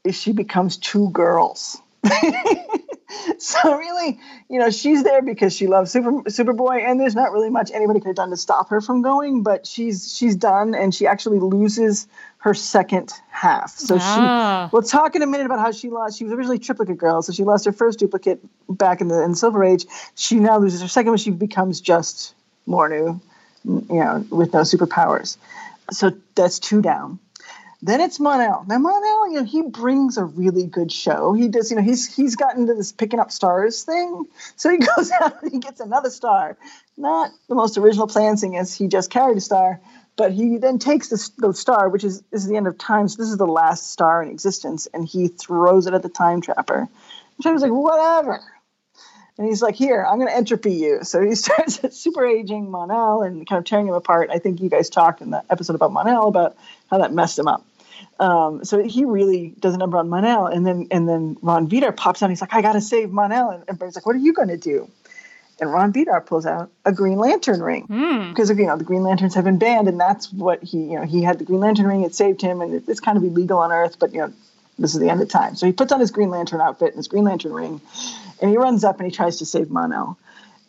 Is 0.03 0.15
she 0.19 0.31
becomes 0.31 0.77
two 0.77 1.09
girls. 1.09 1.77
so 3.37 3.77
really, 3.77 4.19
you 4.49 4.59
know, 4.59 4.69
she's 4.69 5.03
there 5.03 5.21
because 5.21 5.55
she 5.55 5.67
loves 5.67 5.91
Super 5.91 6.11
Superboy, 6.23 6.83
and 6.83 6.99
there's 6.99 7.15
not 7.15 7.31
really 7.31 7.49
much 7.49 7.71
anybody 7.71 7.99
could 7.99 8.07
have 8.07 8.15
done 8.15 8.29
to 8.31 8.37
stop 8.37 8.69
her 8.69 8.81
from 8.81 9.01
going. 9.01 9.43
But 9.43 9.67
she's 9.67 10.15
she's 10.15 10.35
done, 10.35 10.73
and 10.73 10.93
she 10.93 11.05
actually 11.05 11.39
loses 11.39 12.07
her 12.37 12.53
second 12.53 13.13
half. 13.29 13.77
So 13.77 13.97
ah. 13.99 14.67
she. 14.67 14.75
We'll 14.75 14.83
talk 14.83 15.15
in 15.15 15.21
a 15.21 15.27
minute 15.27 15.45
about 15.45 15.59
how 15.59 15.71
she 15.71 15.89
lost. 15.89 16.17
She 16.17 16.23
was 16.23 16.33
originally 16.33 16.59
triplicate 16.59 16.97
girl, 16.97 17.21
so 17.21 17.33
she 17.33 17.43
lost 17.43 17.65
her 17.65 17.71
first 17.71 17.99
duplicate 17.99 18.39
back 18.69 19.01
in 19.01 19.07
the 19.07 19.21
in 19.23 19.35
Silver 19.35 19.63
Age. 19.63 19.85
She 20.15 20.35
now 20.35 20.57
loses 20.57 20.81
her 20.81 20.87
second, 20.87 21.11
when 21.11 21.19
she 21.19 21.31
becomes 21.31 21.81
just 21.81 22.33
Mornu, 22.67 23.21
you 23.65 23.85
know, 23.89 24.25
with 24.31 24.53
no 24.53 24.61
superpowers. 24.61 25.37
So 25.91 26.11
that's 26.35 26.57
two 26.59 26.81
down. 26.81 27.19
Then 27.83 27.99
it's 27.99 28.19
Mon-El. 28.19 28.65
Now 28.67 28.77
Mon-El, 28.77 29.31
you 29.31 29.39
know, 29.39 29.43
he 29.43 29.63
brings 29.63 30.17
a 30.17 30.23
really 30.23 30.67
good 30.67 30.91
show. 30.91 31.33
He 31.33 31.47
does, 31.47 31.71
you 31.71 31.77
know, 31.77 31.83
he's 31.83 32.13
he's 32.15 32.35
gotten 32.35 32.61
into 32.61 32.75
this 32.75 32.91
picking 32.91 33.19
up 33.19 33.31
stars 33.31 33.83
thing. 33.83 34.25
So 34.55 34.69
he 34.69 34.77
goes 34.95 35.11
out 35.11 35.41
and 35.41 35.51
he 35.51 35.59
gets 35.59 35.79
another 35.79 36.11
star. 36.11 36.57
Not 36.95 37.31
the 37.49 37.55
most 37.55 37.77
original 37.77 38.07
plan 38.07 38.37
thing 38.37 38.53
is 38.53 38.73
he 38.73 38.87
just 38.87 39.09
carried 39.09 39.37
a 39.37 39.41
star, 39.41 39.81
but 40.15 40.31
he 40.31 40.57
then 40.57 40.77
takes 40.77 41.07
this 41.07 41.29
the 41.29 41.53
star, 41.53 41.89
which 41.89 42.03
is, 42.03 42.21
is 42.31 42.45
the 42.45 42.55
end 42.55 42.67
of 42.67 42.77
time. 42.77 43.07
So 43.07 43.21
this 43.21 43.31
is 43.31 43.37
the 43.37 43.47
last 43.47 43.91
star 43.91 44.21
in 44.21 44.29
existence, 44.29 44.87
and 44.93 45.07
he 45.07 45.27
throws 45.27 45.87
it 45.87 45.95
at 45.95 46.03
the 46.03 46.09
time 46.09 46.41
trapper. 46.41 46.87
I 47.43 47.51
was 47.51 47.63
like, 47.63 47.71
whatever. 47.71 48.39
And 49.37 49.47
he's 49.47 49.63
like, 49.63 49.75
here, 49.75 50.05
I'm 50.05 50.17
going 50.17 50.29
to 50.29 50.35
entropy 50.35 50.73
you. 50.73 50.99
So 51.03 51.21
he 51.21 51.33
starts 51.35 51.97
super 51.97 52.23
aging 52.25 52.69
Mon-El 52.69 53.23
and 53.23 53.47
kind 53.47 53.57
of 53.57 53.65
tearing 53.65 53.87
him 53.87 53.95
apart. 53.95 54.29
I 54.31 54.37
think 54.37 54.61
you 54.61 54.69
guys 54.69 54.89
talked 54.89 55.21
in 55.21 55.31
the 55.31 55.43
episode 55.49 55.75
about 55.75 55.91
Mon-El 55.91 56.27
about 56.27 56.55
how 56.91 56.99
that 56.99 57.11
messed 57.13 57.39
him 57.39 57.47
up. 57.47 57.65
Um, 58.19 58.63
so 58.63 58.83
he 58.83 59.05
really 59.05 59.53
does 59.59 59.73
a 59.73 59.77
number 59.77 59.97
on 59.97 60.09
Mon-El, 60.09 60.47
and 60.47 60.65
then 60.65 60.87
and 60.91 61.07
then 61.09 61.37
Rond 61.41 61.69
Vidar 61.69 61.91
pops 61.91 62.21
out. 62.21 62.29
He's 62.29 62.41
like, 62.41 62.53
"I 62.53 62.61
got 62.61 62.73
to 62.73 62.81
save 62.81 63.11
Mon-El," 63.11 63.49
and 63.49 63.63
everybody's 63.67 63.95
like, 63.95 64.05
"What 64.05 64.15
are 64.15 64.19
you 64.19 64.33
going 64.33 64.49
to 64.49 64.57
do?" 64.57 64.89
And 65.59 65.71
Rond 65.71 65.93
Vidar 65.93 66.21
pulls 66.21 66.45
out 66.45 66.71
a 66.85 66.91
Green 66.91 67.17
Lantern 67.17 67.61
ring 67.61 67.87
mm. 67.87 68.29
because 68.29 68.49
you 68.49 68.65
know 68.65 68.77
the 68.77 68.83
Green 68.83 69.03
Lanterns 69.03 69.35
have 69.35 69.45
been 69.45 69.57
banned, 69.57 69.87
and 69.87 69.99
that's 69.99 70.31
what 70.31 70.63
he 70.63 70.77
you 70.77 70.99
know 70.99 71.03
he 71.03 71.23
had 71.23 71.39
the 71.39 71.45
Green 71.45 71.59
Lantern 71.59 71.87
ring. 71.87 72.03
It 72.03 72.15
saved 72.15 72.41
him, 72.41 72.61
and 72.61 72.83
it's 72.87 72.99
kind 72.99 73.17
of 73.17 73.23
illegal 73.23 73.59
on 73.59 73.71
Earth, 73.71 73.97
but 73.99 74.13
you 74.13 74.19
know 74.21 74.33
this 74.77 74.93
is 74.93 74.99
the 74.99 75.09
end 75.09 75.21
of 75.21 75.29
time. 75.29 75.55
So 75.55 75.65
he 75.65 75.71
puts 75.71 75.91
on 75.91 75.99
his 75.99 76.11
Green 76.11 76.29
Lantern 76.29 76.61
outfit 76.61 76.89
and 76.89 76.97
his 76.97 77.07
Green 77.07 77.23
Lantern 77.23 77.53
ring, 77.53 77.81
and 78.41 78.49
he 78.49 78.57
runs 78.57 78.83
up 78.83 78.99
and 78.99 79.09
he 79.09 79.15
tries 79.15 79.37
to 79.37 79.45
save 79.45 79.69
Mon-El. 79.69 80.17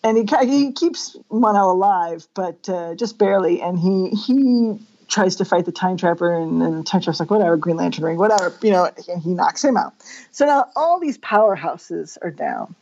And 0.04 0.16
he, 0.16 0.26
he 0.46 0.72
keeps 0.72 1.16
Mon-El 1.30 1.70
alive, 1.70 2.26
but 2.34 2.68
uh, 2.68 2.94
just 2.94 3.18
barely. 3.18 3.62
And 3.62 3.78
he 3.78 4.10
he 4.10 4.78
tries 5.12 5.36
to 5.36 5.44
fight 5.44 5.66
the 5.66 5.72
time 5.72 5.96
trapper, 5.96 6.34
and 6.34 6.60
then 6.60 6.78
the 6.78 6.82
time 6.82 7.02
trapper's 7.02 7.20
like, 7.20 7.30
whatever, 7.30 7.56
Green 7.56 7.76
Lantern 7.76 8.04
ring, 8.04 8.16
whatever, 8.16 8.56
you 8.62 8.70
know, 8.70 8.90
and 9.08 9.22
he 9.22 9.34
knocks 9.34 9.62
him 9.62 9.76
out. 9.76 9.92
So 10.30 10.46
now 10.46 10.70
all 10.74 10.98
these 10.98 11.18
powerhouses 11.18 12.16
are 12.22 12.30
down, 12.30 12.74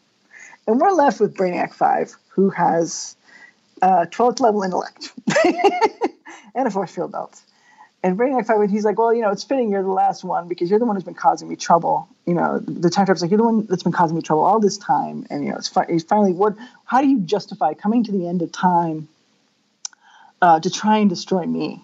and 0.66 0.80
we're 0.80 0.92
left 0.92 1.20
with 1.20 1.34
Brainiac 1.34 1.74
Five, 1.74 2.14
who 2.28 2.50
has 2.50 3.16
uh, 3.82 4.06
12th 4.10 4.40
level 4.40 4.62
intellect 4.62 5.12
and 6.54 6.68
a 6.68 6.70
force 6.70 6.94
field 6.94 7.12
belt. 7.12 7.40
And 8.02 8.16
Brainiac 8.16 8.46
Five, 8.46 8.70
he's 8.70 8.84
like, 8.84 8.98
well, 8.98 9.12
you 9.12 9.22
know, 9.22 9.30
it's 9.30 9.44
fitting 9.44 9.70
you're 9.70 9.82
the 9.82 9.90
last 9.90 10.22
one 10.24 10.48
because 10.48 10.70
you're 10.70 10.78
the 10.78 10.86
one 10.86 10.96
who's 10.96 11.04
been 11.04 11.14
causing 11.14 11.48
me 11.48 11.56
trouble. 11.56 12.08
You 12.26 12.34
know, 12.34 12.60
the 12.60 12.90
time 12.90 13.06
trapper's 13.06 13.22
like, 13.22 13.30
you're 13.30 13.38
the 13.38 13.44
one 13.44 13.66
that's 13.66 13.82
been 13.82 13.92
causing 13.92 14.16
me 14.16 14.22
trouble 14.22 14.44
all 14.44 14.60
this 14.60 14.78
time, 14.78 15.26
and 15.30 15.44
you 15.44 15.50
know, 15.50 15.56
it's 15.56 15.68
fi- 15.68 15.98
finally 16.08 16.32
what? 16.32 16.54
How 16.84 17.02
do 17.02 17.08
you 17.08 17.20
justify 17.20 17.74
coming 17.74 18.04
to 18.04 18.12
the 18.12 18.28
end 18.28 18.42
of 18.42 18.52
time 18.52 19.08
uh, 20.40 20.60
to 20.60 20.70
try 20.70 20.98
and 20.98 21.10
destroy 21.10 21.44
me? 21.44 21.82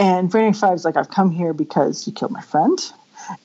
And 0.00 0.30
Brainiac 0.30 0.56
5 0.56 0.74
is 0.76 0.84
like, 0.86 0.96
I've 0.96 1.10
come 1.10 1.30
here 1.30 1.52
because 1.52 2.06
you 2.06 2.12
killed 2.14 2.32
my 2.32 2.40
friend 2.40 2.80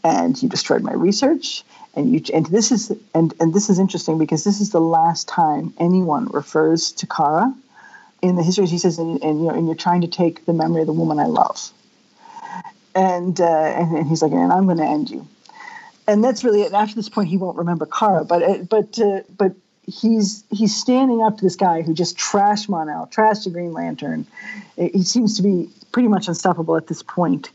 and 0.06 0.42
you 0.42 0.48
destroyed 0.48 0.84
my 0.84 0.94
research 0.94 1.66
and 1.96 2.14
you 2.14 2.22
and 2.34 2.46
this 2.46 2.72
is 2.72 2.92
and 3.14 3.34
and 3.40 3.54
this 3.54 3.70
is 3.70 3.78
interesting 3.78 4.18
because 4.18 4.44
this 4.46 4.62
is 4.62 4.72
the 4.72 4.80
last 4.80 5.28
time 5.28 5.74
anyone 5.78 6.28
refers 6.28 6.92
to 6.94 7.08
Kara 7.08 7.54
in 8.22 8.36
the 8.36 8.44
histories. 8.44 8.72
He 8.72 8.78
says, 8.78 9.00
and, 9.00 9.22
and 9.22 9.40
you 9.40 9.48
know, 9.48 9.54
and 9.54 9.66
you're 9.66 9.76
trying 9.76 10.02
to 10.02 10.08
take 10.08 10.46
the 10.46 10.54
memory 10.54 10.82
of 10.82 10.88
the 10.88 10.94
woman 10.94 11.20
I 11.20 11.26
love, 11.26 11.72
and 12.96 13.40
uh, 13.40 13.46
and, 13.46 13.98
and 13.98 14.08
he's 14.08 14.22
like, 14.22 14.32
and 14.32 14.52
I'm 14.52 14.66
going 14.66 14.78
to 14.78 14.86
end 14.86 15.10
you, 15.10 15.28
and 16.08 16.24
that's 16.24 16.44
really 16.44 16.62
it. 16.62 16.74
After 16.74 16.96
this 16.96 17.10
point, 17.10 17.30
he 17.30 17.38
won't 17.38 17.58
remember 17.58 17.86
Kara, 17.86 18.26
but 18.26 18.44
uh, 18.44 18.58
but 18.58 19.00
uh, 19.00 19.22
but 19.38 19.56
he's 19.88 20.44
he's 20.50 20.76
standing 20.76 21.22
up 21.22 21.38
to 21.38 21.44
this 21.44 21.56
guy 21.56 21.82
who 21.82 21.94
just 21.94 22.18
trashed 22.18 22.70
Mon-El, 22.70 23.08
trashed 23.08 23.44
the 23.46 23.50
Green 23.50 23.74
Lantern. 23.74 24.26
He 24.76 25.04
seems 25.04 25.38
to 25.38 25.44
be 25.44 25.70
pretty 25.92 26.08
much 26.08 26.28
unstoppable 26.28 26.76
at 26.76 26.88
this 26.88 27.04
point. 27.04 27.52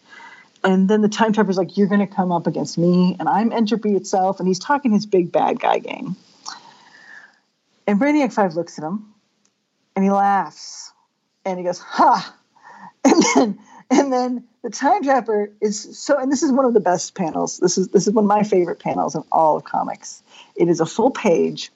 and 0.64 0.88
then 0.88 1.00
the 1.02 1.08
time 1.08 1.32
trapper's 1.32 1.56
like, 1.56 1.76
You're 1.76 1.88
going 1.88 2.06
to 2.06 2.12
come 2.12 2.32
up 2.32 2.46
against 2.46 2.78
me, 2.78 3.16
and 3.18 3.28
I'm 3.28 3.52
entropy 3.52 3.94
itself. 3.94 4.38
And 4.38 4.48
he's 4.48 4.58
talking 4.58 4.92
his 4.92 5.06
big 5.06 5.32
bad 5.32 5.60
guy 5.60 5.78
game. 5.78 6.16
And 7.86 8.00
Brainiac 8.00 8.32
5 8.32 8.54
looks 8.54 8.78
at 8.78 8.84
him 8.84 9.12
and 9.96 10.04
he 10.04 10.10
laughs 10.10 10.92
and 11.44 11.58
he 11.58 11.64
goes, 11.64 11.78
Ha! 11.78 12.36
And 13.02 13.24
then, 13.34 13.58
and 13.90 14.12
then 14.12 14.44
the 14.62 14.68
time 14.68 15.02
trapper 15.02 15.50
is 15.62 15.98
so, 15.98 16.18
and 16.18 16.30
this 16.30 16.42
is 16.42 16.52
one 16.52 16.66
of 16.66 16.74
the 16.74 16.80
best 16.80 17.14
panels. 17.14 17.58
This 17.58 17.78
is, 17.78 17.88
this 17.88 18.06
is 18.06 18.12
one 18.12 18.26
of 18.26 18.28
my 18.28 18.42
favorite 18.42 18.78
panels 18.78 19.14
in 19.14 19.24
all 19.32 19.56
of 19.56 19.64
comics. 19.64 20.22
It 20.54 20.68
is 20.68 20.80
a 20.80 20.86
full 20.86 21.10
page 21.10 21.72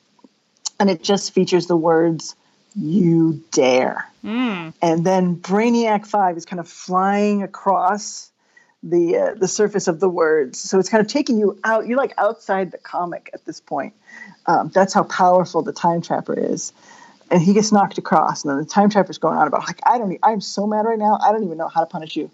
and 0.78 0.90
it 0.90 1.02
just 1.02 1.32
features 1.32 1.66
the 1.66 1.76
words, 1.76 2.34
You 2.76 3.42
dare. 3.52 4.08
Mm. 4.24 4.72
And 4.80 5.04
then 5.04 5.36
Brainiac 5.36 6.06
5 6.06 6.36
is 6.36 6.46
kind 6.46 6.60
of 6.60 6.68
flying 6.68 7.42
across 7.42 8.30
the 8.84 9.16
uh, 9.16 9.34
the 9.34 9.48
surface 9.48 9.88
of 9.88 9.98
the 9.98 10.08
words. 10.08 10.58
So 10.60 10.78
it's 10.78 10.88
kind 10.88 11.00
of 11.00 11.10
taking 11.10 11.38
you 11.38 11.58
out. 11.64 11.86
You're 11.86 11.98
like 11.98 12.12
outside 12.18 12.70
the 12.70 12.78
comic 12.78 13.30
at 13.32 13.44
this 13.46 13.60
point. 13.60 13.94
Um, 14.46 14.70
that's 14.72 14.92
how 14.92 15.04
powerful 15.04 15.62
the 15.62 15.72
time 15.72 16.02
trapper 16.02 16.34
is. 16.34 16.72
And 17.30 17.42
he 17.42 17.54
gets 17.54 17.72
knocked 17.72 17.96
across, 17.96 18.44
and 18.44 18.50
then 18.50 18.58
the 18.58 18.66
time 18.66 18.90
trapper's 18.90 19.16
going 19.16 19.38
on 19.38 19.48
about 19.48 19.66
like 19.66 19.80
I 19.86 19.96
don't. 19.96 20.16
I'm 20.22 20.42
so 20.42 20.66
mad 20.66 20.84
right 20.84 20.98
now. 20.98 21.18
I 21.24 21.32
don't 21.32 21.42
even 21.42 21.56
know 21.56 21.68
how 21.68 21.80
to 21.80 21.86
punish 21.86 22.14
you. 22.14 22.30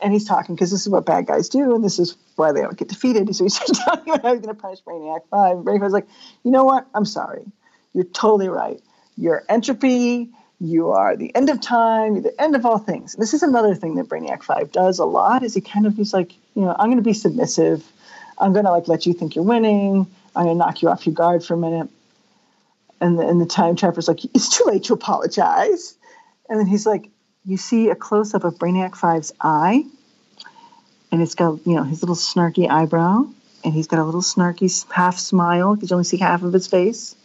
And 0.00 0.12
he's 0.12 0.24
talking 0.24 0.54
because 0.54 0.70
this 0.70 0.80
is 0.80 0.88
what 0.88 1.04
bad 1.04 1.26
guys 1.26 1.50
do, 1.50 1.74
and 1.74 1.84
this 1.84 1.98
is 1.98 2.16
why 2.36 2.50
they 2.50 2.62
don't 2.62 2.76
get 2.76 2.88
defeated. 2.88 3.28
So 3.34 3.44
he's 3.44 3.58
talking 3.58 4.14
about 4.14 4.22
how 4.22 4.32
he's 4.32 4.40
going 4.40 4.54
to 4.54 4.60
punish 4.60 4.80
Brainiac 4.80 5.20
Five. 5.30 5.58
Brainiac's 5.58 5.92
like, 5.92 6.08
you 6.42 6.50
know 6.50 6.64
what? 6.64 6.86
I'm 6.94 7.04
sorry. 7.04 7.44
You're 7.92 8.04
totally 8.04 8.48
right. 8.48 8.80
Your 9.16 9.44
entropy 9.48 10.30
you 10.60 10.90
are 10.90 11.16
the 11.16 11.34
end 11.34 11.48
of 11.48 11.60
time, 11.60 12.14
you're 12.14 12.22
the 12.22 12.40
end 12.40 12.54
of 12.54 12.66
all 12.66 12.78
things. 12.78 13.14
This 13.14 13.32
is 13.32 13.42
another 13.42 13.74
thing 13.74 13.94
that 13.94 14.08
Brainiac 14.08 14.42
5 14.42 14.70
does 14.70 14.98
a 14.98 15.06
lot 15.06 15.42
is 15.42 15.54
he 15.54 15.62
kind 15.62 15.86
of 15.86 15.96
he's 15.96 16.12
like, 16.12 16.34
you 16.54 16.62
know, 16.62 16.76
I'm 16.78 16.88
going 16.88 16.98
to 16.98 17.02
be 17.02 17.14
submissive. 17.14 17.82
I'm 18.38 18.52
going 18.52 18.66
to 18.66 18.70
like 18.70 18.86
let 18.86 19.06
you 19.06 19.14
think 19.14 19.34
you're 19.34 19.44
winning. 19.44 20.06
I'm 20.36 20.44
going 20.44 20.54
to 20.54 20.58
knock 20.58 20.82
you 20.82 20.90
off 20.90 21.06
your 21.06 21.14
guard 21.14 21.44
for 21.44 21.54
a 21.54 21.56
minute. 21.56 21.88
And 23.00 23.18
the, 23.18 23.26
and 23.26 23.40
the 23.40 23.46
time 23.46 23.76
trapper's 23.76 24.06
like, 24.06 24.22
it's 24.34 24.54
too 24.54 24.64
late 24.66 24.84
to 24.84 24.92
apologize. 24.92 25.96
And 26.48 26.60
then 26.60 26.66
he's 26.66 26.84
like, 26.84 27.08
you 27.46 27.56
see 27.56 27.88
a 27.88 27.94
close 27.94 28.34
up 28.34 28.44
of 28.44 28.58
Brainiac 28.58 28.90
5's 28.90 29.32
eye, 29.40 29.84
and 31.10 31.22
it's 31.22 31.34
got, 31.34 31.66
you 31.66 31.74
know, 31.74 31.84
his 31.84 32.02
little 32.02 32.14
snarky 32.14 32.68
eyebrow, 32.68 33.24
and 33.64 33.72
he's 33.72 33.86
got 33.86 33.98
a 33.98 34.04
little 34.04 34.20
snarky 34.20 34.90
half 34.92 35.18
smile 35.18 35.74
because 35.74 35.90
you 35.90 35.94
only 35.94 36.04
see 36.04 36.18
half 36.18 36.42
of 36.42 36.52
his 36.52 36.66
face. 36.66 37.16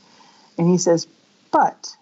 And 0.57 0.69
he 0.69 0.77
says, 0.77 1.07
but 1.51 1.95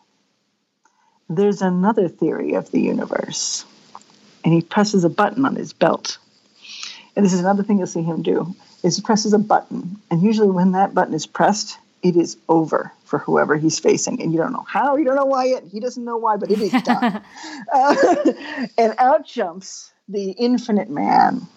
there's 1.29 1.61
another 1.61 2.07
theory 2.07 2.53
of 2.53 2.71
the 2.71 2.81
universe. 2.81 3.65
And 4.43 4.53
he 4.53 4.61
presses 4.61 5.03
a 5.03 5.09
button 5.09 5.45
on 5.45 5.55
his 5.55 5.73
belt. 5.73 6.17
And 7.15 7.25
this 7.25 7.33
is 7.33 7.39
another 7.39 7.63
thing 7.63 7.77
you'll 7.77 7.87
see 7.87 8.03
him 8.03 8.21
do 8.21 8.55
is 8.83 8.97
he 8.97 9.01
presses 9.01 9.33
a 9.33 9.39
button. 9.39 9.97
And 10.11 10.21
usually 10.21 10.49
when 10.49 10.73
that 10.73 10.93
button 10.93 11.13
is 11.13 11.25
pressed, 11.25 11.77
it 12.01 12.17
is 12.17 12.35
over 12.49 12.91
for 13.05 13.19
whoever 13.19 13.55
he's 13.55 13.79
facing. 13.79 14.21
And 14.21 14.33
you 14.33 14.37
don't 14.37 14.51
know 14.51 14.65
how, 14.67 14.97
you 14.97 15.05
don't 15.05 15.15
know 15.15 15.25
why 15.25 15.45
yet. 15.45 15.63
He 15.71 15.79
doesn't 15.79 16.03
know 16.03 16.17
why, 16.17 16.35
but 16.35 16.51
it 16.51 16.59
is 16.59 16.71
done. 16.83 17.23
uh, 17.73 17.95
and 18.77 18.93
out 18.97 19.25
jumps 19.25 19.91
the 20.09 20.31
Infinite 20.31 20.89
Man. 20.89 21.47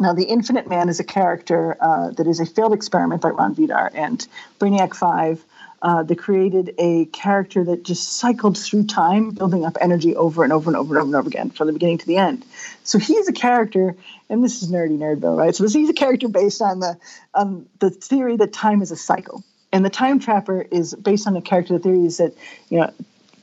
Now, 0.00 0.12
the 0.12 0.24
Infinite 0.24 0.66
Man 0.66 0.88
is 0.88 0.98
a 0.98 1.04
character 1.04 1.76
uh, 1.80 2.10
that 2.12 2.26
is 2.26 2.40
a 2.40 2.46
failed 2.46 2.72
experiment 2.72 3.20
by 3.22 3.28
Rond 3.28 3.56
Vidar 3.56 3.90
and 3.94 4.26
Brainiac 4.58 4.94
5 4.94 5.44
uh, 5.82 6.02
they 6.02 6.14
created 6.14 6.74
a 6.78 7.06
character 7.06 7.64
that 7.64 7.82
just 7.82 8.18
cycled 8.18 8.58
through 8.58 8.84
time, 8.84 9.30
building 9.30 9.64
up 9.64 9.78
energy 9.80 10.14
over 10.14 10.44
and 10.44 10.52
over 10.52 10.68
and 10.68 10.76
over 10.76 10.94
and 10.94 11.02
over 11.02 11.08
and 11.08 11.16
over 11.16 11.28
again 11.28 11.50
from 11.50 11.68
the 11.68 11.72
beginning 11.72 11.98
to 11.98 12.06
the 12.06 12.18
end. 12.18 12.44
So 12.84 12.98
he's 12.98 13.28
a 13.28 13.32
character, 13.32 13.96
and 14.28 14.44
this 14.44 14.62
is 14.62 14.70
nerdy 14.70 14.98
nerdville, 14.98 15.36
right? 15.36 15.54
So 15.54 15.66
he's 15.66 15.88
a 15.88 15.94
character 15.94 16.28
based 16.28 16.60
on 16.60 16.80
the 16.80 16.98
um, 17.34 17.66
the 17.78 17.90
theory 17.90 18.36
that 18.36 18.52
time 18.52 18.82
is 18.82 18.90
a 18.90 18.96
cycle, 18.96 19.42
and 19.72 19.84
the 19.84 19.90
time 19.90 20.18
trapper 20.18 20.66
is 20.70 20.94
based 20.94 21.26
on 21.26 21.32
the 21.32 21.40
character. 21.40 21.72
The 21.74 21.82
theory 21.82 22.04
is 22.04 22.18
that 22.18 22.34
you 22.68 22.80
know 22.80 22.92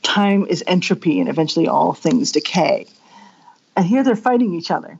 time 0.02 0.46
is 0.46 0.62
entropy, 0.66 1.18
and 1.18 1.28
eventually 1.28 1.66
all 1.66 1.92
things 1.92 2.30
decay. 2.30 2.86
And 3.76 3.84
here 3.84 4.04
they're 4.04 4.16
fighting 4.16 4.54
each 4.54 4.70
other, 4.70 4.98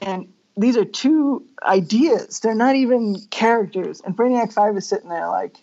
and 0.00 0.32
these 0.56 0.76
are 0.76 0.84
two 0.84 1.44
ideas. 1.62 2.40
They're 2.40 2.54
not 2.54 2.74
even 2.74 3.20
characters. 3.30 4.00
And 4.00 4.16
Brainiac 4.16 4.52
Five 4.52 4.76
is 4.76 4.88
sitting 4.88 5.10
there 5.10 5.28
like 5.28 5.56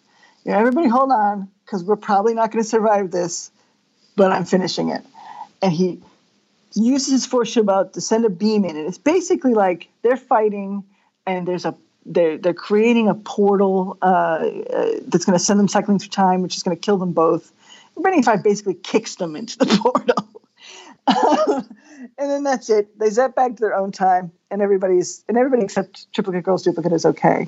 yeah, 0.46 0.58
everybody 0.58 0.88
hold 0.88 1.12
on 1.12 1.50
because 1.66 1.84
we're 1.84 1.96
probably 1.96 2.34
not 2.34 2.52
going 2.52 2.64
to 2.64 2.70
survive 2.70 3.12
this, 3.12 3.52
but 4.16 4.32
I'm 4.32 4.46
finishing 4.46 4.90
it. 4.90 5.02
And 5.62 5.72
he 5.72 6.02
uses 6.74 7.12
his 7.12 7.26
force 7.26 7.50
shield 7.50 7.70
out 7.70 7.94
to 7.94 8.02
send 8.02 8.26
a 8.26 8.30
beam 8.30 8.66
in. 8.66 8.76
And 8.76 8.88
it's 8.88 8.98
basically 8.98 9.54
like 9.54 9.88
they're 10.02 10.18
fighting 10.18 10.84
and 11.26 11.48
there's 11.48 11.66
a 11.66 11.76
they're, 12.06 12.38
they're 12.38 12.54
creating 12.54 13.08
a 13.08 13.16
portal 13.16 13.98
uh, 14.02 14.06
uh, 14.06 14.90
that's 15.08 15.24
going 15.24 15.38
to 15.38 15.44
send 15.44 15.58
them 15.58 15.70
cycling 15.70 16.00
through 16.00 16.10
time, 16.10 16.42
which 16.42 16.58
is 16.58 16.64
going 16.64 16.76
to 16.76 16.82
kill 16.82 16.98
them 16.98 17.14
both. 17.14 17.50
Brainiac 17.98 18.26
5 18.26 18.44
basically 18.44 18.74
kicks 18.74 19.16
them 19.16 19.38
into 19.38 19.58
the 19.58 19.66
portal. 19.82 20.28
and 22.18 22.30
then 22.30 22.44
that's 22.44 22.70
it. 22.70 22.98
They 23.00 23.10
zap 23.10 23.36
back 23.36 23.56
to 23.56 23.62
their 23.62 23.76
own 23.76 23.92
time, 23.92 24.32
and 24.50 24.62
everybody's 24.62 25.24
and 25.28 25.38
everybody 25.38 25.64
except 25.64 26.12
Triplicate 26.14 26.44
Girl's 26.44 26.64
duplicate 26.64 26.94
is 26.94 27.06
okay. 27.06 27.48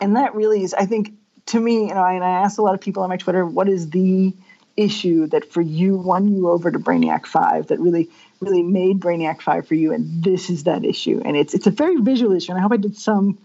And 0.00 0.16
that 0.16 0.34
really 0.34 0.62
is, 0.62 0.74
I 0.74 0.86
think, 0.86 1.12
to 1.46 1.60
me, 1.60 1.88
you 1.88 1.94
know, 1.94 2.04
and 2.04 2.24
I 2.24 2.42
asked 2.42 2.58
a 2.58 2.62
lot 2.62 2.74
of 2.74 2.80
people 2.80 3.02
on 3.02 3.08
my 3.08 3.16
Twitter, 3.16 3.46
what 3.46 3.68
is 3.68 3.90
the 3.90 4.34
issue 4.76 5.26
that 5.28 5.50
for 5.50 5.62
you 5.62 5.96
won 5.96 6.28
you 6.28 6.50
over 6.50 6.70
to 6.70 6.78
Brainiac 6.78 7.26
Five 7.26 7.68
that 7.68 7.80
really 7.80 8.10
really 8.40 8.62
made 8.62 9.00
Brainiac 9.00 9.40
Five 9.40 9.66
for 9.66 9.74
you, 9.74 9.92
and 9.92 10.22
this 10.22 10.50
is 10.50 10.64
that 10.64 10.84
issue, 10.84 11.22
and 11.24 11.36
it's 11.36 11.54
it's 11.54 11.66
a 11.66 11.70
very 11.70 11.96
visual 11.96 12.32
issue, 12.32 12.52
and 12.52 12.58
I 12.58 12.62
hope 12.62 12.72
I 12.72 12.76
did 12.76 12.96
some 12.96 13.38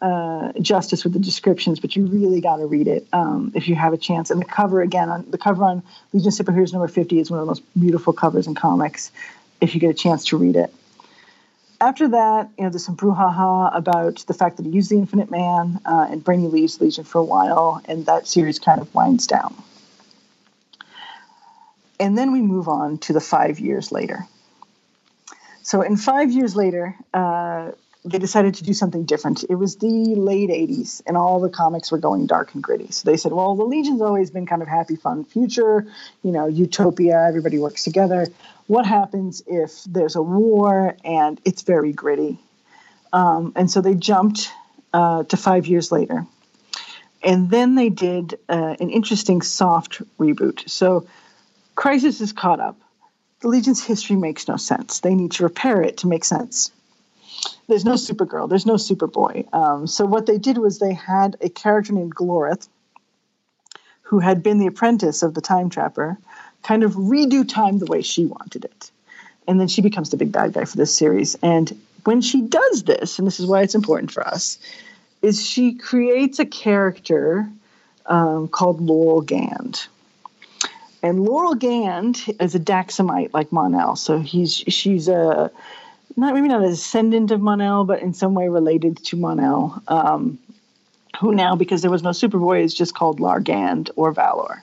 uh, 0.00 0.52
justice 0.60 1.04
with 1.04 1.14
the 1.14 1.18
descriptions, 1.18 1.80
but 1.80 1.96
you 1.96 2.04
really 2.06 2.40
got 2.40 2.56
to 2.56 2.66
read 2.66 2.88
it 2.88 3.06
um, 3.12 3.52
if 3.54 3.68
you 3.68 3.74
have 3.74 3.94
a 3.94 3.96
chance. 3.96 4.30
And 4.30 4.40
the 4.40 4.44
cover 4.44 4.82
again, 4.82 5.08
on 5.08 5.30
the 5.30 5.38
cover 5.38 5.64
on 5.64 5.82
Legion 6.12 6.28
of 6.28 6.34
Superheroes 6.34 6.72
number 6.72 6.88
fifty 6.88 7.18
is 7.18 7.30
one 7.30 7.40
of 7.40 7.46
the 7.46 7.50
most 7.50 7.62
beautiful 7.78 8.12
covers 8.12 8.46
in 8.46 8.54
comics. 8.54 9.10
If 9.60 9.74
you 9.74 9.80
get 9.80 9.90
a 9.90 9.94
chance 9.94 10.26
to 10.26 10.36
read 10.36 10.56
it 10.56 10.74
after 11.84 12.08
that, 12.08 12.50
you 12.56 12.64
know, 12.64 12.70
there's 12.70 12.84
some 12.84 12.96
brouhaha 12.96 13.76
about 13.76 14.24
the 14.26 14.34
fact 14.34 14.56
that 14.56 14.66
he 14.66 14.72
used 14.72 14.90
the 14.90 14.96
Infinite 14.96 15.30
Man, 15.30 15.80
uh, 15.84 16.06
and 16.10 16.24
Brainy 16.24 16.48
leaves 16.48 16.80
Legion 16.80 17.04
for 17.04 17.18
a 17.18 17.24
while, 17.24 17.82
and 17.84 18.06
that 18.06 18.26
series 18.26 18.58
kind 18.58 18.80
of 18.80 18.94
winds 18.94 19.26
down. 19.26 19.54
And 22.00 22.16
then 22.16 22.32
we 22.32 22.40
move 22.40 22.68
on 22.68 22.98
to 22.98 23.12
the 23.12 23.20
five 23.20 23.60
years 23.60 23.92
later. 23.92 24.26
So, 25.62 25.82
in 25.82 25.96
five 25.96 26.30
years 26.32 26.56
later, 26.56 26.96
uh, 27.12 27.72
they 28.04 28.18
decided 28.18 28.54
to 28.56 28.64
do 28.64 28.74
something 28.74 29.04
different. 29.04 29.44
It 29.48 29.54
was 29.54 29.76
the 29.76 30.14
late 30.14 30.50
80s, 30.50 31.00
and 31.06 31.16
all 31.16 31.40
the 31.40 31.48
comics 31.48 31.90
were 31.90 31.98
going 31.98 32.26
dark 32.26 32.52
and 32.52 32.62
gritty. 32.62 32.90
So 32.90 33.10
they 33.10 33.16
said, 33.16 33.32
well, 33.32 33.56
the 33.56 33.64
Legion's 33.64 34.02
always 34.02 34.30
been 34.30 34.46
kind 34.46 34.60
of 34.60 34.68
happy, 34.68 34.96
fun 34.96 35.24
future, 35.24 35.86
you 36.22 36.30
know, 36.30 36.46
utopia, 36.46 37.24
everybody 37.26 37.58
works 37.58 37.82
together. 37.84 38.26
What 38.66 38.84
happens 38.84 39.42
if 39.46 39.84
there's 39.84 40.16
a 40.16 40.22
war 40.22 40.96
and 41.02 41.40
it's 41.46 41.62
very 41.62 41.92
gritty? 41.92 42.38
Um, 43.12 43.52
and 43.56 43.70
so 43.70 43.80
they 43.80 43.94
jumped 43.94 44.50
uh, 44.92 45.24
to 45.24 45.36
five 45.38 45.66
years 45.66 45.90
later. 45.90 46.26
And 47.22 47.50
then 47.50 47.74
they 47.74 47.88
did 47.88 48.38
uh, 48.50 48.76
an 48.78 48.90
interesting 48.90 49.40
soft 49.40 50.02
reboot. 50.18 50.68
So 50.68 51.06
Crisis 51.74 52.20
is 52.20 52.32
caught 52.32 52.60
up. 52.60 52.76
The 53.40 53.48
Legion's 53.48 53.82
history 53.82 54.16
makes 54.16 54.46
no 54.46 54.58
sense. 54.58 55.00
They 55.00 55.14
need 55.14 55.32
to 55.32 55.44
repair 55.44 55.80
it 55.80 55.98
to 55.98 56.06
make 56.06 56.24
sense 56.24 56.70
there's 57.68 57.84
no 57.84 57.94
Supergirl, 57.94 58.48
there's 58.48 58.66
no 58.66 58.74
Superboy. 58.74 59.52
Um, 59.52 59.86
so 59.86 60.04
what 60.04 60.26
they 60.26 60.38
did 60.38 60.58
was 60.58 60.78
they 60.78 60.94
had 60.94 61.36
a 61.40 61.48
character 61.48 61.92
named 61.92 62.14
Glorith, 62.14 62.68
who 64.02 64.18
had 64.18 64.42
been 64.42 64.58
the 64.58 64.66
apprentice 64.66 65.22
of 65.22 65.34
the 65.34 65.40
Time 65.40 65.70
Trapper, 65.70 66.18
kind 66.62 66.82
of 66.82 66.92
redo 66.92 67.48
time 67.48 67.78
the 67.78 67.86
way 67.86 68.02
she 68.02 68.26
wanted 68.26 68.64
it, 68.64 68.90
and 69.46 69.58
then 69.60 69.68
she 69.68 69.82
becomes 69.82 70.10
the 70.10 70.16
big 70.16 70.32
bad 70.32 70.52
guy 70.52 70.64
for 70.64 70.76
this 70.76 70.94
series. 70.94 71.36
And 71.36 71.80
when 72.04 72.20
she 72.20 72.42
does 72.42 72.84
this, 72.84 73.18
and 73.18 73.26
this 73.26 73.40
is 73.40 73.46
why 73.46 73.62
it's 73.62 73.74
important 73.74 74.10
for 74.10 74.26
us, 74.26 74.58
is 75.22 75.44
she 75.44 75.74
creates 75.74 76.38
a 76.38 76.44
character 76.44 77.48
um, 78.06 78.48
called 78.48 78.80
Laurel 78.80 79.22
Gand. 79.22 79.86
And 81.02 81.22
Laurel 81.22 81.54
Gand 81.54 82.22
is 82.40 82.54
a 82.54 82.60
Daxamite 82.60 83.32
like 83.32 83.52
Mon-El, 83.52 83.96
so 83.96 84.18
he's 84.18 84.52
she's 84.52 85.08
a 85.08 85.50
not 86.16 86.34
maybe 86.34 86.48
not 86.48 86.64
a 86.64 86.68
descendant 86.68 87.30
of 87.30 87.40
Mon-El, 87.40 87.84
but 87.84 88.00
in 88.02 88.14
some 88.14 88.34
way 88.34 88.48
related 88.48 88.98
to 89.04 89.16
Mon-El. 89.16 89.82
Um, 89.88 90.38
who 91.20 91.34
now, 91.34 91.54
because 91.54 91.82
there 91.82 91.90
was 91.90 92.02
no 92.02 92.10
Superboy, 92.10 92.62
is 92.62 92.74
just 92.74 92.94
called 92.94 93.20
Lar 93.20 93.40
Gand 93.40 93.90
or 93.96 94.12
Valor. 94.12 94.62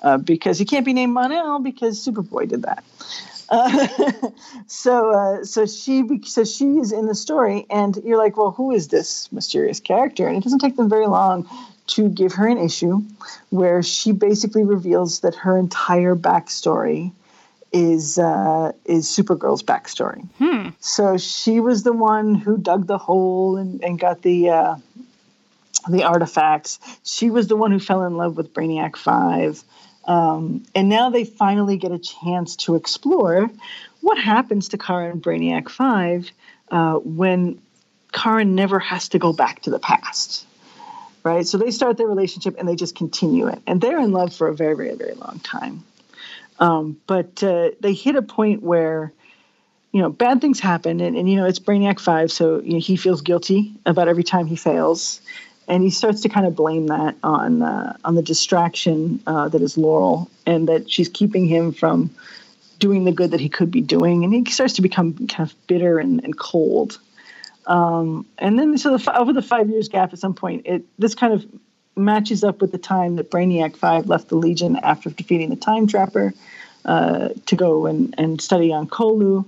Uh, 0.00 0.16
because 0.16 0.58
he 0.58 0.64
can't 0.64 0.86
be 0.86 0.92
named 0.92 1.12
Mon-El 1.12 1.58
because 1.58 2.04
Superboy 2.04 2.48
did 2.48 2.62
that. 2.62 2.84
Uh, 3.48 3.88
so, 4.66 5.10
uh, 5.10 5.44
so 5.44 5.66
she, 5.66 6.04
so 6.24 6.44
she 6.44 6.78
is 6.78 6.92
in 6.92 7.06
the 7.06 7.14
story, 7.14 7.66
and 7.70 7.96
you're 8.04 8.18
like, 8.18 8.36
well, 8.36 8.50
who 8.50 8.70
is 8.70 8.88
this 8.88 9.30
mysterious 9.32 9.80
character? 9.80 10.28
And 10.28 10.36
it 10.36 10.44
doesn't 10.44 10.60
take 10.60 10.76
them 10.76 10.88
very 10.88 11.06
long 11.06 11.48
to 11.88 12.08
give 12.08 12.34
her 12.34 12.46
an 12.46 12.58
issue 12.58 13.02
where 13.50 13.82
she 13.82 14.12
basically 14.12 14.62
reveals 14.62 15.20
that 15.20 15.34
her 15.34 15.58
entire 15.58 16.14
backstory 16.14 17.12
is 17.72 18.18
uh, 18.18 18.72
is 18.84 19.06
Supergirl's 19.06 19.62
backstory. 19.62 20.26
Hmm. 20.38 20.70
So 20.80 21.18
she 21.18 21.60
was 21.60 21.82
the 21.82 21.92
one 21.92 22.34
who 22.34 22.56
dug 22.56 22.86
the 22.86 22.98
hole 22.98 23.56
and, 23.56 23.82
and 23.82 23.98
got 23.98 24.22
the 24.22 24.50
uh, 24.50 24.76
the 25.88 26.04
artifacts. 26.04 26.78
She 27.04 27.30
was 27.30 27.48
the 27.48 27.56
one 27.56 27.70
who 27.70 27.78
fell 27.78 28.04
in 28.04 28.16
love 28.16 28.36
with 28.36 28.54
Brainiac 28.54 28.96
Five, 28.96 29.62
um, 30.04 30.64
and 30.74 30.88
now 30.88 31.10
they 31.10 31.24
finally 31.24 31.76
get 31.76 31.92
a 31.92 31.98
chance 31.98 32.56
to 32.56 32.74
explore 32.74 33.50
what 34.00 34.18
happens 34.18 34.68
to 34.70 34.78
Kara 34.78 35.10
and 35.10 35.22
Brainiac 35.22 35.68
Five 35.68 36.30
uh, 36.70 36.94
when 36.94 37.60
Kara 38.12 38.44
never 38.44 38.78
has 38.78 39.10
to 39.10 39.18
go 39.18 39.32
back 39.32 39.62
to 39.62 39.70
the 39.70 39.78
past. 39.78 40.46
Right, 41.24 41.46
so 41.46 41.58
they 41.58 41.72
start 41.72 41.98
their 41.98 42.06
relationship 42.06 42.54
and 42.58 42.66
they 42.66 42.76
just 42.76 42.94
continue 42.94 43.48
it, 43.48 43.60
and 43.66 43.80
they're 43.80 43.98
in 43.98 44.12
love 44.12 44.34
for 44.34 44.48
a 44.48 44.54
very, 44.54 44.74
very, 44.74 44.94
very 44.94 45.14
long 45.14 45.40
time. 45.40 45.84
Um, 46.58 47.00
but 47.06 47.42
uh, 47.42 47.70
they 47.80 47.92
hit 47.92 48.16
a 48.16 48.22
point 48.22 48.62
where, 48.62 49.12
you 49.92 50.02
know, 50.02 50.10
bad 50.10 50.40
things 50.40 50.60
happen, 50.60 51.00
and, 51.00 51.16
and 51.16 51.30
you 51.30 51.36
know 51.36 51.46
it's 51.46 51.58
Brainiac 51.58 52.00
Five, 52.00 52.30
so 52.30 52.60
you 52.60 52.74
know, 52.74 52.78
he 52.78 52.96
feels 52.96 53.20
guilty 53.20 53.72
about 53.86 54.08
every 54.08 54.24
time 54.24 54.46
he 54.46 54.56
fails, 54.56 55.20
and 55.66 55.82
he 55.82 55.90
starts 55.90 56.20
to 56.22 56.28
kind 56.28 56.46
of 56.46 56.54
blame 56.56 56.88
that 56.88 57.16
on 57.22 57.62
uh, 57.62 57.96
on 58.04 58.14
the 58.14 58.22
distraction 58.22 59.22
uh, 59.26 59.48
that 59.48 59.62
is 59.62 59.78
Laurel, 59.78 60.30
and 60.46 60.68
that 60.68 60.90
she's 60.90 61.08
keeping 61.08 61.46
him 61.46 61.72
from 61.72 62.10
doing 62.78 63.04
the 63.04 63.12
good 63.12 63.30
that 63.30 63.40
he 63.40 63.48
could 63.48 63.70
be 63.70 63.80
doing, 63.80 64.24
and 64.24 64.32
he 64.32 64.44
starts 64.50 64.74
to 64.74 64.82
become 64.82 65.14
kind 65.26 65.50
of 65.50 65.66
bitter 65.66 65.98
and, 65.98 66.22
and 66.24 66.38
cold. 66.38 66.98
Um, 67.66 68.24
and 68.38 68.58
then, 68.58 68.78
so 68.78 68.96
the, 68.96 69.18
over 69.18 69.32
the 69.32 69.42
five 69.42 69.68
years 69.68 69.88
gap, 69.88 70.12
at 70.12 70.18
some 70.18 70.34
point, 70.34 70.66
it 70.66 70.84
this 70.98 71.14
kind 71.14 71.32
of 71.32 71.46
matches 71.98 72.44
up 72.44 72.60
with 72.60 72.72
the 72.72 72.78
time 72.78 73.16
that 73.16 73.30
Brainiac 73.30 73.76
5 73.76 74.06
left 74.06 74.28
the 74.28 74.36
Legion 74.36 74.76
after 74.76 75.10
defeating 75.10 75.50
the 75.50 75.56
Time 75.56 75.86
Trapper 75.86 76.32
uh, 76.84 77.30
to 77.46 77.56
go 77.56 77.86
and, 77.86 78.14
and 78.18 78.40
study 78.40 78.72
on 78.72 78.88
Colu. 78.88 79.44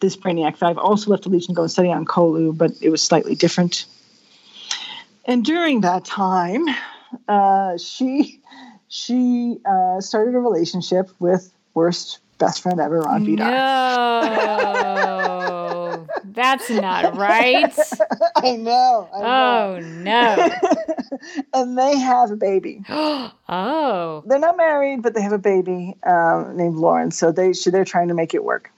This 0.00 0.16
Brainiac 0.16 0.56
5 0.56 0.78
also 0.78 1.10
left 1.10 1.24
the 1.24 1.30
Legion 1.30 1.48
to 1.48 1.54
go 1.54 1.62
and 1.62 1.70
study 1.70 1.90
on 1.90 2.04
Colu, 2.04 2.56
but 2.56 2.72
it 2.80 2.90
was 2.90 3.02
slightly 3.02 3.34
different. 3.34 3.86
And 5.24 5.44
during 5.44 5.80
that 5.80 6.04
time, 6.04 6.66
uh, 7.28 7.76
she 7.78 8.40
she 8.88 9.58
uh, 9.64 10.00
started 10.00 10.34
a 10.34 10.38
relationship 10.38 11.10
with 11.18 11.52
worst 11.74 12.20
best 12.38 12.62
friend 12.62 12.80
ever, 12.80 13.00
Rond 13.00 13.26
Vidar. 13.26 13.50
No, 13.50 15.26
that's 16.36 16.68
not 16.70 17.16
right. 17.16 17.76
I 18.36 18.56
know. 18.56 19.08
I 19.12 19.20
know. 19.20 19.26
Oh 19.26 19.80
no. 19.80 20.50
and 21.54 21.76
they 21.78 21.98
have 21.98 22.30
a 22.30 22.36
baby. 22.36 22.84
oh. 22.88 24.22
They're 24.26 24.38
not 24.38 24.56
married, 24.56 25.02
but 25.02 25.14
they 25.14 25.22
have 25.22 25.32
a 25.32 25.38
baby 25.38 25.96
um, 26.06 26.56
named 26.56 26.76
Lauren. 26.76 27.10
So 27.10 27.32
they 27.32 27.52
they're 27.64 27.86
trying 27.86 28.08
to 28.08 28.14
make 28.14 28.34
it 28.34 28.44
work. 28.44 28.70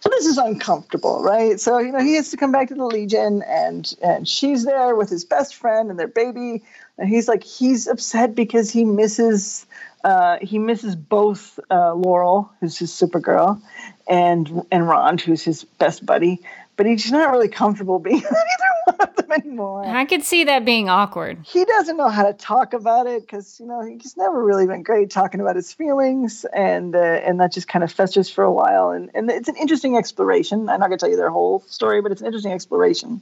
So 0.00 0.08
this 0.08 0.26
is 0.26 0.38
uncomfortable, 0.38 1.22
right? 1.22 1.60
So 1.60 1.78
you 1.78 1.92
know 1.92 2.00
he 2.00 2.16
has 2.16 2.30
to 2.30 2.36
come 2.36 2.50
back 2.50 2.68
to 2.68 2.74
the 2.74 2.86
Legion, 2.86 3.42
and 3.46 3.94
and 4.02 4.26
she's 4.26 4.64
there 4.64 4.96
with 4.96 5.10
his 5.10 5.24
best 5.24 5.54
friend 5.54 5.90
and 5.90 5.98
their 5.98 6.08
baby, 6.08 6.64
and 6.98 7.08
he's 7.08 7.28
like 7.28 7.44
he's 7.44 7.86
upset 7.86 8.34
because 8.34 8.70
he 8.70 8.84
misses 8.84 9.66
uh, 10.04 10.38
he 10.42 10.58
misses 10.58 10.96
both 10.96 11.60
uh, 11.70 11.94
Laurel, 11.94 12.50
who's 12.60 12.78
his 12.78 12.90
Supergirl, 12.90 13.60
and 14.08 14.66
and 14.70 14.88
Ron, 14.88 15.18
who's 15.18 15.42
his 15.42 15.64
best 15.64 16.04
buddy. 16.04 16.40
But 16.76 16.86
he's 16.86 17.12
not 17.12 17.30
really 17.30 17.48
comfortable 17.48 17.98
being 17.98 18.16
either 18.24 18.96
one 18.96 18.96
of 19.00 19.16
them 19.16 19.32
anymore. 19.32 19.84
I 19.84 20.06
could 20.06 20.22
see 20.22 20.44
that 20.44 20.64
being 20.64 20.88
awkward. 20.88 21.38
He 21.44 21.64
doesn't 21.66 21.98
know 21.98 22.08
how 22.08 22.24
to 22.24 22.32
talk 22.32 22.72
about 22.72 23.06
it 23.06 23.22
because 23.22 23.60
you 23.60 23.66
know 23.66 23.82
he's 23.82 24.16
never 24.16 24.42
really 24.42 24.66
been 24.66 24.82
great 24.82 25.10
talking 25.10 25.40
about 25.40 25.56
his 25.56 25.72
feelings, 25.72 26.46
and 26.52 26.96
uh, 26.96 26.98
and 26.98 27.40
that 27.40 27.52
just 27.52 27.68
kind 27.68 27.84
of 27.84 27.92
festers 27.92 28.30
for 28.30 28.42
a 28.42 28.52
while. 28.52 28.90
And 28.90 29.10
and 29.14 29.30
it's 29.30 29.48
an 29.48 29.56
interesting 29.56 29.96
exploration. 29.96 30.68
I'm 30.68 30.80
not 30.80 30.88
gonna 30.88 30.96
tell 30.96 31.10
you 31.10 31.16
their 31.16 31.30
whole 31.30 31.60
story, 31.66 32.00
but 32.00 32.10
it's 32.10 32.20
an 32.20 32.26
interesting 32.26 32.52
exploration. 32.52 33.20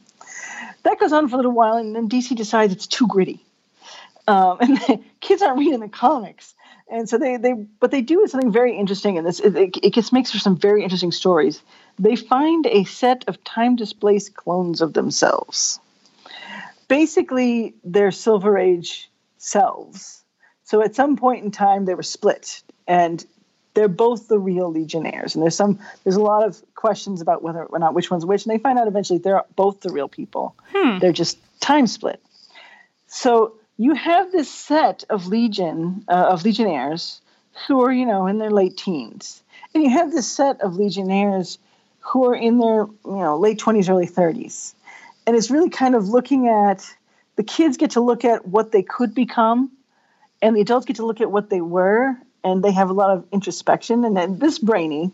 That 0.84 0.98
goes 0.98 1.12
on 1.12 1.28
for 1.28 1.34
a 1.34 1.38
little 1.38 1.52
while, 1.52 1.76
and 1.76 1.94
then 1.94 2.08
DC 2.08 2.36
decides 2.36 2.72
it's 2.72 2.86
too 2.86 3.06
gritty. 3.08 3.44
Um, 4.28 4.58
and 4.60 4.76
the 4.76 5.00
kids 5.20 5.42
aren't 5.42 5.58
reading 5.58 5.80
the 5.80 5.88
comics 5.88 6.54
and 6.90 7.08
so 7.08 7.18
they 7.18 7.36
they 7.36 7.52
what 7.52 7.90
they 7.90 8.02
do 8.02 8.22
is 8.22 8.32
something 8.32 8.52
very 8.52 8.76
interesting 8.76 9.16
and 9.16 9.26
this. 9.26 9.40
It, 9.40 9.78
it 9.82 9.94
just 9.94 10.12
makes 10.12 10.30
for 10.30 10.38
some 10.38 10.56
very 10.56 10.82
interesting 10.82 11.12
stories. 11.12 11.62
They 11.98 12.16
find 12.16 12.66
a 12.66 12.84
set 12.84 13.24
of 13.28 13.42
time 13.44 13.76
displaced 13.76 14.34
clones 14.34 14.80
of 14.80 14.92
themselves. 14.92 15.80
Basically 16.88 17.74
they're 17.84 18.10
silver 18.10 18.58
age 18.58 19.10
selves. 19.38 20.22
So 20.64 20.82
at 20.82 20.94
some 20.94 21.16
point 21.16 21.44
in 21.44 21.50
time 21.50 21.84
they 21.84 21.94
were 21.94 22.02
split 22.02 22.62
and 22.86 23.24
they're 23.74 23.88
both 23.88 24.26
the 24.26 24.38
real 24.38 24.70
legionnaires. 24.70 25.34
And 25.34 25.42
there's 25.42 25.56
some 25.56 25.78
there's 26.04 26.16
a 26.16 26.22
lot 26.22 26.44
of 26.44 26.60
questions 26.74 27.20
about 27.20 27.42
whether 27.42 27.64
or 27.64 27.78
not 27.78 27.94
which 27.94 28.10
one's 28.10 28.26
which 28.26 28.44
and 28.44 28.52
they 28.52 28.58
find 28.58 28.78
out 28.78 28.88
eventually 28.88 29.20
they're 29.20 29.44
both 29.54 29.80
the 29.80 29.92
real 29.92 30.08
people. 30.08 30.56
Hmm. 30.72 30.98
they're 30.98 31.12
just 31.12 31.38
time 31.60 31.86
split. 31.86 32.20
So 33.06 33.54
you 33.80 33.94
have 33.94 34.30
this 34.30 34.50
set 34.50 35.04
of 35.08 35.26
legion 35.26 36.04
uh, 36.06 36.26
of 36.32 36.44
legionnaires 36.44 37.22
who 37.66 37.82
are 37.82 37.92
you 37.92 38.04
know 38.04 38.26
in 38.26 38.38
their 38.38 38.50
late 38.50 38.76
teens. 38.76 39.42
And 39.74 39.82
you 39.82 39.90
have 39.90 40.10
this 40.10 40.30
set 40.30 40.60
of 40.60 40.76
legionnaires 40.76 41.58
who 42.00 42.26
are 42.26 42.34
in 42.34 42.58
their 42.58 42.86
you 43.04 43.22
know 43.24 43.38
late 43.38 43.58
20s 43.58 43.88
early 43.88 44.06
30s 44.06 44.74
and 45.26 45.36
it's 45.36 45.50
really 45.50 45.70
kind 45.70 45.94
of 45.94 46.08
looking 46.08 46.48
at 46.48 46.84
the 47.36 47.42
kids 47.42 47.76
get 47.76 47.92
to 47.92 48.00
look 48.00 48.24
at 48.24 48.46
what 48.46 48.72
they 48.72 48.82
could 48.82 49.14
become 49.14 49.70
and 50.42 50.56
the 50.56 50.60
adults 50.60 50.86
get 50.86 50.96
to 50.96 51.06
look 51.06 51.20
at 51.20 51.30
what 51.30 51.50
they 51.50 51.60
were 51.60 52.16
and 52.42 52.62
they 52.62 52.72
have 52.72 52.90
a 52.90 52.94
lot 52.94 53.16
of 53.16 53.26
introspection. 53.32 54.04
And 54.04 54.16
then 54.16 54.38
this 54.38 54.58
brainy 54.58 55.10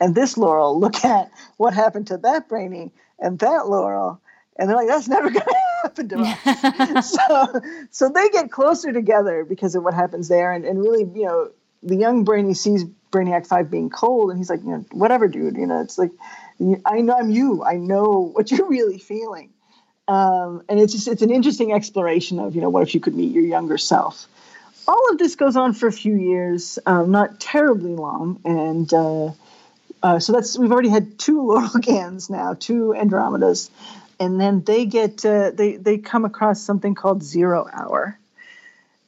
and 0.00 0.14
this 0.14 0.36
laurel 0.36 0.78
look 0.78 1.04
at 1.04 1.30
what 1.56 1.72
happened 1.72 2.08
to 2.08 2.18
that 2.18 2.48
brainy 2.48 2.92
and 3.18 3.38
that 3.38 3.68
laurel 3.68 4.20
and 4.56 4.68
they're 4.68 4.76
like 4.76 4.88
that's 4.88 5.08
never 5.08 5.30
going 5.30 5.44
to 5.44 5.54
happen 5.82 6.08
to 6.08 6.18
us. 6.20 7.16
So 7.18 7.60
so 7.90 8.08
they 8.08 8.28
get 8.30 8.50
closer 8.50 8.92
together 8.92 9.44
because 9.44 9.74
of 9.74 9.82
what 9.82 9.94
happens 9.94 10.28
there. 10.28 10.52
And, 10.52 10.64
and 10.64 10.78
really 10.78 11.04
you 11.18 11.26
know 11.26 11.50
the 11.82 11.96
young 11.96 12.24
brainy 12.24 12.54
sees 12.54 12.84
brainiac 13.10 13.46
5 13.46 13.70
being 13.70 13.90
cold 13.90 14.30
and 14.30 14.38
he's 14.38 14.50
like 14.50 14.60
you 14.62 14.70
know 14.70 14.84
whatever 14.92 15.28
dude. 15.28 15.56
You 15.56 15.66
know 15.66 15.80
it's 15.80 15.98
like 15.98 16.10
i 16.86 17.00
know 17.00 17.16
i'm 17.18 17.30
you. 17.30 17.64
I 17.64 17.76
know 17.76 18.30
what 18.34 18.50
you're 18.50 18.68
really 18.68 18.98
feeling. 18.98 19.50
Um, 20.06 20.62
and 20.68 20.78
it's 20.78 20.92
just 20.92 21.08
it's 21.08 21.22
an 21.22 21.30
interesting 21.30 21.72
exploration 21.72 22.38
of 22.38 22.54
you 22.54 22.60
know 22.60 22.68
what 22.68 22.82
if 22.82 22.94
you 22.94 23.00
could 23.00 23.14
meet 23.14 23.32
your 23.32 23.44
younger 23.44 23.78
self. 23.78 24.26
All 24.86 25.10
of 25.10 25.16
this 25.16 25.34
goes 25.34 25.56
on 25.56 25.72
for 25.72 25.86
a 25.86 25.92
few 25.92 26.14
years 26.14 26.78
um, 26.84 27.10
not 27.10 27.40
terribly 27.40 27.94
long. 27.94 28.38
And 28.44 28.92
uh, 28.92 29.30
uh, 30.02 30.18
so 30.18 30.34
that's 30.34 30.58
we've 30.58 30.70
already 30.70 30.90
had 30.90 31.18
two 31.18 31.40
Laurel 31.40 31.80
Gands 31.80 32.28
now, 32.28 32.52
two 32.52 32.94
Andromedas, 32.94 33.70
and 34.20 34.40
then 34.40 34.62
they 34.64 34.86
get 34.86 35.24
uh, 35.24 35.50
they 35.50 35.76
they 35.76 35.98
come 35.98 36.24
across 36.24 36.60
something 36.60 36.94
called 36.94 37.22
Zero 37.22 37.68
Hour. 37.72 38.18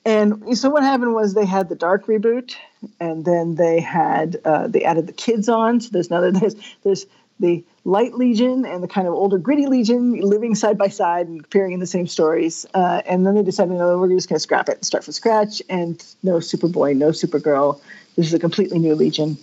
And 0.04 0.56
so 0.56 0.70
what 0.70 0.84
happened 0.84 1.14
was 1.14 1.34
they 1.34 1.46
had 1.46 1.68
the 1.68 1.74
dark 1.74 2.06
reboot, 2.06 2.54
and 3.00 3.24
then 3.24 3.56
they 3.56 3.80
had 3.80 4.36
uh, 4.44 4.68
they 4.68 4.84
added 4.84 5.08
the 5.08 5.12
kids 5.12 5.48
on. 5.48 5.80
So 5.80 5.90
there's 5.90 6.08
another 6.08 6.30
there's 6.40 6.54
there's 6.84 7.06
the 7.38 7.64
light 7.84 8.14
legion 8.14 8.64
and 8.64 8.82
the 8.82 8.88
kind 8.88 9.06
of 9.06 9.14
older 9.14 9.38
gritty 9.38 9.66
legion 9.66 10.12
living 10.20 10.54
side 10.54 10.78
by 10.78 10.88
side 10.88 11.28
and 11.28 11.44
appearing 11.44 11.72
in 11.72 11.80
the 11.80 11.86
same 11.86 12.06
stories. 12.06 12.66
Uh, 12.72 13.02
and 13.06 13.26
then 13.26 13.34
they 13.34 13.42
decided, 13.42 13.74
no, 13.74 13.98
we're 13.98 14.08
just 14.08 14.28
going 14.28 14.36
to 14.36 14.40
scrap 14.40 14.68
it 14.68 14.76
and 14.76 14.84
start 14.84 15.04
from 15.04 15.12
scratch. 15.12 15.62
And 15.68 16.02
no 16.22 16.36
Superboy, 16.36 16.96
no 16.96 17.10
Supergirl. 17.10 17.80
This 18.16 18.26
is 18.26 18.34
a 18.34 18.38
completely 18.38 18.78
new 18.78 18.94
legion. 18.94 19.36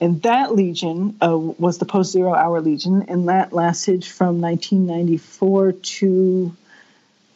And 0.00 0.22
that 0.22 0.54
legion 0.54 1.16
uh, 1.20 1.36
was 1.36 1.78
the 1.78 1.84
post 1.84 2.12
zero 2.12 2.32
hour 2.34 2.60
legion, 2.60 3.06
and 3.08 3.28
that 3.28 3.52
lasted 3.52 4.04
from 4.04 4.40
1994 4.40 5.72
to 5.72 6.56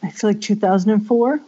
I 0.03 0.09
feel 0.09 0.31
like 0.31 0.41
2004. 0.41 1.39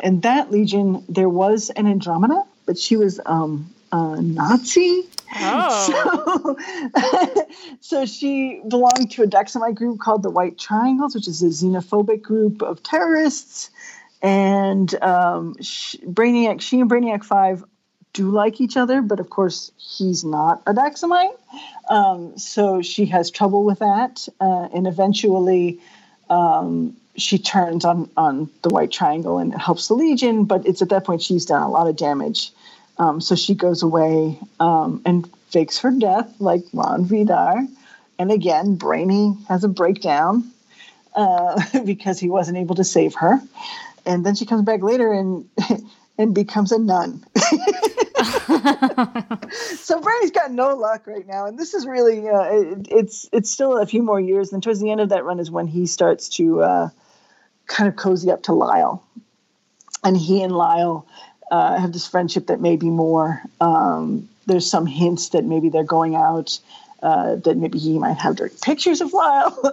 And 0.00 0.22
that 0.22 0.50
legion, 0.50 1.04
there 1.08 1.28
was 1.28 1.70
an 1.70 1.86
Andromeda, 1.86 2.42
but 2.66 2.78
she 2.78 2.96
was 2.96 3.20
um, 3.26 3.72
a 3.90 4.20
Nazi. 4.22 5.08
Oh. 5.34 6.56
So, 7.00 7.46
so 7.80 8.06
she 8.06 8.60
belonged 8.68 9.10
to 9.12 9.22
a 9.22 9.26
Daxamite 9.26 9.74
group 9.74 9.98
called 9.98 10.22
the 10.22 10.30
White 10.30 10.58
Triangles, 10.58 11.14
which 11.14 11.26
is 11.26 11.42
a 11.42 11.46
xenophobic 11.46 12.20
group 12.20 12.62
of 12.62 12.82
terrorists. 12.82 13.70
And 14.20 14.94
um, 15.02 15.56
she, 15.62 15.98
Brainiac, 15.98 16.60
she 16.60 16.80
and 16.80 16.90
Brainiac 16.90 17.24
5 17.24 17.64
do 18.12 18.30
like 18.30 18.60
each 18.60 18.76
other, 18.76 19.02
but 19.02 19.20
of 19.20 19.30
course 19.30 19.72
he's 19.76 20.24
not 20.24 20.62
a 20.66 20.74
Daxamite. 20.74 21.36
Um, 21.88 22.36
so 22.38 22.82
she 22.82 23.06
has 23.06 23.30
trouble 23.30 23.64
with 23.64 23.78
that, 23.78 24.28
uh, 24.40 24.68
and 24.74 24.86
eventually 24.86 25.80
um, 26.28 26.96
she 27.16 27.38
turns 27.38 27.84
on 27.84 28.10
on 28.16 28.50
the 28.62 28.68
White 28.68 28.90
Triangle 28.90 29.38
and 29.38 29.54
helps 29.54 29.88
the 29.88 29.94
Legion. 29.94 30.44
But 30.44 30.66
it's 30.66 30.82
at 30.82 30.90
that 30.90 31.04
point 31.04 31.22
she's 31.22 31.46
done 31.46 31.62
a 31.62 31.70
lot 31.70 31.88
of 31.88 31.96
damage, 31.96 32.52
um, 32.98 33.20
so 33.20 33.34
she 33.34 33.54
goes 33.54 33.82
away 33.82 34.38
um, 34.60 35.02
and 35.04 35.28
fakes 35.48 35.78
her 35.78 35.90
death 35.90 36.34
like 36.38 36.64
Rond 36.72 37.06
Vidar. 37.06 37.66
And 38.18 38.30
again, 38.30 38.76
Brainy 38.76 39.36
has 39.48 39.64
a 39.64 39.68
breakdown 39.68 40.50
uh, 41.14 41.60
because 41.84 42.18
he 42.18 42.28
wasn't 42.28 42.58
able 42.58 42.74
to 42.76 42.84
save 42.84 43.14
her. 43.16 43.40
And 44.04 44.24
then 44.26 44.34
she 44.34 44.46
comes 44.46 44.62
back 44.62 44.82
later 44.82 45.12
and 45.12 45.48
and 46.18 46.34
becomes 46.34 46.72
a 46.72 46.78
nun. 46.78 47.24
so 49.50 50.00
Brainy's 50.00 50.30
got 50.30 50.50
no 50.50 50.74
luck 50.74 51.06
right 51.06 51.26
now, 51.26 51.46
and 51.46 51.58
this 51.58 51.74
is 51.74 51.86
really 51.86 52.28
uh, 52.28 52.42
it, 52.52 52.88
it's 52.90 53.28
it's 53.32 53.50
still 53.50 53.78
a 53.78 53.86
few 53.86 54.02
more 54.02 54.20
years. 54.20 54.52
And 54.52 54.62
towards 54.62 54.80
the 54.80 54.90
end 54.90 55.00
of 55.00 55.08
that 55.08 55.24
run 55.24 55.40
is 55.40 55.50
when 55.50 55.66
he 55.66 55.86
starts 55.86 56.28
to 56.30 56.62
uh, 56.62 56.88
kind 57.66 57.88
of 57.88 57.96
cozy 57.96 58.30
up 58.30 58.42
to 58.44 58.52
Lyle, 58.52 59.04
and 60.04 60.16
he 60.16 60.42
and 60.42 60.52
Lyle 60.52 61.06
uh, 61.50 61.78
have 61.78 61.92
this 61.92 62.06
friendship 62.06 62.46
that 62.46 62.60
may 62.60 62.76
be 62.76 62.90
more. 62.90 63.42
Um, 63.60 64.28
there's 64.46 64.68
some 64.68 64.86
hints 64.86 65.30
that 65.30 65.44
maybe 65.44 65.68
they're 65.68 65.84
going 65.84 66.14
out 66.14 66.58
uh, 67.02 67.34
that 67.36 67.56
maybe 67.56 67.78
he 67.78 67.98
might 67.98 68.16
have 68.16 68.36
dirty 68.36 68.56
pictures 68.62 69.00
of 69.00 69.12
Lyle. 69.12 69.72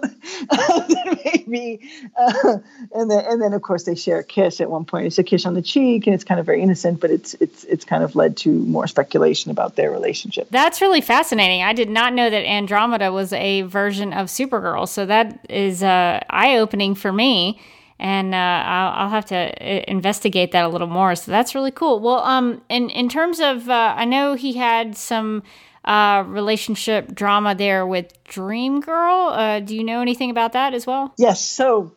maybe, 1.24 1.80
uh, 2.18 2.58
and 2.92 3.10
then 3.10 3.24
and 3.24 3.40
then 3.40 3.52
of 3.52 3.62
course 3.62 3.84
they 3.84 3.94
share 3.94 4.18
a 4.18 4.24
kiss 4.24 4.60
at 4.60 4.68
one 4.68 4.84
point. 4.84 5.06
It's 5.06 5.18
a 5.18 5.22
kiss 5.22 5.46
on 5.46 5.54
the 5.54 5.62
cheek, 5.62 6.06
and 6.06 6.14
it's 6.14 6.24
kind 6.24 6.40
of 6.40 6.46
very 6.46 6.60
innocent, 6.60 7.00
but 7.00 7.10
it's 7.10 7.34
it's 7.34 7.62
it's 7.64 7.84
kind 7.84 8.02
of 8.02 8.16
led 8.16 8.36
to 8.38 8.50
more 8.50 8.88
speculation 8.88 9.52
about 9.52 9.76
their 9.76 9.92
relationship. 9.92 10.48
That's 10.50 10.80
really 10.80 11.00
fascinating. 11.00 11.62
I 11.62 11.72
did 11.72 11.88
not 11.88 12.14
know 12.14 12.28
that 12.28 12.44
Andromeda 12.44 13.12
was 13.12 13.32
a 13.32 13.62
version 13.62 14.12
of 14.12 14.26
Supergirl, 14.26 14.88
so 14.88 15.06
that 15.06 15.46
is 15.48 15.84
uh, 15.84 16.20
eye 16.28 16.56
opening 16.56 16.96
for 16.96 17.12
me. 17.12 17.60
And 18.00 18.34
uh, 18.34 18.38
I'll, 18.38 19.04
I'll, 19.04 19.10
have 19.10 19.26
to 19.26 19.36
uh, 19.36 19.84
investigate 19.86 20.52
that 20.52 20.64
a 20.64 20.68
little 20.68 20.86
more. 20.86 21.14
So 21.14 21.30
that's 21.30 21.54
really 21.54 21.70
cool. 21.70 22.00
Well, 22.00 22.20
um, 22.20 22.62
in 22.70 22.88
in 22.88 23.10
terms 23.10 23.40
of, 23.40 23.68
uh, 23.68 23.94
I 23.94 24.06
know 24.06 24.34
he 24.34 24.54
had 24.54 24.96
some 24.96 25.42
uh, 25.84 26.24
relationship 26.26 27.14
drama 27.14 27.54
there 27.54 27.86
with 27.86 28.12
Dream 28.24 28.80
Girl. 28.80 29.28
Uh, 29.28 29.60
do 29.60 29.74
you 29.74 29.84
know 29.84 30.00
anything 30.00 30.30
about 30.30 30.52
that 30.52 30.74
as 30.74 30.86
well? 30.86 31.14
Yes. 31.16 31.40
So, 31.40 31.92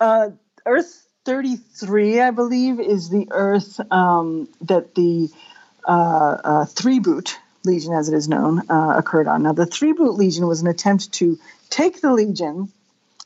uh, 0.00 0.30
Earth 0.66 1.06
33, 1.24 2.20
I 2.20 2.30
believe, 2.30 2.80
is 2.80 3.08
the 3.08 3.28
Earth 3.30 3.80
um, 3.92 4.48
that 4.62 4.94
the 4.94 5.30
uh, 5.86 6.38
uh, 6.44 6.64
Three 6.66 6.98
Boot 6.98 7.38
Legion, 7.64 7.92
as 7.92 8.08
it 8.08 8.14
is 8.14 8.28
known, 8.28 8.68
uh, 8.68 8.94
occurred 8.96 9.28
on. 9.28 9.44
Now, 9.44 9.52
the 9.52 9.66
Three 9.66 9.92
Boot 9.92 10.14
Legion 10.14 10.46
was 10.46 10.60
an 10.60 10.66
attempt 10.66 11.12
to 11.14 11.38
take 11.70 12.00
the 12.00 12.12
Legion, 12.12 12.72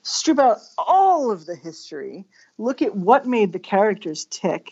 strip 0.03 0.39
out 0.39 0.59
all 0.79 1.31
of 1.31 1.47
the 1.47 1.57
history, 1.57 2.27
look 2.59 2.83
at 2.83 2.95
what 2.95 3.27
made 3.27 3.53
the 3.53 3.59
characters 3.59 4.27
tick, 4.27 4.71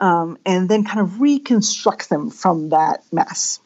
um, 0.00 0.38
and 0.46 0.68
then 0.68 0.84
kind 0.84 1.00
of 1.00 1.20
reconstruct 1.20 2.08
them 2.08 2.30
from 2.30 2.70
that 2.70 3.04
mess. 3.12 3.60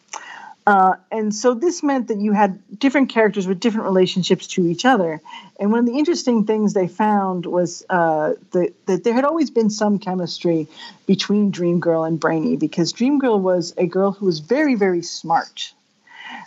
Uh, 0.68 0.96
and 1.10 1.34
so 1.34 1.54
this 1.54 1.82
meant 1.82 2.08
that 2.08 2.18
you 2.18 2.32
had 2.32 2.60
different 2.78 3.08
characters 3.08 3.46
with 3.46 3.58
different 3.58 3.86
relationships 3.86 4.46
to 4.48 4.66
each 4.66 4.84
other. 4.84 5.18
And 5.58 5.70
one 5.72 5.80
of 5.80 5.86
the 5.86 5.96
interesting 5.96 6.44
things 6.44 6.74
they 6.74 6.88
found 6.88 7.46
was 7.46 7.86
uh, 7.88 8.34
that 8.50 9.00
there 9.02 9.14
had 9.14 9.24
always 9.24 9.48
been 9.48 9.70
some 9.70 9.98
chemistry 9.98 10.66
between 11.06 11.52
Dream 11.52 11.80
Girl 11.80 12.04
and 12.04 12.20
Brainy 12.20 12.56
because 12.56 12.92
Dream 12.92 13.18
Girl 13.18 13.40
was 13.40 13.72
a 13.78 13.86
girl 13.86 14.12
who 14.12 14.26
was 14.26 14.40
very, 14.40 14.74
very 14.74 15.00
smart. 15.00 15.72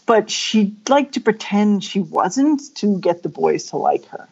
But 0.06 0.30
she 0.30 0.76
liked 0.88 1.16
to 1.16 1.22
pretend 1.22 1.84
she 1.84 2.00
wasn't 2.00 2.62
to 2.76 3.00
get 3.00 3.24
the 3.24 3.30
boys 3.30 3.72
to 3.72 3.78
like 3.78 4.06
her. 4.10 4.28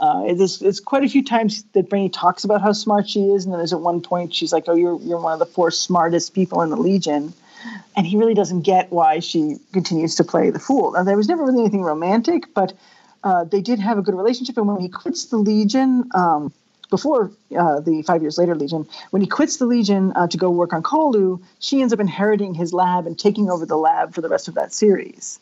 Uh, 0.00 0.32
there's, 0.32 0.60
there's 0.60 0.80
quite 0.80 1.04
a 1.04 1.08
few 1.10 1.22
times 1.22 1.62
that 1.74 1.90
Brainy 1.90 2.08
talks 2.08 2.44
about 2.44 2.62
how 2.62 2.72
smart 2.72 3.06
she 3.10 3.20
is, 3.20 3.44
and 3.44 3.52
then 3.52 3.58
there's 3.58 3.74
at 3.74 3.80
one 3.80 4.00
point 4.00 4.34
she's 4.34 4.52
like, 4.52 4.64
"Oh, 4.66 4.74
you're 4.74 5.00
you're 5.00 5.20
one 5.20 5.34
of 5.34 5.38
the 5.38 5.46
four 5.46 5.70
smartest 5.70 6.34
people 6.34 6.60
in 6.62 6.70
the 6.70 6.76
Legion," 6.76 7.32
and 7.96 8.06
he 8.06 8.16
really 8.16 8.34
doesn't 8.34 8.62
get 8.62 8.90
why 8.90 9.20
she 9.20 9.56
continues 9.72 10.14
to 10.16 10.24
play 10.24 10.50
the 10.50 10.58
fool. 10.58 10.92
Now, 10.92 11.04
there 11.04 11.16
was 11.16 11.28
never 11.28 11.44
really 11.44 11.60
anything 11.60 11.82
romantic, 11.82 12.52
but 12.54 12.72
uh, 13.24 13.44
they 13.44 13.60
did 13.60 13.78
have 13.78 13.98
a 13.98 14.02
good 14.02 14.14
relationship. 14.14 14.56
And 14.56 14.68
when 14.68 14.80
he 14.80 14.88
quits 14.88 15.26
the 15.26 15.36
Legion, 15.36 16.08
um, 16.14 16.52
before 16.90 17.32
uh, 17.56 17.80
the 17.80 18.02
five 18.02 18.22
years 18.22 18.38
later 18.38 18.54
Legion, 18.54 18.86
when 19.10 19.22
he 19.22 19.28
quits 19.28 19.56
the 19.56 19.66
Legion 19.66 20.12
uh, 20.14 20.28
to 20.28 20.36
go 20.36 20.50
work 20.50 20.72
on 20.72 20.82
Colu, 20.82 21.42
she 21.58 21.80
ends 21.80 21.92
up 21.92 22.00
inheriting 22.00 22.54
his 22.54 22.72
lab 22.72 23.06
and 23.06 23.18
taking 23.18 23.50
over 23.50 23.66
the 23.66 23.76
lab 23.76 24.14
for 24.14 24.20
the 24.20 24.28
rest 24.28 24.48
of 24.48 24.54
that 24.54 24.72
series. 24.72 25.40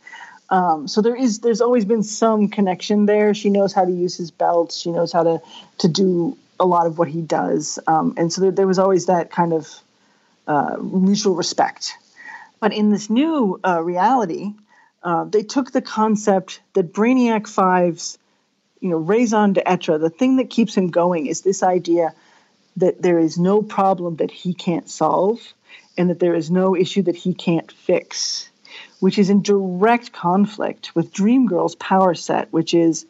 Um, 0.50 0.88
so 0.88 1.00
there 1.00 1.16
is 1.16 1.40
there's 1.40 1.60
always 1.60 1.84
been 1.84 2.02
some 2.02 2.48
connection 2.48 3.06
there. 3.06 3.34
She 3.34 3.50
knows 3.50 3.72
how 3.72 3.84
to 3.84 3.90
use 3.90 4.16
his 4.16 4.30
belt. 4.30 4.72
She 4.72 4.90
knows 4.90 5.12
how 5.12 5.22
to 5.22 5.42
to 5.78 5.88
do 5.88 6.36
a 6.60 6.66
lot 6.66 6.86
of 6.86 6.98
what 6.98 7.08
he 7.08 7.20
does, 7.20 7.78
um, 7.86 8.14
and 8.16 8.32
so 8.32 8.40
there, 8.40 8.50
there, 8.50 8.66
was 8.66 8.78
always 8.78 9.06
that 9.06 9.30
kind 9.30 9.52
of 9.52 9.68
uh, 10.46 10.76
mutual 10.80 11.34
respect 11.34 11.94
but 12.60 12.72
in 12.72 12.90
this 12.90 13.10
new 13.10 13.60
uh, 13.64 13.82
reality, 13.82 14.54
uh, 15.02 15.24
they 15.24 15.42
took 15.42 15.70
the 15.70 15.82
concept 15.82 16.60
that 16.72 16.92
Brainiac 16.92 17.42
5's, 17.42 18.18
you 18.80 18.90
know, 18.90 18.96
raison 18.96 19.52
d'etre, 19.52 19.98
the 19.98 20.10
thing 20.10 20.36
that 20.36 20.50
keeps 20.50 20.74
him 20.74 20.88
going 20.88 21.26
is 21.26 21.42
this 21.42 21.62
idea 21.62 22.14
that 22.76 23.02
there 23.02 23.18
is 23.18 23.38
no 23.38 23.62
problem 23.62 24.16
that 24.16 24.30
he 24.30 24.54
can't 24.54 24.88
solve 24.88 25.40
and 25.96 26.10
that 26.10 26.18
there 26.18 26.34
is 26.34 26.50
no 26.50 26.74
issue 26.74 27.02
that 27.02 27.16
he 27.16 27.34
can't 27.34 27.70
fix, 27.70 28.50
which 29.00 29.18
is 29.18 29.30
in 29.30 29.42
direct 29.42 30.12
conflict 30.12 30.94
with 30.94 31.12
Dream 31.12 31.46
Girl's 31.46 31.76
power 31.76 32.14
set, 32.14 32.52
which 32.52 32.74
is 32.74 33.06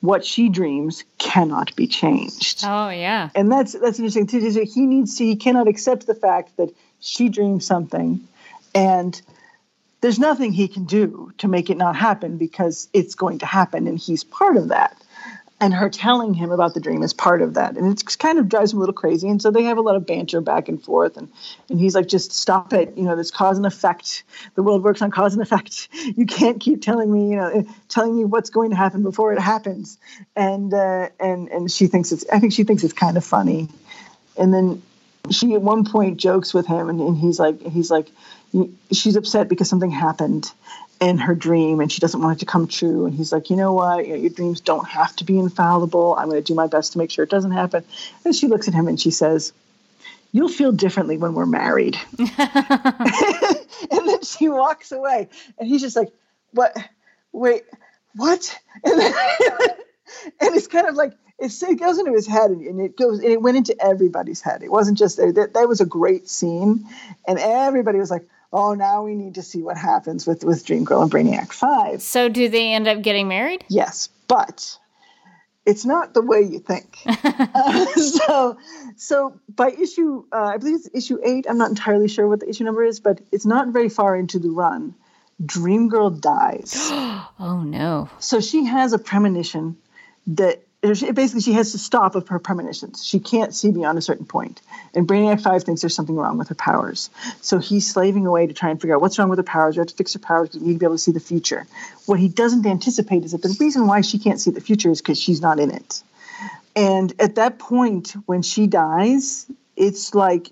what 0.00 0.24
she 0.24 0.48
dreams 0.48 1.04
cannot 1.16 1.74
be 1.76 1.86
changed. 1.86 2.64
Oh 2.64 2.90
yeah. 2.90 3.30
And 3.34 3.50
that's 3.50 3.72
that's 3.72 3.98
interesting 3.98 4.26
too. 4.26 4.40
He 4.64 4.86
needs 4.86 5.16
to 5.16 5.24
he 5.24 5.36
cannot 5.36 5.68
accept 5.68 6.06
the 6.06 6.14
fact 6.14 6.56
that 6.56 6.74
she 7.02 7.28
dreams 7.28 7.66
something 7.66 8.26
and 8.74 9.20
there's 10.00 10.18
nothing 10.18 10.52
he 10.52 10.68
can 10.68 10.84
do 10.84 11.32
to 11.38 11.48
make 11.48 11.70
it 11.70 11.76
not 11.76 11.96
happen 11.96 12.36
because 12.36 12.88
it's 12.92 13.14
going 13.14 13.38
to 13.40 13.46
happen 13.46 13.86
and 13.86 13.98
he's 13.98 14.24
part 14.24 14.56
of 14.56 14.68
that. 14.68 14.96
And 15.60 15.72
her 15.72 15.88
telling 15.88 16.34
him 16.34 16.50
about 16.50 16.74
the 16.74 16.80
dream 16.80 17.04
is 17.04 17.12
part 17.12 17.40
of 17.40 17.54
that. 17.54 17.76
And 17.76 17.92
it 17.92 18.18
kind 18.18 18.40
of 18.40 18.48
drives 18.48 18.72
him 18.72 18.78
a 18.78 18.80
little 18.80 18.92
crazy. 18.92 19.28
And 19.28 19.40
so 19.40 19.52
they 19.52 19.62
have 19.62 19.78
a 19.78 19.80
lot 19.80 19.94
of 19.94 20.04
banter 20.04 20.40
back 20.40 20.68
and 20.68 20.82
forth. 20.82 21.16
And, 21.16 21.30
and 21.70 21.78
he's 21.78 21.94
like, 21.94 22.08
just 22.08 22.32
stop 22.32 22.72
it. 22.72 22.96
You 22.96 23.04
know, 23.04 23.14
there's 23.14 23.30
cause 23.30 23.58
and 23.58 23.66
effect. 23.66 24.24
The 24.56 24.64
world 24.64 24.82
works 24.82 25.02
on 25.02 25.12
cause 25.12 25.34
and 25.34 25.42
effect. 25.42 25.88
You 26.16 26.26
can't 26.26 26.60
keep 26.60 26.82
telling 26.82 27.12
me, 27.12 27.30
you 27.30 27.36
know, 27.36 27.64
telling 27.88 28.16
me 28.16 28.24
what's 28.24 28.50
going 28.50 28.70
to 28.70 28.76
happen 28.76 29.04
before 29.04 29.32
it 29.32 29.38
happens. 29.38 29.98
And, 30.34 30.74
uh, 30.74 31.10
and, 31.20 31.48
and 31.48 31.70
she 31.70 31.86
thinks 31.86 32.10
it's, 32.10 32.24
I 32.32 32.40
think 32.40 32.52
she 32.52 32.64
thinks 32.64 32.82
it's 32.82 32.92
kind 32.92 33.16
of 33.16 33.24
funny. 33.24 33.68
And 34.36 34.52
then 34.52 34.82
she 35.30 35.54
at 35.54 35.62
one 35.62 35.84
point 35.84 36.18
jokes 36.18 36.52
with 36.52 36.66
him 36.66 36.88
and, 36.88 37.00
and 37.00 37.16
he's 37.16 37.38
like, 37.38 37.60
he's 37.62 37.90
like, 37.90 38.08
she's 38.90 39.16
upset 39.16 39.48
because 39.48 39.68
something 39.68 39.90
happened 39.90 40.50
in 41.00 41.18
her 41.18 41.34
dream 41.34 41.80
and 41.80 41.90
she 41.90 42.00
doesn't 42.00 42.20
want 42.20 42.38
it 42.38 42.40
to 42.40 42.46
come 42.46 42.68
true. 42.68 43.06
And 43.06 43.14
he's 43.14 43.32
like, 43.32 43.50
you 43.50 43.56
know 43.56 43.72
what? 43.72 44.06
You 44.06 44.12
know, 44.12 44.20
your 44.20 44.30
dreams 44.30 44.60
don't 44.60 44.86
have 44.86 45.14
to 45.16 45.24
be 45.24 45.38
infallible. 45.38 46.14
I'm 46.16 46.28
going 46.28 46.42
to 46.42 46.46
do 46.46 46.54
my 46.54 46.68
best 46.68 46.92
to 46.92 46.98
make 46.98 47.10
sure 47.10 47.24
it 47.24 47.30
doesn't 47.30 47.50
happen. 47.50 47.84
And 48.24 48.34
she 48.34 48.46
looks 48.46 48.68
at 48.68 48.74
him 48.74 48.88
and 48.88 49.00
she 49.00 49.10
says, 49.10 49.52
You'll 50.34 50.48
feel 50.48 50.72
differently 50.72 51.18
when 51.18 51.34
we're 51.34 51.44
married. 51.44 51.98
and 52.18 52.28
then 53.90 54.22
she 54.22 54.48
walks 54.48 54.90
away. 54.90 55.28
And 55.58 55.68
he's 55.68 55.82
just 55.82 55.96
like, 55.96 56.10
What? 56.52 56.74
Wait, 57.32 57.64
what? 58.14 58.58
And, 58.84 58.98
then, 58.98 59.12
and 60.40 60.56
it's 60.56 60.66
kind 60.66 60.88
of 60.88 60.94
like, 60.94 61.12
it 61.42 61.80
goes 61.80 61.98
into 61.98 62.12
his 62.12 62.26
head 62.26 62.50
and 62.50 62.80
it 62.80 62.96
goes 62.96 63.18
and 63.18 63.28
it 63.28 63.42
went 63.42 63.56
into 63.56 63.76
everybody's 63.84 64.40
head. 64.40 64.62
It 64.62 64.70
wasn't 64.70 64.98
just 64.98 65.16
that, 65.16 65.50
that 65.54 65.68
was 65.68 65.80
a 65.80 65.86
great 65.86 66.28
scene. 66.28 66.88
And 67.26 67.38
everybody 67.38 67.98
was 67.98 68.10
like, 68.10 68.26
oh, 68.52 68.74
now 68.74 69.04
we 69.04 69.14
need 69.14 69.34
to 69.34 69.42
see 69.42 69.62
what 69.62 69.76
happens 69.76 70.26
with, 70.26 70.44
with 70.44 70.64
Dream 70.64 70.84
Girl 70.84 71.02
and 71.02 71.10
Brainiac 71.10 71.52
5. 71.52 72.02
So, 72.02 72.28
do 72.28 72.48
they 72.48 72.72
end 72.72 72.86
up 72.86 73.02
getting 73.02 73.28
married? 73.28 73.64
Yes, 73.68 74.08
but 74.28 74.78
it's 75.64 75.84
not 75.84 76.14
the 76.14 76.22
way 76.22 76.42
you 76.42 76.58
think. 76.58 76.98
uh, 77.06 77.86
so, 77.96 78.58
so 78.96 79.40
by 79.48 79.70
issue, 79.70 80.24
uh, 80.32 80.52
I 80.54 80.58
believe 80.58 80.76
it's 80.76 80.88
issue 80.94 81.18
eight. 81.24 81.46
I'm 81.48 81.58
not 81.58 81.70
entirely 81.70 82.08
sure 82.08 82.28
what 82.28 82.40
the 82.40 82.48
issue 82.48 82.64
number 82.64 82.84
is, 82.84 83.00
but 83.00 83.20
it's 83.30 83.46
not 83.46 83.68
very 83.68 83.88
far 83.88 84.16
into 84.16 84.38
the 84.38 84.50
run. 84.50 84.94
Dream 85.44 85.88
Girl 85.88 86.10
dies. 86.10 86.74
oh 86.92 87.62
no! 87.66 88.08
So 88.18 88.40
she 88.40 88.64
has 88.64 88.92
a 88.92 88.98
premonition 88.98 89.76
that 90.28 90.62
basically 90.82 91.40
she 91.40 91.52
has 91.52 91.72
to 91.72 91.78
stop 91.78 92.16
of 92.16 92.28
her 92.28 92.38
premonitions. 92.38 93.06
She 93.06 93.20
can't 93.20 93.54
see 93.54 93.70
beyond 93.70 93.98
a 93.98 94.02
certain 94.02 94.26
point. 94.26 94.60
And 94.94 95.06
Brainiac 95.06 95.40
5 95.40 95.62
thinks 95.62 95.80
there's 95.80 95.94
something 95.94 96.16
wrong 96.16 96.38
with 96.38 96.48
her 96.48 96.56
powers. 96.56 97.08
So 97.40 97.58
he's 97.58 97.88
slaving 97.88 98.26
away 98.26 98.48
to 98.48 98.52
try 98.52 98.70
and 98.70 98.80
figure 98.80 98.96
out 98.96 99.00
what's 99.00 99.18
wrong 99.18 99.28
with 99.28 99.38
her 99.38 99.44
powers. 99.44 99.76
We 99.76 99.80
have 99.80 99.88
to 99.88 99.94
fix 99.94 100.12
her 100.14 100.18
powers 100.18 100.48
because 100.48 100.60
we 100.60 100.68
need 100.68 100.72
to 100.74 100.78
be 100.80 100.86
able 100.86 100.96
to 100.96 101.02
see 101.02 101.12
the 101.12 101.20
future. 101.20 101.66
What 102.06 102.18
he 102.18 102.28
doesn't 102.28 102.66
anticipate 102.66 103.24
is 103.24 103.30
that 103.30 103.42
the 103.42 103.56
reason 103.60 103.86
why 103.86 104.00
she 104.00 104.18
can't 104.18 104.40
see 104.40 104.50
the 104.50 104.60
future 104.60 104.90
is 104.90 105.00
because 105.00 105.20
she's 105.20 105.40
not 105.40 105.60
in 105.60 105.70
it. 105.70 106.02
And 106.74 107.12
at 107.20 107.36
that 107.36 107.58
point, 107.58 108.14
when 108.26 108.42
she 108.42 108.66
dies, 108.66 109.46
it's 109.76 110.14
like 110.14 110.50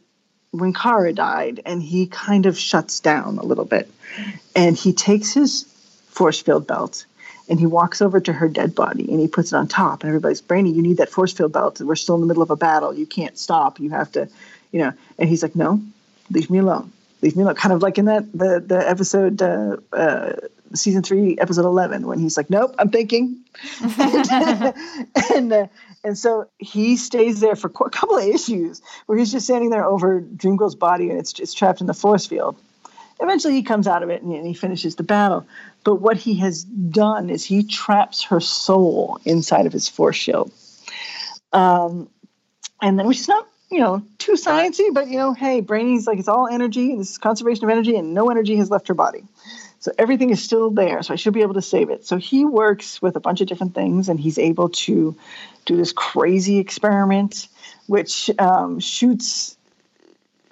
when 0.53 0.73
Kara 0.73 1.13
died, 1.13 1.61
and 1.65 1.83
he 1.83 2.07
kind 2.07 2.47
of 2.47 2.59
shuts 2.59 3.01
down 3.01 3.39
a 3.39 3.45
little 3.45 3.65
bit. 3.65 3.91
And 4.55 4.77
he 4.77 4.93
takes 4.93 5.33
his 5.33 5.65
force 6.09 6.41
field 6.41 6.67
belt 6.67 7.07
and 7.51 7.59
he 7.59 7.67
walks 7.67 8.01
over 8.01 8.21
to 8.21 8.33
her 8.33 8.49
dead 8.49 8.77
body 8.77 9.11
and 9.11 9.19
he 9.19 9.27
puts 9.27 9.53
it 9.53 9.57
on 9.57 9.67
top. 9.67 10.03
And 10.03 10.09
everybody's, 10.09 10.41
Brainy, 10.41 10.71
you 10.71 10.83
need 10.83 10.99
that 10.99 11.11
force 11.11 11.33
field 11.33 11.53
belt. 11.53 11.81
We're 11.81 11.97
still 11.97 12.15
in 12.15 12.21
the 12.21 12.27
middle 12.29 12.45
of 12.45 12.51
a 12.51 12.57
battle. 12.57 12.95
You 12.95 13.07
can't 13.07 13.37
stop. 13.37 13.81
You 13.81 13.91
have 13.91 14.13
to, 14.13 14.29
you 14.71 14.79
know. 14.79 14.93
And 15.19 15.29
he's 15.29 15.43
like, 15.43 15.57
no, 15.57 15.83
leave 16.31 16.49
me 16.49 16.59
alone. 16.59 16.93
Leave 17.23 17.37
me 17.37 17.43
alone. 17.43 17.57
Kind 17.57 17.73
of 17.73 17.83
like 17.83 17.99
in 17.99 18.05
that 18.07 18.33
the 18.33 18.61
the 18.65 18.89
episode 18.89 19.43
uh, 19.43 19.77
uh, 19.93 20.33
season 20.75 21.03
three, 21.03 21.37
episode 21.39 21.67
eleven, 21.67 22.07
when 22.07 22.19
he's 22.19 22.37
like, 22.37 22.49
"Nope, 22.49 22.75
I'm 22.79 22.89
thinking," 22.89 23.37
and 23.99 24.75
and, 25.35 25.53
uh, 25.53 25.67
and, 26.03 26.17
so 26.17 26.49
he 26.57 26.97
stays 26.97 27.41
there 27.41 27.57
for 27.57 27.67
a 27.67 27.91
couple 27.91 28.17
of 28.17 28.25
issues 28.25 28.81
where 29.05 29.19
he's 29.19 29.33
just 29.33 29.45
standing 29.45 29.69
there 29.69 29.85
over 29.85 30.23
Dreamgirl's 30.23 30.77
body, 30.77 31.11
and 31.11 31.19
it's 31.19 31.35
just 31.35 31.59
trapped 31.59 31.83
in 31.83 31.87
the 31.87 31.93
force 31.93 32.27
field. 32.27 32.57
Eventually, 33.21 33.55
he 33.55 33.63
comes 33.63 33.87
out 33.87 34.03
of 34.03 34.11
it 34.11 34.23
and, 34.23 34.33
and 34.33 34.47
he 34.47 34.55
finishes 34.55 34.97
the 34.97 35.03
battle. 35.03 35.47
But 35.85 35.97
what 35.97 36.17
he 36.17 36.35
has 36.37 36.65
done 36.65 37.31
is 37.31 37.45
he 37.45 37.65
traps 37.65 38.25
her 38.25 38.41
soul 38.41 39.21
inside 39.25 39.67
of 39.67 39.73
his 39.73 39.89
force 39.89 40.17
shield. 40.17 40.53
Um, 41.53 42.09
and 42.81 42.99
then, 42.99 43.07
which 43.07 43.21
is 43.21 43.29
not 43.29 43.47
you 43.71 43.79
know 43.81 44.03
too 44.19 44.33
sciencey, 44.33 44.93
but 44.93 45.09
you 45.09 45.17
know, 45.17 45.33
hey, 45.33 45.61
Brainy's 45.61 46.07
like 46.07 46.19
it's 46.19 46.29
all 46.29 46.49
energy, 46.49 46.91
and 46.91 47.01
this 47.01 47.11
is 47.11 47.19
conservation 47.19 47.65
of 47.65 47.71
energy, 47.71 47.97
and 47.97 48.15
no 48.15 48.31
energy 48.31 48.57
has 48.57 48.71
left 48.71 48.89
her 48.89 48.95
body. 48.95 49.25
So 49.81 49.93
everything 49.97 50.29
is 50.29 50.43
still 50.43 50.71
there. 50.71 51.03
So 51.03 51.15
I 51.15 51.17
should 51.17 51.33
be 51.33 51.41
able 51.41 51.55
to 51.55 51.63
save 51.63 51.89
it. 51.89 52.05
So 52.05 52.19
he 52.19 52.45
works 52.45 53.01
with 53.01 53.17
a 53.17 53.21
bunch 53.21 53.41
of 53.41 53.49
different 53.49 53.75
things, 53.75 54.11
and 54.11 54.21
he's 54.21 54.39
able 54.39 54.69
to 54.69 55.17
do 55.65 55.77
this 55.77 55.93
crazy 55.93 56.59
experiment, 56.59 57.49
which 57.87 58.31
um, 58.39 58.79
shoots, 58.81 59.57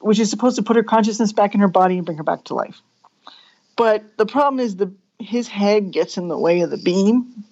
which 0.09 0.19
is 0.19 0.31
supposed 0.31 0.57
to 0.57 0.63
put 0.63 0.75
her 0.75 0.83
consciousness 0.83 1.35
back 1.35 1.55
in 1.55 1.61
her 1.61 1.69
body 1.69 1.99
and 1.99 2.07
bring 2.07 2.17
her 2.17 2.25
back 2.25 2.43
to 2.45 2.55
life. 2.55 2.81
But 3.77 4.17
the 4.17 4.25
problem 4.25 4.59
is 4.59 4.77
the 4.77 4.91
his 5.19 5.47
head 5.47 5.91
gets 5.91 6.17
in 6.17 6.29
the 6.29 6.39
way 6.39 6.63
of 6.63 6.71
the 6.71 6.79
beam, 6.79 7.45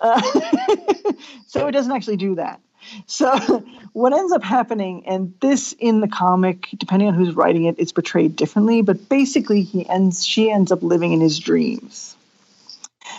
uh, 0.00 0.22
so 1.46 1.66
it 1.66 1.72
doesn't 1.72 1.92
actually 1.92 2.16
do 2.16 2.36
that. 2.36 2.58
So 3.04 3.36
what 3.92 4.14
ends 4.14 4.32
up 4.32 4.42
happening, 4.42 5.04
and 5.06 5.34
this 5.40 5.74
in 5.78 6.00
the 6.00 6.08
comic, 6.08 6.68
depending 6.78 7.06
on 7.06 7.12
who's 7.12 7.34
writing 7.34 7.66
it, 7.66 7.74
it's 7.78 7.92
portrayed 7.92 8.34
differently, 8.34 8.80
but 8.80 9.10
basically 9.10 9.60
he 9.60 9.86
ends 9.86 10.24
she 10.24 10.50
ends 10.50 10.72
up 10.72 10.82
living 10.82 11.12
in 11.12 11.20
his 11.20 11.38
dreams. 11.38 12.16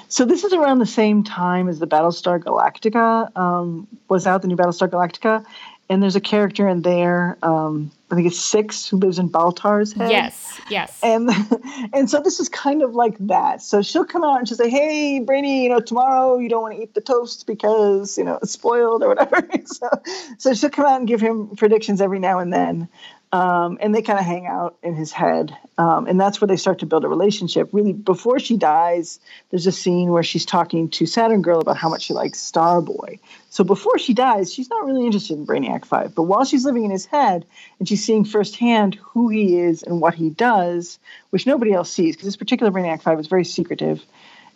So 0.07 0.25
this 0.25 0.43
is 0.43 0.53
around 0.53 0.79
the 0.79 0.87
same 0.87 1.23
time 1.23 1.69
as 1.69 1.77
the 1.77 1.85
Battlestar 1.85 2.39
Galactica 2.39 3.29
um, 3.37 3.87
was 4.09 4.25
out, 4.25 4.41
the 4.41 4.47
new 4.47 4.55
Battlestar 4.55 4.89
Galactica, 4.89 5.45
and 5.89 6.01
there's 6.01 6.15
a 6.15 6.21
character 6.21 6.67
in 6.67 6.81
there. 6.81 7.37
Um, 7.43 7.91
I 8.09 8.15
think 8.15 8.27
it's 8.27 8.39
Six 8.39 8.87
who 8.87 8.97
lives 8.97 9.19
in 9.19 9.29
Baltar's 9.29 9.93
head. 9.93 10.09
Yes, 10.09 10.59
yes. 10.69 10.99
And 11.03 11.29
and 11.93 12.09
so 12.09 12.21
this 12.21 12.39
is 12.39 12.49
kind 12.49 12.81
of 12.81 12.95
like 12.95 13.17
that. 13.19 13.61
So 13.61 13.81
she'll 13.81 14.05
come 14.05 14.23
out 14.23 14.39
and 14.39 14.47
she'll 14.47 14.57
say, 14.57 14.69
"Hey, 14.69 15.19
Brainy, 15.19 15.63
you 15.63 15.69
know, 15.69 15.79
tomorrow 15.79 16.37
you 16.37 16.49
don't 16.49 16.61
want 16.61 16.75
to 16.75 16.81
eat 16.81 16.93
the 16.93 17.01
toast 17.01 17.45
because 17.47 18.17
you 18.17 18.23
know 18.23 18.39
it's 18.41 18.51
spoiled 18.51 19.03
or 19.03 19.09
whatever." 19.09 19.47
so 19.65 19.89
so 20.37 20.53
she'll 20.53 20.69
come 20.69 20.85
out 20.85 20.99
and 20.99 21.07
give 21.07 21.21
him 21.21 21.55
predictions 21.55 22.01
every 22.01 22.19
now 22.19 22.39
and 22.39 22.51
then. 22.53 22.87
Um, 23.35 23.79
and 23.81 23.93
they 23.93 24.01
kind 24.01 24.17
of 24.17 24.23
hang 24.23 24.47
out 24.47 24.77
in 24.81 24.95
his 24.95 25.11
head. 25.11 25.57
Um, 25.77 26.07
and 26.07 26.17
that's 26.17 26.39
where 26.39 26.47
they 26.47 26.55
start 26.55 26.79
to 26.79 26.85
build 26.85 27.03
a 27.03 27.09
relationship. 27.09 27.67
Really, 27.73 27.91
before 27.91 28.39
she 28.39 28.55
dies, 28.55 29.19
there's 29.49 29.67
a 29.67 29.73
scene 29.73 30.11
where 30.11 30.23
she's 30.23 30.45
talking 30.45 30.87
to 30.91 31.05
Saturn 31.05 31.41
Girl 31.41 31.59
about 31.59 31.75
how 31.75 31.89
much 31.89 32.03
she 32.03 32.13
likes 32.13 32.39
Starboy. 32.39 33.19
So 33.49 33.65
before 33.65 33.97
she 33.97 34.13
dies, 34.13 34.53
she's 34.53 34.69
not 34.69 34.85
really 34.85 35.05
interested 35.05 35.37
in 35.37 35.45
Brainiac 35.45 35.83
5. 35.83 36.15
But 36.15 36.23
while 36.23 36.45
she's 36.45 36.63
living 36.63 36.85
in 36.85 36.91
his 36.91 37.05
head 37.07 37.45
and 37.77 37.89
she's 37.89 38.05
seeing 38.05 38.23
firsthand 38.23 38.95
who 38.95 39.27
he 39.27 39.59
is 39.59 39.83
and 39.83 39.99
what 39.99 40.13
he 40.13 40.29
does, 40.29 40.97
which 41.31 41.45
nobody 41.45 41.73
else 41.73 41.91
sees, 41.91 42.15
because 42.15 42.27
this 42.27 42.37
particular 42.37 42.71
Brainiac 42.71 43.01
5 43.01 43.19
is 43.19 43.27
very 43.27 43.43
secretive. 43.43 44.01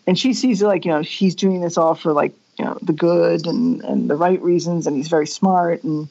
And 0.07 0.17
she 0.17 0.31
sees, 0.31 0.63
like, 0.63 0.85
you 0.85 0.91
know, 0.91 1.01
he's 1.01 1.35
doing 1.35 1.59
this 1.59 1.77
all 1.77 1.95
for, 1.95 2.13
like, 2.13 2.33
you 2.57 2.63
know, 2.63 2.77
the 2.81 2.93
good 2.93 3.45
and, 3.45 3.81
and 3.83 4.09
the 4.09 4.15
right 4.15 4.41
reasons, 4.41 4.87
and 4.87 4.95
he's 4.95 5.09
very 5.09 5.27
smart 5.27 5.83
and 5.83 6.07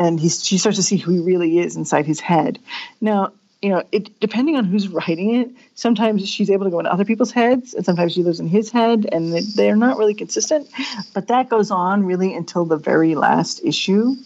and 0.00 0.18
he's, 0.18 0.44
she 0.44 0.58
starts 0.58 0.78
to 0.78 0.82
see 0.82 0.96
who 0.96 1.12
he 1.12 1.18
really 1.20 1.60
is 1.60 1.76
inside 1.76 2.06
his 2.06 2.18
head. 2.18 2.58
Now, 3.00 3.32
you 3.62 3.68
know, 3.68 3.82
it 3.92 4.18
depending 4.20 4.56
on 4.56 4.64
who's 4.64 4.88
writing 4.88 5.34
it, 5.34 5.50
sometimes 5.74 6.26
she's 6.26 6.48
able 6.48 6.64
to 6.64 6.70
go 6.70 6.80
in 6.80 6.86
other 6.86 7.04
people's 7.04 7.30
heads, 7.30 7.74
and 7.74 7.84
sometimes 7.84 8.14
she 8.14 8.22
lives 8.22 8.40
in 8.40 8.48
his 8.48 8.72
head, 8.72 9.06
and 9.12 9.34
they're 9.54 9.76
not 9.76 9.98
really 9.98 10.14
consistent. 10.14 10.66
But 11.12 11.28
that 11.28 11.50
goes 11.50 11.70
on 11.70 12.04
really 12.06 12.34
until 12.34 12.64
the 12.64 12.78
very 12.78 13.14
last 13.14 13.60
issue, 13.62 14.16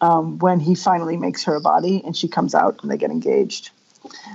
um, 0.00 0.38
when 0.38 0.60
he 0.60 0.76
finally 0.76 1.16
makes 1.16 1.42
her 1.44 1.56
a 1.56 1.60
body, 1.60 2.00
and 2.04 2.16
she 2.16 2.28
comes 2.28 2.54
out, 2.54 2.80
and 2.82 2.90
they 2.90 2.96
get 2.96 3.10
engaged. 3.10 3.70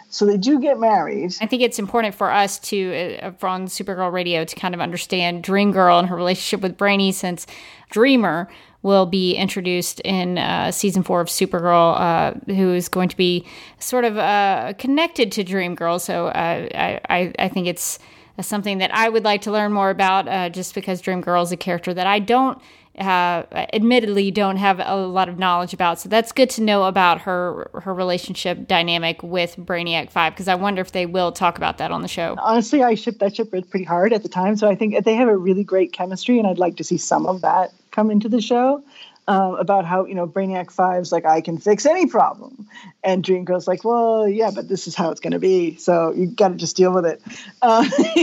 So 0.09 0.25
they 0.25 0.35
do 0.35 0.59
get 0.59 0.77
married. 0.77 1.33
I 1.39 1.45
think 1.45 1.61
it's 1.61 1.79
important 1.79 2.13
for 2.13 2.29
us 2.29 2.59
to, 2.59 3.19
uh, 3.23 3.47
on 3.47 3.67
Supergirl 3.67 4.11
Radio, 4.11 4.43
to 4.43 4.55
kind 4.57 4.75
of 4.75 4.81
understand 4.81 5.43
Dream 5.43 5.71
Girl 5.71 5.97
and 5.97 6.09
her 6.09 6.15
relationship 6.17 6.59
with 6.61 6.75
Brainy, 6.75 7.13
since 7.13 7.47
Dreamer 7.89 8.49
will 8.83 9.05
be 9.05 9.35
introduced 9.35 9.99
in 10.01 10.37
uh, 10.37 10.71
season 10.71 11.03
four 11.03 11.21
of 11.21 11.27
Supergirl, 11.27 11.99
uh, 11.99 12.53
who 12.53 12.73
is 12.73 12.89
going 12.89 13.09
to 13.09 13.17
be 13.17 13.45
sort 13.79 14.05
of 14.05 14.17
uh, 14.17 14.73
connected 14.77 15.31
to 15.33 15.43
Dream 15.43 15.75
Girl. 15.75 15.99
So 15.99 16.27
uh, 16.27 16.99
I, 17.09 17.33
I, 17.37 17.47
think 17.47 17.67
it's 17.67 17.99
something 18.39 18.79
that 18.79 18.93
I 18.93 19.09
would 19.09 19.23
like 19.23 19.41
to 19.43 19.51
learn 19.51 19.71
more 19.71 19.89
about, 19.91 20.27
uh, 20.27 20.49
just 20.49 20.73
because 20.73 20.99
Dream 21.01 21.21
Girl 21.21 21.43
is 21.43 21.51
a 21.51 21.57
character 21.57 21.93
that 21.93 22.07
I 22.07 22.19
don't. 22.19 22.59
Uh, 22.97 23.45
admittedly, 23.71 24.31
don't 24.31 24.57
have 24.57 24.81
a 24.83 24.95
lot 24.97 25.29
of 25.29 25.39
knowledge 25.39 25.73
about, 25.73 25.97
so 25.97 26.09
that's 26.09 26.33
good 26.33 26.49
to 26.49 26.61
know 26.61 26.83
about 26.83 27.21
her 27.21 27.71
her 27.73 27.93
relationship 27.93 28.67
dynamic 28.67 29.23
with 29.23 29.55
Brainiac 29.55 30.11
Five 30.11 30.33
because 30.33 30.49
I 30.49 30.55
wonder 30.55 30.81
if 30.81 30.91
they 30.91 31.05
will 31.05 31.31
talk 31.31 31.55
about 31.55 31.77
that 31.77 31.91
on 31.91 32.01
the 32.01 32.09
show. 32.09 32.35
Honestly, 32.37 32.83
I 32.83 32.95
shipped 32.95 33.19
that 33.19 33.37
ship 33.37 33.49
pretty 33.49 33.85
hard 33.85 34.11
at 34.11 34.23
the 34.23 34.29
time, 34.29 34.57
so 34.57 34.67
I 34.67 34.75
think 34.75 35.05
they 35.05 35.15
have 35.15 35.29
a 35.29 35.37
really 35.37 35.63
great 35.63 35.93
chemistry, 35.93 36.37
and 36.37 36.45
I'd 36.45 36.59
like 36.59 36.75
to 36.77 36.83
see 36.83 36.97
some 36.97 37.27
of 37.27 37.41
that 37.41 37.71
come 37.91 38.09
into 38.09 38.29
the 38.29 38.41
show 38.41 38.83
um, 39.27 39.55
about 39.55 39.85
how 39.85 40.05
you 40.05 40.15
know 40.15 40.27
Brainiac 40.27 40.71
Five's 40.71 41.11
like 41.11 41.25
I 41.25 41.41
can 41.41 41.57
fix 41.57 41.85
any 41.85 42.07
problem, 42.07 42.67
and 43.03 43.23
Dream 43.23 43.45
Girl's 43.45 43.67
like, 43.67 43.83
well, 43.83 44.27
yeah, 44.27 44.51
but 44.53 44.67
this 44.67 44.87
is 44.87 44.95
how 44.95 45.11
it's 45.11 45.19
going 45.19 45.33
to 45.33 45.39
be, 45.39 45.75
so 45.77 46.11
you 46.11 46.27
got 46.27 46.49
to 46.49 46.55
just 46.55 46.75
deal 46.75 46.91
with 46.93 47.05
it. 47.05 47.21
Uh, 47.61 47.85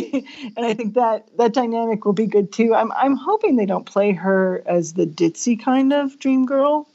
and 0.57 0.67
I 0.67 0.75
think 0.75 0.95
that 0.95 1.29
that 1.37 1.53
dynamic 1.53 2.05
will 2.05 2.13
be 2.13 2.27
good 2.27 2.53
too. 2.53 2.75
I'm 2.75 2.93
I'm 2.93 3.17
hoping 3.17 3.57
they 3.57 3.67
don't 3.67 3.87
play 3.87 4.13
her 4.13 4.63
as 4.67 4.95
the 4.95 5.07
ditzy 5.07 5.63
kind 5.63 5.93
of 5.93 6.19
Dream 6.19 6.47
Girl. 6.47 6.89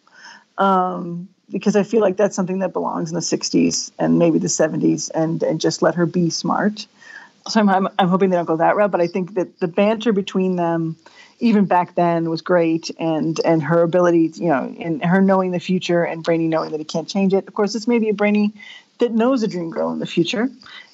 Um, 0.57 1.29
because 1.49 1.75
I 1.75 1.83
feel 1.83 2.01
like 2.01 2.17
that's 2.17 2.35
something 2.35 2.59
that 2.59 2.73
belongs 2.73 3.09
in 3.09 3.15
the 3.15 3.21
60s 3.21 3.91
and 3.99 4.17
maybe 4.17 4.39
the 4.39 4.47
70s, 4.47 5.09
and 5.13 5.41
and 5.43 5.61
just 5.61 5.81
let 5.81 5.95
her 5.95 6.05
be 6.05 6.29
smart. 6.29 6.85
So 7.47 7.59
I'm, 7.59 7.69
I'm, 7.69 7.87
I'm 7.99 8.07
hoping 8.07 8.29
they 8.29 8.37
don't 8.37 8.45
go 8.45 8.57
that 8.57 8.75
route, 8.75 8.91
but 8.91 9.01
I 9.01 9.07
think 9.07 9.33
that 9.33 9.59
the 9.59 9.67
banter 9.67 10.13
between 10.13 10.55
them 10.55 10.95
even 11.43 11.65
back 11.65 11.95
then 11.95 12.29
was 12.29 12.41
great 12.41 12.89
and 12.99 13.39
and 13.43 13.61
her 13.61 13.81
ability 13.81 14.31
you 14.35 14.47
know 14.47 14.73
and 14.79 15.03
her 15.03 15.21
knowing 15.21 15.51
the 15.51 15.59
future 15.59 16.03
and 16.03 16.23
brainy 16.23 16.47
knowing 16.47 16.71
that 16.71 16.79
he 16.79 16.85
can't 16.85 17.07
change 17.07 17.33
it. 17.33 17.47
Of 17.47 17.53
course 17.53 17.73
this 17.73 17.87
may 17.87 17.99
be 17.99 18.09
a 18.09 18.13
brainy 18.13 18.53
that 18.99 19.11
knows 19.11 19.43
a 19.43 19.47
dream 19.47 19.69
girl 19.69 19.91
in 19.91 19.99
the 19.99 20.05
future 20.05 20.49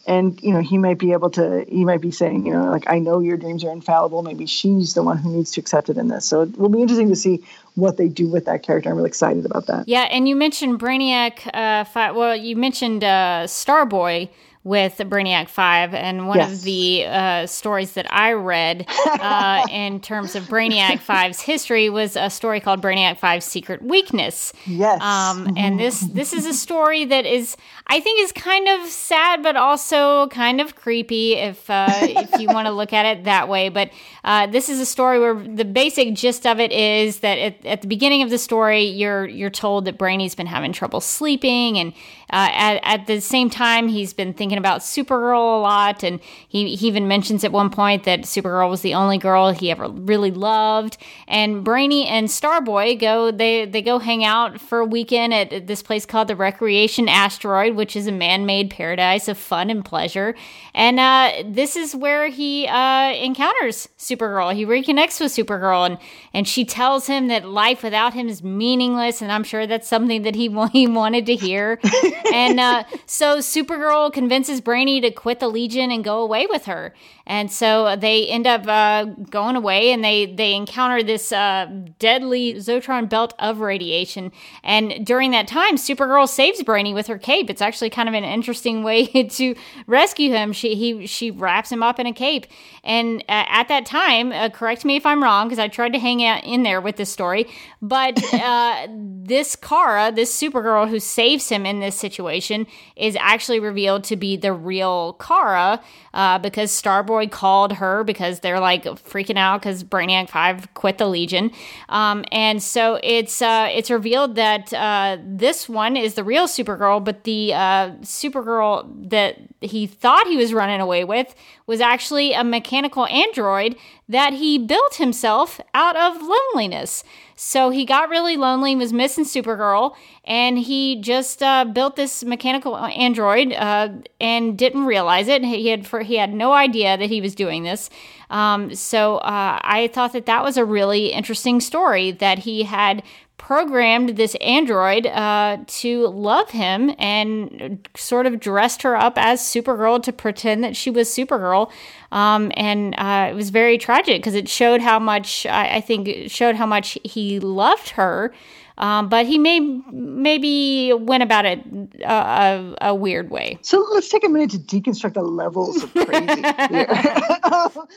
and 0.07 0.41
you 0.41 0.51
know 0.51 0.61
he 0.61 0.77
might 0.77 0.97
be 0.97 1.11
able 1.11 1.29
to 1.29 1.65
he 1.69 1.85
might 1.85 2.01
be 2.01 2.09
saying 2.09 2.45
you 2.45 2.51
know 2.51 2.71
like 2.71 2.89
i 2.89 2.97
know 2.97 3.19
your 3.19 3.37
dreams 3.37 3.63
are 3.63 3.71
infallible. 3.71 4.23
Maybe 4.23 4.47
she's 4.47 4.95
the 4.95 5.03
one 5.03 5.17
who 5.17 5.31
needs 5.31 5.51
to 5.51 5.61
accept 5.61 5.89
it 5.89 5.97
in 5.97 6.07
this. 6.07 6.25
So 6.25 6.41
it 6.41 6.57
will 6.57 6.69
be 6.69 6.81
interesting 6.81 7.09
to 7.09 7.15
see 7.15 7.43
what 7.75 7.97
they 7.97 8.07
do 8.07 8.27
with 8.27 8.45
that 8.45 8.63
character. 8.63 8.89
I'm 8.89 8.95
really 8.95 9.09
excited 9.09 9.45
about 9.45 9.67
that. 9.67 9.87
Yeah 9.87 10.07
and 10.09 10.27
you 10.27 10.35
mentioned 10.35 10.79
brainiac 10.79 11.47
uh, 11.53 12.13
well 12.13 12.35
you 12.35 12.55
mentioned 12.55 13.03
uh, 13.03 13.45
starboy 13.45 14.29
with 14.63 14.97
Brainiac 14.97 15.47
5. 15.47 15.93
And 15.93 16.27
one 16.27 16.37
yes. 16.37 16.51
of 16.51 16.63
the 16.63 17.05
uh, 17.05 17.45
stories 17.47 17.93
that 17.93 18.13
I 18.13 18.33
read 18.33 18.85
uh, 19.05 19.65
in 19.71 20.01
terms 20.01 20.35
of 20.35 20.43
Brainiac 20.43 20.99
5's 20.99 21.39
history 21.39 21.89
was 21.89 22.17
a 22.17 22.29
story 22.29 22.59
called 22.59 22.81
Brainiac 22.81 23.19
5's 23.19 23.45
Secret 23.45 23.81
Weakness. 23.81 24.51
Yes. 24.65 25.01
Um, 25.01 25.53
and 25.55 25.79
this, 25.79 26.01
this 26.01 26.33
is 26.33 26.45
a 26.45 26.53
story 26.53 27.05
that 27.05 27.25
is, 27.25 27.55
I 27.87 28.01
think, 28.01 28.21
is 28.21 28.33
kind 28.33 28.67
of 28.67 28.87
sad, 28.87 29.41
but 29.41 29.55
also 29.55 30.27
kind 30.27 30.59
of 30.59 30.75
creepy 30.75 31.35
if, 31.35 31.69
uh, 31.69 31.87
if 32.01 32.39
you 32.41 32.49
want 32.49 32.67
to 32.67 32.73
look 32.73 32.91
at 32.91 33.05
it 33.05 33.23
that 33.23 33.47
way. 33.47 33.69
But 33.69 33.91
uh, 34.25 34.47
this 34.47 34.67
is 34.67 34.81
a 34.81 34.85
story 34.85 35.19
where 35.19 35.35
the 35.35 35.65
basic 35.65 36.13
gist 36.15 36.45
of 36.45 36.59
it 36.59 36.73
is 36.73 37.21
that 37.21 37.37
at, 37.37 37.65
at 37.65 37.81
the 37.81 37.87
beginning 37.87 38.23
of 38.23 38.29
the 38.29 38.37
story, 38.37 38.83
you're, 38.83 39.25
you're 39.25 39.49
told 39.49 39.85
that 39.85 39.97
Brainy's 39.97 40.35
been 40.35 40.47
having 40.47 40.73
trouble 40.73 40.99
sleeping 40.99 41.77
and 41.77 41.93
uh, 42.31 42.49
at, 42.51 42.79
at 42.83 43.07
the 43.07 43.19
same 43.19 43.49
time, 43.49 43.87
he's 43.87 44.13
been 44.13 44.33
thinking 44.33 44.57
about 44.57 44.81
Supergirl 44.81 45.57
a 45.57 45.61
lot, 45.61 46.03
and 46.03 46.19
he, 46.47 46.75
he 46.75 46.87
even 46.87 47.07
mentions 47.07 47.43
at 47.43 47.51
one 47.51 47.69
point 47.69 48.03
that 48.03 48.21
Supergirl 48.21 48.69
was 48.69 48.81
the 48.81 48.93
only 48.93 49.17
girl 49.17 49.51
he 49.51 49.71
ever 49.71 49.89
really 49.89 50.31
loved. 50.31 50.97
And 51.27 51.63
Brainy 51.63 52.07
and 52.07 52.27
Starboy 52.27 52.99
go 52.99 53.31
they 53.31 53.65
they 53.65 53.81
go 53.81 53.99
hang 53.99 54.23
out 54.23 54.61
for 54.61 54.79
a 54.79 54.85
weekend 54.85 55.33
at 55.33 55.67
this 55.67 55.81
place 55.81 56.05
called 56.05 56.27
the 56.27 56.35
Recreation 56.35 57.09
Asteroid, 57.09 57.75
which 57.75 57.95
is 57.95 58.07
a 58.07 58.11
man-made 58.11 58.69
paradise 58.69 59.27
of 59.27 59.37
fun 59.37 59.69
and 59.69 59.83
pleasure. 59.83 60.35
And 60.73 60.99
uh, 60.99 61.31
this 61.45 61.75
is 61.75 61.95
where 61.95 62.27
he 62.27 62.67
uh, 62.67 63.11
encounters 63.13 63.89
Supergirl. 63.97 64.53
He 64.53 64.65
reconnects 64.65 65.19
with 65.19 65.31
Supergirl, 65.31 65.85
and 65.85 65.97
and 66.33 66.47
she 66.47 66.63
tells 66.63 67.07
him 67.07 67.27
that 67.27 67.45
life 67.45 67.83
without 67.83 68.13
him 68.13 68.29
is 68.29 68.43
meaningless. 68.43 69.21
And 69.21 69.31
I'm 69.31 69.43
sure 69.43 69.65
that's 69.65 69.87
something 69.87 70.21
that 70.23 70.35
he 70.35 70.49
he 70.71 70.87
wanted 70.87 71.25
to 71.25 71.35
hear. 71.35 71.79
and 72.33 72.59
uh, 72.59 72.83
so 73.05 73.39
Supergirl 73.39 74.11
convinces 74.11 74.61
Brainy 74.61 75.01
to 75.01 75.11
quit 75.11 75.39
the 75.39 75.47
Legion 75.47 75.91
and 75.91 76.03
go 76.03 76.21
away 76.21 76.47
with 76.47 76.65
her. 76.65 76.93
And 77.29 77.51
so 77.51 77.95
they 77.95 78.27
end 78.27 78.47
up 78.47 78.67
uh, 78.67 79.05
going 79.29 79.55
away 79.55 79.91
and 79.91 80.03
they, 80.03 80.25
they 80.25 80.55
encounter 80.55 81.03
this 81.03 81.31
uh, 81.31 81.67
deadly 81.99 82.55
Zotron 82.55 83.07
belt 83.07 83.35
of 83.37 83.59
radiation. 83.59 84.31
And 84.63 85.05
during 85.05 85.29
that 85.31 85.47
time, 85.47 85.75
Supergirl 85.75 86.27
saves 86.27 86.63
Brainy 86.63 86.91
with 86.91 87.05
her 87.05 87.19
cape. 87.19 87.51
It's 87.51 87.61
actually 87.61 87.91
kind 87.91 88.09
of 88.09 88.15
an 88.15 88.23
interesting 88.23 88.81
way 88.89 89.05
to 89.05 89.55
rescue 89.85 90.31
him. 90.31 90.53
She, 90.53 90.73
he, 90.73 91.05
she 91.05 91.29
wraps 91.29 91.71
him 91.71 91.83
up 91.83 91.99
in 91.99 92.07
a 92.07 92.13
cape. 92.13 92.47
And 92.83 93.21
uh, 93.29 93.45
at 93.47 93.67
that 93.67 93.85
time, 93.85 94.31
uh, 94.31 94.49
correct 94.49 94.83
me 94.83 94.95
if 94.95 95.05
I'm 95.05 95.21
wrong, 95.21 95.47
because 95.47 95.59
I 95.59 95.67
tried 95.67 95.93
to 95.93 95.99
hang 95.99 96.25
out 96.25 96.43
in 96.43 96.63
there 96.63 96.81
with 96.81 96.95
this 96.95 97.11
story, 97.11 97.45
but 97.79 98.21
uh, 98.33 98.87
this 99.29 99.55
Kara, 99.55 100.11
this 100.11 100.35
Supergirl 100.35 100.89
who 100.89 100.99
saves 100.99 101.49
him 101.49 101.67
in 101.67 101.79
this 101.79 101.95
situation, 101.95 102.65
is 102.95 103.15
actually 103.19 103.59
revealed 103.59 104.03
to 104.05 104.15
be 104.15 104.35
the 104.35 104.51
real 104.51 105.13
Kara 105.13 105.79
uh, 106.13 106.39
because 106.39 106.71
Starboy 106.71 107.18
called 107.27 107.73
her 107.73 108.03
because 108.03 108.39
they're 108.39 108.59
like 108.59 108.83
freaking 108.83 109.37
out 109.37 109.61
because 109.61 109.83
Brainiac 109.83 110.29
Five 110.29 110.73
quit 110.73 110.97
the 110.97 111.07
Legion, 111.07 111.51
um, 111.89 112.25
and 112.31 112.61
so 112.61 112.99
it's 113.03 113.41
uh, 113.41 113.69
it's 113.71 113.89
revealed 113.89 114.35
that 114.35 114.73
uh, 114.73 115.17
this 115.23 115.67
one 115.67 115.97
is 115.97 116.13
the 116.13 116.23
real 116.23 116.47
Supergirl, 116.47 117.03
but 117.03 117.23
the 117.23 117.53
uh, 117.53 117.91
Supergirl 118.01 119.09
that 119.09 119.37
he 119.61 119.87
thought 119.87 120.27
he 120.27 120.37
was 120.37 120.53
running 120.53 120.81
away 120.81 121.03
with 121.03 121.35
was 121.67 121.81
actually 121.81 122.33
a 122.33 122.43
mechanical 122.43 123.05
android 123.07 123.75
that 124.07 124.33
he 124.33 124.57
built 124.57 124.95
himself 124.95 125.59
out 125.73 125.95
of 125.95 126.21
loneliness. 126.21 127.03
So 127.41 127.69
he 127.69 127.85
got 127.85 128.09
really 128.09 128.35
lonely, 128.35 128.73
and 128.73 128.81
was 128.81 128.91
missing 128.91 129.23
Supergirl, 129.23 129.95
and 130.25 130.59
he 130.59 130.99
just 130.99 131.41
uh, 131.41 131.63
built 131.63 131.95
this 131.95 132.21
mechanical 132.21 132.75
android 132.75 133.53
uh, 133.53 133.87
and 134.19 134.57
didn't 134.57 134.83
realize 134.83 135.29
it. 135.29 135.45
He 135.45 135.69
had 135.69 135.87
for, 135.87 136.01
he 136.01 136.15
had 136.15 136.33
no 136.33 136.51
idea 136.51 136.97
that 136.97 137.09
he 137.09 137.21
was 137.21 137.35
doing 137.35 137.63
this. 137.63 137.89
Um, 138.29 138.75
so 138.75 139.19
uh, 139.19 139.57
I 139.61 139.89
thought 139.93 140.11
that 140.11 140.25
that 140.25 140.43
was 140.43 140.57
a 140.57 140.65
really 140.65 141.13
interesting 141.13 141.61
story 141.61 142.11
that 142.11 142.39
he 142.39 142.63
had 142.63 143.03
programmed 143.37 144.17
this 144.17 144.35
android 144.41 145.07
uh, 145.07 145.57
to 145.65 146.07
love 146.07 146.49
him 146.49 146.93
and 146.99 147.87
sort 147.95 148.25
of 148.25 148.41
dressed 148.41 148.81
her 148.81 148.97
up 148.97 149.13
as 149.15 149.39
Supergirl 149.39 150.03
to 150.03 150.11
pretend 150.11 150.61
that 150.65 150.75
she 150.75 150.91
was 150.91 151.07
Supergirl. 151.07 151.71
Um, 152.11 152.51
and 152.55 152.95
uh, 152.97 153.27
it 153.31 153.35
was 153.35 153.49
very 153.49 153.77
tragic 153.77 154.21
because 154.21 154.35
it 154.35 154.49
showed 154.49 154.81
how 154.81 154.99
much, 154.99 155.45
I, 155.45 155.75
I 155.75 155.81
think, 155.81 156.31
showed 156.31 156.55
how 156.55 156.65
much 156.65 156.97
he 157.03 157.39
loved 157.39 157.89
her. 157.91 158.33
Um, 158.77 159.09
but 159.09 159.25
he 159.25 159.37
may 159.37 159.59
maybe 159.59 160.93
went 160.93 161.21
about 161.21 161.45
it 161.45 161.59
a, 162.01 162.13
a, 162.13 162.75
a, 162.81 162.95
weird 162.95 163.29
way. 163.29 163.59
So 163.61 163.85
let's 163.91 164.07
take 164.07 164.23
a 164.23 164.29
minute 164.29 164.51
to 164.51 164.57
deconstruct 164.57 165.15
the 165.15 165.21
levels 165.21 165.83
of 165.83 165.93
crazy. 165.93 166.43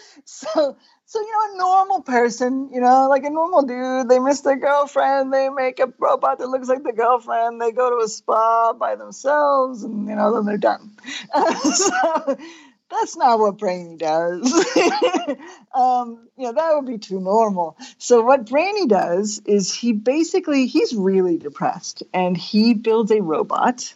so 0.25 0.77
so, 1.13 1.21
you 1.21 1.27
know, 1.27 1.55
a 1.55 1.59
normal 1.59 2.01
person, 2.01 2.71
you 2.73 2.81
know, 2.81 3.07
like 3.07 3.23
a 3.25 3.29
normal 3.29 3.61
dude, 3.61 4.09
they 4.09 4.19
miss 4.19 4.41
their 4.41 4.57
girlfriend, 4.57 5.31
they 5.31 5.51
make 5.51 5.79
a 5.79 5.93
robot 5.99 6.39
that 6.39 6.49
looks 6.49 6.69
like 6.69 6.85
the 6.85 6.93
girlfriend, 6.95 7.61
they 7.61 7.71
go 7.71 7.91
to 7.91 8.03
a 8.03 8.09
spa 8.09 8.73
by 8.73 8.97
themselves, 8.97 9.83
and, 9.83 10.09
you 10.09 10.15
know, 10.15 10.33
then 10.35 10.47
they're 10.47 10.57
done. 10.57 10.91
Uh, 11.35 11.55
so, 11.75 12.39
that's 12.93 13.17
not 13.17 13.39
what 13.39 13.59
Brainy 13.59 13.97
does. 13.97 14.53
um, 15.75 16.29
you 16.37 16.45
know, 16.45 16.53
that 16.53 16.75
would 16.75 16.87
be 16.87 16.99
too 16.99 17.21
normal. 17.21 17.77
So 17.99 18.23
what 18.23 18.47
Brainy 18.47 18.87
does 18.87 19.41
is 19.47 19.73
he 19.73 19.93
basically 19.93 20.67
he's 20.67 20.95
really 20.95 21.39
depressed 21.39 22.03
and 22.13 22.37
he 22.37 22.75
builds 22.75 23.11
a 23.11 23.23
robot. 23.23 23.95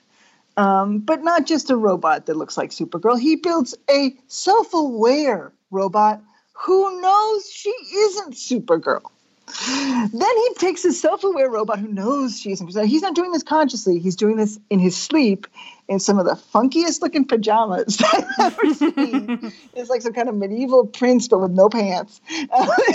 Um, 0.56 1.00
but 1.00 1.22
not 1.22 1.44
just 1.44 1.68
a 1.68 1.76
robot 1.76 2.26
that 2.26 2.36
looks 2.36 2.56
like 2.56 2.70
Supergirl. 2.70 3.20
He 3.20 3.36
builds 3.36 3.74
a 3.90 4.16
self-aware 4.28 5.52
robot 5.70 6.22
who 6.54 7.00
knows 7.02 7.50
she 7.52 7.68
isn't 7.70 8.32
Supergirl. 8.32 9.02
Then 9.46 10.12
he 10.36 10.54
takes 10.54 10.82
his 10.82 11.00
self-aware 11.00 11.50
robot 11.50 11.78
who 11.78 11.88
knows 11.88 12.40
she 12.40 12.52
isn't. 12.52 12.86
He's 12.86 13.02
not 13.02 13.14
doing 13.14 13.32
this 13.32 13.42
consciously. 13.42 13.98
He's 13.98 14.16
doing 14.16 14.36
this 14.36 14.58
in 14.70 14.80
his 14.80 14.96
sleep 14.96 15.46
in 15.88 16.00
some 16.00 16.18
of 16.18 16.26
the 16.26 16.34
funkiest 16.34 17.00
looking 17.00 17.24
pajamas 17.24 18.02
I've 18.12 18.26
ever 18.40 18.74
seen. 18.74 19.52
it's 19.74 19.88
like 19.88 20.02
some 20.02 20.12
kind 20.12 20.28
of 20.28 20.34
medieval 20.34 20.86
prince, 20.86 21.28
but 21.28 21.40
with 21.40 21.52
no 21.52 21.68
pants. 21.68 22.20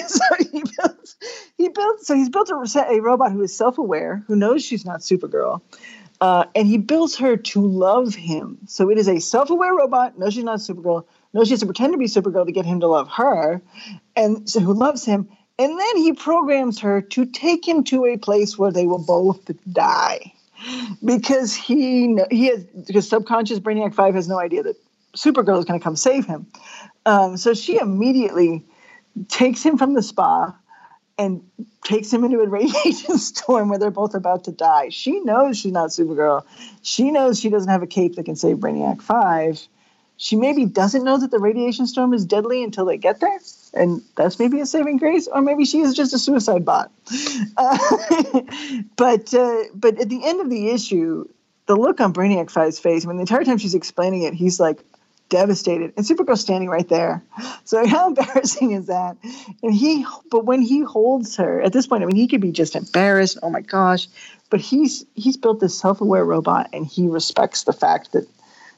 So 0.07 0.19
he 0.51 0.63
built, 0.63 1.15
he 1.57 1.69
built, 1.69 2.01
so 2.01 2.15
he's 2.15 2.29
built 2.29 2.49
a, 2.49 2.85
a 2.89 2.99
robot 3.01 3.31
who 3.31 3.41
is 3.41 3.55
self-aware, 3.55 4.23
who 4.27 4.35
knows 4.35 4.63
she's 4.63 4.85
not 4.85 4.99
Supergirl. 4.99 5.61
Uh, 6.19 6.45
and 6.53 6.67
he 6.67 6.77
builds 6.77 7.17
her 7.17 7.37
to 7.37 7.65
love 7.65 8.13
him. 8.13 8.59
So 8.67 8.89
it 8.89 8.97
is 8.97 9.07
a 9.07 9.19
self-aware 9.19 9.73
robot, 9.73 10.19
knows 10.19 10.33
she's 10.33 10.43
not 10.43 10.59
Supergirl, 10.59 11.05
no, 11.33 11.43
she 11.45 11.51
has 11.51 11.61
to 11.61 11.65
pretend 11.65 11.93
to 11.93 11.97
be 11.97 12.05
Supergirl 12.05 12.45
to 12.45 12.51
get 12.51 12.65
him 12.65 12.81
to 12.81 12.87
love 12.87 13.07
her, 13.09 13.61
and 14.15 14.49
so 14.49 14.59
who 14.59 14.73
loves 14.73 15.05
him. 15.05 15.29
And 15.57 15.79
then 15.79 15.97
he 15.97 16.13
programs 16.13 16.79
her 16.79 17.01
to 17.01 17.25
take 17.25 17.67
him 17.67 17.83
to 17.85 18.05
a 18.05 18.17
place 18.17 18.57
where 18.57 18.71
they 18.71 18.87
will 18.87 19.03
both 19.03 19.49
die, 19.71 20.33
because 21.03 21.53
he 21.53 22.17
he 22.29 22.47
has 22.47 22.63
because 22.63 23.07
subconscious 23.09 23.59
Brainiac 23.59 23.93
Five 23.93 24.15
has 24.15 24.27
no 24.27 24.39
idea 24.39 24.63
that 24.63 24.75
Supergirl 25.15 25.59
is 25.59 25.65
going 25.65 25.79
to 25.79 25.83
come 25.83 25.95
save 25.95 26.25
him. 26.25 26.47
Um, 27.05 27.37
so 27.37 27.53
she 27.53 27.79
immediately 27.79 28.65
takes 29.27 29.63
him 29.63 29.77
from 29.77 29.93
the 29.93 30.03
spa 30.03 30.55
and 31.17 31.43
takes 31.83 32.11
him 32.11 32.23
into 32.23 32.39
a 32.39 32.47
radiation 32.49 33.17
storm 33.17 33.69
where 33.69 33.79
they're 33.79 33.91
both 33.91 34.13
about 34.13 34.45
to 34.45 34.51
die. 34.51 34.89
She 34.89 35.19
knows 35.21 35.57
she's 35.57 35.71
not 35.71 35.89
Supergirl. 35.89 36.43
She 36.81 37.11
knows 37.11 37.39
she 37.39 37.49
doesn't 37.49 37.69
have 37.69 37.83
a 37.83 37.87
cape 37.87 38.15
that 38.15 38.25
can 38.25 38.35
save 38.35 38.57
Brainiac 38.57 39.01
5 39.01 39.67
she 40.21 40.35
maybe 40.35 40.65
doesn't 40.65 41.03
know 41.03 41.17
that 41.17 41.31
the 41.31 41.39
radiation 41.39 41.87
storm 41.87 42.13
is 42.13 42.25
deadly 42.25 42.63
until 42.63 42.85
they 42.85 42.97
get 42.97 43.19
there 43.19 43.39
and 43.73 44.01
that's 44.15 44.39
maybe 44.39 44.59
a 44.59 44.65
saving 44.65 44.97
grace 44.97 45.27
or 45.27 45.41
maybe 45.41 45.65
she 45.65 45.79
is 45.79 45.93
just 45.93 46.13
a 46.13 46.19
suicide 46.19 46.65
bot. 46.65 46.91
Uh, 47.57 47.77
but 48.95 49.33
uh, 49.33 49.63
but 49.73 49.99
at 49.99 50.09
the 50.09 50.21
end 50.23 50.41
of 50.41 50.49
the 50.49 50.69
issue 50.69 51.27
the 51.67 51.75
look 51.75 52.01
on 52.01 52.13
brainiac 52.13 52.51
5's 52.51 52.79
face 52.79 53.05
I 53.05 53.07
mean 53.07 53.17
the 53.17 53.21
entire 53.21 53.43
time 53.43 53.57
she's 53.57 53.75
explaining 53.75 54.23
it 54.23 54.33
he's 54.33 54.59
like 54.59 54.83
devastated. 55.29 55.93
And 55.95 56.05
supergirl's 56.05 56.41
standing 56.41 56.69
right 56.69 56.87
there. 56.87 57.23
So 57.63 57.87
how 57.87 58.07
embarrassing 58.13 58.71
is 58.71 58.87
that? 58.87 59.15
And 59.63 59.73
he 59.73 60.05
but 60.29 60.45
when 60.45 60.61
he 60.61 60.81
holds 60.81 61.37
her 61.37 61.61
at 61.61 61.71
this 61.71 61.87
point 61.87 62.03
i 62.03 62.05
mean 62.05 62.17
he 62.17 62.27
could 62.27 62.41
be 62.41 62.51
just 62.51 62.75
embarrassed. 62.75 63.37
Oh 63.41 63.49
my 63.49 63.61
gosh. 63.61 64.07
But 64.49 64.59
he's 64.59 65.05
he's 65.15 65.37
built 65.37 65.61
this 65.61 65.77
self-aware 65.79 66.25
robot 66.25 66.69
and 66.73 66.85
he 66.85 67.07
respects 67.07 67.63
the 67.63 67.71
fact 67.71 68.11
that 68.11 68.27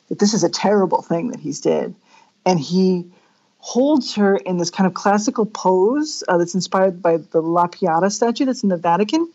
that 0.09 0.19
this 0.19 0.35
is 0.35 0.43
a 0.43 0.49
terrible 0.49 1.01
thing 1.01 1.29
that 1.29 1.39
he's 1.39 1.61
did. 1.61 1.95
And 2.45 2.59
he 2.59 3.05
holds 3.63 4.13
her 4.15 4.35
in 4.35 4.57
this 4.57 4.69
kind 4.69 4.85
of 4.85 4.93
classical 4.93 5.45
pose 5.45 6.21
uh, 6.27 6.37
that's 6.37 6.53
inspired 6.53 7.01
by 7.01 7.15
the 7.15 7.41
La 7.41 7.65
Pieta 7.65 8.09
statue 8.09 8.43
that's 8.43 8.61
in 8.61 8.67
the 8.67 8.75
Vatican, 8.75 9.31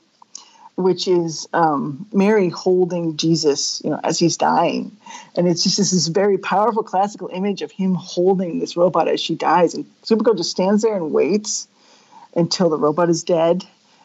which 0.74 1.08
is 1.08 1.48
um, 1.54 2.06
Mary 2.12 2.50
holding 2.50 3.16
Jesus, 3.16 3.80
you 3.82 3.88
know, 3.88 3.98
as 4.04 4.18
he's 4.18 4.36
dying, 4.36 4.94
and 5.34 5.48
it's 5.48 5.62
just 5.62 5.78
this, 5.78 5.92
this 5.92 6.08
very 6.08 6.36
powerful 6.36 6.82
classical 6.82 7.30
image 7.32 7.62
of 7.62 7.72
him 7.72 7.94
holding 7.94 8.58
this 8.58 8.76
robot 8.76 9.08
as 9.08 9.18
she 9.18 9.34
dies, 9.34 9.72
and 9.72 9.86
Supergirl 10.02 10.36
just 10.36 10.50
stands 10.50 10.82
there 10.82 10.94
and 10.94 11.10
waits 11.10 11.66
until 12.36 12.68
the 12.68 12.76
robot 12.76 13.08
is 13.08 13.24
dead, 13.24 13.64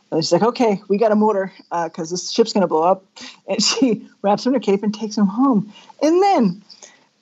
and 0.09 0.23
she's 0.23 0.31
like, 0.31 0.43
okay, 0.43 0.81
we 0.87 0.97
got 0.97 1.11
a 1.11 1.17
motor 1.17 1.51
because 1.69 2.13
uh, 2.13 2.13
this 2.13 2.31
ship's 2.31 2.53
going 2.53 2.61
to 2.61 2.67
blow 2.67 2.83
up. 2.83 3.03
And 3.45 3.61
she 3.63 4.07
wraps 4.21 4.45
him 4.45 4.53
in 4.53 4.61
her 4.61 4.63
cape 4.63 4.83
and 4.83 4.93
takes 4.93 5.17
him 5.17 5.27
home. 5.27 5.73
And 6.01 6.23
then 6.23 6.63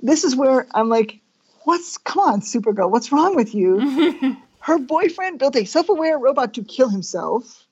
this 0.03 0.23
is 0.23 0.35
where 0.35 0.67
I'm 0.75 0.89
like, 0.89 1.20
what's, 1.63 1.97
come 1.97 2.21
on, 2.21 2.41
Supergirl, 2.41 2.89
what's 2.91 3.11
wrong 3.11 3.35
with 3.35 3.53
you? 3.55 4.37
her 4.59 4.77
boyfriend 4.77 5.39
built 5.39 5.55
a 5.55 5.65
self 5.65 5.89
aware 5.89 6.17
robot 6.17 6.53
to 6.55 6.63
kill 6.63 6.89
himself. 6.89 7.65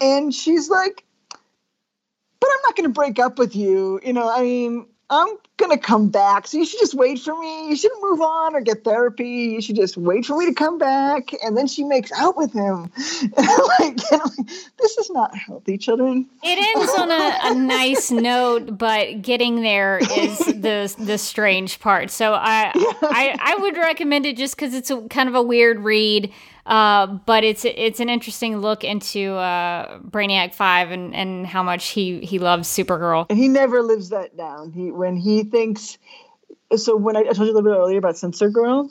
And 0.00 0.34
she's 0.34 0.70
like, 0.70 1.04
but 1.30 2.50
I'm 2.50 2.62
not 2.64 2.76
going 2.76 2.88
to 2.88 2.94
break 2.94 3.18
up 3.18 3.38
with 3.38 3.54
you. 3.54 4.00
You 4.04 4.12
know, 4.12 4.28
I 4.28 4.42
mean, 4.42 4.86
I'm 5.12 5.36
gonna 5.58 5.76
come 5.76 6.08
back. 6.08 6.46
So 6.46 6.56
you 6.56 6.64
should 6.64 6.80
just 6.80 6.94
wait 6.94 7.18
for 7.18 7.38
me. 7.38 7.68
You 7.68 7.76
shouldn't 7.76 8.02
move 8.02 8.22
on 8.22 8.54
or 8.54 8.62
get 8.62 8.82
therapy. 8.82 9.28
You 9.28 9.60
should 9.60 9.76
just 9.76 9.98
wait 9.98 10.24
for 10.24 10.38
me 10.38 10.46
to 10.46 10.54
come 10.54 10.78
back. 10.78 11.34
And 11.44 11.54
then 11.54 11.66
she 11.66 11.84
makes 11.84 12.10
out 12.12 12.34
with 12.34 12.54
him. 12.54 12.90
like, 13.36 14.10
like, 14.10 14.46
this 14.80 14.96
is 14.96 15.10
not 15.10 15.36
healthy, 15.36 15.76
children. 15.76 16.26
It 16.42 16.76
ends 16.76 16.92
on 16.98 17.10
a, 17.10 17.38
a 17.42 17.54
nice 17.58 18.10
note, 18.10 18.78
but 18.78 19.20
getting 19.20 19.60
there 19.60 19.98
is 19.98 20.38
the 20.38 20.92
the 20.98 21.18
strange 21.18 21.78
part. 21.78 22.10
So 22.10 22.32
I 22.32 22.72
yeah. 22.74 22.92
I, 23.02 23.36
I 23.38 23.56
would 23.60 23.76
recommend 23.76 24.24
it 24.24 24.38
just 24.38 24.56
because 24.56 24.72
it's 24.72 24.90
a 24.90 25.02
kind 25.08 25.28
of 25.28 25.34
a 25.34 25.42
weird 25.42 25.80
read. 25.80 26.32
Uh, 26.64 27.06
but 27.06 27.42
it's 27.42 27.64
it's 27.64 27.98
an 27.98 28.08
interesting 28.08 28.58
look 28.58 28.84
into 28.84 29.34
uh, 29.34 29.98
Brainiac 29.98 30.54
Five 30.54 30.90
and, 30.90 31.14
and 31.14 31.46
how 31.46 31.62
much 31.62 31.88
he 31.88 32.20
he 32.20 32.38
loves 32.38 32.68
Supergirl. 32.68 33.26
And 33.28 33.38
he 33.38 33.48
never 33.48 33.82
lives 33.82 34.10
that 34.10 34.36
down. 34.36 34.72
He 34.72 34.90
when 34.90 35.16
he 35.16 35.44
thinks. 35.44 35.98
So 36.76 36.96
when 36.96 37.16
I, 37.16 37.20
I 37.20 37.32
told 37.32 37.38
you 37.38 37.44
a 37.44 37.54
little 37.54 37.62
bit 37.62 37.76
earlier 37.76 37.98
about 37.98 38.16
Sensor 38.16 38.48
Girl, 38.50 38.90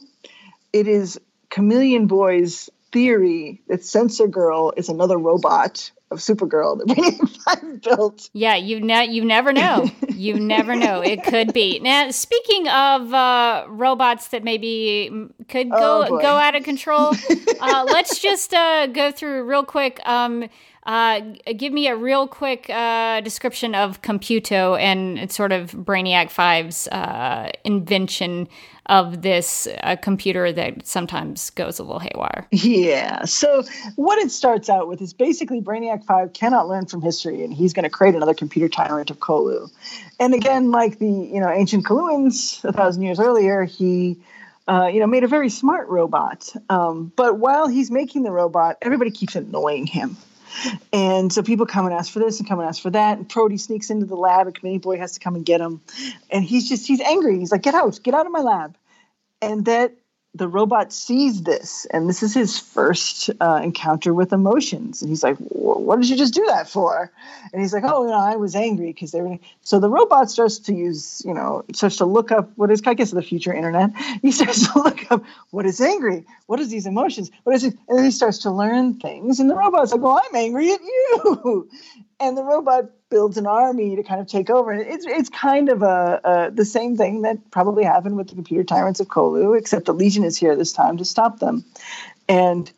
it 0.73 0.87
is 0.87 1.19
Chameleon 1.49 2.07
Boy's 2.07 2.69
theory 2.91 3.61
that 3.67 3.83
Sensor 3.83 4.27
Girl 4.27 4.73
is 4.75 4.89
another 4.89 5.17
robot 5.17 5.91
of 6.11 6.19
Supergirl 6.19 6.77
that 6.77 6.87
Brainiac 6.87 7.29
Five 7.43 7.81
built. 7.81 8.29
Yeah, 8.33 8.55
you 8.55 8.81
ne- 8.81 9.09
you 9.09 9.23
never 9.23 9.53
know. 9.53 9.89
you 10.09 10.39
never 10.39 10.75
know. 10.75 11.01
It 11.01 11.23
could 11.23 11.53
be. 11.53 11.79
Now, 11.79 12.11
speaking 12.11 12.67
of 12.67 13.13
uh, 13.13 13.65
robots 13.69 14.27
that 14.29 14.43
maybe 14.43 15.09
could 15.47 15.69
go 15.69 16.05
oh 16.09 16.21
go 16.21 16.35
out 16.35 16.55
of 16.55 16.63
control. 16.63 17.15
uh, 17.61 17.85
let's 17.87 18.19
just 18.19 18.53
uh, 18.53 18.87
go 18.87 19.11
through 19.11 19.43
real 19.43 19.63
quick. 19.63 19.99
Um, 20.05 20.49
uh, 20.83 21.21
give 21.57 21.71
me 21.71 21.87
a 21.87 21.95
real 21.95 22.27
quick 22.27 22.69
uh, 22.69 23.21
description 23.21 23.75
of 23.75 24.01
Computo 24.01 24.79
and 24.79 25.31
sort 25.31 25.51
of 25.51 25.71
Brainiac 25.71 26.31
5's 26.31 26.87
uh, 26.87 27.51
invention 27.63 28.47
of 28.91 29.21
this 29.21 29.69
uh, 29.81 29.95
computer 29.95 30.51
that 30.51 30.85
sometimes 30.85 31.49
goes 31.51 31.79
a 31.79 31.83
little 31.83 31.99
haywire. 31.99 32.45
Yeah. 32.51 33.23
So, 33.25 33.63
what 33.95 34.19
it 34.19 34.29
starts 34.31 34.69
out 34.69 34.87
with 34.87 35.01
is 35.01 35.13
basically 35.13 35.61
Brainiac 35.61 36.03
5 36.05 36.33
cannot 36.33 36.67
learn 36.67 36.85
from 36.85 37.01
history, 37.01 37.43
and 37.43 37.53
he's 37.53 37.73
going 37.73 37.83
to 37.83 37.89
create 37.89 38.13
another 38.13 38.33
computer 38.33 38.67
tyrant 38.67 39.09
of 39.09 39.19
Colu. 39.19 39.71
And 40.19 40.33
again, 40.33 40.71
like 40.71 40.99
the 40.99 41.07
you 41.07 41.39
know 41.39 41.49
ancient 41.49 41.85
Coluans 41.85 42.63
a 42.65 42.73
thousand 42.73 43.03
years 43.03 43.19
earlier, 43.19 43.63
he 43.63 44.17
uh, 44.67 44.87
you 44.87 44.99
know, 44.99 45.07
made 45.07 45.23
a 45.23 45.27
very 45.27 45.49
smart 45.49 45.87
robot. 45.87 46.53
Um, 46.69 47.11
but 47.15 47.39
while 47.39 47.67
he's 47.67 47.89
making 47.89 48.23
the 48.23 48.31
robot, 48.31 48.77
everybody 48.81 49.11
keeps 49.11 49.35
annoying 49.35 49.87
him. 49.87 50.17
And 50.93 51.31
so 51.31 51.41
people 51.41 51.65
come 51.65 51.85
and 51.85 51.93
ask 51.95 52.11
for 52.11 52.19
this 52.19 52.39
and 52.39 52.47
come 52.47 52.59
and 52.59 52.67
ask 52.67 52.81
for 52.81 52.89
that. 52.89 53.17
And 53.17 53.27
Proty 53.27 53.57
sneaks 53.57 53.89
into 53.89 54.05
the 54.05 54.15
lab, 54.15 54.47
and 54.47 54.55
Chameleon 54.55 54.81
Boy 54.81 54.97
has 54.97 55.13
to 55.13 55.19
come 55.19 55.35
and 55.35 55.45
get 55.45 55.61
him. 55.61 55.81
And 56.29 56.43
he's 56.43 56.67
just, 56.67 56.87
he's 56.87 57.01
angry. 57.01 57.39
He's 57.39 57.51
like, 57.51 57.63
get 57.63 57.73
out, 57.73 57.99
get 58.03 58.13
out 58.13 58.25
of 58.25 58.31
my 58.31 58.41
lab. 58.41 58.75
And 59.41 59.65
that 59.65 59.95
the 60.33 60.47
robot 60.47 60.93
sees 60.93 61.43
this, 61.43 61.85
and 61.91 62.07
this 62.07 62.23
is 62.23 62.33
his 62.33 62.57
first 62.57 63.29
uh, 63.41 63.59
encounter 63.61 64.13
with 64.13 64.31
emotions. 64.31 65.01
And 65.01 65.09
he's 65.09 65.23
like, 65.23 65.35
"What 65.37 65.99
did 65.99 66.09
you 66.09 66.15
just 66.15 66.33
do 66.33 66.45
that 66.47 66.69
for?" 66.69 67.11
And 67.51 67.61
he's 67.61 67.73
like, 67.73 67.83
"Oh, 67.85 68.03
you 68.03 68.11
know, 68.11 68.19
I 68.19 68.37
was 68.37 68.55
angry 68.55 68.87
because 68.87 69.11
they 69.11 69.21
were." 69.21 69.37
So 69.61 69.81
the 69.81 69.89
robot 69.89 70.31
starts 70.31 70.59
to 70.59 70.73
use, 70.73 71.21
you 71.25 71.33
know, 71.33 71.65
starts 71.73 71.97
to 71.97 72.05
look 72.05 72.31
up 72.31 72.49
what 72.55 72.71
is, 72.71 72.81
I 72.85 72.93
guess, 72.93 73.11
the 73.11 73.21
future 73.21 73.53
internet. 73.53 73.91
He 74.21 74.31
starts 74.31 74.71
to 74.71 74.79
look 74.79 75.11
up 75.11 75.23
what 75.49 75.65
is 75.65 75.81
angry, 75.81 76.25
what 76.45 76.59
is 76.59 76.69
these 76.69 76.85
emotions, 76.85 77.29
what 77.43 77.55
is 77.55 77.65
it, 77.65 77.75
and 77.89 77.97
then 77.97 78.05
he 78.05 78.11
starts 78.11 78.39
to 78.39 78.51
learn 78.51 78.99
things. 78.99 79.39
And 79.41 79.49
the 79.49 79.55
robot's 79.55 79.91
like, 79.91 80.01
"Well, 80.01 80.21
I'm 80.23 80.35
angry 80.35 80.71
at 80.71 80.81
you," 80.81 81.69
and 82.21 82.37
the 82.37 82.43
robot 82.43 82.85
builds 83.11 83.37
an 83.37 83.45
army 83.45 83.95
to 83.97 84.03
kind 84.03 84.19
of 84.19 84.25
take 84.25 84.49
over. 84.49 84.71
And 84.71 84.81
it's 84.81 85.05
it's 85.05 85.29
kind 85.29 85.69
of 85.69 85.83
a, 85.83 86.21
a, 86.23 86.51
the 86.51 86.65
same 86.65 86.97
thing 86.97 87.21
that 87.21 87.51
probably 87.51 87.83
happened 87.83 88.17
with 88.17 88.29
the 88.29 88.35
computer 88.35 88.63
tyrants 88.63 88.99
of 88.99 89.07
Colu, 89.07 89.55
except 89.55 89.85
the 89.85 89.93
Legion 89.93 90.23
is 90.23 90.35
here 90.35 90.55
this 90.55 90.73
time 90.73 90.97
to 90.97 91.05
stop 91.05 91.37
them. 91.37 91.63
And 92.27 92.71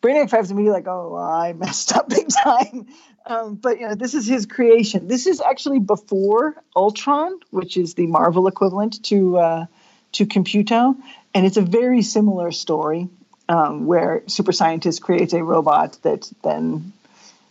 Brainiac 0.00 0.30
Five 0.30 0.44
is 0.44 0.50
immediately 0.50 0.80
like, 0.80 0.88
oh, 0.88 1.14
I 1.16 1.52
messed 1.58 1.94
up 1.94 2.08
big 2.08 2.28
time. 2.28 2.86
Um, 3.26 3.56
but 3.56 3.80
you 3.80 3.88
know, 3.88 3.94
this 3.94 4.14
is 4.14 4.26
his 4.26 4.46
creation. 4.46 5.08
This 5.08 5.26
is 5.26 5.40
actually 5.40 5.80
before 5.80 6.54
Ultron, 6.76 7.40
which 7.50 7.76
is 7.76 7.94
the 7.94 8.06
Marvel 8.06 8.46
equivalent 8.46 9.02
to 9.04 9.38
uh, 9.38 9.66
to 10.12 10.26
Computo, 10.26 10.96
and 11.34 11.44
it's 11.44 11.56
a 11.56 11.62
very 11.62 12.02
similar 12.02 12.52
story 12.52 13.08
um, 13.48 13.86
where 13.86 14.22
super 14.26 14.52
scientist 14.52 15.02
creates 15.02 15.32
a 15.32 15.42
robot 15.42 15.98
that 16.02 16.30
then 16.42 16.92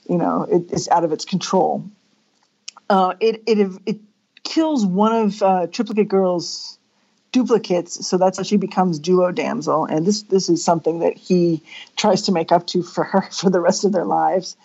you 0.07 0.17
know 0.17 0.43
it 0.43 0.71
is 0.71 0.87
out 0.89 1.03
of 1.03 1.11
its 1.11 1.25
control. 1.25 1.83
Uh, 2.93 3.15
it 3.19 3.41
it 3.47 3.71
it 3.87 3.99
kills 4.43 4.85
one 4.85 5.15
of 5.15 5.41
uh, 5.41 5.65
Triplicate 5.65 6.07
Girl's 6.07 6.77
duplicates, 7.31 8.05
so 8.05 8.19
that's 8.19 8.37
how 8.37 8.43
she 8.43 8.57
becomes 8.57 8.99
Duo 8.99 9.31
Damsel, 9.31 9.85
and 9.85 10.05
this 10.05 10.21
this 10.21 10.47
is 10.47 10.63
something 10.63 10.99
that 10.99 11.17
he 11.17 11.63
tries 11.95 12.21
to 12.23 12.31
make 12.31 12.51
up 12.51 12.67
to 12.67 12.83
for 12.83 13.03
her 13.03 13.21
for 13.31 13.49
the 13.49 13.59
rest 13.59 13.83
of 13.83 13.93
their 13.93 14.05
lives. 14.05 14.55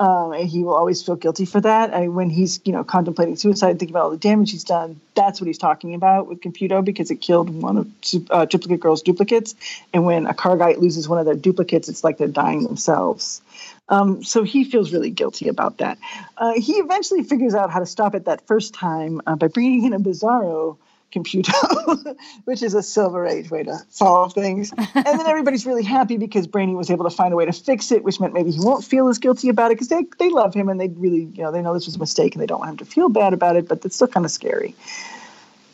Um, 0.00 0.32
and 0.32 0.48
he 0.48 0.62
will 0.62 0.74
always 0.74 1.02
feel 1.02 1.16
guilty 1.16 1.44
for 1.44 1.60
that. 1.60 1.92
I 1.92 2.06
when 2.06 2.30
he's 2.30 2.60
you 2.64 2.72
know 2.72 2.84
contemplating 2.84 3.34
suicide, 3.36 3.78
thinking 3.78 3.94
about 3.94 4.04
all 4.04 4.10
the 4.10 4.16
damage 4.16 4.52
he's 4.52 4.62
done, 4.62 5.00
that's 5.14 5.40
what 5.40 5.48
he's 5.48 5.58
talking 5.58 5.94
about 5.94 6.28
with 6.28 6.40
Computo 6.40 6.84
because 6.84 7.10
it 7.10 7.16
killed 7.16 7.50
one 7.50 7.76
of 7.78 7.88
uh, 8.30 8.46
Triplicate 8.46 8.78
Girl's 8.78 9.02
duplicates. 9.02 9.56
And 9.92 10.04
when 10.04 10.26
a 10.26 10.34
Carggite 10.34 10.78
loses 10.78 11.08
one 11.08 11.18
of 11.18 11.26
their 11.26 11.34
duplicates, 11.34 11.88
it's 11.88 12.04
like 12.04 12.16
they're 12.18 12.28
dying 12.28 12.62
themselves. 12.62 13.42
Um, 13.88 14.22
so 14.22 14.44
he 14.44 14.64
feels 14.64 14.92
really 14.92 15.10
guilty 15.10 15.48
about 15.48 15.78
that. 15.78 15.98
Uh, 16.36 16.52
he 16.54 16.74
eventually 16.74 17.24
figures 17.24 17.54
out 17.54 17.70
how 17.70 17.80
to 17.80 17.86
stop 17.86 18.14
it 18.14 18.26
that 18.26 18.46
first 18.46 18.74
time 18.74 19.20
uh, 19.26 19.34
by 19.34 19.48
bringing 19.48 19.84
in 19.84 19.94
a 19.94 19.98
Bizarro 19.98 20.76
computer, 21.10 21.52
which 22.44 22.62
is 22.62 22.74
a 22.74 22.82
silver 22.82 23.26
age 23.26 23.50
way 23.50 23.62
to 23.62 23.78
solve 23.88 24.32
things. 24.34 24.72
and 24.76 25.04
then 25.04 25.26
everybody's 25.26 25.66
really 25.66 25.82
happy 25.82 26.16
because 26.16 26.46
Brainy 26.46 26.74
was 26.74 26.90
able 26.90 27.08
to 27.08 27.14
find 27.14 27.32
a 27.32 27.36
way 27.36 27.46
to 27.46 27.52
fix 27.52 27.90
it, 27.92 28.04
which 28.04 28.20
meant 28.20 28.34
maybe 28.34 28.50
he 28.50 28.60
won't 28.60 28.84
feel 28.84 29.08
as 29.08 29.18
guilty 29.18 29.48
about 29.48 29.70
it 29.70 29.74
because 29.74 29.88
they, 29.88 30.04
they 30.18 30.30
love 30.30 30.54
him 30.54 30.68
and 30.68 30.80
they 30.80 30.88
really, 30.88 31.28
you 31.34 31.42
know, 31.42 31.52
they 31.52 31.62
know 31.62 31.74
this 31.74 31.86
was 31.86 31.96
a 31.96 31.98
mistake 31.98 32.34
and 32.34 32.42
they 32.42 32.46
don't 32.46 32.60
want 32.60 32.72
him 32.72 32.76
to 32.78 32.84
feel 32.84 33.08
bad 33.08 33.32
about 33.32 33.56
it, 33.56 33.68
but 33.68 33.84
it's 33.84 33.96
still 33.96 34.08
kind 34.08 34.26
of 34.26 34.32
scary. 34.32 34.74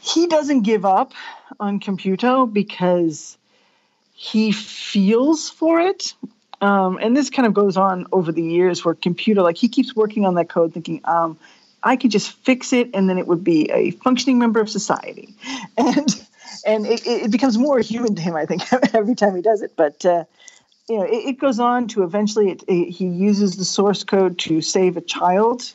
He 0.01 0.27
doesn't 0.27 0.62
give 0.62 0.85
up 0.85 1.12
on 1.59 1.81
Computo 1.81 2.52
because 2.52 3.39
he 4.15 4.52
feels 4.52 5.51
for 5.51 5.81
it 5.81 6.15
um, 6.65 6.98
and 7.02 7.15
this 7.15 7.28
kind 7.28 7.47
of 7.47 7.52
goes 7.52 7.77
on 7.77 8.06
over 8.11 8.32
the 8.32 8.43
years 8.43 8.85
where 8.85 8.94
Computo, 8.94 9.43
like 9.43 9.59
he 9.59 9.69
keeps 9.69 9.94
working 9.94 10.24
on 10.24 10.35
that 10.36 10.48
code 10.48 10.73
thinking, 10.73 11.01
um, 11.05 11.39
I 11.85 11.97
could 11.97 12.11
just 12.11 12.32
fix 12.44 12.73
it 12.73 12.90
and 12.94 13.09
then 13.09 13.19
it 13.19 13.27
would 13.27 13.44
be 13.44 13.70
a 13.70 13.90
functioning 13.90 14.39
member 14.39 14.61
of 14.61 14.69
society. 14.69 15.35
And 15.77 16.27
and 16.66 16.86
it, 16.86 17.06
it 17.06 17.31
becomes 17.31 17.59
more 17.59 17.78
human 17.81 18.15
to 18.15 18.23
him, 18.23 18.36
I 18.36 18.47
think, 18.47 18.62
every 18.94 19.15
time 19.15 19.36
he 19.36 19.43
does 19.43 19.61
it. 19.61 19.73
But 19.77 20.05
uh, 20.05 20.24
you 20.89 20.98
know, 20.98 21.05
it, 21.05 21.28
it, 21.28 21.39
goes 21.39 21.59
on 21.59 21.89
to 21.89 22.05
eventually 22.05 22.51
it, 22.51 22.90
he 22.90 23.06
uses 23.06 23.56
the 23.56 23.65
source 23.65 24.05
code 24.05 24.39
to 24.40 24.61
save 24.61 24.97
a 24.97 25.01
child 25.01 25.73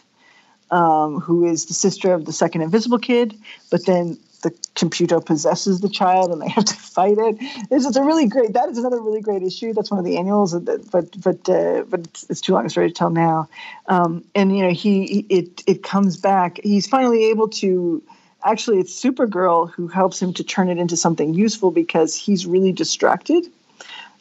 um, 0.72 1.20
who 1.20 1.46
is 1.46 1.66
the 1.66 1.74
sister 1.74 2.14
of 2.14 2.26
the 2.26 2.34
second 2.34 2.62
invisible 2.62 3.00
kid, 3.00 3.36
but 3.70 3.86
then 3.86 4.18
the 4.42 4.56
computer 4.76 5.20
possesses 5.20 5.82
the 5.82 5.90
child 5.90 6.32
and 6.32 6.42
they 6.42 6.50
have 6.50 6.66
to 6.66 6.74
fight 6.90 7.18
it. 7.18 7.38
It's 7.70 7.86
just 7.86 7.98
a 7.98 8.04
really 8.04 8.28
great. 8.28 8.54
That 8.54 8.70
is 8.70 8.78
another 8.78 9.02
really 9.02 9.22
great 9.22 9.44
issue. 9.44 9.74
That's 9.74 9.92
one 9.92 10.00
of 10.00 10.06
the 10.06 10.18
annuals, 10.18 10.54
but 10.58 11.22
but 11.22 11.50
uh, 11.50 11.84
but 11.90 12.02
it's, 12.02 12.26
it's, 12.30 12.42
too 12.42 12.54
long 12.54 12.66
a 12.66 12.70
story 12.70 12.88
to 12.90 12.94
tell 12.94 13.10
now. 13.10 13.50
Um, 13.88 14.24
and 14.36 14.56
you 14.56 14.64
know, 14.64 14.72
he 14.72 15.26
it 15.30 15.64
it 15.68 15.84
comes 15.84 16.18
back. 16.18 16.60
He's 16.64 16.88
finally 16.88 17.26
able 17.26 17.50
to. 17.50 18.04
Actually, 18.46 18.80
it's 18.80 19.04
Supergirl 19.04 19.70
who 19.70 19.90
helps 19.90 20.22
him 20.22 20.34
to 20.34 20.46
turn 20.46 20.70
it 20.70 20.78
into 20.78 20.96
something 20.96 21.34
useful 21.34 21.72
because 21.72 22.16
he's 22.16 22.46
really 22.46 22.72
distracted. 22.72 23.46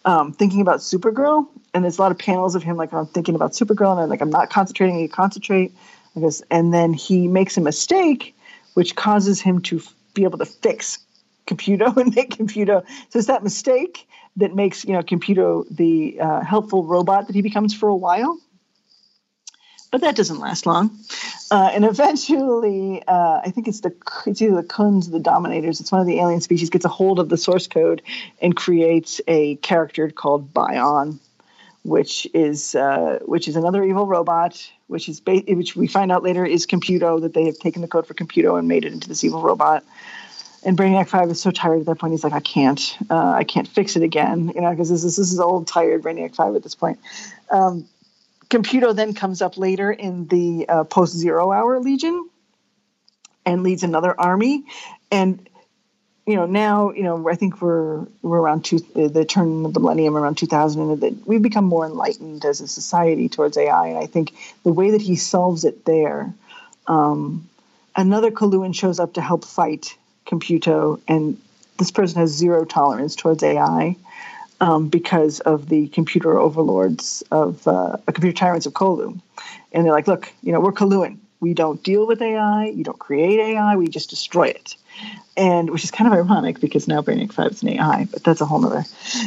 Um, 0.05 0.33
thinking 0.33 0.61
about 0.61 0.81
Supergirl, 0.81 1.47
and 1.73 1.85
there's 1.85 1.99
a 1.99 2.03
lot 2.03 2.11
of 2.11 2.19
panels 2.19 2.57
of 2.57 2.63
him 2.65 2.77
like 2.77 2.93
I'm 2.93 3.07
thinking 3.07 3.37
about 3.37 3.53
Supergirl, 3.53 3.93
and 3.93 4.01
I'm 4.01 4.09
like 4.09 4.21
I'm 4.21 4.31
not 4.31 4.51
concentrating. 4.51 5.01
I 5.03 5.07
concentrate, 5.07 5.73
because, 6.15 6.43
and 6.51 6.75
then 6.75 6.93
he 6.93 7.29
makes 7.29 7.57
a 7.57 7.61
mistake, 7.61 8.35
which 8.75 8.97
causes 8.97 9.41
him 9.41 9.61
to 9.63 9.81
be 10.19 10.25
able 10.25 10.39
to 10.39 10.47
fix 10.47 10.99
Computo 11.47 11.97
and 11.97 12.15
make 12.17 12.31
Computo. 12.31 12.85
So 13.11 13.19
it's 13.19 13.29
that 13.29 13.43
mistake 13.43 14.09
that 14.37 14.55
makes 14.55 14.85
you 14.85 14.93
know 14.93 15.03
Computo 15.03 15.65
the 15.71 16.21
uh, 16.21 16.41
helpful 16.43 16.85
robot 16.85 17.27
that 17.27 17.37
he 17.37 17.43
becomes 17.43 17.75
for 17.75 17.89
a 17.89 17.97
while. 17.97 18.39
But 19.91 20.03
that 20.03 20.17
doesn't 20.17 20.39
last 20.39 20.67
long, 20.67 20.91
uh, 21.51 21.71
and 21.73 21.87
eventually, 21.87 23.03
uh, 23.09 23.41
I 23.43 23.51
think 23.51 23.69
it's 23.69 23.81
the 23.81 23.95
it's 24.27 24.43
either 24.43 24.57
the 24.57 24.69
Khunds 24.69 25.09
or 25.09 25.13
the 25.13 25.19
Dominators. 25.19 25.81
It's 25.81 25.91
one 25.91 26.03
of 26.03 26.07
the 26.07 26.21
alien 26.21 26.43
species 26.43 26.69
gets 26.69 26.85
a 26.85 26.91
hold 26.91 27.19
of 27.19 27.31
the 27.31 27.39
source 27.39 27.67
code 27.67 28.03
and 28.43 28.55
creates 28.55 29.23
a 29.27 29.57
character 29.57 30.11
called 30.11 30.53
Bion, 30.53 31.21
which 31.85 32.29
is 32.35 32.75
uh, 32.75 33.21
which 33.25 33.49
is 33.49 33.57
another 33.57 33.83
evil 33.83 34.07
robot, 34.07 34.71
which 34.89 35.09
is 35.09 35.21
ba- 35.21 35.45
which 35.47 35.77
we 35.77 35.87
find 35.87 36.11
out 36.11 36.23
later 36.23 36.45
is 36.45 36.67
Computo 36.67 37.21
that 37.21 37.35
they 37.35 37.45
have 37.45 37.59
taken 37.59 37.83
the 37.83 37.89
code 37.89 38.07
for 38.07 38.15
Computo 38.15 38.59
and 38.59 38.67
made 38.67 38.85
it 38.85 38.93
into 38.93 39.09
this 39.09 39.23
evil 39.23 39.41
robot. 39.41 39.85
And 40.65 40.77
Brainiac 40.77 41.09
Five 41.09 41.31
is 41.31 41.41
so 41.41 41.53
tired 41.53 41.81
at 41.81 41.87
that 41.87 41.99
point. 42.01 42.13
He's 42.13 42.25
like, 42.25 42.33
I 42.33 42.41
can't, 42.41 42.99
uh, 43.09 43.31
I 43.31 43.45
can't 43.45 43.69
fix 43.69 43.95
it 43.95 44.03
again, 44.03 44.51
you 44.55 44.61
know, 44.61 44.71
because 44.71 44.91
this 44.91 45.05
is 45.05 45.17
this 45.17 45.33
is 45.33 45.39
old, 45.39 45.69
tired 45.69 46.03
Brainiac 46.03 46.35
Five 46.35 46.57
at 46.57 46.65
this 46.65 46.75
point. 46.75 46.99
Um, 47.51 47.89
Computo 48.49 48.97
then 48.97 49.15
comes 49.15 49.41
up 49.41 49.57
later 49.57 49.93
in 49.93 50.27
the 50.27 50.69
uh, 50.69 50.85
post 50.85 51.15
Zero 51.15 51.53
Hour 51.53 51.79
Legion 51.81 52.29
and 53.47 53.63
leads 53.63 53.83
another 53.83 54.19
army, 54.19 54.65
and 55.11 55.49
you 56.29 56.37
know 56.37 56.45
now 56.45 56.93
you 56.93 57.03
know 57.03 57.27
I 57.27 57.35
think 57.37 57.63
we're 57.63 58.05
we're 58.21 58.39
around 58.39 58.67
two, 58.67 58.81
the 58.95 59.25
turn 59.25 59.65
of 59.65 59.73
the 59.73 59.81
millennium 59.81 60.15
around 60.15 60.37
2000 60.37 60.83
and 60.83 61.01
that 61.01 61.27
we've 61.27 61.41
become 61.41 61.65
more 61.65 61.87
enlightened 61.87 62.45
as 62.45 62.61
a 62.61 62.69
society 62.69 63.31
towards 63.31 63.57
AI 63.57 63.89
and 63.89 63.99
I 63.99 64.05
think 64.05 64.35
the 64.63 64.73
way 64.73 64.91
that 64.91 65.01
he 65.01 65.17
solves 65.17 65.65
it 65.65 65.87
there 65.87 66.35
um, 66.87 67.49
another 67.97 68.31
Coluan 68.31 68.75
shows 68.75 69.01
up 69.01 69.15
to 69.15 69.23
help 69.23 69.43
fight 69.43 69.97
Computo 70.27 71.01
and 71.09 71.41
this 71.79 71.91
person 71.91 72.21
has 72.21 72.31
zero 72.31 72.67
tolerance 72.67 73.17
towards 73.17 73.43
AI 73.43 73.97
um, 74.61 74.89
because 74.89 75.41
of 75.41 75.71
the 75.71 75.89
computer 75.89 76.39
overlords 76.39 77.23
of 77.31 77.67
uh, 77.67 77.97
computer 78.13 78.37
tyrants 78.37 78.67
of 78.67 78.75
Colu 78.75 79.19
and 79.73 79.87
they're 79.87 79.93
like 79.95 80.07
look 80.07 80.31
you 80.43 80.53
know 80.53 80.61
we're 80.61 80.73
Coluan 80.73 81.17
we 81.41 81.55
don't 81.55 81.83
deal 81.83 82.07
with 82.07 82.21
AI 82.21 82.67
you 82.67 82.85
don't 82.85 82.99
create 82.99 83.41
AI 83.41 83.77
we 83.77 83.89
just 83.89 84.11
destroy 84.11 84.49
it 84.49 84.77
and 85.37 85.71
which 85.71 85.85
is 85.85 85.91
kind 85.91 86.13
of 86.13 86.19
ironic 86.19 86.61
because 86.61 86.89
now 86.89 87.01
Brainiac 87.01 87.33
5 87.33 87.53
is 87.53 87.63
an 87.63 87.69
AI, 87.71 88.09
but 88.11 88.25
that's 88.25 88.41
a 88.41 88.45
whole 88.47 88.65
other 88.67 88.85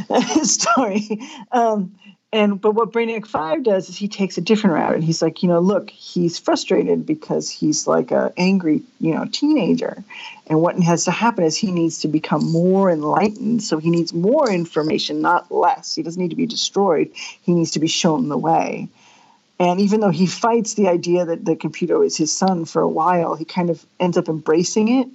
story. 0.43 1.19
Um, 1.51 1.95
and 2.33 2.61
but 2.61 2.75
what 2.75 2.93
Brainiac 2.93 3.27
Five 3.27 3.63
does 3.63 3.89
is 3.89 3.97
he 3.97 4.07
takes 4.07 4.37
a 4.37 4.41
different 4.41 4.75
route, 4.75 4.95
and 4.95 5.03
he's 5.03 5.21
like, 5.21 5.43
you 5.43 5.49
know, 5.49 5.59
look, 5.59 5.89
he's 5.89 6.39
frustrated 6.39 7.05
because 7.05 7.49
he's 7.49 7.87
like 7.87 8.11
a 8.11 8.31
angry, 8.37 8.83
you 9.01 9.13
know, 9.13 9.25
teenager, 9.25 10.01
and 10.47 10.61
what 10.61 10.79
has 10.79 11.03
to 11.05 11.11
happen 11.11 11.43
is 11.43 11.57
he 11.57 11.71
needs 11.71 11.99
to 11.99 12.07
become 12.07 12.49
more 12.49 12.89
enlightened. 12.89 13.63
So 13.63 13.79
he 13.79 13.89
needs 13.89 14.13
more 14.13 14.49
information, 14.49 15.21
not 15.21 15.51
less. 15.51 15.93
He 15.93 16.03
doesn't 16.03 16.21
need 16.21 16.29
to 16.29 16.37
be 16.37 16.45
destroyed. 16.45 17.11
He 17.13 17.53
needs 17.53 17.71
to 17.71 17.79
be 17.79 17.87
shown 17.87 18.29
the 18.29 18.37
way. 18.37 18.87
And 19.59 19.81
even 19.81 19.99
though 19.99 20.09
he 20.09 20.25
fights 20.25 20.75
the 20.75 20.87
idea 20.87 21.25
that 21.25 21.43
the 21.43 21.55
computer 21.55 22.01
is 22.03 22.17
his 22.17 22.31
son 22.31 22.63
for 22.65 22.81
a 22.81 22.89
while, 22.89 23.35
he 23.35 23.45
kind 23.45 23.69
of 23.69 23.85
ends 23.99 24.17
up 24.17 24.29
embracing 24.29 24.87
it 25.01 25.07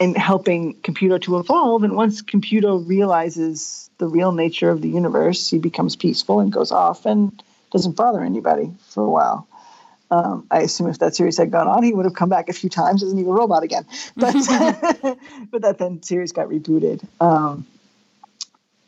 and 0.00 0.16
helping 0.16 0.74
Computo 0.76 1.20
to 1.22 1.38
evolve. 1.38 1.84
And 1.84 1.94
once 1.94 2.22
Computo 2.22 2.86
realizes 2.88 3.90
the 3.98 4.08
real 4.08 4.32
nature 4.32 4.70
of 4.70 4.80
the 4.80 4.88
universe, 4.88 5.50
he 5.50 5.58
becomes 5.58 5.94
peaceful 5.94 6.40
and 6.40 6.50
goes 6.50 6.72
off 6.72 7.04
and 7.04 7.42
doesn't 7.70 7.96
bother 7.96 8.22
anybody 8.22 8.72
for 8.88 9.04
a 9.04 9.10
while. 9.10 9.46
Um, 10.10 10.46
I 10.50 10.62
assume 10.62 10.88
if 10.88 10.98
that 10.98 11.14
series 11.14 11.36
had 11.36 11.52
gone 11.52 11.68
on, 11.68 11.84
he 11.84 11.92
would 11.92 12.06
have 12.06 12.14
come 12.14 12.30
back 12.30 12.48
a 12.48 12.52
few 12.52 12.68
times 12.68 13.02
as 13.02 13.12
an 13.12 13.18
evil 13.18 13.34
robot 13.34 13.62
again. 13.62 13.84
But 14.16 14.32
but 15.50 15.62
that 15.62 15.76
then 15.78 16.02
series 16.02 16.32
got 16.32 16.48
rebooted. 16.48 17.06
Um, 17.20 17.66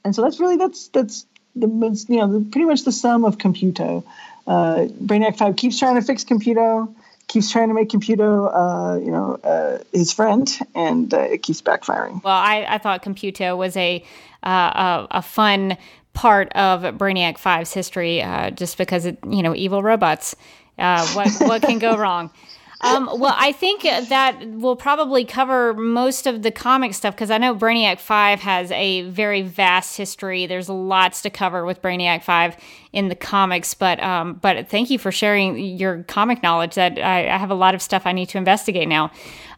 and 0.05 0.16
so 0.16 0.22
that's 0.22 0.40
really 0.40 0.56
that's 0.56 0.89
that's 0.89 1.26
the 1.55 1.68
you 2.09 2.16
know 2.16 2.39
the, 2.39 2.51
pretty 2.51 2.64
much 2.64 2.84
the 2.84 2.90
sum 2.90 3.24
of 3.24 3.39
Computo. 3.39 4.02
Uh, 4.47 4.86
Brainiac 5.01 5.36
Five 5.36 5.55
keeps 5.55 5.78
trying 5.78 5.94
to 5.94 6.02
fix 6.02 6.24
Computo 6.24 6.93
keeps 7.32 7.50
trying 7.50 7.68
to 7.68 7.74
make 7.74 7.88
Computo, 7.88 8.50
uh, 8.52 8.98
you 8.98 9.10
know, 9.10 9.34
uh, 9.42 9.78
his 9.92 10.12
friend, 10.12 10.50
and 10.74 11.12
uh, 11.14 11.20
it 11.20 11.42
keeps 11.42 11.62
backfiring. 11.62 12.22
Well, 12.22 12.34
I, 12.34 12.66
I 12.68 12.78
thought 12.78 13.02
Computo 13.02 13.56
was 13.56 13.74
a 13.76 14.04
uh, 14.42 15.06
a, 15.10 15.18
a, 15.18 15.22
fun 15.22 15.78
part 16.14 16.52
of 16.52 16.82
Brainiac 16.98 17.38
5's 17.38 17.72
history, 17.72 18.20
uh, 18.20 18.50
just 18.50 18.76
because 18.76 19.06
it, 19.06 19.18
you 19.26 19.42
know, 19.42 19.54
evil 19.54 19.82
robots. 19.82 20.36
What 20.76 21.30
what 21.40 21.62
can 21.62 21.78
go 21.78 21.96
wrong? 21.98 22.30
Um, 22.84 23.09
well, 23.14 23.34
I 23.38 23.52
think 23.52 23.82
that 23.82 24.44
will 24.44 24.74
probably 24.74 25.24
cover 25.24 25.72
most 25.72 26.26
of 26.26 26.42
the 26.42 26.50
comic 26.50 26.94
stuff 26.94 27.14
because 27.14 27.30
I 27.30 27.38
know 27.38 27.54
Brainiac 27.54 28.00
5 28.00 28.40
has 28.40 28.72
a 28.72 29.02
very 29.02 29.42
vast 29.42 29.96
history. 29.96 30.46
There's 30.46 30.68
lots 30.68 31.22
to 31.22 31.30
cover 31.30 31.64
with 31.64 31.80
Brainiac 31.80 32.24
5 32.24 32.56
in 32.92 33.09
the 33.09 33.14
comics, 33.14 33.72
but 33.72 34.02
um, 34.02 34.34
but 34.34 34.68
thank 34.68 34.90
you 34.90 34.98
for 34.98 35.12
sharing 35.12 35.56
your 35.59 36.02
comic 36.04 36.42
knowledge. 36.42 36.74
That 36.74 36.98
I, 36.98 37.28
I 37.28 37.36
have 37.38 37.50
a 37.50 37.54
lot 37.54 37.76
of 37.76 37.80
stuff 37.80 38.02
I 38.04 38.12
need 38.12 38.28
to 38.30 38.38
investigate 38.38 38.88
now. 38.88 39.12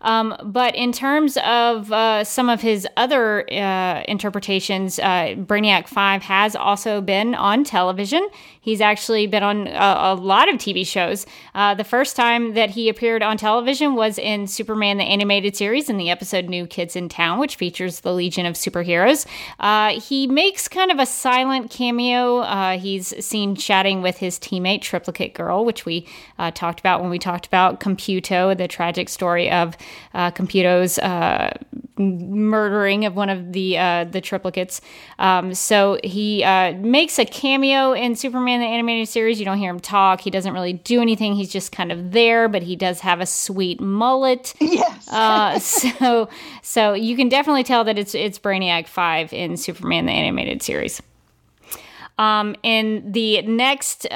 Um, 0.05 0.37
but 0.45 0.77
in 0.77 0.93
terms 0.93 1.39
of 1.39 1.91
uh, 1.91 2.25
some 2.25 2.49
of 2.49 2.61
his 2.61 2.87
other 2.97 3.51
uh, 3.51 4.03
interpretations, 4.07 4.99
uh, 4.99 5.35
Brainiac 5.37 5.89
5 5.89 6.23
has 6.23 6.55
also 6.55 7.01
been 7.01 7.35
on 7.35 7.65
television. 7.65 8.29
He's 8.61 8.81
actually 8.81 9.27
been 9.27 9.43
on 9.43 9.67
a, 9.67 10.13
a 10.13 10.15
lot 10.15 10.49
of 10.49 10.57
TV 10.57 10.87
shows. 10.87 11.27
Uh, 11.55 11.75
the 11.75 11.85
first 11.85 12.17
time 12.17 12.55
that 12.55 12.71
he 12.71 12.89
appeared 12.89 13.23
on 13.23 13.37
television 13.39 13.95
was 13.95 14.19
in 14.19 14.47
Superman 14.47 14.99
the 14.99 15.05
Animated 15.05 15.57
Series 15.57 15.89
in 15.89 15.97
the 15.97 16.11
episode 16.11 16.47
New 16.51 16.67
Kids 16.67 16.97
in 16.97 17.09
Town, 17.09 17.39
which 17.39 17.57
features 17.57 18.01
the 18.01 18.13
Legion 18.13 18.47
of 18.47 18.55
Superheroes. 18.55 19.27
Uh, 19.59 19.99
he 20.01 20.27
makes 20.27 20.69
kind 20.69 20.91
of 20.91 20.99
a 20.99 21.07
silent 21.07 21.71
cameo. 21.71 22.39
Uh, 22.39 22.79
he's 22.79 23.25
seen 23.25 23.57
chatting 23.57 24.03
with 24.03 24.19
his 24.19 24.39
teammate, 24.39 24.83
Triplicate 24.83 25.35
Girl, 25.35 25.65
which 25.65 25.87
we 25.87 26.07
talked 26.55 26.79
about 26.79 27.01
when 27.01 27.11
we 27.11 27.19
talked 27.19 27.47
about 27.47 27.81
Computo, 27.81 28.57
the 28.57 28.69
tragic 28.69 29.09
story 29.09 29.51
of 29.51 29.77
uh, 30.15 30.31
Computo's 30.31 30.99
uh, 30.99 31.57
murdering 31.97 33.05
of 33.05 33.15
one 33.15 33.29
of 33.29 33.53
the 33.53 33.79
uh, 33.79 34.05
the 34.05 34.21
triplicates. 34.21 34.81
Um, 35.19 35.55
so 35.55 35.99
he 36.03 36.43
uh, 36.45 36.73
makes 36.75 37.19
a 37.19 37.25
cameo 37.25 37.93
in 37.93 38.17
Superman 38.17 38.61
the 38.61 38.67
animated 38.67 39.09
series. 39.09 39.39
You 39.39 39.45
don't 39.45 39.59
hear 39.59 39.71
him 39.71 39.81
talk. 39.81 40.21
He 40.21 40.31
doesn't 40.31 40.53
really 40.53 40.73
do 40.73 41.01
anything. 41.01 41.35
He's 41.35 41.51
just 41.51 41.73
kind 41.73 41.93
of 41.93 42.13
there, 42.13 42.49
but 42.49 42.63
he 42.63 42.77
does 42.77 43.01
have 43.01 43.21
a 43.21 43.27
sweet 43.27 43.81
mullet. 43.81 44.55
Yes. 44.75 45.09
Uh, 45.09 45.59
so 45.61 46.29
so 46.63 46.95
you 46.95 47.17
can 47.17 47.29
definitely 47.29 47.63
tell 47.63 47.85
that 47.85 47.97
it's 47.97 48.13
it's 48.15 48.41
Brainiac 48.41 48.89
Five 48.89 49.33
in 49.33 49.57
Superman 49.57 50.07
the 50.07 50.13
animated 50.13 50.63
series. 50.63 51.01
Um, 52.17 52.55
in 52.63 53.11
the 53.11 53.43
next 53.43 54.07
uh, 54.07 54.15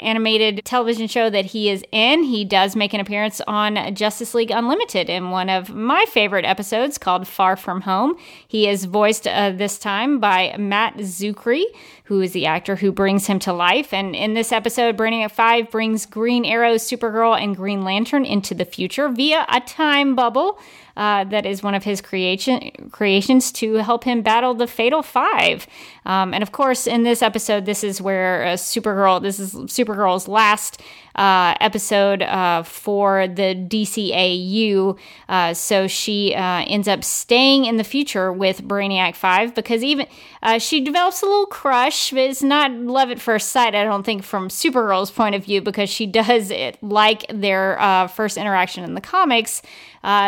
animated 0.00 0.64
television 0.64 1.08
show 1.08 1.30
that 1.30 1.46
he 1.46 1.68
is 1.68 1.84
in, 1.90 2.22
he 2.22 2.44
does 2.44 2.76
make 2.76 2.94
an 2.94 3.00
appearance 3.00 3.40
on 3.48 3.94
Justice 3.94 4.34
League 4.34 4.52
Unlimited 4.52 5.10
in 5.10 5.30
one 5.30 5.50
of 5.50 5.74
my 5.74 6.04
favorite 6.08 6.44
episodes 6.44 6.96
called 6.96 7.26
Far 7.26 7.56
From 7.56 7.80
Home. 7.82 8.16
He 8.46 8.68
is 8.68 8.84
voiced 8.84 9.26
uh, 9.26 9.50
this 9.50 9.78
time 9.78 10.20
by 10.20 10.54
Matt 10.56 10.96
Czuchry, 10.96 11.64
who 12.04 12.20
is 12.20 12.32
the 12.32 12.44
actor 12.44 12.76
who 12.76 12.92
brings 12.92 13.26
him 13.26 13.38
to 13.38 13.52
life. 13.52 13.92
And 13.94 14.14
in 14.14 14.34
this 14.34 14.52
episode, 14.52 14.96
Brainiac 14.96 15.30
5 15.30 15.70
brings 15.70 16.04
Green 16.04 16.44
Arrow, 16.44 16.74
Supergirl, 16.74 17.40
and 17.40 17.56
Green 17.56 17.82
Lantern 17.82 18.26
into 18.26 18.54
the 18.54 18.66
future 18.66 19.08
via 19.08 19.46
a 19.48 19.60
time 19.60 20.14
bubble 20.14 20.58
uh, 20.96 21.24
that 21.24 21.46
is 21.46 21.62
one 21.62 21.74
of 21.74 21.84
his 21.84 22.00
creation 22.00 22.70
creations 22.92 23.50
to 23.52 23.76
help 23.76 24.04
him 24.04 24.22
battle 24.22 24.54
the 24.54 24.66
Fatal 24.66 25.02
Five. 25.02 25.66
Um, 26.04 26.34
and 26.34 26.42
of 26.42 26.52
course, 26.52 26.86
in 26.86 27.02
this 27.02 27.22
episode, 27.22 27.64
this 27.64 27.82
is 27.82 28.00
where 28.00 28.44
uh, 28.44 28.52
Supergirl. 28.52 29.20
This 29.20 29.40
is 29.40 29.54
Supergirl's 29.54 30.28
last 30.28 30.80
uh, 31.14 31.54
episode 31.60 32.22
uh, 32.22 32.62
for 32.62 33.28
the 33.28 33.54
DCAU. 33.54 34.98
Uh, 35.28 35.54
so 35.54 35.86
she 35.86 36.34
uh, 36.34 36.64
ends 36.66 36.88
up 36.88 37.04
staying 37.04 37.64
in 37.66 37.76
the 37.76 37.84
future 37.84 38.32
with 38.32 38.62
Brainiac 38.62 39.14
5 39.14 39.54
because 39.54 39.84
even 39.84 40.06
uh, 40.42 40.58
she 40.58 40.80
develops 40.80 41.22
a 41.22 41.26
little 41.26 41.46
crush, 41.46 42.10
but 42.10 42.20
it's 42.20 42.42
not 42.42 42.72
love 42.72 43.10
at 43.10 43.20
first 43.20 43.50
sight, 43.50 43.74
I 43.74 43.84
don't 43.84 44.04
think, 44.04 44.22
from 44.22 44.48
Supergirl's 44.48 45.10
point 45.10 45.34
of 45.34 45.44
view, 45.44 45.60
because 45.60 45.90
she 45.90 46.06
does 46.14 46.50
it 46.50 46.82
like 46.82 47.24
their 47.32 47.80
uh, 47.80 48.06
first 48.08 48.36
interaction 48.36 48.84
in 48.84 48.94
the 48.94 49.00
comics. 49.00 49.62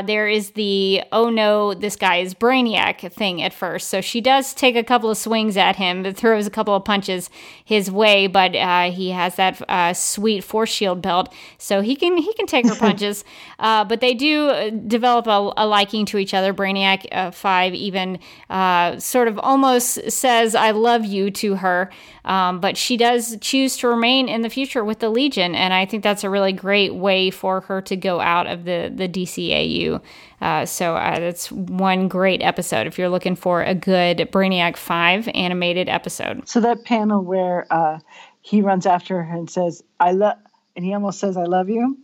There 0.07 0.29
is 0.29 0.51
the 0.51 1.03
oh 1.13 1.31
no, 1.31 1.75
this 1.75 1.97
guy 1.97 2.17
is 2.17 2.35
Brainiac 2.35 3.13
thing 3.13 3.43
at 3.43 3.53
first. 3.53 3.89
So 3.89 4.01
she 4.01 4.21
does 4.21 4.55
take 4.55 4.77
a 4.77 4.85
couple 4.85 5.11
of 5.11 5.17
swings 5.17 5.57
at 5.57 5.77
him, 5.77 6.13
throws 6.15 6.47
a 6.47 6.51
couple 6.51 6.75
of 6.75 6.85
punches 6.85 7.31
his 7.65 7.91
way, 7.91 8.27
but 8.27 8.55
he 8.93 9.11
has 9.11 9.37
that 9.37 9.97
sweet 9.97 10.45
force 10.45 10.71
shield 10.71 11.03
belt, 11.03 11.33
so 11.59 11.81
he 11.81 11.97
can 11.97 12.17
he 12.17 12.33
can 12.35 12.47
take 12.47 12.67
her 12.67 12.75
punches. 12.79 13.25
Uh, 13.59 13.85
but 13.85 14.01
they 14.01 14.15
do 14.15 14.49
uh, 14.49 14.71
develop 14.71 15.27
a, 15.27 15.53
a, 15.57 15.67
liking 15.67 16.05
to 16.07 16.19
each 16.19 16.35
other. 16.35 16.53
Brainiac 16.53 17.07
uh, 17.13 17.31
Five 17.31 17.75
even 17.75 18.19
uh, 18.51 18.99
sort 18.99 19.29
of 19.29 19.39
almost 19.39 20.11
says 20.11 20.55
"I 20.55 20.73
love 20.73 21.05
you" 21.05 21.31
to 21.33 21.57
her, 21.57 21.91
um, 22.27 22.61
but 22.61 22.77
she 22.77 22.97
does 22.97 23.37
choose 23.41 23.77
to 23.79 23.89
remain 23.89 24.29
in 24.29 24.43
the 24.43 24.51
future 24.51 24.85
with 24.85 24.99
the 24.99 25.09
Legion, 25.09 25.55
and 25.55 25.73
I 25.73 25.87
think 25.87 26.03
that's 26.03 26.25
a 26.25 26.31
really 26.31 26.53
great 26.53 26.95
way 26.95 27.31
for 27.31 27.63
her 27.63 27.81
to 27.83 27.97
go 27.97 28.21
out 28.21 28.47
of 28.47 28.65
the 28.65 28.93
the 28.95 29.09
DCAU. 29.09 30.03
Uh, 30.41 30.67
so 30.67 30.97
uh, 30.97 31.19
that's 31.19 31.51
one 31.51 32.09
great 32.09 32.43
episode 32.43 32.87
if 32.87 32.99
you're 32.99 33.09
looking 33.09 33.37
for 33.37 33.63
a 33.63 33.75
good 33.75 34.19
Brainiac 34.31 34.77
5 34.77 35.29
animated 35.35 35.89
episode. 35.89 36.47
So 36.47 36.61
that 36.61 36.85
panel 36.85 37.23
where 37.23 37.67
uh, 37.71 38.01
he 38.43 38.61
runs 38.61 38.85
after 38.85 39.23
her 39.23 39.37
and 39.37 39.49
says, 39.49 39.83
I 39.99 40.13
love 40.13 40.37
and 40.77 40.85
he 40.85 40.93
almost 40.93 41.19
says, 41.19 41.37
I 41.37 41.45
love 41.45 41.71
you. 41.71 41.97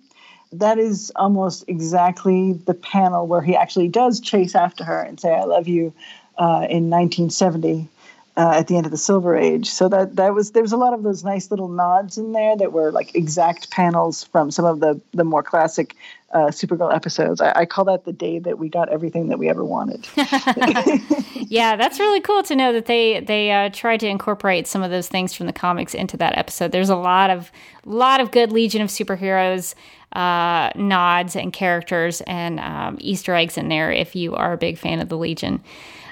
That 0.53 0.79
is 0.79 1.13
almost 1.17 1.65
exactly 1.69 2.55
the 2.55 2.75
panel 2.75 3.27
where 3.27 3.43
he 3.43 3.55
actually 3.55 3.89
does 3.89 4.21
chase 4.21 4.55
after 4.55 4.85
her 4.85 5.01
and 5.01 5.21
say, 5.21 5.33
I 5.33 5.45
love 5.45 5.69
you 5.69 5.93
uh, 6.39 6.67
in 6.69 6.91
1970. 6.91 7.89
Uh, 8.35 8.55
at 8.57 8.67
the 8.67 8.79
end 8.79 8.87
of 8.87 8.93
the 8.93 8.97
Silver 8.97 9.37
Age, 9.37 9.69
so 9.69 9.91
that 9.91 10.17
that 10.17 10.33
was 10.33 10.53
there 10.53 10.63
was 10.63 10.73
a 10.73 10.79
lot 10.79 10.95
of 10.95 11.03
those 11.03 11.23
nice 11.23 11.51
little 11.51 11.69
nods 11.69 12.17
in 12.17 12.33
there 12.33 12.57
that 12.57 12.73
were 12.73 12.91
like 12.91 13.15
exact 13.15 13.71
panels 13.71 14.25
from 14.25 14.51
some 14.51 14.65
of 14.65 14.81
the 14.81 14.99
the 15.13 15.23
more 15.23 15.43
classic 15.43 15.95
uh, 16.33 16.47
Supergirl 16.47 16.95
episodes. 16.95 17.41
I, 17.41 17.53
I, 17.55 17.67
call 17.67 17.85
that 17.85 18.05
the 18.05 18.13
day 18.13 18.39
that 18.39 18.59
we 18.59 18.69
got 18.69 18.89
everything 18.89 19.29
that 19.29 19.39
we 19.39 19.51
ever 19.51 19.63
wanted. 19.65 20.09
yeah, 21.51 21.77
that's 21.77 22.01
really 22.01 22.21
cool 22.21 22.43
to 22.45 22.57
know 22.57 22.73
that 22.73 22.87
they 22.87 23.21
they 23.21 23.51
uh, 23.53 23.69
tried 23.69 24.01
to 24.01 24.09
incorporate 24.09 24.67
some 24.67 24.83
of 24.83 24.91
those 24.91 25.09
things 25.09 25.35
from 25.35 25.47
the 25.47 25.53
comics 25.53 25.93
into 25.93 26.17
that 26.17 26.37
episode. 26.39 26.73
There's 26.73 26.89
a 26.89 26.97
lot 26.97 27.29
of 27.29 27.53
lot 27.85 28.21
of 28.21 28.31
good 28.31 28.51
Legion 28.51 28.81
of 28.81 28.89
Superheroes 28.89 29.75
uh, 30.15 30.71
nods 30.75 31.37
and 31.37 31.53
characters 31.53 32.23
and 32.23 32.61
um, 32.61 32.97
Easter 33.01 33.35
eggs 33.35 33.59
in 33.59 33.69
there 33.69 33.93
if 33.93 34.17
you 34.17 34.35
are 34.35 34.53
a 34.53 34.59
big 34.59 34.79
fan 34.79 35.01
of 35.01 35.09
the 35.09 35.19
Legion. 35.19 35.63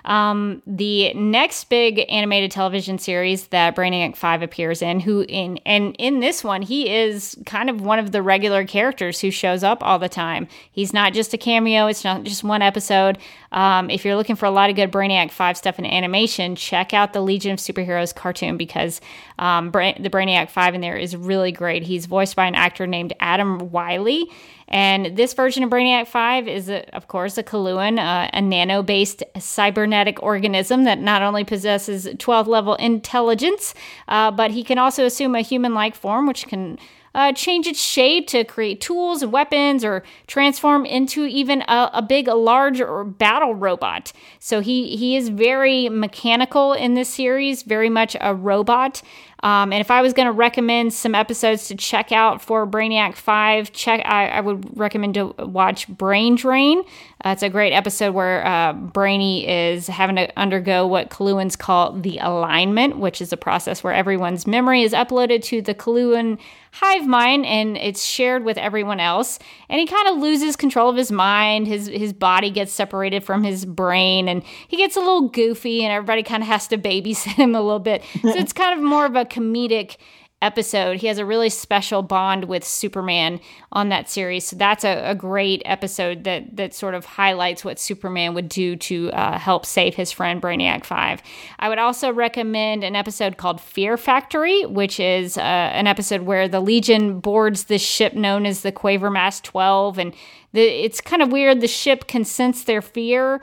Um, 0.05 0.63
the 0.67 1.13
next 1.15 1.65
big 1.65 2.05
animated 2.09 2.51
television 2.51 2.99
series 2.99 3.49
that 3.49 3.77
Brainiac 3.77 4.17
5 4.17 4.43
appears 4.43 4.83
in, 4.83 5.01
who 5.01 5.25
in 5.29 5.59
and 5.67 5.95
in 5.99 6.21
this 6.21 6.43
one, 6.43 6.63
he 6.63 6.91
is 6.95 7.37
kind 7.47 7.71
of 7.71 7.81
one 7.81 7.99
of 7.99 8.13
the 8.13 8.23
regular 8.23 8.65
characters 8.65 9.21
who 9.21 9.31
shows 9.31 9.63
up 9.63 9.83
all 9.83 9.99
the 9.99 10.09
time. 10.09 10.49
He's 10.71 10.93
not 10.93 11.13
just 11.13 11.35
a 11.35 11.39
cameo, 11.39 11.87
it's 11.87 12.05
not 12.05 12.25
just 12.25 12.45
one 12.45 12.63
episode. 12.63 13.19
Um, 13.53 13.91
if 13.91 14.05
you're 14.05 14.17
looking 14.17 14.37
for 14.37 14.47
a 14.47 14.51
lot 14.51 14.71
of 14.71 14.77
good 14.77 14.93
Brainiac 14.93 15.31
5 15.31 15.57
stuff 15.57 15.79
in 15.79 15.87
animation, 15.87 16.55
check 16.55 16.95
out 16.95 17.13
the 17.13 17.21
Legion 17.21 17.53
of 17.53 17.59
Superheroes 17.59 18.15
cartoon 18.15 18.57
because 18.57 19.01
um, 19.39 19.71
Bra- 19.71 19.95
the 19.99 20.11
Brainiac 20.11 20.51
5 20.51 20.75
in 20.75 20.81
there 20.81 20.97
is 20.97 21.17
really 21.17 21.53
great. 21.53 21.83
He's 21.83 22.07
voiced 22.07 22.37
by 22.37 22.47
an 22.47 22.55
actor 22.55 22.87
named 22.87 23.13
Adam 23.21 23.71
Wylie. 23.71 24.31
And 24.69 25.17
this 25.17 25.35
version 25.35 25.65
of 25.65 25.71
Brainiac 25.71 26.07
5 26.07 26.47
is, 26.47 26.69
a, 26.69 26.89
of 26.95 27.09
course, 27.09 27.37
a 27.39 27.43
Coluan, 27.43 27.99
uh, 27.99 28.31
a 28.33 28.41
nano 28.41 28.85
based 28.85 29.25
cybernetic 29.37 30.23
organism 30.23 30.85
that 30.85 31.01
not 31.01 31.23
only 31.23 31.43
possesses 31.43 32.07
12th 32.07 32.47
level 32.47 32.77
intelligence, 32.77 33.75
uh, 34.07 34.31
but 34.31 34.53
he 34.53 34.63
can 34.63 34.79
also 34.79 35.05
assume 35.05 35.35
a 35.35 35.41
human 35.41 35.75
like 35.75 35.97
form, 35.97 36.29
which 36.29 36.47
can 36.47 36.79
uh, 37.15 37.33
change 37.33 37.67
its 37.67 37.83
shape 37.83 38.27
to 38.29 38.45
create 38.45 38.81
tools 38.81 39.23
and 39.23 39.33
weapons 39.33 39.85
or 39.85 40.03
transform 40.27 40.87
into 40.87 41.25
even 41.25 41.63
a, 41.63 41.91
a 41.95 42.03
big, 42.03 42.29
large 42.29 42.81
or 42.81 43.05
battle 43.05 43.55
robot. 43.55 44.13
So 44.39 44.61
he, 44.61 44.97
he 44.97 45.17
is 45.17 45.29
very 45.29 45.89
mechanical 45.89 46.73
in 46.73 46.95
this 46.95 47.09
series, 47.09 47.63
very 47.63 47.91
much 47.91 48.17
a 48.21 48.35
robot. 48.35 49.03
Um, 49.43 49.73
and 49.73 49.81
if 49.81 49.91
I 49.91 50.03
was 50.03 50.13
going 50.13 50.27
to 50.27 50.33
recommend 50.33 50.93
some 50.93 51.15
episodes 51.15 51.69
to 51.69 51.75
check 51.75 52.13
out 52.13 52.43
for 52.43 52.67
Brainiac 52.67 53.17
5, 53.17 53.73
check 53.73 54.03
I, 54.05 54.29
I 54.29 54.41
would 54.41 54.79
recommend 54.79 55.15
to 55.15 55.29
watch 55.39 55.89
Brain 55.89 56.35
Drain. 56.35 56.83
Uh, 57.23 57.31
it's 57.31 57.43
a 57.43 57.51
great 57.51 57.73
episode 57.73 58.15
where 58.15 58.47
uh, 58.47 58.73
Brainy 58.73 59.47
is 59.47 59.89
having 59.89 60.17
to 60.17 60.33
undergo 60.39 60.87
what 60.87 61.11
Coluans 61.11 61.59
call 61.59 61.93
the 61.93 62.17
alignment, 62.19 62.99
which 62.99 63.21
is 63.21 63.31
a 63.31 63.37
process 63.37 63.85
where 63.85 63.93
everyone's 63.93 64.47
memory 64.47 64.83
is 64.83 64.93
uploaded 64.93 65.43
to 65.45 65.61
the 65.61 65.75
Coluan 65.75 66.39
hive 66.73 67.07
mind 67.07 67.45
and 67.45 67.77
it's 67.77 68.03
shared 68.03 68.45
with 68.45 68.57
everyone 68.57 69.01
else. 69.01 69.39
And 69.69 69.79
he 69.79 69.87
kind 69.87 70.09
of 70.09 70.19
loses 70.19 70.57
control 70.57 70.89
of 70.89 70.97
his 70.97 71.13
mind. 71.13 71.67
His 71.67 71.89
his 71.89 72.15
body 72.15 72.49
gets 72.49 72.73
separated 72.73 73.23
from 73.23 73.43
his 73.43 73.67
brain 73.67 74.27
and 74.27 74.43
he 74.69 74.79
gets 74.79 74.97
a 74.97 75.01
little 75.01 75.29
goofy 75.29 75.85
and 75.85 75.93
everybody 75.93 76.23
kind 76.23 76.43
of 76.43 76.47
has 76.47 76.69
to 76.69 76.79
babysit 76.79 77.27
him 77.35 77.55
a 77.55 77.61
little 77.61 77.81
bit. 77.81 78.03
So 78.23 78.31
it's 78.31 78.55
kind 78.55 78.79
of 78.79 78.85
more 78.85 79.05
of 79.05 79.17
a 79.17 79.27
comedic 79.27 79.97
episode. 80.43 80.97
He 80.97 81.07
has 81.07 81.19
a 81.19 81.25
really 81.25 81.51
special 81.51 82.03
bond 82.03 82.45
with 82.45 82.65
Superman 82.65 83.41
on 83.73 83.91
that 83.91 84.09
series. 84.09 84.47
So 84.47 84.57
that's 84.57 84.85
a, 84.85 85.11
a 85.11 85.15
great 85.15 85.61
episode 85.65 86.25
that 86.25 86.57
that 86.57 86.75
sort 86.75 86.95
of 86.95 87.05
highlights 87.05 87.65
what 87.65 87.79
Superman 87.79 88.35
would 88.35 88.49
do 88.49 88.77
to 88.77 89.11
uh, 89.13 89.39
help 89.39 89.67
save 89.67 89.95
his 89.95 90.11
friend 90.11 90.41
Brainiac 90.41 90.85
5. 90.85 91.23
I 91.59 91.69
would 91.69 91.79
also 91.79 92.13
recommend 92.13 92.85
an 92.85 92.97
episode 92.97 93.37
called 93.37 93.61
Fear 93.61 93.97
Factory, 93.97 94.65
which 94.65 94.99
is 94.99 95.37
uh, 95.37 95.41
an 95.41 95.87
episode 95.87 96.23
where 96.23 96.49
the 96.49 96.61
Legion 96.61 97.21
boards 97.21 97.65
this 97.65 97.83
ship 97.83 98.15
known 98.15 98.47
as 98.47 98.63
the 98.63 98.73
Quavermass 98.73 99.43
12. 99.43 99.99
And 99.99 100.15
the, 100.53 100.63
it's 100.63 101.01
kind 101.01 101.23
of 101.23 101.31
weird. 101.31 101.61
The 101.61 101.69
ship 101.69 102.07
can 102.07 102.25
sense 102.25 102.65
their 102.65 102.83
fear 102.83 103.43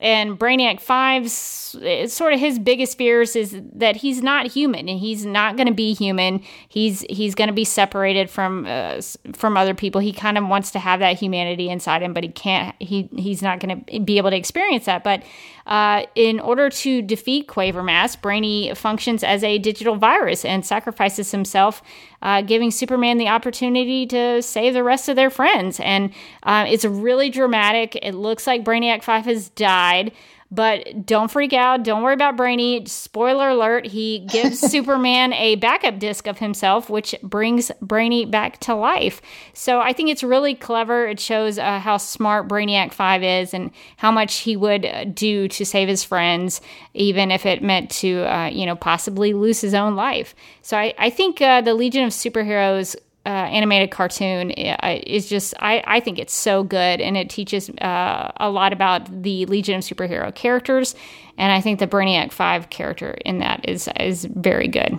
and 0.00 0.38
Brainiac 0.38 0.82
5's 0.82 2.12
sort 2.12 2.32
of 2.32 2.40
his 2.40 2.58
biggest 2.58 2.96
fears 2.96 3.34
is 3.34 3.60
that 3.74 3.96
he's 3.96 4.22
not 4.22 4.46
human 4.46 4.88
and 4.88 4.98
he's 4.98 5.26
not 5.26 5.56
going 5.56 5.66
to 5.66 5.74
be 5.74 5.92
human. 5.92 6.42
He's 6.68 7.00
he's 7.10 7.34
going 7.34 7.48
to 7.48 7.54
be 7.54 7.64
separated 7.64 8.30
from 8.30 8.64
uh, 8.66 9.00
from 9.32 9.56
other 9.56 9.74
people. 9.74 10.00
He 10.00 10.12
kind 10.12 10.38
of 10.38 10.46
wants 10.46 10.70
to 10.72 10.78
have 10.78 11.00
that 11.00 11.18
humanity 11.18 11.68
inside 11.68 12.02
him, 12.02 12.14
but 12.14 12.22
he 12.22 12.30
can't. 12.30 12.74
He 12.80 13.08
he's 13.16 13.42
not 13.42 13.58
going 13.58 13.84
to 13.84 14.00
be 14.00 14.18
able 14.18 14.30
to 14.30 14.36
experience 14.36 14.84
that. 14.84 15.02
But 15.02 15.24
uh, 15.68 16.04
in 16.14 16.40
order 16.40 16.70
to 16.70 17.02
defeat 17.02 17.46
Quavermass, 17.46 18.20
Brainy 18.20 18.74
functions 18.74 19.22
as 19.22 19.44
a 19.44 19.58
digital 19.58 19.96
virus 19.96 20.44
and 20.44 20.64
sacrifices 20.64 21.30
himself, 21.30 21.82
uh, 22.22 22.40
giving 22.40 22.70
Superman 22.70 23.18
the 23.18 23.28
opportunity 23.28 24.06
to 24.06 24.40
save 24.40 24.72
the 24.72 24.82
rest 24.82 25.10
of 25.10 25.16
their 25.16 25.30
friends. 25.30 25.78
And 25.80 26.12
uh, 26.42 26.64
it's 26.66 26.86
really 26.86 27.28
dramatic. 27.28 27.96
It 27.96 28.14
looks 28.14 28.46
like 28.46 28.64
Brainiac 28.64 29.02
5 29.02 29.26
has 29.26 29.50
died. 29.50 30.12
But 30.50 31.04
don't 31.04 31.30
freak 31.30 31.52
out. 31.52 31.82
Don't 31.82 32.02
worry 32.02 32.14
about 32.14 32.36
Brainy. 32.36 32.86
Spoiler 32.86 33.50
alert, 33.50 33.86
he 33.86 34.20
gives 34.20 34.58
Superman 34.70 35.34
a 35.34 35.56
backup 35.56 35.98
disc 35.98 36.26
of 36.26 36.38
himself, 36.38 36.88
which 36.88 37.14
brings 37.22 37.70
Brainy 37.82 38.24
back 38.24 38.58
to 38.60 38.74
life. 38.74 39.20
So 39.52 39.80
I 39.80 39.92
think 39.92 40.08
it's 40.08 40.22
really 40.22 40.54
clever. 40.54 41.06
It 41.06 41.20
shows 41.20 41.58
uh, 41.58 41.78
how 41.80 41.98
smart 41.98 42.48
Brainiac 42.48 42.94
5 42.94 43.22
is 43.22 43.52
and 43.52 43.70
how 43.98 44.10
much 44.10 44.38
he 44.38 44.56
would 44.56 44.86
uh, 44.86 45.04
do 45.04 45.48
to 45.48 45.66
save 45.66 45.88
his 45.88 46.02
friends, 46.02 46.62
even 46.94 47.30
if 47.30 47.44
it 47.44 47.62
meant 47.62 47.90
to, 47.90 48.22
uh, 48.22 48.46
you 48.46 48.64
know, 48.64 48.76
possibly 48.76 49.34
lose 49.34 49.60
his 49.60 49.74
own 49.74 49.96
life. 49.96 50.34
So 50.62 50.78
I, 50.78 50.94
I 50.98 51.10
think 51.10 51.42
uh, 51.42 51.60
the 51.60 51.74
Legion 51.74 52.04
of 52.04 52.10
Superheroes 52.10 52.96
uh, 53.28 53.30
animated 53.30 53.90
cartoon 53.90 54.50
is 54.50 55.28
just 55.28 55.52
I, 55.58 55.82
I 55.86 56.00
think 56.00 56.18
it's 56.18 56.32
so 56.32 56.62
good 56.62 57.02
and 57.02 57.14
it 57.14 57.28
teaches 57.28 57.68
uh, 57.68 58.32
a 58.38 58.48
lot 58.48 58.72
about 58.72 59.22
the 59.22 59.44
Legion 59.44 59.74
of 59.76 59.84
superhero 59.84 60.34
characters 60.34 60.94
and 61.36 61.52
I 61.52 61.60
think 61.60 61.78
the 61.78 61.86
Brainiac 61.86 62.32
5 62.32 62.70
character 62.70 63.18
in 63.26 63.40
that 63.40 63.68
is 63.68 63.86
is 64.00 64.24
very 64.24 64.66
good. 64.66 64.98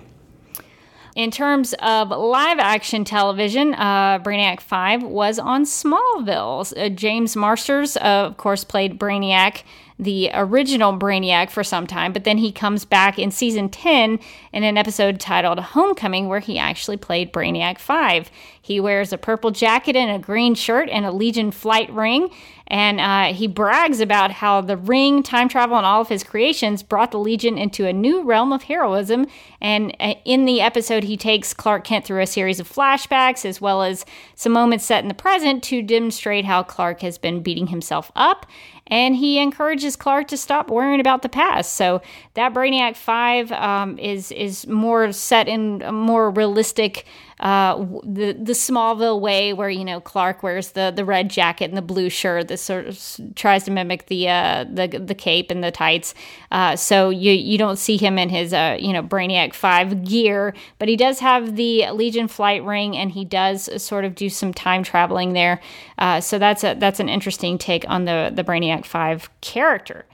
In 1.15 1.31
terms 1.31 1.73
of 1.79 2.09
live 2.09 2.59
action 2.59 3.03
television, 3.03 3.73
uh, 3.73 4.19
Brainiac 4.19 4.61
5 4.61 5.01
was 5.01 5.39
on 5.39 5.63
Smallville. 5.63 6.71
Uh, 6.77 6.89
James 6.89 7.35
Marsters, 7.35 7.97
of 7.97 8.37
course, 8.37 8.63
played 8.63 8.99
Brainiac 8.99 9.63
the 9.99 10.31
original 10.33 10.97
Brainiac 10.97 11.49
for 11.49 11.63
some 11.63 11.85
time, 11.85 12.13
but 12.13 12.23
then 12.23 12.37
he 12.37 12.53
comes 12.53 12.85
back 12.85 13.19
in 13.19 13.31
season 13.31 13.67
10 13.67 14.17
in 14.53 14.63
an 14.63 14.77
episode 14.77 15.19
titled 15.19 15.59
Homecoming, 15.59 16.29
where 16.29 16.39
he 16.39 16.57
actually 16.57 16.95
played 16.95 17.33
Brainiac 17.33 17.77
5. 17.77 18.31
He 18.61 18.79
wears 18.79 19.11
a 19.11 19.17
purple 19.17 19.51
jacket 19.51 19.97
and 19.97 20.09
a 20.09 20.25
green 20.25 20.55
shirt 20.55 20.89
and 20.89 21.05
a 21.05 21.11
Legion 21.11 21.51
flight 21.51 21.91
ring, 21.91 22.29
and 22.67 22.99
uh, 22.99 23.33
he 23.33 23.47
brags 23.47 23.99
about 23.99 24.31
how 24.31 24.61
the 24.61 24.77
ring, 24.77 25.23
time 25.23 25.49
travel, 25.49 25.75
and 25.75 25.85
all 25.85 26.01
of 26.01 26.07
his 26.07 26.23
creations 26.23 26.83
brought 26.83 27.11
the 27.11 27.17
Legion 27.17 27.57
into 27.57 27.87
a 27.87 27.93
new 27.93 28.21
realm 28.21 28.53
of 28.53 28.63
heroism. 28.63 29.25
And 29.59 29.95
uh, 29.99 30.13
in 30.23 30.45
the 30.45 30.61
episode, 30.61 31.03
he 31.03 31.17
takes 31.17 31.53
Clark 31.53 31.83
Kent 31.83 32.05
through 32.05 32.21
a 32.21 32.27
series 32.27 32.59
of 32.59 32.71
flashbacks 32.71 33.43
as 33.43 33.59
well 33.59 33.81
as 33.81 34.05
some 34.35 34.51
moments 34.51 34.85
set 34.85 35.03
in 35.03 35.07
the 35.07 35.15
present 35.15 35.63
to 35.63 35.81
demonstrate 35.81 36.45
how 36.45 36.61
Clark 36.61 37.01
has 37.01 37.17
been 37.17 37.41
beating 37.41 37.67
himself 37.67 38.11
up 38.15 38.45
and 38.89 39.15
he 39.15 39.39
encourages 39.39 39.95
Clark 39.95 40.27
to 40.29 40.37
stop 40.37 40.69
worrying 40.69 40.99
about 40.99 41.21
the 41.21 41.29
past. 41.29 41.73
So 41.73 42.01
that 42.33 42.53
Brainiac 42.53 42.95
Five 42.95 43.51
um, 43.51 43.97
is 43.99 44.31
is 44.31 44.67
more 44.67 45.11
set 45.11 45.47
in 45.47 45.81
a 45.83 45.91
more 45.91 46.29
realistic 46.31 47.05
uh, 47.39 47.77
the 48.03 48.33
the 48.33 48.53
Smallville 48.53 49.21
way, 49.21 49.53
where 49.53 49.69
you 49.69 49.85
know 49.85 50.01
Clark 50.01 50.43
wears 50.43 50.71
the 50.71 50.91
the 50.93 51.05
red 51.05 51.29
jacket 51.29 51.65
and 51.65 51.77
the 51.77 51.81
blue 51.81 52.09
shirt. 52.09 52.49
This 52.49 52.61
sort 52.61 52.87
of 52.87 53.01
tries 53.35 53.63
to 53.63 53.71
mimic 53.71 54.07
the 54.07 54.27
uh, 54.27 54.65
the 54.69 54.87
the 54.87 55.15
cape 55.15 55.49
and 55.49 55.63
the 55.63 55.71
tights. 55.71 56.13
Uh, 56.51 56.75
so 56.75 57.09
you 57.09 57.31
you 57.31 57.57
don't 57.57 57.77
see 57.77 57.95
him 57.95 58.17
in 58.17 58.29
his 58.29 58.53
uh, 58.53 58.75
you 58.79 58.91
know 58.91 59.01
Brainiac 59.01 59.53
Five 59.53 60.03
gear, 60.03 60.53
but 60.79 60.89
he 60.89 60.97
does 60.97 61.19
have 61.19 61.55
the 61.55 61.89
Legion 61.91 62.27
flight 62.27 62.63
ring, 62.63 62.97
and 62.97 63.11
he 63.11 63.23
does 63.23 63.81
sort 63.81 64.03
of 64.03 64.15
do 64.15 64.29
some 64.29 64.53
time 64.53 64.83
traveling 64.83 65.33
there. 65.33 65.61
Uh, 65.97 66.19
so 66.19 66.39
that's 66.39 66.63
a 66.63 66.73
that's 66.75 66.99
an 66.99 67.07
interesting 67.07 67.57
take 67.57 67.85
on 67.89 68.03
the 68.03 68.31
the 68.33 68.43
Brainiac 68.43 68.85
Five 68.85 69.29
character. 69.39 70.05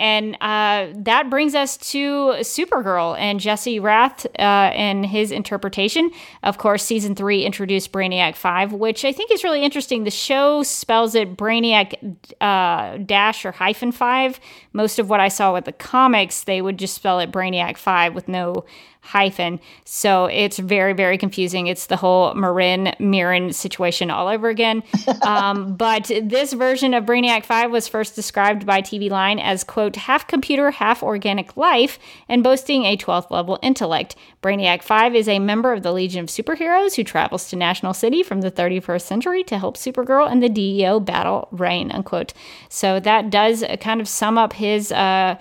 And 0.00 0.34
uh, 0.40 0.88
that 0.94 1.28
brings 1.28 1.54
us 1.54 1.76
to 1.92 2.32
Supergirl 2.40 3.18
and 3.18 3.38
Jesse 3.38 3.78
Rath 3.78 4.24
uh, 4.24 4.38
and 4.38 5.04
his 5.04 5.30
interpretation. 5.30 6.10
Of 6.42 6.56
course, 6.56 6.82
season 6.82 7.14
three 7.14 7.44
introduced 7.44 7.92
Brainiac 7.92 8.34
5, 8.34 8.72
which 8.72 9.04
I 9.04 9.12
think 9.12 9.30
is 9.30 9.44
really 9.44 9.62
interesting. 9.62 10.04
The 10.04 10.10
show 10.10 10.62
spells 10.62 11.14
it 11.14 11.36
Brainiac 11.36 12.16
uh, 12.40 12.96
dash 13.04 13.44
or 13.44 13.52
hyphen 13.52 13.92
5. 13.92 14.40
Most 14.72 14.98
of 14.98 15.10
what 15.10 15.20
I 15.20 15.28
saw 15.28 15.52
with 15.52 15.66
the 15.66 15.72
comics, 15.72 16.44
they 16.44 16.62
would 16.62 16.78
just 16.78 16.94
spell 16.94 17.20
it 17.20 17.30
Brainiac 17.30 17.76
5 17.76 18.14
with 18.14 18.26
no 18.26 18.64
hyphen. 19.00 19.60
So 19.84 20.26
it's 20.26 20.58
very, 20.58 20.92
very 20.92 21.18
confusing. 21.18 21.66
It's 21.66 21.86
the 21.86 21.96
whole 21.96 22.34
Marin 22.34 22.94
Mirren 22.98 23.52
situation 23.52 24.10
all 24.10 24.28
over 24.28 24.48
again. 24.48 24.82
um, 25.22 25.74
but 25.74 26.10
this 26.22 26.52
version 26.52 26.94
of 26.94 27.04
Brainiac 27.04 27.44
5 27.44 27.70
was 27.70 27.88
first 27.88 28.14
described 28.14 28.66
by 28.66 28.82
TV 28.82 29.10
Line 29.10 29.38
as, 29.38 29.64
quote, 29.64 29.96
half 29.96 30.26
computer, 30.26 30.70
half 30.70 31.02
organic 31.02 31.56
life, 31.56 31.98
and 32.28 32.44
boasting 32.44 32.84
a 32.84 32.96
12th 32.96 33.30
level 33.30 33.58
intellect. 33.62 34.16
Brainiac 34.42 34.82
5 34.82 35.14
is 35.14 35.28
a 35.28 35.38
member 35.38 35.72
of 35.72 35.82
the 35.82 35.92
Legion 35.92 36.20
of 36.20 36.28
Superheroes 36.28 36.96
who 36.96 37.04
travels 37.04 37.48
to 37.50 37.56
National 37.56 37.94
City 37.94 38.22
from 38.22 38.42
the 38.42 38.50
31st 38.50 39.02
century 39.02 39.42
to 39.44 39.58
help 39.58 39.76
Supergirl 39.76 40.30
and 40.30 40.42
the 40.42 40.48
DEO 40.48 41.00
battle 41.00 41.48
Reign, 41.50 41.90
unquote. 41.90 42.32
So 42.68 43.00
that 43.00 43.30
does 43.30 43.64
kind 43.80 44.00
of 44.00 44.08
sum 44.08 44.38
up 44.38 44.52
his. 44.52 44.92
Uh, 44.92 45.36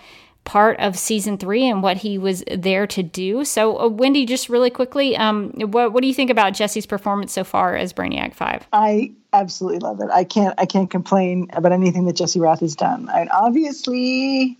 part 0.49 0.79
of 0.79 0.97
season 0.97 1.37
three 1.37 1.69
and 1.69 1.83
what 1.83 1.97
he 1.97 2.17
was 2.17 2.43
there 2.51 2.87
to 2.87 3.03
do. 3.03 3.45
So, 3.45 3.79
uh, 3.79 3.87
Wendy, 3.87 4.25
just 4.25 4.49
really 4.49 4.71
quickly, 4.71 5.15
um, 5.15 5.51
what 5.51 5.93
what 5.93 6.01
do 6.01 6.07
you 6.07 6.13
think 6.13 6.31
about 6.31 6.55
Jesse's 6.55 6.87
performance 6.87 7.31
so 7.31 7.43
far 7.43 7.75
as 7.75 7.93
Brainiac 7.93 8.33
Five? 8.33 8.67
I 8.73 9.11
absolutely 9.31 9.77
love 9.77 10.01
it. 10.01 10.09
I 10.11 10.23
can't 10.23 10.55
I 10.57 10.65
can't 10.65 10.89
complain 10.89 11.51
about 11.53 11.71
anything 11.71 12.05
that 12.05 12.15
Jesse 12.15 12.39
Rath 12.39 12.61
has 12.61 12.75
done. 12.75 13.05
Mean, 13.05 13.29
obviously, 13.31 14.57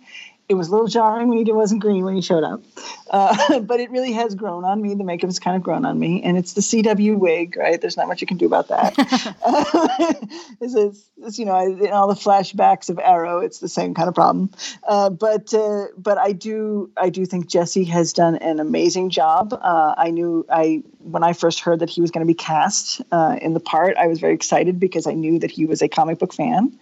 it 0.48 0.54
was 0.54 0.68
a 0.68 0.72
little 0.72 0.86
jarring 0.86 1.28
when 1.28 1.44
he 1.44 1.52
wasn't 1.52 1.82
green 1.82 2.06
when 2.06 2.14
he 2.14 2.22
showed 2.22 2.44
up, 2.44 2.62
uh, 3.10 3.60
but 3.62 3.80
it 3.80 3.90
really 3.92 4.12
has 4.14 4.36
grown 4.36 4.64
on 4.66 4.82
me. 4.82 4.96
The 4.96 5.04
makeup 5.04 5.28
has 5.28 5.40
kind 5.40 5.56
of 5.56 5.64
grown 5.64 5.86
on 5.86 6.00
me, 6.00 6.22
and 6.24 6.38
it's 6.38 6.54
the 6.54 6.62
CW 6.62 7.18
wig, 7.18 7.58
right? 7.58 7.80
There's 7.80 7.98
not 7.98 8.08
much 8.08 8.22
you 8.22 8.28
can 8.28 8.38
do 8.38 8.46
about 8.46 8.68
that. 8.70 8.96
this 10.60 10.76
is, 10.76 11.10
this, 11.18 11.40
you 11.40 11.46
know, 11.46 11.60
in 11.60 11.92
all 11.92 12.08
the 12.08 12.16
flashbacks 12.16 12.90
of 12.90 13.00
Arrow, 13.00 13.40
it's 13.40 13.60
the 13.60 13.70
same 13.70 13.94
kind 13.94 14.08
of 14.08 14.16
problem. 14.16 14.50
Uh, 14.88 15.10
but 15.10 15.54
uh, 15.54 15.86
but 15.98 16.18
I 16.18 16.32
do 16.32 16.92
I 16.98 17.10
do 17.10 17.26
think 17.26 17.48
Jesse 17.48 17.86
has 17.86 18.14
done 18.14 18.36
an 18.38 18.60
amazing 18.60 19.10
job. 19.10 19.54
Uh, 19.54 19.96
I 19.98 20.12
knew 20.12 20.46
I 20.50 20.84
when 21.00 21.24
I 21.24 21.34
first 21.34 21.62
heard 21.62 21.80
that 21.80 21.90
he 21.90 22.02
was 22.02 22.12
going 22.12 22.26
to 22.26 22.28
be 22.28 22.36
cast 22.36 23.02
uh, 23.12 23.38
in 23.42 23.54
the 23.54 23.60
part, 23.60 23.98
I 23.98 24.08
was 24.08 24.20
very 24.20 24.34
excited 24.34 24.80
because 24.80 25.08
I 25.08 25.14
knew 25.14 25.40
that 25.40 25.52
he 25.52 25.66
was 25.66 25.82
a 25.82 25.88
comic 25.88 26.20
book 26.20 26.34
fan 26.34 26.78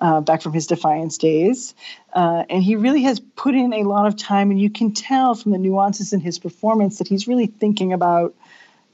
uh, 0.00 0.20
back 0.20 0.42
from 0.42 0.52
his 0.52 0.66
Defiance 0.66 1.18
days. 1.18 1.74
Uh, 2.12 2.44
and 2.50 2.62
he 2.62 2.74
really 2.76 3.02
has 3.02 3.20
put 3.20 3.54
in 3.54 3.72
a 3.72 3.84
lot 3.84 4.06
of 4.06 4.16
time, 4.16 4.50
and 4.50 4.60
you 4.60 4.70
can 4.70 4.92
tell 4.92 5.34
from 5.34 5.52
the 5.52 5.58
nuances 5.70 6.12
in 6.12 6.20
his 6.20 6.38
performance 6.38 6.98
that 6.98 7.08
he's 7.08 7.26
really 7.28 7.46
thinking 7.46 7.92
about, 7.92 8.34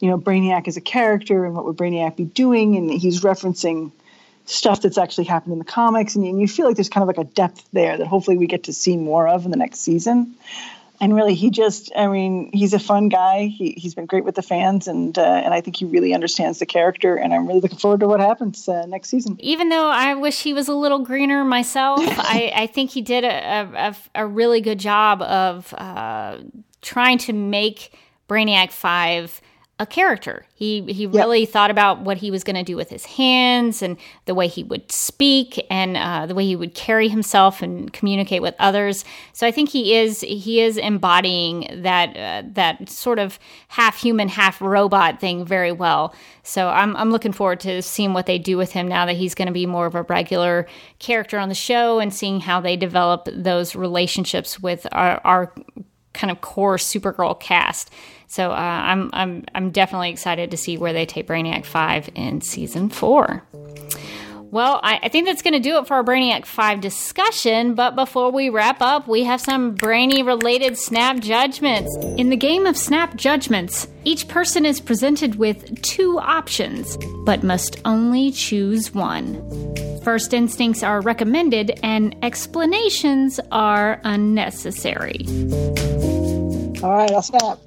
you 0.00 0.08
know, 0.08 0.18
Brainiac 0.18 0.68
as 0.68 0.76
a 0.76 0.80
character 0.80 1.44
and 1.44 1.54
what 1.54 1.64
would 1.64 1.76
Brainiac 1.76 2.16
be 2.16 2.24
doing, 2.24 2.76
and 2.76 2.90
he's 2.90 3.20
referencing 3.22 3.92
stuff 4.46 4.80
that's 4.80 4.96
actually 4.96 5.24
happened 5.24 5.52
in 5.52 5.58
the 5.58 5.64
comics, 5.64 6.14
and, 6.14 6.24
and 6.24 6.40
you 6.40 6.48
feel 6.48 6.66
like 6.66 6.76
there's 6.76 6.88
kind 6.88 7.02
of 7.02 7.08
like 7.08 7.18
a 7.18 7.28
depth 7.28 7.66
there 7.72 7.98
that 7.98 8.06
hopefully 8.06 8.38
we 8.38 8.46
get 8.46 8.64
to 8.64 8.72
see 8.72 8.96
more 8.96 9.28
of 9.28 9.44
in 9.44 9.50
the 9.50 9.56
next 9.56 9.80
season. 9.80 10.34
And 10.98 11.14
really 11.14 11.34
he 11.34 11.50
just 11.50 11.92
i 11.94 12.06
mean 12.06 12.50
he's 12.54 12.72
a 12.72 12.78
fun 12.78 13.10
guy. 13.10 13.48
He, 13.48 13.72
he's 13.76 13.94
been 13.94 14.06
great 14.06 14.24
with 14.24 14.34
the 14.34 14.40
fans 14.40 14.88
and 14.88 15.18
uh, 15.18 15.42
and 15.44 15.52
i 15.52 15.60
think 15.60 15.76
he 15.76 15.84
really 15.84 16.14
understands 16.14 16.58
the 16.58 16.64
character 16.64 17.16
and 17.16 17.34
i'm 17.34 17.46
really 17.46 17.60
looking 17.60 17.76
forward 17.76 18.00
to 18.00 18.08
what 18.08 18.20
happens 18.20 18.66
uh, 18.66 18.86
next 18.86 19.10
season. 19.10 19.36
Even 19.40 19.68
though 19.68 19.88
i 19.88 20.14
wish 20.14 20.42
he 20.42 20.54
was 20.54 20.68
a 20.68 20.74
little 20.74 21.00
greener 21.00 21.44
myself 21.44 22.00
I, 22.18 22.50
I 22.54 22.66
think 22.66 22.92
he 22.92 23.02
did 23.02 23.24
a, 23.24 23.94
a, 24.14 24.22
a 24.22 24.26
really 24.26 24.62
good 24.62 24.78
job 24.78 25.20
of 25.20 25.74
uh, 25.74 26.38
trying 26.82 27.18
to 27.18 27.32
make 27.32 27.92
brainiac 28.28 28.72
5 28.72 29.40
a 29.78 29.84
character. 29.84 30.46
He 30.54 30.80
he 30.90 31.04
yep. 31.04 31.12
really 31.12 31.44
thought 31.44 31.70
about 31.70 32.00
what 32.00 32.16
he 32.16 32.30
was 32.30 32.42
going 32.44 32.56
to 32.56 32.62
do 32.62 32.76
with 32.76 32.88
his 32.88 33.04
hands 33.04 33.82
and 33.82 33.98
the 34.24 34.34
way 34.34 34.48
he 34.48 34.62
would 34.62 34.90
speak 34.90 35.64
and 35.68 35.98
uh, 35.98 36.24
the 36.24 36.34
way 36.34 36.46
he 36.46 36.56
would 36.56 36.74
carry 36.74 37.08
himself 37.08 37.60
and 37.60 37.92
communicate 37.92 38.40
with 38.40 38.54
others. 38.58 39.04
So 39.34 39.46
I 39.46 39.50
think 39.50 39.68
he 39.68 39.94
is 39.94 40.22
he 40.22 40.62
is 40.62 40.78
embodying 40.78 41.82
that 41.82 42.16
uh, 42.16 42.48
that 42.54 42.88
sort 42.88 43.18
of 43.18 43.38
half 43.68 44.00
human, 44.00 44.28
half 44.28 44.62
robot 44.62 45.20
thing 45.20 45.44
very 45.44 45.72
well. 45.72 46.14
So 46.42 46.68
I'm 46.68 46.96
I'm 46.96 47.10
looking 47.10 47.32
forward 47.32 47.60
to 47.60 47.82
seeing 47.82 48.14
what 48.14 48.24
they 48.24 48.38
do 48.38 48.56
with 48.56 48.72
him 48.72 48.88
now 48.88 49.04
that 49.04 49.16
he's 49.16 49.34
going 49.34 49.48
to 49.48 49.52
be 49.52 49.66
more 49.66 49.84
of 49.84 49.94
a 49.94 50.04
regular 50.04 50.66
character 51.00 51.38
on 51.38 51.50
the 51.50 51.54
show 51.54 51.98
and 51.98 52.14
seeing 52.14 52.40
how 52.40 52.62
they 52.62 52.78
develop 52.78 53.28
those 53.30 53.76
relationships 53.76 54.58
with 54.58 54.86
our, 54.92 55.20
our 55.22 55.52
kind 56.16 56.30
of 56.30 56.40
core 56.40 56.76
Supergirl 56.76 57.38
cast. 57.38 57.90
So 58.26 58.50
uh, 58.50 58.54
I'm 58.54 59.10
I'm 59.12 59.44
I'm 59.54 59.70
definitely 59.70 60.10
excited 60.10 60.50
to 60.50 60.56
see 60.56 60.76
where 60.76 60.92
they 60.92 61.06
take 61.06 61.28
Brainiac 61.28 61.64
Five 61.64 62.10
in 62.14 62.40
season 62.40 62.88
four. 62.88 63.44
Well, 64.50 64.80
I, 64.82 65.00
I 65.02 65.08
think 65.08 65.26
that's 65.26 65.42
going 65.42 65.54
to 65.54 65.60
do 65.60 65.76
it 65.78 65.86
for 65.86 65.94
our 65.94 66.04
Brainiac 66.04 66.46
5 66.46 66.80
discussion. 66.80 67.74
But 67.74 67.96
before 67.96 68.30
we 68.30 68.48
wrap 68.48 68.80
up, 68.80 69.08
we 69.08 69.24
have 69.24 69.40
some 69.40 69.74
brainy 69.74 70.22
related 70.22 70.78
snap 70.78 71.18
judgments. 71.18 71.94
In 72.16 72.30
the 72.30 72.36
game 72.36 72.64
of 72.64 72.76
snap 72.76 73.16
judgments, 73.16 73.88
each 74.04 74.28
person 74.28 74.64
is 74.64 74.80
presented 74.80 75.34
with 75.34 75.82
two 75.82 76.18
options, 76.20 76.96
but 77.24 77.42
must 77.42 77.80
only 77.84 78.30
choose 78.30 78.94
one. 78.94 79.34
First 80.02 80.32
instincts 80.32 80.84
are 80.84 81.00
recommended, 81.00 81.80
and 81.82 82.16
explanations 82.22 83.40
are 83.50 84.00
unnecessary. 84.04 85.26
All 86.82 86.92
right, 86.92 87.10
I'll 87.10 87.22
snap. 87.22 87.58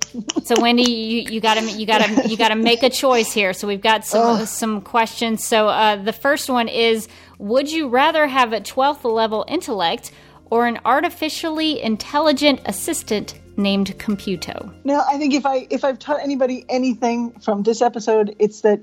so 0.44 0.60
Wendy, 0.60 0.92
you, 0.92 1.22
you 1.32 1.42
gotta 1.42 1.62
you 1.72 1.86
gotta 1.86 2.28
you 2.28 2.38
gotta 2.38 2.56
make 2.56 2.84
a 2.84 2.90
choice 2.90 3.32
here. 3.32 3.54
So 3.54 3.68
we've 3.68 3.82
got 3.82 4.06
some 4.06 4.42
oh. 4.42 4.46
some 4.46 4.82
questions. 4.82 5.44
So 5.44 5.68
uh, 5.68 5.96
the 5.98 6.14
first 6.14 6.50
one 6.50 6.68
is: 6.68 7.08
Would 7.38 7.72
you 7.72 7.88
rather 7.88 8.28
have 8.28 8.54
a 8.54 8.62
twelfth 8.62 9.06
level 9.06 9.46
intellect 9.48 10.12
or 10.50 10.68
an 10.68 10.80
artificially 10.86 11.82
intelligent 11.82 12.62
assistant 12.66 13.40
named 13.58 13.98
Computo? 13.98 14.74
Now, 14.84 15.04
I 15.08 15.18
think 15.18 15.34
if 15.34 15.46
I 15.46 15.68
if 15.70 15.84
I've 15.84 16.00
taught 16.00 16.22
anybody 16.22 16.66
anything 16.70 17.32
from 17.40 17.64
this 17.64 17.82
episode, 17.82 18.36
it's 18.40 18.62
that 18.62 18.80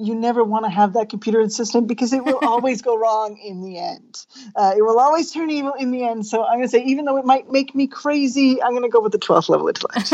you 0.00 0.14
never 0.14 0.42
want 0.42 0.64
to 0.64 0.70
have 0.70 0.94
that 0.94 1.08
computer 1.08 1.40
assistant 1.40 1.86
because 1.86 2.12
it 2.12 2.24
will 2.24 2.38
always 2.42 2.82
go 2.82 2.96
wrong 2.98 3.38
in 3.38 3.62
the 3.62 3.78
end. 3.78 4.26
Uh, 4.56 4.74
it 4.76 4.82
will 4.82 4.98
always 4.98 5.30
turn 5.30 5.50
evil 5.50 5.72
in 5.74 5.90
the 5.90 6.04
end. 6.04 6.26
So 6.26 6.44
I'm 6.44 6.58
going 6.58 6.62
to 6.62 6.68
say, 6.68 6.82
even 6.84 7.04
though 7.04 7.16
it 7.16 7.24
might 7.24 7.50
make 7.50 7.74
me 7.74 7.86
crazy, 7.86 8.62
I'm 8.62 8.70
going 8.70 8.82
to 8.82 8.88
go 8.88 9.00
with 9.00 9.12
the 9.12 9.18
12th 9.18 9.48
level 9.48 9.68
intellect. 9.68 10.12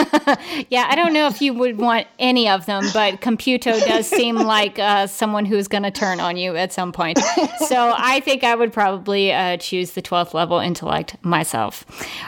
yeah, 0.71 0.87
I 0.89 0.95
don't 0.95 1.13
know 1.13 1.27
if 1.27 1.41
you 1.41 1.55
would 1.55 1.79
want 1.79 2.07
any 2.19 2.49
of 2.49 2.67
them, 2.67 2.85
but 2.93 3.21
Computo 3.21 3.79
does 3.87 4.07
seem 4.09 4.37
like 4.57 4.79
uh, 4.79 5.07
someone 5.07 5.45
who's 5.45 5.69
going 5.69 5.85
to 5.85 5.91
turn 5.91 6.21
on 6.21 6.37
you 6.37 6.57
at 6.57 6.73
some 6.73 6.93
point. 6.93 7.19
So 7.67 7.95
I 7.97 8.21
think 8.21 8.45
I 8.45 8.55
would 8.55 8.73
probably 8.73 9.33
uh, 9.33 9.57
choose 9.57 9.93
the 9.93 10.03
12th 10.03 10.35
level 10.35 10.59
intellect 10.59 11.17
myself. 11.23 11.85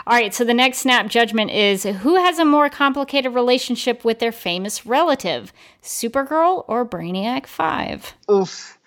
All 0.07 0.15
right, 0.15 0.33
so 0.33 0.45
the 0.45 0.55
next 0.55 0.79
snap 0.79 1.09
judgment 1.09 1.51
is 1.51 1.85
who 1.85 2.17
has 2.17 2.39
a 2.39 2.45
more 2.45 2.69
complicated 2.69 3.35
relationship 3.35 4.05
with 4.05 4.19
their 4.19 4.33
famous 4.33 4.87
relative? 4.87 5.53
Supergirl 5.89 6.65
or 6.69 6.86
Brainiac 6.86 7.47
5? 7.47 8.15
Oof. 8.31 8.78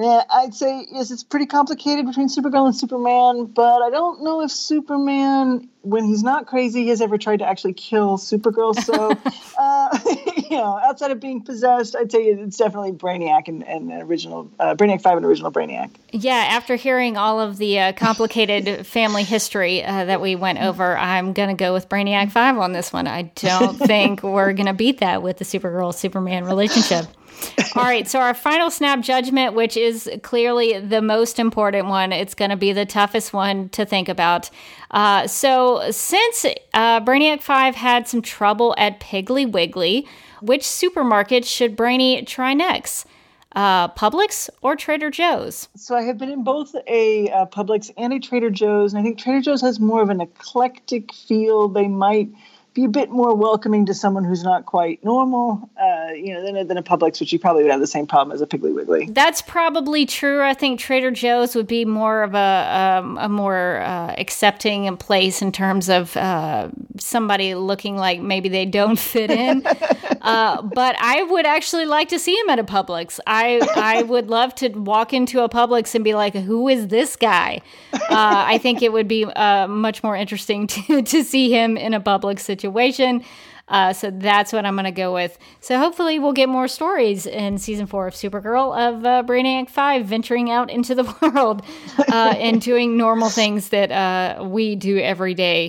Yeah, 0.00 0.22
I'd 0.30 0.54
say 0.54 0.86
yes. 0.90 1.10
It's 1.10 1.22
pretty 1.22 1.44
complicated 1.44 2.06
between 2.06 2.28
Supergirl 2.28 2.64
and 2.64 2.74
Superman, 2.74 3.44
but 3.44 3.82
I 3.82 3.90
don't 3.90 4.24
know 4.24 4.40
if 4.40 4.50
Superman, 4.50 5.68
when 5.82 6.04
he's 6.04 6.22
not 6.22 6.46
crazy, 6.46 6.88
has 6.88 7.02
ever 7.02 7.18
tried 7.18 7.40
to 7.40 7.44
actually 7.44 7.74
kill 7.74 8.16
Supergirl. 8.16 8.74
So, 8.82 9.12
uh, 9.58 9.98
you 10.50 10.56
know, 10.56 10.80
outside 10.82 11.10
of 11.10 11.20
being 11.20 11.42
possessed, 11.42 11.94
I'd 11.94 12.10
say 12.10 12.20
it's 12.24 12.56
definitely 12.56 12.92
Brainiac 12.92 13.48
and, 13.48 13.62
and 13.62 13.92
original 14.02 14.50
uh, 14.58 14.74
Brainiac 14.74 15.02
Five 15.02 15.18
and 15.18 15.26
original 15.26 15.52
Brainiac. 15.52 15.90
Yeah, 16.12 16.32
after 16.32 16.76
hearing 16.76 17.18
all 17.18 17.38
of 17.38 17.58
the 17.58 17.78
uh, 17.78 17.92
complicated 17.92 18.86
family 18.86 19.24
history 19.24 19.84
uh, 19.84 20.06
that 20.06 20.22
we 20.22 20.34
went 20.34 20.62
over, 20.62 20.96
I'm 20.96 21.34
gonna 21.34 21.54
go 21.54 21.74
with 21.74 21.90
Brainiac 21.90 22.32
Five 22.32 22.56
on 22.56 22.72
this 22.72 22.90
one. 22.90 23.06
I 23.06 23.22
don't 23.34 23.76
think 23.76 24.22
we're 24.22 24.54
gonna 24.54 24.72
beat 24.72 25.00
that 25.00 25.22
with 25.22 25.36
the 25.36 25.44
Supergirl 25.44 25.94
Superman 25.94 26.44
relationship. 26.44 27.04
All 27.76 27.84
right, 27.84 28.08
so 28.08 28.18
our 28.18 28.34
final 28.34 28.70
snap 28.70 29.00
judgment, 29.00 29.54
which 29.54 29.76
is 29.76 30.10
clearly 30.22 30.78
the 30.80 31.00
most 31.00 31.38
important 31.38 31.86
one, 31.86 32.12
it's 32.12 32.34
going 32.34 32.50
to 32.50 32.56
be 32.56 32.72
the 32.72 32.86
toughest 32.86 33.32
one 33.32 33.68
to 33.70 33.84
think 33.84 34.08
about. 34.08 34.50
Uh, 34.90 35.26
so, 35.26 35.90
since 35.90 36.44
uh, 36.74 37.00
Brainiac 37.00 37.42
5 37.42 37.74
had 37.76 38.08
some 38.08 38.22
trouble 38.22 38.74
at 38.76 39.00
Piggly 39.00 39.50
Wiggly, 39.50 40.06
which 40.40 40.66
supermarket 40.66 41.44
should 41.44 41.76
Brainy 41.76 42.22
try 42.24 42.54
next? 42.54 43.06
Uh, 43.52 43.88
Publix 43.88 44.48
or 44.62 44.76
Trader 44.76 45.10
Joe's? 45.10 45.68
So 45.76 45.96
I 45.96 46.02
have 46.02 46.18
been 46.18 46.30
in 46.30 46.44
both 46.44 46.74
a 46.86 47.28
uh, 47.30 47.46
Publix 47.46 47.90
and 47.96 48.12
a 48.12 48.20
Trader 48.20 48.50
Joe's, 48.50 48.92
and 48.92 49.00
I 49.00 49.02
think 49.02 49.18
Trader 49.18 49.40
Joe's 49.40 49.60
has 49.62 49.80
more 49.80 50.02
of 50.02 50.08
an 50.08 50.20
eclectic 50.20 51.12
feel. 51.12 51.68
They 51.68 51.88
might 51.88 52.30
be 52.72 52.84
a 52.84 52.88
bit 52.88 53.10
more 53.10 53.34
welcoming 53.34 53.86
to 53.86 53.94
someone 53.94 54.24
who's 54.24 54.44
not 54.44 54.64
quite 54.64 55.02
normal, 55.04 55.68
uh, 55.80 56.12
you 56.12 56.32
know, 56.32 56.42
than 56.42 56.56
a, 56.56 56.64
than 56.64 56.76
a 56.76 56.82
Publix, 56.82 57.18
which 57.18 57.32
you 57.32 57.38
probably 57.38 57.64
would 57.64 57.72
have 57.72 57.80
the 57.80 57.86
same 57.86 58.06
problem 58.06 58.32
as 58.34 58.40
a 58.40 58.46
Piggly 58.46 58.72
Wiggly. 58.72 59.06
That's 59.10 59.42
probably 59.42 60.06
true. 60.06 60.42
I 60.42 60.54
think 60.54 60.78
Trader 60.78 61.10
Joe's 61.10 61.56
would 61.56 61.66
be 61.66 61.84
more 61.84 62.22
of 62.22 62.34
a 62.34 63.00
um, 63.00 63.18
a 63.18 63.28
more 63.28 63.80
uh, 63.80 64.14
accepting 64.16 64.96
place 64.98 65.42
in 65.42 65.50
terms 65.50 65.88
of 65.88 66.16
uh, 66.16 66.68
somebody 66.98 67.56
looking 67.56 67.96
like 67.96 68.20
maybe 68.20 68.48
they 68.48 68.66
don't 68.66 68.98
fit 68.98 69.30
in. 69.30 69.64
Uh, 70.22 70.60
but 70.60 70.94
I 71.00 71.22
would 71.22 71.46
actually 71.46 71.86
like 71.86 72.10
to 72.10 72.18
see 72.18 72.38
him 72.38 72.50
at 72.50 72.58
a 72.58 72.62
Publix. 72.62 73.20
I 73.26 73.66
I 73.74 74.02
would 74.02 74.28
love 74.28 74.54
to 74.56 74.68
walk 74.68 75.14
into 75.14 75.42
a 75.42 75.48
Publix 75.48 75.94
and 75.94 76.04
be 76.04 76.12
like, 76.12 76.34
"Who 76.34 76.68
is 76.68 76.88
this 76.88 77.16
guy?" 77.16 77.62
Uh, 77.94 77.98
I 78.10 78.58
think 78.58 78.82
it 78.82 78.92
would 78.92 79.08
be 79.08 79.24
uh, 79.24 79.66
much 79.66 80.02
more 80.02 80.14
interesting 80.14 80.66
to 80.66 81.00
to 81.00 81.24
see 81.24 81.50
him 81.50 81.78
in 81.78 81.94
a 81.94 82.02
Publix 82.02 82.40
situation 82.40 82.59
situation. 82.60 83.24
Uh, 83.68 83.92
so 83.92 84.10
that's 84.10 84.52
what 84.52 84.66
I'm 84.66 84.74
going 84.74 84.84
to 84.84 84.90
go 84.90 85.14
with. 85.14 85.38
So 85.60 85.78
hopefully 85.78 86.18
we'll 86.18 86.32
get 86.32 86.48
more 86.48 86.66
stories 86.66 87.24
in 87.24 87.56
season 87.58 87.86
four 87.86 88.08
of 88.08 88.14
Supergirl 88.14 88.76
of 88.76 89.04
uh, 89.04 89.22
Brainiac 89.22 89.70
5 89.70 90.06
venturing 90.06 90.50
out 90.50 90.70
into 90.70 90.94
the 90.94 91.04
world 91.22 91.62
uh, 91.98 92.34
and 92.38 92.60
doing 92.60 92.96
normal 92.96 93.30
things 93.30 93.68
that 93.68 93.92
uh, 93.92 94.44
we 94.44 94.74
do 94.74 94.98
every 94.98 95.34
day. 95.34 95.68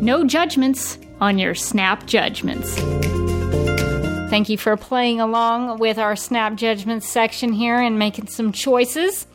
No 0.00 0.24
judgments 0.26 0.98
on 1.20 1.38
your 1.38 1.54
snap 1.54 2.06
judgments. 2.06 2.74
Thank 4.30 4.48
you 4.48 4.56
for 4.56 4.76
playing 4.76 5.20
along 5.20 5.78
with 5.78 5.98
our 5.98 6.16
snap 6.16 6.54
judgments 6.54 7.06
section 7.06 7.52
here 7.52 7.78
and 7.78 7.98
making 7.98 8.28
some 8.28 8.52
choices. 8.52 9.26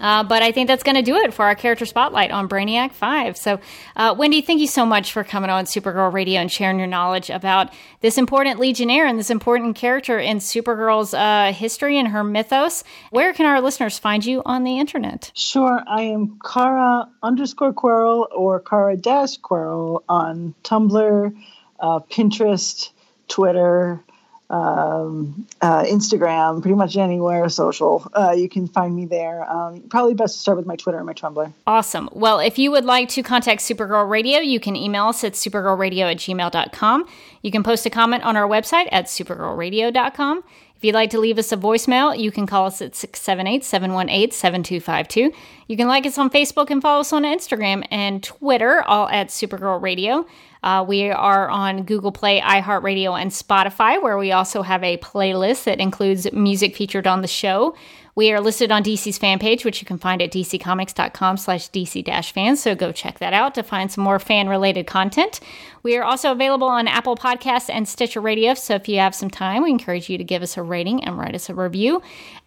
Uh, 0.00 0.22
but 0.22 0.42
I 0.42 0.52
think 0.52 0.68
that's 0.68 0.82
going 0.82 0.96
to 0.96 1.02
do 1.02 1.16
it 1.16 1.34
for 1.34 1.44
our 1.44 1.54
character 1.54 1.86
spotlight 1.86 2.30
on 2.30 2.48
Brainiac 2.48 2.92
5. 2.92 3.36
So, 3.36 3.60
uh, 3.96 4.14
Wendy, 4.16 4.40
thank 4.40 4.60
you 4.60 4.66
so 4.66 4.86
much 4.86 5.12
for 5.12 5.24
coming 5.24 5.50
on 5.50 5.64
Supergirl 5.64 6.12
Radio 6.12 6.40
and 6.40 6.50
sharing 6.50 6.78
your 6.78 6.86
knowledge 6.86 7.30
about 7.30 7.72
this 8.00 8.18
important 8.18 8.58
Legionnaire 8.58 9.06
and 9.06 9.18
this 9.18 9.30
important 9.30 9.76
character 9.76 10.18
in 10.18 10.38
Supergirl's 10.38 11.14
uh, 11.14 11.52
history 11.52 11.98
and 11.98 12.08
her 12.08 12.24
mythos. 12.24 12.84
Where 13.10 13.32
can 13.32 13.46
our 13.46 13.60
listeners 13.60 13.98
find 13.98 14.24
you 14.24 14.42
on 14.44 14.64
the 14.64 14.78
internet? 14.78 15.32
Sure. 15.34 15.82
I 15.86 16.02
am 16.02 16.38
Kara 16.44 17.08
underscore 17.22 17.72
Querl 17.72 18.26
or 18.32 18.60
Kara 18.60 18.96
dash 18.96 19.38
Querl 19.40 20.02
on 20.08 20.54
Tumblr, 20.62 21.36
uh, 21.80 22.00
Pinterest, 22.10 22.90
Twitter, 23.28 24.04
um, 24.48 25.46
uh, 25.60 25.82
Instagram, 25.84 26.62
pretty 26.62 26.76
much 26.76 26.96
anywhere 26.96 27.48
social. 27.48 28.08
Uh, 28.14 28.32
you 28.36 28.48
can 28.48 28.68
find 28.68 28.94
me 28.94 29.04
there. 29.04 29.48
Um, 29.50 29.80
probably 29.82 30.14
best 30.14 30.34
to 30.34 30.40
start 30.40 30.56
with 30.56 30.66
my 30.66 30.76
Twitter 30.76 30.98
and 30.98 31.06
my 31.06 31.14
Tumblr. 31.14 31.52
Awesome. 31.66 32.08
Well, 32.12 32.38
if 32.38 32.58
you 32.58 32.70
would 32.70 32.84
like 32.84 33.08
to 33.10 33.22
contact 33.22 33.60
Supergirl 33.60 34.08
Radio, 34.08 34.38
you 34.38 34.60
can 34.60 34.76
email 34.76 35.06
us 35.06 35.24
at 35.24 35.32
supergirlradio 35.32 36.10
at 36.10 36.18
gmail.com. 36.18 37.06
You 37.42 37.50
can 37.50 37.62
post 37.62 37.86
a 37.86 37.90
comment 37.90 38.24
on 38.24 38.36
our 38.36 38.48
website 38.48 38.88
at 38.92 39.06
supergirlradio.com. 39.06 40.44
If 40.76 40.84
you'd 40.84 40.94
like 40.94 41.08
to 41.10 41.18
leave 41.18 41.38
us 41.38 41.52
a 41.52 41.56
voicemail, 41.56 42.18
you 42.18 42.30
can 42.30 42.46
call 42.46 42.66
us 42.66 42.82
at 42.82 42.94
678 42.94 43.64
718 43.64 44.30
7252. 44.30 45.32
You 45.68 45.76
can 45.76 45.88
like 45.88 46.04
us 46.04 46.18
on 46.18 46.28
Facebook 46.28 46.68
and 46.70 46.82
follow 46.82 47.00
us 47.00 47.14
on 47.14 47.22
Instagram 47.22 47.86
and 47.90 48.22
Twitter, 48.22 48.82
all 48.82 49.08
at 49.08 49.28
Supergirl 49.28 49.80
Radio. 49.80 50.26
Uh, 50.62 50.84
we 50.86 51.10
are 51.10 51.48
on 51.48 51.84
Google 51.84 52.12
Play, 52.12 52.40
iHeartRadio, 52.40 53.18
and 53.18 53.30
Spotify, 53.30 54.02
where 54.02 54.18
we 54.18 54.32
also 54.32 54.60
have 54.62 54.82
a 54.84 54.98
playlist 54.98 55.64
that 55.64 55.80
includes 55.80 56.30
music 56.32 56.76
featured 56.76 57.06
on 57.06 57.22
the 57.22 57.28
show. 57.28 57.74
We 58.16 58.32
are 58.32 58.40
listed 58.40 58.72
on 58.72 58.82
DC's 58.82 59.18
fan 59.18 59.38
page, 59.38 59.62
which 59.62 59.82
you 59.82 59.86
can 59.86 59.98
find 59.98 60.22
at 60.22 60.32
dccomics.com 60.32 61.36
slash 61.36 61.68
dc-fans, 61.68 62.62
so 62.62 62.74
go 62.74 62.90
check 62.90 63.18
that 63.18 63.34
out 63.34 63.54
to 63.56 63.62
find 63.62 63.92
some 63.92 64.04
more 64.04 64.18
fan-related 64.18 64.86
content. 64.86 65.38
We 65.82 65.98
are 65.98 66.02
also 66.02 66.32
available 66.32 66.66
on 66.66 66.88
Apple 66.88 67.14
Podcasts 67.14 67.68
and 67.68 67.86
Stitcher 67.86 68.22
Radio, 68.22 68.54
so 68.54 68.74
if 68.74 68.88
you 68.88 69.00
have 69.00 69.14
some 69.14 69.28
time, 69.28 69.62
we 69.62 69.70
encourage 69.70 70.08
you 70.08 70.16
to 70.16 70.24
give 70.24 70.42
us 70.42 70.56
a 70.56 70.62
rating 70.62 71.04
and 71.04 71.18
write 71.18 71.34
us 71.34 71.50
a 71.50 71.54
review. 71.54 72.00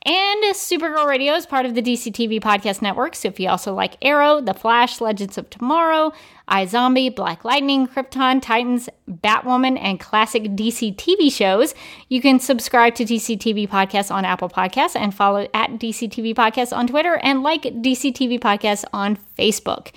And 0.08 0.44
Supergirl 0.56 1.06
Radio 1.06 1.34
is 1.34 1.46
part 1.46 1.68
of 1.68 1.76
the 1.76 1.84
DC 1.84 2.14
TV 2.14 2.42
Podcast 2.42 2.82
Network, 2.82 3.14
so 3.14 3.28
if 3.28 3.40
you 3.40 3.48
also 3.48 3.76
like 3.76 3.96
Arrow, 4.02 4.42
The 4.42 4.56
Flash, 4.56 5.00
Legends 5.00 5.38
of 5.38 5.52
Tomorrow, 5.52 6.14
iZombie, 6.50 7.16
Black 7.16 7.46
Lightning, 7.46 7.88
Krypton, 7.88 8.42
Titans, 8.42 8.90
Batwoman, 9.10 9.80
and 9.80 10.00
classic 10.00 10.44
DC 10.44 10.96
TV 10.96 11.32
shows, 11.32 11.74
you 12.10 12.22
can 12.22 12.40
subscribe 12.40 12.96
to 12.96 13.06
DC 13.06 13.38
TV 13.38 13.68
Podcast 13.68 14.12
on 14.14 14.26
Apple 14.26 14.50
Podcasts 14.50 14.96
and 14.96 15.14
follow 15.14 15.48
at 15.54 15.72
DC 15.72 16.10
TV 16.10 16.34
Podcast 16.34 16.76
on 16.76 16.88
Twitter 16.88 17.18
and 17.24 17.44
like 17.44 17.64
DC 17.64 18.14
TV 18.14 18.40
Podcast 18.40 18.86
on 18.94 19.18
Facebook. 19.38 19.92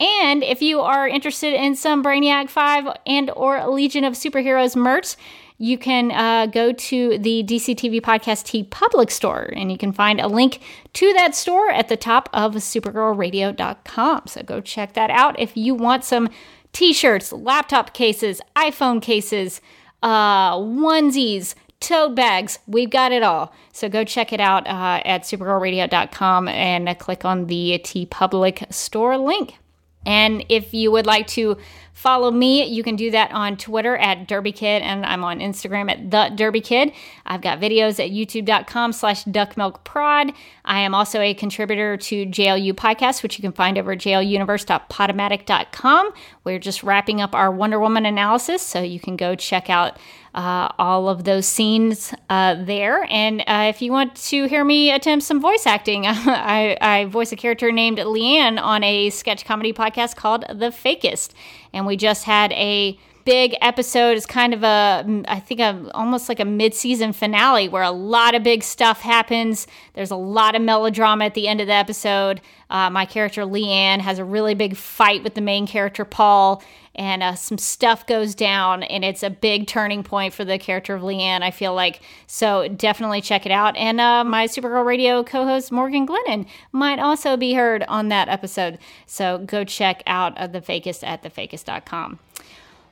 And 0.00 0.42
if 0.42 0.62
you 0.62 0.80
are 0.80 1.06
interested 1.06 1.52
in 1.52 1.76
some 1.76 2.02
Brainiac 2.02 2.48
5 2.48 2.96
and 3.06 3.30
or 3.36 3.66
Legion 3.68 4.04
of 4.04 4.14
Superheroes 4.14 4.74
merch, 4.74 5.14
you 5.60 5.76
can 5.76 6.10
uh, 6.10 6.46
go 6.46 6.72
to 6.72 7.18
the 7.18 7.44
DC 7.44 7.76
TV 7.76 8.00
Podcast 8.00 8.70
public 8.70 9.10
store 9.10 9.52
and 9.54 9.70
you 9.70 9.76
can 9.76 9.92
find 9.92 10.18
a 10.18 10.26
link 10.26 10.62
to 10.94 11.12
that 11.12 11.34
store 11.34 11.70
at 11.70 11.88
the 11.88 11.98
top 11.98 12.30
of 12.32 12.54
supergirlradio.com. 12.54 14.22
So 14.26 14.42
go 14.42 14.62
check 14.62 14.94
that 14.94 15.10
out 15.10 15.38
if 15.38 15.58
you 15.58 15.74
want 15.74 16.02
some 16.04 16.30
t 16.72 16.94
shirts, 16.94 17.30
laptop 17.30 17.92
cases, 17.92 18.40
iPhone 18.56 19.02
cases, 19.02 19.60
uh, 20.02 20.54
onesies, 20.54 21.54
tote 21.78 22.14
bags. 22.14 22.58
We've 22.66 22.88
got 22.88 23.12
it 23.12 23.22
all. 23.22 23.52
So 23.74 23.90
go 23.90 24.02
check 24.02 24.32
it 24.32 24.40
out 24.40 24.66
uh, 24.66 25.02
at 25.04 25.24
supergirlradio.com 25.24 26.48
and 26.48 26.98
click 26.98 27.26
on 27.26 27.48
the 27.48 27.78
TeePublic 27.84 28.72
store 28.72 29.18
link. 29.18 29.58
And 30.06 30.42
if 30.48 30.72
you 30.72 30.90
would 30.90 31.04
like 31.04 31.26
to 31.28 31.58
follow 32.00 32.30
me, 32.30 32.64
you 32.64 32.82
can 32.82 32.96
do 32.96 33.10
that 33.10 33.30
on 33.30 33.58
Twitter 33.58 33.94
at 33.98 34.26
Derby 34.26 34.52
Kid, 34.52 34.80
and 34.80 35.04
I'm 35.04 35.22
on 35.22 35.40
Instagram 35.40 35.90
at 35.90 36.10
the 36.10 36.34
Derby 36.34 36.62
Kid. 36.62 36.92
I've 37.26 37.42
got 37.42 37.60
videos 37.60 38.02
at 38.02 38.10
youtube.com 38.10 38.94
slash 38.94 39.26
duckmilkprod. 39.26 40.34
I 40.64 40.80
am 40.80 40.94
also 40.94 41.20
a 41.20 41.34
contributor 41.34 41.98
to 41.98 42.24
JLU 42.24 42.72
Podcast, 42.72 43.22
which 43.22 43.36
you 43.36 43.42
can 43.42 43.52
find 43.52 43.76
over 43.76 43.92
at 43.92 43.98
jluniverse.podomatic.com. 43.98 46.10
We're 46.44 46.58
just 46.58 46.82
wrapping 46.82 47.20
up 47.20 47.34
our 47.34 47.50
Wonder 47.50 47.78
Woman 47.78 48.06
analysis, 48.06 48.62
so 48.62 48.80
you 48.80 48.98
can 48.98 49.16
go 49.16 49.34
check 49.34 49.68
out 49.68 49.98
uh, 50.34 50.68
all 50.78 51.08
of 51.08 51.24
those 51.24 51.46
scenes 51.46 52.14
uh, 52.28 52.54
there. 52.54 53.06
And 53.10 53.40
uh, 53.42 53.66
if 53.68 53.82
you 53.82 53.92
want 53.92 54.14
to 54.16 54.46
hear 54.46 54.64
me 54.64 54.90
attempt 54.90 55.24
some 55.24 55.40
voice 55.40 55.66
acting, 55.66 56.06
I, 56.06 56.76
I, 56.80 57.04
voice 57.06 57.32
a 57.32 57.36
character 57.36 57.72
named 57.72 57.98
Leanne 57.98 58.60
on 58.60 58.84
a 58.84 59.10
sketch 59.10 59.44
comedy 59.44 59.72
podcast 59.72 60.16
called 60.16 60.44
The 60.48 60.70
Fakest. 60.70 61.32
And 61.72 61.86
we 61.86 61.96
just 61.96 62.24
had 62.24 62.52
a 62.52 62.98
big 63.24 63.56
episode. 63.60 64.16
Is 64.16 64.26
kind 64.26 64.54
of 64.54 64.62
a 64.62 65.24
i 65.28 65.40
think 65.40 65.60
a, 65.60 65.90
almost 65.94 66.28
like 66.28 66.40
a 66.40 66.44
mid-season 66.44 67.12
finale 67.12 67.68
where 67.68 67.82
a 67.82 67.90
lot 67.90 68.34
of 68.34 68.42
big 68.42 68.62
stuff 68.62 69.00
happens. 69.00 69.66
There's 69.94 70.10
a 70.10 70.16
lot 70.16 70.54
of 70.54 70.62
melodrama 70.62 71.26
at 71.26 71.34
the 71.34 71.48
end 71.48 71.60
of 71.60 71.66
the 71.66 71.72
episode. 71.72 72.40
Uh, 72.70 72.88
my 72.90 73.04
character 73.04 73.42
leanne 73.42 74.00
has 74.00 74.18
a 74.18 74.24
really 74.24 74.54
big 74.54 74.76
fight 74.76 75.22
with 75.22 75.34
the 75.34 75.40
main 75.40 75.66
character 75.66 76.04
paul 76.04 76.62
and 76.94 77.22
uh, 77.22 77.34
some 77.34 77.58
stuff 77.58 78.06
goes 78.06 78.34
down 78.34 78.82
and 78.84 79.04
it's 79.04 79.22
a 79.22 79.30
big 79.30 79.66
turning 79.66 80.02
point 80.02 80.34
for 80.34 80.44
the 80.44 80.58
character 80.58 80.94
of 80.94 81.02
leanne 81.02 81.42
i 81.42 81.50
feel 81.50 81.74
like. 81.74 82.00
So 82.26 82.68
definitely 82.68 83.20
check 83.20 83.46
it 83.46 83.52
out. 83.52 83.76
And 83.76 84.00
uh, 84.00 84.24
my 84.24 84.46
supergirl 84.46 84.84
radio 84.84 85.22
co-host 85.24 85.72
morgan 85.72 86.06
glennon 86.06 86.46
might 86.72 86.98
also 86.98 87.36
be 87.36 87.54
heard 87.54 87.84
on 87.88 88.08
that 88.08 88.28
episode. 88.28 88.78
So 89.06 89.38
go 89.38 89.64
check 89.64 90.02
out 90.06 90.36
uh, 90.38 90.46
the 90.46 90.60
fakest 90.60 91.06
at 91.06 91.22
thefakest.com 91.22 92.18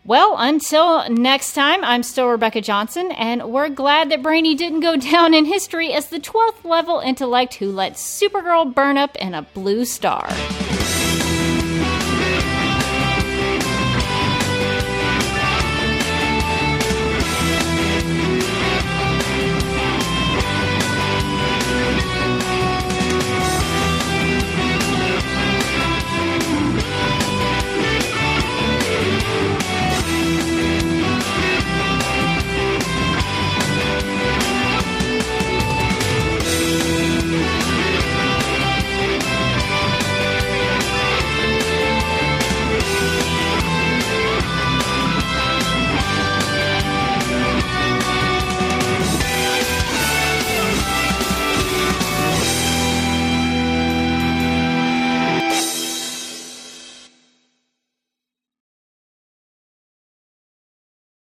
well, 0.08 0.36
until 0.38 1.06
next 1.10 1.52
time, 1.52 1.84
I'm 1.84 2.02
still 2.02 2.28
Rebecca 2.28 2.62
Johnson, 2.62 3.12
and 3.12 3.52
we're 3.52 3.68
glad 3.68 4.10
that 4.10 4.22
Brainy 4.22 4.54
didn't 4.54 4.80
go 4.80 4.96
down 5.12 5.34
in 5.34 5.44
history 5.44 5.92
as 5.92 6.08
the 6.08 6.18
12th 6.18 6.64
level 6.64 7.00
intellect 7.00 7.54
who 7.54 7.70
let 7.70 7.92
Supergirl 7.92 8.74
burn 8.74 8.96
up 8.96 9.14
in 9.16 9.34
a 9.34 9.42
blue 9.42 9.84
star. 9.84 10.26